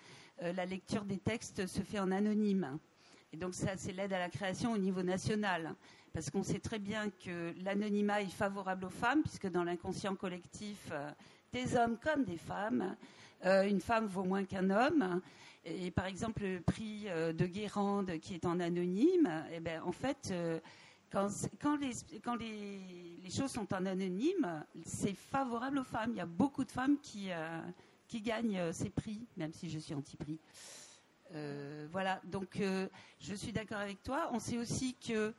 la 0.42 0.66
lecture 0.68 1.06
des 1.06 1.18
textes 1.18 1.66
se 1.66 1.82
fait 1.82 1.98
en 1.98 2.12
anonyme. 2.12 2.78
Et 3.34 3.38
donc 3.38 3.56
c'est 3.56 3.92
l'aide 3.94 4.14
à 4.14 4.20
la 4.20 4.30
création 4.30 4.74
au 4.74 4.78
niveau 4.78 5.02
national. 5.02 5.74
Parce 6.18 6.32
qu'on 6.32 6.42
sait 6.42 6.58
très 6.58 6.80
bien 6.80 7.12
que 7.12 7.54
l'anonymat 7.64 8.24
est 8.24 8.34
favorable 8.34 8.86
aux 8.86 8.90
femmes, 8.90 9.22
puisque 9.22 9.52
dans 9.52 9.64
l'inconscient 9.64 10.16
collectif, 10.16 10.90
euh, 10.92 11.12
des 11.54 11.78
hommes 11.78 11.96
comme 12.00 12.24
des 12.24 12.38
femmes, 12.38 12.96
euh, 13.46 13.70
une 13.70 13.80
femme 13.80 14.08
vaut 14.08 14.24
moins 14.24 14.44
qu'un 14.44 14.72
homme. 14.72 15.22
Et 15.64 15.92
par 15.92 16.08
exemple, 16.08 16.42
le 16.42 16.60
prix 16.60 17.04
euh, 17.06 17.34
de 17.34 17.46
Guérande 17.46 18.18
qui 18.18 18.34
est 18.34 18.48
en 18.48 18.60
anonyme, 18.60 19.30
eh 19.54 19.60
ben, 19.60 19.84
en 19.84 19.92
fait, 19.92 20.34
quand, 21.12 21.30
les, 21.80 21.92
quand 22.24 22.36
les, 22.36 23.30
choses 23.30 23.52
sont 23.52 23.72
en 23.72 23.86
anonyme, 23.86 24.66
c'est 24.88 25.14
favorable 25.14 25.78
aux 25.78 25.84
femmes. 25.84 26.14
Il 26.14 26.18
y 26.18 26.22
a 26.22 26.26
beaucoup 26.26 26.64
de 26.64 26.72
femmes 26.72 26.98
qui, 27.00 27.30
qui 28.08 28.22
gagnent 28.22 28.74
ces 28.74 28.90
prix, 28.90 29.28
même 29.38 29.54
si 29.54 29.70
je 29.70 29.78
suis 29.78 29.94
anti-prix. 29.94 30.40
voilà, 31.92 32.20
donc 32.24 32.60
je 33.20 33.36
suis 33.36 33.52
d'accord 33.52 33.78
avec 33.78 34.02
toi. 34.02 34.32
On 34.34 34.40
sait 34.40 34.58
aussi 34.58 34.96
que 34.96 35.32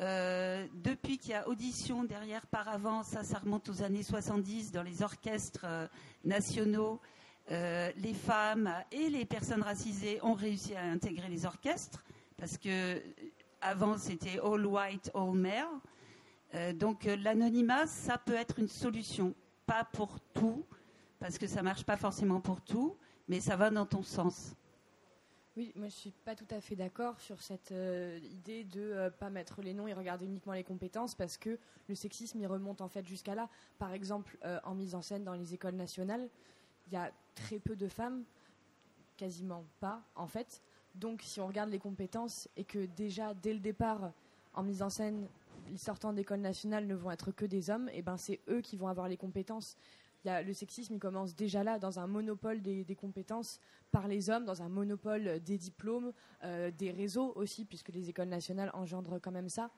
euh, 0.00 0.66
depuis 0.74 1.18
qu'il 1.18 1.32
y 1.32 1.34
a 1.34 1.46
audition 1.48 2.04
derrière 2.04 2.46
par 2.46 2.68
avant, 2.68 3.02
ça, 3.02 3.22
remonte 3.38 3.68
aux 3.68 3.82
années 3.82 4.02
70 4.02 4.72
dans 4.72 4.82
les 4.82 5.02
orchestres 5.02 5.64
euh, 5.64 5.86
nationaux. 6.24 7.00
Euh, 7.50 7.90
les 7.96 8.14
femmes 8.14 8.72
et 8.90 9.10
les 9.10 9.24
personnes 9.24 9.62
racisées 9.62 10.18
ont 10.22 10.32
réussi 10.34 10.74
à 10.74 10.82
intégrer 10.82 11.28
les 11.28 11.44
orchestres 11.44 12.02
parce 12.36 12.56
que 12.56 13.02
avant 13.60 13.98
c'était 13.98 14.38
all 14.40 14.64
white, 14.64 15.10
all 15.14 15.32
male. 15.32 16.76
donc 16.76 17.04
l'anonymat, 17.04 17.86
ça 17.86 18.16
peut 18.18 18.34
être 18.34 18.58
une 18.58 18.68
solution, 18.68 19.34
pas 19.66 19.84
pour 19.84 20.18
tout, 20.34 20.64
parce 21.18 21.38
que 21.38 21.46
ça 21.46 21.62
marche 21.62 21.84
pas 21.84 21.96
forcément 21.96 22.40
pour 22.40 22.60
tout, 22.60 22.96
mais 23.28 23.40
ça 23.40 23.56
va 23.56 23.70
dans 23.70 23.86
ton 23.86 24.02
sens. 24.02 24.54
Oui, 25.54 25.70
moi 25.76 25.88
je 25.88 25.94
suis 25.94 26.12
pas 26.24 26.34
tout 26.34 26.46
à 26.50 26.62
fait 26.62 26.76
d'accord 26.76 27.20
sur 27.20 27.42
cette 27.42 27.72
euh, 27.72 28.18
idée 28.22 28.64
de 28.64 28.80
euh, 28.80 29.10
pas 29.10 29.28
mettre 29.28 29.60
les 29.60 29.74
noms 29.74 29.86
et 29.86 29.92
regarder 29.92 30.24
uniquement 30.24 30.54
les 30.54 30.64
compétences 30.64 31.14
parce 31.14 31.36
que 31.36 31.58
le 31.88 31.94
sexisme 31.94 32.40
il 32.40 32.46
remonte 32.46 32.80
en 32.80 32.88
fait 32.88 33.06
jusqu'à 33.06 33.34
là. 33.34 33.50
Par 33.78 33.92
exemple, 33.92 34.38
euh, 34.46 34.58
en 34.64 34.74
mise 34.74 34.94
en 34.94 35.02
scène 35.02 35.24
dans 35.24 35.34
les 35.34 35.52
écoles 35.52 35.74
nationales, 35.74 36.30
il 36.86 36.94
y 36.94 36.96
a 36.96 37.12
très 37.34 37.58
peu 37.58 37.76
de 37.76 37.86
femmes, 37.86 38.24
quasiment 39.18 39.66
pas 39.78 40.02
en 40.14 40.26
fait. 40.26 40.62
Donc 40.94 41.20
si 41.22 41.38
on 41.38 41.48
regarde 41.48 41.68
les 41.68 41.78
compétences 41.78 42.48
et 42.56 42.64
que 42.64 42.86
déjà 42.86 43.34
dès 43.34 43.52
le 43.52 43.60
départ 43.60 44.10
en 44.54 44.62
mise 44.62 44.80
en 44.80 44.88
scène, 44.88 45.28
les 45.70 45.76
sortants 45.76 46.14
d'école 46.14 46.40
nationale 46.40 46.86
ne 46.86 46.94
vont 46.94 47.10
être 47.10 47.30
que 47.30 47.44
des 47.44 47.68
hommes, 47.68 47.90
et 47.90 47.98
eh 47.98 48.02
ben 48.02 48.16
c'est 48.16 48.40
eux 48.48 48.62
qui 48.62 48.78
vont 48.78 48.88
avoir 48.88 49.06
les 49.06 49.18
compétences 49.18 49.76
le 50.24 50.52
sexisme, 50.52 50.94
il 50.94 51.00
commence 51.00 51.34
déjà 51.34 51.64
là, 51.64 51.78
dans 51.78 51.98
un 51.98 52.06
monopole 52.06 52.60
des, 52.62 52.96
compétences 52.96 53.60
par 53.90 54.08
les 54.08 54.30
hommes, 54.30 54.44
dans 54.44 54.62
un 54.62 54.68
monopole 54.68 55.40
des 55.40 55.58
diplômes, 55.58 56.12
euh, 56.44 56.70
des 56.70 56.90
réseaux 56.90 57.32
aussi, 57.34 57.64
puisque 57.64 57.88
les 57.88 58.08
écoles 58.08 58.28
nationales 58.28 58.70
engendrent 58.74 59.20
quand 59.20 59.32
même 59.32 59.48
ça. 59.48 59.70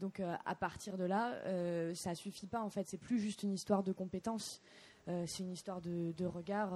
Donc 0.00 0.20
euh, 0.20 0.34
à 0.44 0.54
partir 0.54 0.96
de 0.96 1.04
là, 1.04 1.34
euh, 1.44 1.94
ça 1.94 2.14
suffit 2.14 2.46
pas 2.46 2.60
en 2.60 2.70
fait. 2.70 2.88
C'est 2.88 2.98
plus 2.98 3.20
juste 3.20 3.42
une 3.42 3.52
histoire 3.52 3.82
de 3.82 3.92
compétences, 3.92 4.60
c'est 5.06 5.40
une 5.40 5.52
histoire 5.52 5.80
de, 5.80 6.24
regard 6.24 6.72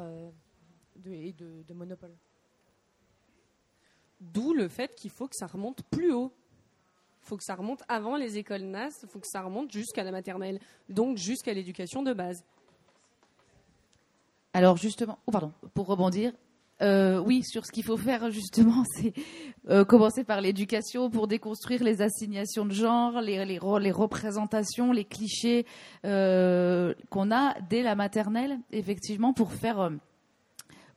et 1.06 1.32
de, 1.32 1.62
de 1.62 1.74
monopole. 1.74 2.14
D'où 4.20 4.52
le 4.52 4.68
fait 4.68 4.94
qu'il 4.94 5.10
faut 5.10 5.28
que 5.28 5.36
ça 5.36 5.46
remonte 5.46 5.82
plus 5.84 6.12
haut. 6.12 6.32
Il 7.22 7.28
faut 7.28 7.36
que 7.36 7.44
ça 7.44 7.54
remonte 7.54 7.82
avant 7.88 8.16
les 8.16 8.38
écoles 8.38 8.62
NAS, 8.62 9.00
il 9.02 9.08
faut 9.08 9.18
que 9.18 9.26
ça 9.26 9.42
remonte 9.42 9.72
jusqu'à 9.72 10.04
la 10.04 10.12
maternelle, 10.12 10.60
donc 10.88 11.16
jusqu'à 11.16 11.52
l'éducation 11.52 12.02
de 12.02 12.12
base. 12.12 12.44
Alors 14.56 14.78
justement, 14.78 15.18
oh, 15.26 15.32
pardon, 15.32 15.52
pour 15.74 15.86
rebondir, 15.86 16.32
euh, 16.80 17.18
oui, 17.18 17.42
sur 17.44 17.66
ce 17.66 17.70
qu'il 17.70 17.84
faut 17.84 17.98
faire 17.98 18.30
justement, 18.30 18.84
c'est 18.96 19.12
euh, 19.68 19.84
commencer 19.84 20.24
par 20.24 20.40
l'éducation 20.40 21.10
pour 21.10 21.28
déconstruire 21.28 21.84
les 21.84 22.00
assignations 22.00 22.64
de 22.64 22.72
genre, 22.72 23.20
les, 23.20 23.44
les, 23.44 23.58
les 23.80 23.90
représentations, 23.92 24.92
les 24.92 25.04
clichés 25.04 25.66
euh, 26.06 26.94
qu'on 27.10 27.30
a 27.32 27.54
dès 27.68 27.82
la 27.82 27.96
maternelle, 27.96 28.58
effectivement, 28.72 29.34
pour 29.34 29.52
faire 29.52 29.90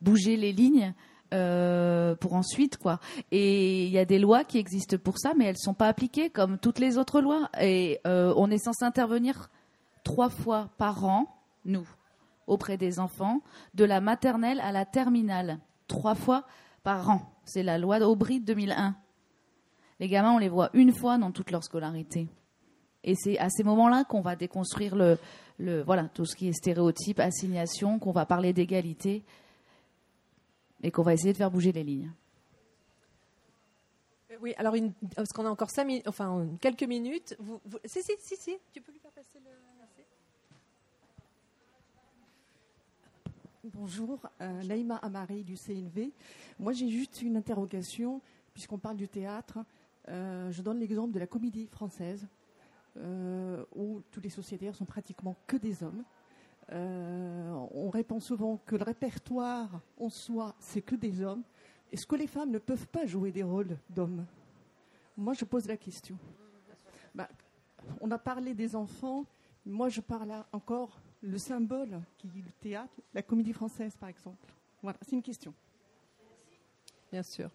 bouger 0.00 0.38
les 0.38 0.52
lignes. 0.52 0.94
pour 1.30 2.32
ensuite 2.32 2.78
quoi. 2.78 2.98
Et 3.30 3.84
il 3.84 3.92
y 3.92 3.98
a 3.98 4.06
des 4.06 4.18
lois 4.18 4.42
qui 4.44 4.56
existent 4.56 4.96
pour 4.96 5.18
ça, 5.18 5.34
mais 5.36 5.44
elles 5.44 5.58
sont 5.58 5.74
pas 5.74 5.88
appliquées 5.88 6.30
comme 6.30 6.56
toutes 6.56 6.78
les 6.78 6.96
autres 6.96 7.20
lois. 7.20 7.50
Et 7.60 8.00
on 8.06 8.50
est 8.50 8.64
censé 8.64 8.86
intervenir 8.86 9.50
trois 10.02 10.30
fois 10.30 10.70
par 10.78 11.04
an, 11.04 11.26
nous, 11.66 11.86
auprès 12.50 12.76
des 12.76 12.98
enfants, 12.98 13.40
de 13.74 13.84
la 13.84 14.00
maternelle 14.00 14.60
à 14.60 14.72
la 14.72 14.84
terminale, 14.84 15.58
trois 15.86 16.14
fois 16.14 16.44
par 16.82 17.08
an. 17.08 17.22
C'est 17.44 17.62
la 17.62 17.78
loi 17.78 18.00
d'Aubry 18.00 18.40
2001. 18.40 18.96
Les 20.00 20.08
gamins, 20.08 20.32
on 20.32 20.38
les 20.38 20.48
voit 20.48 20.70
une 20.74 20.92
fois 20.92 21.16
dans 21.16 21.30
toute 21.30 21.50
leur 21.50 21.62
scolarité. 21.62 22.28
Et 23.04 23.14
c'est 23.14 23.38
à 23.38 23.48
ces 23.50 23.62
moments-là 23.62 24.04
qu'on 24.04 24.20
va 24.20 24.34
déconstruire 24.34 24.96
le, 24.96 25.18
voilà, 25.82 26.08
tout 26.08 26.24
ce 26.24 26.34
qui 26.34 26.48
est 26.48 26.52
stéréotype, 26.52 27.20
assignation, 27.20 27.98
qu'on 27.98 28.12
va 28.12 28.26
parler 28.26 28.52
d'égalité 28.52 29.22
et 30.82 30.90
qu'on 30.90 31.02
va 31.02 31.14
essayer 31.14 31.32
de 31.32 31.38
faire 31.38 31.50
bouger 31.50 31.72
les 31.72 31.84
lignes. 31.84 32.10
Euh, 34.30 34.36
oui, 34.40 34.54
alors, 34.56 34.74
parce 35.14 35.28
qu'on 35.30 35.46
a 35.46 35.50
encore 35.50 35.70
cinq 35.70 36.02
enfin, 36.06 36.48
quelques 36.60 36.82
minutes. 36.82 37.36
Vous, 37.38 37.60
si, 37.84 38.02
si, 38.02 38.12
si, 38.18 38.36
si, 38.36 38.56
tu 38.72 38.80
peux 38.80 38.92
lui 38.92 38.98
faire 38.98 39.12
passer 39.12 39.38
le. 39.44 39.50
Bonjour, 43.62 44.18
euh, 44.40 44.62
Naïma 44.62 44.96
Amari 44.96 45.44
du 45.44 45.54
CNV. 45.54 46.14
Moi, 46.58 46.72
j'ai 46.72 46.88
juste 46.88 47.20
une 47.20 47.36
interrogation, 47.36 48.22
puisqu'on 48.54 48.78
parle 48.78 48.96
du 48.96 49.06
théâtre. 49.06 49.58
Euh, 50.08 50.50
je 50.50 50.62
donne 50.62 50.78
l'exemple 50.78 51.12
de 51.12 51.18
la 51.18 51.26
comédie 51.26 51.66
française, 51.66 52.26
euh, 52.96 53.62
où 53.76 54.00
tous 54.10 54.20
les 54.22 54.30
sociétaires 54.30 54.74
sont 54.74 54.86
pratiquement 54.86 55.36
que 55.46 55.58
des 55.58 55.82
hommes. 55.82 56.04
on 56.72 57.90
répond 57.90 58.18
souvent 58.18 58.58
que 58.64 58.76
le 58.76 58.82
répertoire 58.82 59.82
en 59.98 60.08
soi, 60.08 60.54
c'est 60.58 60.80
que 60.80 60.94
des 60.94 61.20
hommes. 61.20 61.42
Est-ce 61.92 62.06
que 62.06 62.16
les 62.16 62.28
femmes 62.28 62.52
ne 62.52 62.58
peuvent 62.58 62.88
pas 62.88 63.04
jouer 63.04 63.30
des 63.30 63.42
rôles 63.42 63.76
d'hommes? 63.90 64.24
Moi, 65.18 65.34
je 65.34 65.44
pose 65.44 65.66
la 65.66 65.76
question. 65.76 66.16
Bah, 67.14 67.28
on 68.00 68.10
a 68.10 68.18
parlé 68.18 68.54
des 68.54 68.74
enfants. 68.74 69.26
Moi, 69.66 69.90
je 69.90 70.00
parle 70.00 70.32
encore 70.50 70.98
le 71.22 71.38
symbole 71.38 72.00
qui 72.18 72.28
est 72.28 72.42
le 72.42 72.52
théâtre, 72.60 72.94
la 73.14 73.22
comédie 73.22 73.52
française 73.52 73.96
par 73.96 74.08
exemple 74.08 74.52
Voilà, 74.82 74.98
c'est 75.02 75.12
une 75.12 75.22
question. 75.22 75.54
Bien 77.12 77.22
sûr. 77.22 77.50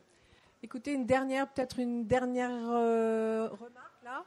Écoutez, 0.61 0.93
une 0.93 1.05
dernière, 1.05 1.51
peut-être 1.51 1.79
une 1.79 2.05
dernière 2.05 2.71
euh, 2.71 3.47
remarque 3.49 4.03
là. 4.03 4.25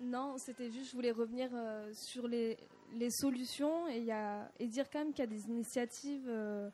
Non, 0.00 0.36
c'était 0.36 0.70
juste, 0.70 0.90
je 0.90 0.96
voulais 0.96 1.12
revenir 1.12 1.48
euh, 1.54 1.90
sur 1.94 2.28
les, 2.28 2.58
les 2.92 3.10
solutions 3.10 3.88
et, 3.88 4.00
y 4.00 4.12
a, 4.12 4.50
et, 4.58 4.66
dire 4.66 4.90
quand 4.90 4.98
même 4.98 5.12
qu'il 5.12 5.20
y 5.20 5.28
a 5.28 5.30
des 5.30 5.46
initiatives. 5.46 6.26
Euh, 6.28 6.68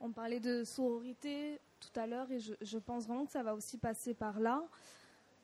on 0.00 0.10
parlait 0.10 0.40
de 0.40 0.64
sororité 0.64 1.60
tout 1.78 2.00
à 2.00 2.08
l'heure 2.08 2.28
et 2.32 2.40
je, 2.40 2.54
je, 2.60 2.78
pense 2.78 3.06
vraiment 3.06 3.24
que 3.24 3.30
ça 3.30 3.44
va 3.44 3.54
aussi 3.54 3.78
passer 3.78 4.14
par 4.14 4.40
là. 4.40 4.64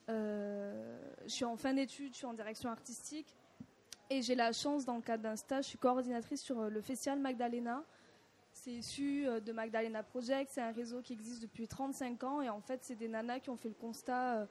Euh, 0.09 0.97
je 1.23 1.29
suis 1.29 1.45
en 1.45 1.55
fin 1.55 1.73
d'études, 1.73 2.13
je 2.13 2.17
suis 2.17 2.25
en 2.25 2.33
direction 2.33 2.69
artistique. 2.69 3.35
Et 4.09 4.21
j'ai 4.21 4.35
la 4.35 4.51
chance, 4.51 4.85
dans 4.85 4.95
le 4.95 5.01
cadre 5.01 5.23
d'un 5.23 5.35
stage, 5.35 5.65
je 5.65 5.69
suis 5.69 5.77
coordinatrice 5.77 6.41
sur 6.41 6.59
euh, 6.59 6.69
le 6.69 6.81
festival 6.81 7.19
Magdalena. 7.19 7.83
C'est 8.51 8.71
issu 8.71 9.27
euh, 9.27 9.39
de 9.39 9.51
Magdalena 9.51 10.01
Project. 10.01 10.49
C'est 10.51 10.61
un 10.61 10.71
réseau 10.71 11.01
qui 11.01 11.13
existe 11.13 11.41
depuis 11.41 11.67
35 11.67 12.23
ans. 12.23 12.41
Et 12.41 12.49
en 12.49 12.59
fait, 12.59 12.79
c'est 12.83 12.95
des 12.95 13.07
nanas 13.07 13.39
qui 13.39 13.51
ont 13.51 13.57
fait 13.57 13.69
le 13.69 13.75
constat 13.75 14.47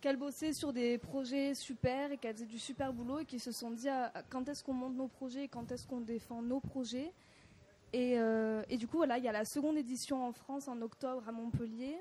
qu'elles 0.00 0.16
bossaient 0.16 0.52
sur 0.52 0.72
des 0.72 0.98
projets 0.98 1.54
super 1.54 2.10
et 2.10 2.16
qu'elles 2.16 2.34
faisaient 2.34 2.46
du 2.46 2.58
super 2.58 2.92
boulot 2.92 3.20
et 3.20 3.24
qui 3.24 3.38
se 3.38 3.52
sont 3.52 3.70
dit 3.70 3.88
ah, 3.88 4.12
quand 4.30 4.48
est-ce 4.48 4.64
qu'on 4.64 4.72
monte 4.72 4.96
nos 4.96 5.06
projets, 5.06 5.46
quand 5.46 5.70
est-ce 5.70 5.86
qu'on 5.86 6.00
défend 6.00 6.42
nos 6.42 6.58
projets? 6.58 7.12
Et, 7.92 8.14
et, 8.70 8.76
du 8.78 8.88
coup, 8.88 8.96
voilà, 8.96 9.18
il 9.18 9.24
y 9.24 9.28
a 9.28 9.32
la 9.32 9.44
seconde 9.44 9.76
édition 9.76 10.26
en 10.26 10.32
France 10.32 10.66
en 10.66 10.80
octobre 10.80 11.22
à 11.28 11.30
Montpellier. 11.30 11.98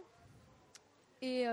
Et 1.21 1.45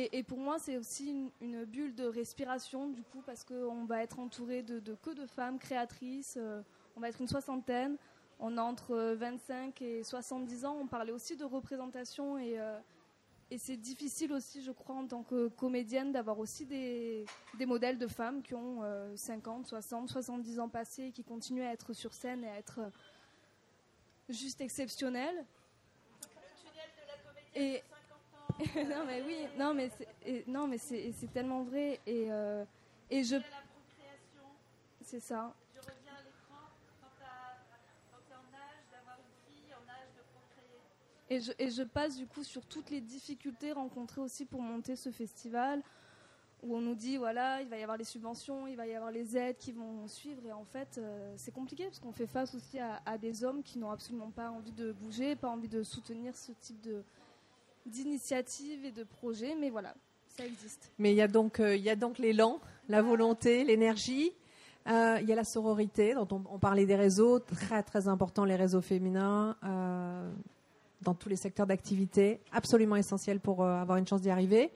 et, 0.00 0.22
pour 0.22 0.38
moi, 0.38 0.58
c'est 0.58 0.76
aussi 0.76 1.30
une, 1.40 1.64
bulle 1.64 1.94
de 1.94 2.04
respiration, 2.04 2.88
du 2.88 3.02
coup, 3.02 3.22
parce 3.24 3.44
qu'on 3.44 3.84
va 3.84 4.02
être 4.02 4.18
entouré 4.18 4.62
de, 4.62 4.94
que 5.02 5.10
de 5.10 5.26
femmes 5.26 5.58
créatrices. 5.58 6.36
Euh, 6.36 6.62
on 6.96 7.00
va 7.00 7.08
être 7.08 7.20
une 7.20 7.28
soixantaine. 7.28 7.96
On 8.38 8.56
a 8.58 8.62
entre 8.62 9.14
25 9.14 9.82
et 9.82 10.02
70 10.04 10.64
ans. 10.64 10.76
On 10.80 10.86
parlait 10.86 11.12
aussi 11.12 11.36
de 11.36 11.44
représentation 11.44 12.38
et, 12.38 12.60
euh, 12.60 12.78
et 13.50 13.58
c'est 13.58 13.76
difficile 13.76 14.32
aussi, 14.32 14.62
je 14.62 14.70
crois, 14.70 14.94
en 14.94 15.06
tant 15.06 15.24
que 15.24 15.48
comédienne, 15.48 16.12
d'avoir 16.12 16.38
aussi 16.38 16.64
des, 16.64 17.24
des, 17.58 17.66
modèles 17.66 17.98
de 17.98 18.06
femmes 18.06 18.42
qui 18.42 18.54
ont 18.54 18.82
50, 19.16 19.66
60, 19.66 20.08
70 20.10 20.60
ans 20.60 20.68
passés 20.68 21.04
et 21.04 21.12
qui 21.12 21.24
continuent 21.24 21.66
à 21.66 21.72
être 21.72 21.92
sur 21.92 22.14
scène 22.14 22.44
et 22.44 22.48
à 22.48 22.58
être 22.58 22.80
juste 24.28 24.60
exceptionnelles. 24.60 25.44
Et, 27.54 27.82
non 28.74 29.04
mais 29.06 29.22
oui, 29.22 29.46
non 29.56 29.74
mais 29.74 29.90
c'est, 29.96 30.46
non 30.46 30.66
mais 30.66 30.78
c'est, 30.78 31.12
tellement 31.32 31.62
vrai 31.62 32.00
et 32.06 32.30
euh, 32.30 32.64
et 33.10 33.24
je. 33.24 33.36
C'est 35.00 35.20
ça. 35.20 35.54
Et 41.30 41.40
je, 41.40 41.52
et 41.58 41.70
je 41.70 41.82
passe 41.82 42.16
du 42.16 42.26
coup 42.26 42.42
sur 42.42 42.64
toutes 42.64 42.88
les 42.88 43.02
difficultés 43.02 43.72
rencontrées 43.72 44.22
aussi 44.22 44.46
pour 44.46 44.62
monter 44.62 44.96
ce 44.96 45.10
festival, 45.10 45.82
où 46.62 46.74
on 46.74 46.80
nous 46.80 46.94
dit 46.94 47.18
voilà, 47.18 47.60
il 47.60 47.68
va 47.68 47.76
y 47.76 47.82
avoir 47.82 47.98
les 47.98 48.04
subventions, 48.04 48.66
il 48.66 48.76
va 48.76 48.86
y 48.86 48.94
avoir 48.94 49.10
les 49.10 49.36
aides 49.36 49.58
qui 49.58 49.72
vont 49.72 50.08
suivre, 50.08 50.44
et 50.46 50.52
en 50.52 50.64
fait, 50.64 50.96
euh, 50.96 51.34
c'est 51.36 51.52
compliqué 51.52 51.84
parce 51.84 51.98
qu'on 51.98 52.12
fait 52.12 52.26
face 52.26 52.54
aussi 52.54 52.78
à 52.78 53.18
des 53.18 53.44
hommes 53.44 53.62
qui 53.62 53.78
n'ont 53.78 53.90
absolument 53.90 54.30
pas 54.30 54.50
envie 54.50 54.72
de 54.72 54.92
bouger, 54.92 55.36
pas 55.36 55.50
envie 55.50 55.68
de 55.68 55.82
soutenir 55.82 56.34
ce 56.34 56.52
type 56.52 56.80
de, 56.80 57.04
d'initiative 57.88 58.84
et 58.84 58.92
de 58.92 59.04
projet, 59.04 59.54
mais 59.58 59.70
voilà, 59.70 59.94
ça 60.36 60.44
existe. 60.44 60.90
Mais 60.98 61.12
il 61.12 61.16
y 61.16 61.22
a 61.22 61.28
donc, 61.28 61.60
euh, 61.60 61.76
il 61.76 61.82
y 61.82 61.90
a 61.90 61.96
donc 61.96 62.18
l'élan, 62.18 62.60
la 62.88 63.02
volonté, 63.02 63.64
l'énergie. 63.64 64.32
Euh, 64.88 65.18
il 65.20 65.28
y 65.28 65.32
a 65.32 65.36
la 65.36 65.44
sororité, 65.44 66.14
dont 66.14 66.28
on, 66.30 66.42
on 66.50 66.58
parlait 66.58 66.86
des 66.86 66.96
réseaux, 66.96 67.40
très 67.40 67.82
très 67.82 68.08
important, 68.08 68.44
les 68.44 68.56
réseaux 68.56 68.80
féminins, 68.80 69.56
euh, 69.64 70.30
dans 71.02 71.14
tous 71.14 71.28
les 71.28 71.36
secteurs 71.36 71.66
d'activité, 71.66 72.40
absolument 72.52 72.96
essentiel 72.96 73.40
pour 73.40 73.64
avoir 73.64 73.98
une 73.98 74.06
chance 74.06 74.22
d'y 74.22 74.30
arriver. 74.30 74.70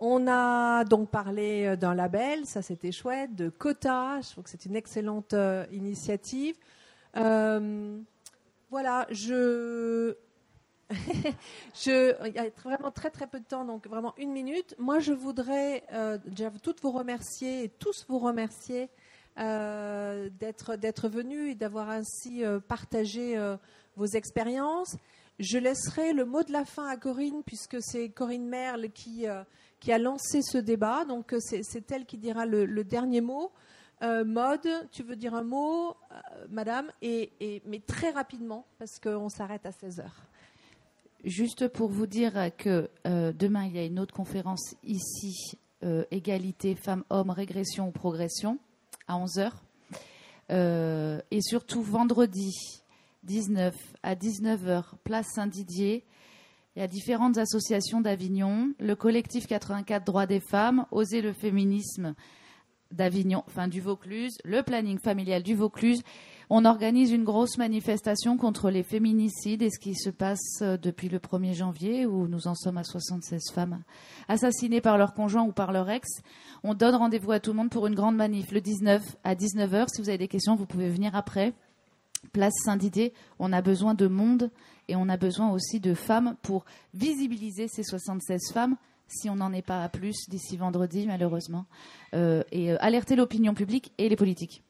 On 0.00 0.26
a 0.26 0.84
donc 0.84 1.10
parlé 1.10 1.76
d'un 1.76 1.94
label, 1.94 2.46
ça 2.46 2.62
c'était 2.62 2.90
chouette, 2.90 3.34
de 3.34 3.48
quotas, 3.48 4.22
je 4.22 4.30
trouve 4.30 4.44
que 4.44 4.50
c'est 4.50 4.66
une 4.66 4.76
excellente 4.76 5.34
initiative. 5.70 6.56
Voilà, 8.74 9.06
je, 9.10 10.16
je, 11.74 12.14
il 12.26 12.34
y 12.34 12.38
a 12.38 12.48
vraiment 12.62 12.90
très 12.90 13.10
très 13.10 13.26
peu 13.26 13.40
de 13.40 13.44
temps, 13.44 13.64
donc 13.64 13.86
vraiment 13.86 14.14
une 14.18 14.32
minute. 14.32 14.74
Moi, 14.78 14.98
je 14.98 15.12
voudrais 15.12 15.84
euh, 15.92 16.18
déjà 16.26 16.50
toutes 16.62 16.80
vous 16.82 16.92
remercier 16.92 17.64
et 17.64 17.68
tous 17.68 18.04
vous 18.08 18.18
remercier 18.18 18.90
euh, 19.38 20.28
d'être 20.30 21.08
venus 21.08 21.52
et 21.52 21.54
d'avoir 21.54 21.90
ainsi 21.90 22.44
euh, 22.44 22.60
partagé 22.60 23.36
vos 23.96 24.06
expériences. 24.06 24.96
Je 25.38 25.58
laisserai 25.58 26.12
le 26.12 26.24
mot 26.24 26.42
de 26.42 26.52
la 26.52 26.64
fin 26.64 26.86
à 26.86 26.96
Corinne 26.96 27.42
puisque 27.44 27.78
c'est 27.80 28.10
Corinne 28.10 28.46
Merle 28.46 28.90
qui 28.90 29.26
qui 29.80 29.92
a 29.92 29.98
lancé 29.98 30.40
ce 30.40 30.56
débat, 30.56 31.04
donc 31.04 31.34
c'est 31.40 31.92
elle 31.92 32.06
qui 32.06 32.16
dira 32.16 32.46
le, 32.46 32.84
dernier 32.84 33.20
mot. 33.20 33.52
Euh, 34.02 34.24
Maude, 34.24 34.68
tu 34.90 35.02
veux 35.02 35.14
dire 35.16 35.34
un 35.34 35.42
mot, 35.44 35.94
Madame, 36.48 36.90
et- 37.02 37.62
mais 37.66 37.80
très 37.80 38.10
rapidement 38.10 38.66
parce 38.78 38.98
qu'on 38.98 39.28
s'arrête 39.28 39.66
à 39.66 39.72
16 39.72 40.00
heures. 40.00 40.26
Juste 41.24 41.68
pour 41.68 41.88
vous 41.88 42.06
dire 42.06 42.50
que 42.58 42.90
euh, 43.06 43.32
demain, 43.32 43.64
il 43.64 43.74
y 43.74 43.78
a 43.78 43.84
une 43.84 43.98
autre 43.98 44.12
conférence 44.12 44.74
ici, 44.84 45.56
euh, 45.82 46.04
égalité 46.10 46.74
femmes-hommes, 46.74 47.30
régression 47.30 47.88
ou 47.88 47.92
progression, 47.92 48.58
à 49.08 49.16
11h. 49.16 49.50
Euh, 50.52 51.22
et 51.30 51.40
surtout 51.40 51.80
vendredi 51.80 52.52
19 53.22 53.74
à 54.02 54.14
19h, 54.14 54.84
place 55.02 55.28
Saint-Didier. 55.34 56.04
Il 56.76 56.80
y 56.80 56.82
a 56.82 56.88
différentes 56.88 57.38
associations 57.38 58.02
d'Avignon, 58.02 58.74
le 58.78 58.94
collectif 58.94 59.46
84 59.46 60.04
droits 60.04 60.26
des 60.26 60.40
femmes, 60.40 60.84
Oser 60.90 61.22
le 61.22 61.32
féminisme 61.32 62.14
d'Avignon, 62.90 63.44
enfin 63.46 63.68
du 63.68 63.80
Vaucluse, 63.80 64.36
le 64.44 64.62
planning 64.62 64.98
familial 64.98 65.42
du 65.42 65.54
Vaucluse. 65.54 66.02
On 66.50 66.64
organise 66.64 67.10
une 67.10 67.24
grosse 67.24 67.56
manifestation 67.56 68.36
contre 68.36 68.70
les 68.70 68.82
féminicides 68.82 69.62
et 69.62 69.70
ce 69.70 69.78
qui 69.78 69.94
se 69.94 70.10
passe 70.10 70.60
euh, 70.62 70.76
depuis 70.76 71.08
le 71.08 71.18
1er 71.18 71.54
janvier 71.54 72.06
où 72.06 72.28
nous 72.28 72.46
en 72.46 72.54
sommes 72.54 72.78
à 72.78 72.84
76 72.84 73.50
femmes 73.52 73.82
assassinées 74.28 74.80
par 74.80 74.98
leur 74.98 75.14
conjoint 75.14 75.42
ou 75.42 75.52
par 75.52 75.72
leur 75.72 75.88
ex. 75.90 76.08
On 76.62 76.74
donne 76.74 76.94
rendez-vous 76.94 77.32
à 77.32 77.40
tout 77.40 77.50
le 77.50 77.56
monde 77.56 77.70
pour 77.70 77.86
une 77.86 77.94
grande 77.94 78.16
manif 78.16 78.52
le 78.52 78.60
19 78.60 79.02
à 79.24 79.34
19h. 79.34 79.86
Si 79.92 80.02
vous 80.02 80.08
avez 80.08 80.18
des 80.18 80.28
questions, 80.28 80.56
vous 80.56 80.66
pouvez 80.66 80.90
venir 80.90 81.16
après. 81.16 81.52
Place 82.32 82.54
Saint-Didier, 82.64 83.12
on 83.38 83.52
a 83.52 83.62
besoin 83.62 83.94
de 83.94 84.06
monde 84.06 84.50
et 84.88 84.96
on 84.96 85.08
a 85.08 85.16
besoin 85.16 85.50
aussi 85.50 85.80
de 85.80 85.94
femmes 85.94 86.36
pour 86.42 86.64
visibiliser 86.94 87.68
ces 87.68 87.82
76 87.82 88.52
femmes 88.52 88.76
si 89.06 89.28
on 89.28 89.36
n'en 89.36 89.52
est 89.52 89.62
pas 89.62 89.84
à 89.84 89.88
plus 89.88 90.28
d'ici 90.28 90.56
vendredi, 90.56 91.06
malheureusement, 91.06 91.66
euh, 92.14 92.42
et 92.52 92.72
euh, 92.72 92.76
alerter 92.80 93.16
l'opinion 93.16 93.54
publique 93.54 93.92
et 93.98 94.08
les 94.08 94.16
politiques. 94.16 94.62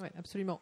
Oui, 0.00 0.08
absolument. 0.18 0.60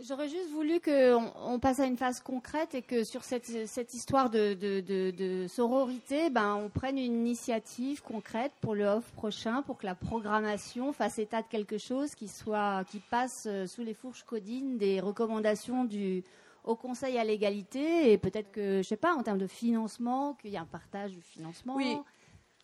J'aurais 0.00 0.28
juste 0.28 0.50
voulu 0.50 0.78
qu'on 0.80 1.32
on 1.44 1.58
passe 1.58 1.80
à 1.80 1.86
une 1.86 1.96
phase 1.96 2.20
concrète 2.20 2.72
et 2.76 2.82
que 2.82 3.02
sur 3.02 3.24
cette, 3.24 3.66
cette 3.66 3.94
histoire 3.94 4.30
de, 4.30 4.54
de- 4.54 4.80
de- 4.80 5.10
de 5.10 5.46
sororité, 5.48 6.30
ben, 6.30 6.54
on 6.54 6.68
prenne 6.68 6.98
une 6.98 7.14
initiative 7.26 8.00
concrète 8.00 8.52
pour 8.60 8.76
le 8.76 8.84
off 8.86 9.10
prochain, 9.10 9.62
pour 9.62 9.76
que 9.76 9.86
la 9.86 9.96
programmation 9.96 10.92
fasse 10.92 11.18
état 11.18 11.42
de 11.42 11.48
quelque 11.48 11.78
chose 11.78 12.14
qui, 12.14 12.28
soit, 12.28 12.84
qui 12.92 13.00
passe 13.10 13.46
euh, 13.46 13.66
sous 13.66 13.82
les 13.82 13.92
fourches 13.92 14.22
codines 14.22 14.78
des 14.78 15.00
recommandations 15.00 15.84
du 15.84 16.22
Haut 16.62 16.76
Conseil 16.76 17.18
à 17.18 17.24
l'égalité 17.24 18.12
et 18.12 18.18
peut-être 18.18 18.52
que, 18.52 18.82
je 18.82 18.86
sais 18.88 18.96
pas, 18.96 19.14
en 19.14 19.24
termes 19.24 19.38
de 19.38 19.48
financement, 19.48 20.34
qu'il 20.34 20.50
y 20.52 20.54
ait 20.54 20.58
un 20.58 20.64
partage 20.64 21.10
du 21.10 21.22
financement. 21.22 21.74
Oui, 21.74 21.96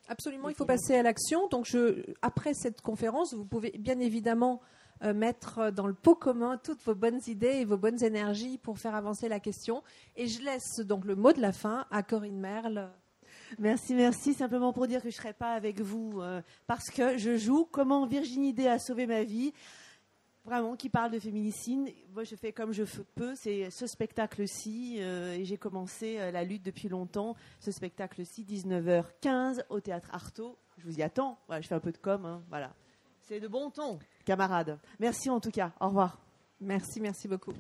absolument, 0.06 0.50
il 0.50 0.54
faut 0.54 0.66
passer 0.66 0.94
à 0.94 1.02
l'action. 1.02 1.48
Donc, 1.48 1.64
je, 1.66 2.04
après 2.22 2.54
cette 2.54 2.80
conférence, 2.80 3.34
vous 3.34 3.44
pouvez 3.44 3.72
bien 3.76 3.98
évidemment 3.98 4.60
mettre 5.12 5.70
dans 5.70 5.86
le 5.86 5.94
pot 5.94 6.14
commun 6.14 6.58
toutes 6.62 6.82
vos 6.84 6.94
bonnes 6.94 7.20
idées 7.26 7.56
et 7.58 7.64
vos 7.64 7.76
bonnes 7.76 8.02
énergies 8.02 8.58
pour 8.58 8.78
faire 8.78 8.94
avancer 8.94 9.28
la 9.28 9.40
question. 9.40 9.82
Et 10.16 10.26
je 10.26 10.42
laisse 10.42 10.80
donc 10.80 11.04
le 11.04 11.14
mot 11.16 11.32
de 11.32 11.40
la 11.40 11.52
fin 11.52 11.86
à 11.90 12.02
Corinne 12.02 12.38
Merle. 12.38 12.90
Merci, 13.58 13.94
merci. 13.94 14.34
Simplement 14.34 14.72
pour 14.72 14.86
dire 14.86 15.02
que 15.02 15.10
je 15.10 15.16
ne 15.16 15.20
serai 15.20 15.32
pas 15.32 15.52
avec 15.52 15.80
vous 15.80 16.20
euh, 16.20 16.40
parce 16.66 16.90
que 16.90 17.18
je 17.18 17.36
joue 17.36 17.64
Comment 17.64 18.06
Virginie 18.06 18.52
D 18.52 18.66
a 18.66 18.78
sauvé 18.78 19.06
ma 19.06 19.22
vie. 19.22 19.52
Vraiment, 20.44 20.76
qui 20.76 20.90
parle 20.90 21.10
de 21.10 21.18
féminicide. 21.18 21.94
Moi, 22.12 22.24
je 22.24 22.36
fais 22.36 22.52
comme 22.52 22.72
je 22.72 22.84
peux. 23.14 23.34
C'est 23.34 23.70
ce 23.70 23.86
spectacle-ci. 23.86 24.96
euh, 24.98 25.34
et 25.34 25.44
j'ai 25.44 25.56
commencé 25.56 26.18
euh, 26.18 26.30
la 26.30 26.44
lutte 26.44 26.62
depuis 26.62 26.88
longtemps. 26.88 27.34
Ce 27.60 27.70
spectacle-ci, 27.70 28.44
19h15 28.44 29.64
au 29.70 29.80
théâtre 29.80 30.08
Artaud. 30.12 30.58
Je 30.76 30.84
vous 30.84 30.98
y 30.98 31.02
attends. 31.02 31.38
Je 31.48 31.66
fais 31.66 31.74
un 31.74 31.80
peu 31.80 31.92
de 31.92 31.98
com. 31.98 32.26
hein, 32.26 32.42
voilà. 32.50 32.74
C'est 33.26 33.40
de 33.40 33.48
bon 33.48 33.70
ton, 33.70 33.98
camarades. 34.26 34.78
Merci 35.00 35.30
en 35.30 35.40
tout 35.40 35.50
cas. 35.50 35.72
Au 35.80 35.86
revoir. 35.86 36.18
Merci, 36.60 37.00
merci 37.00 37.26
beaucoup. 37.26 37.54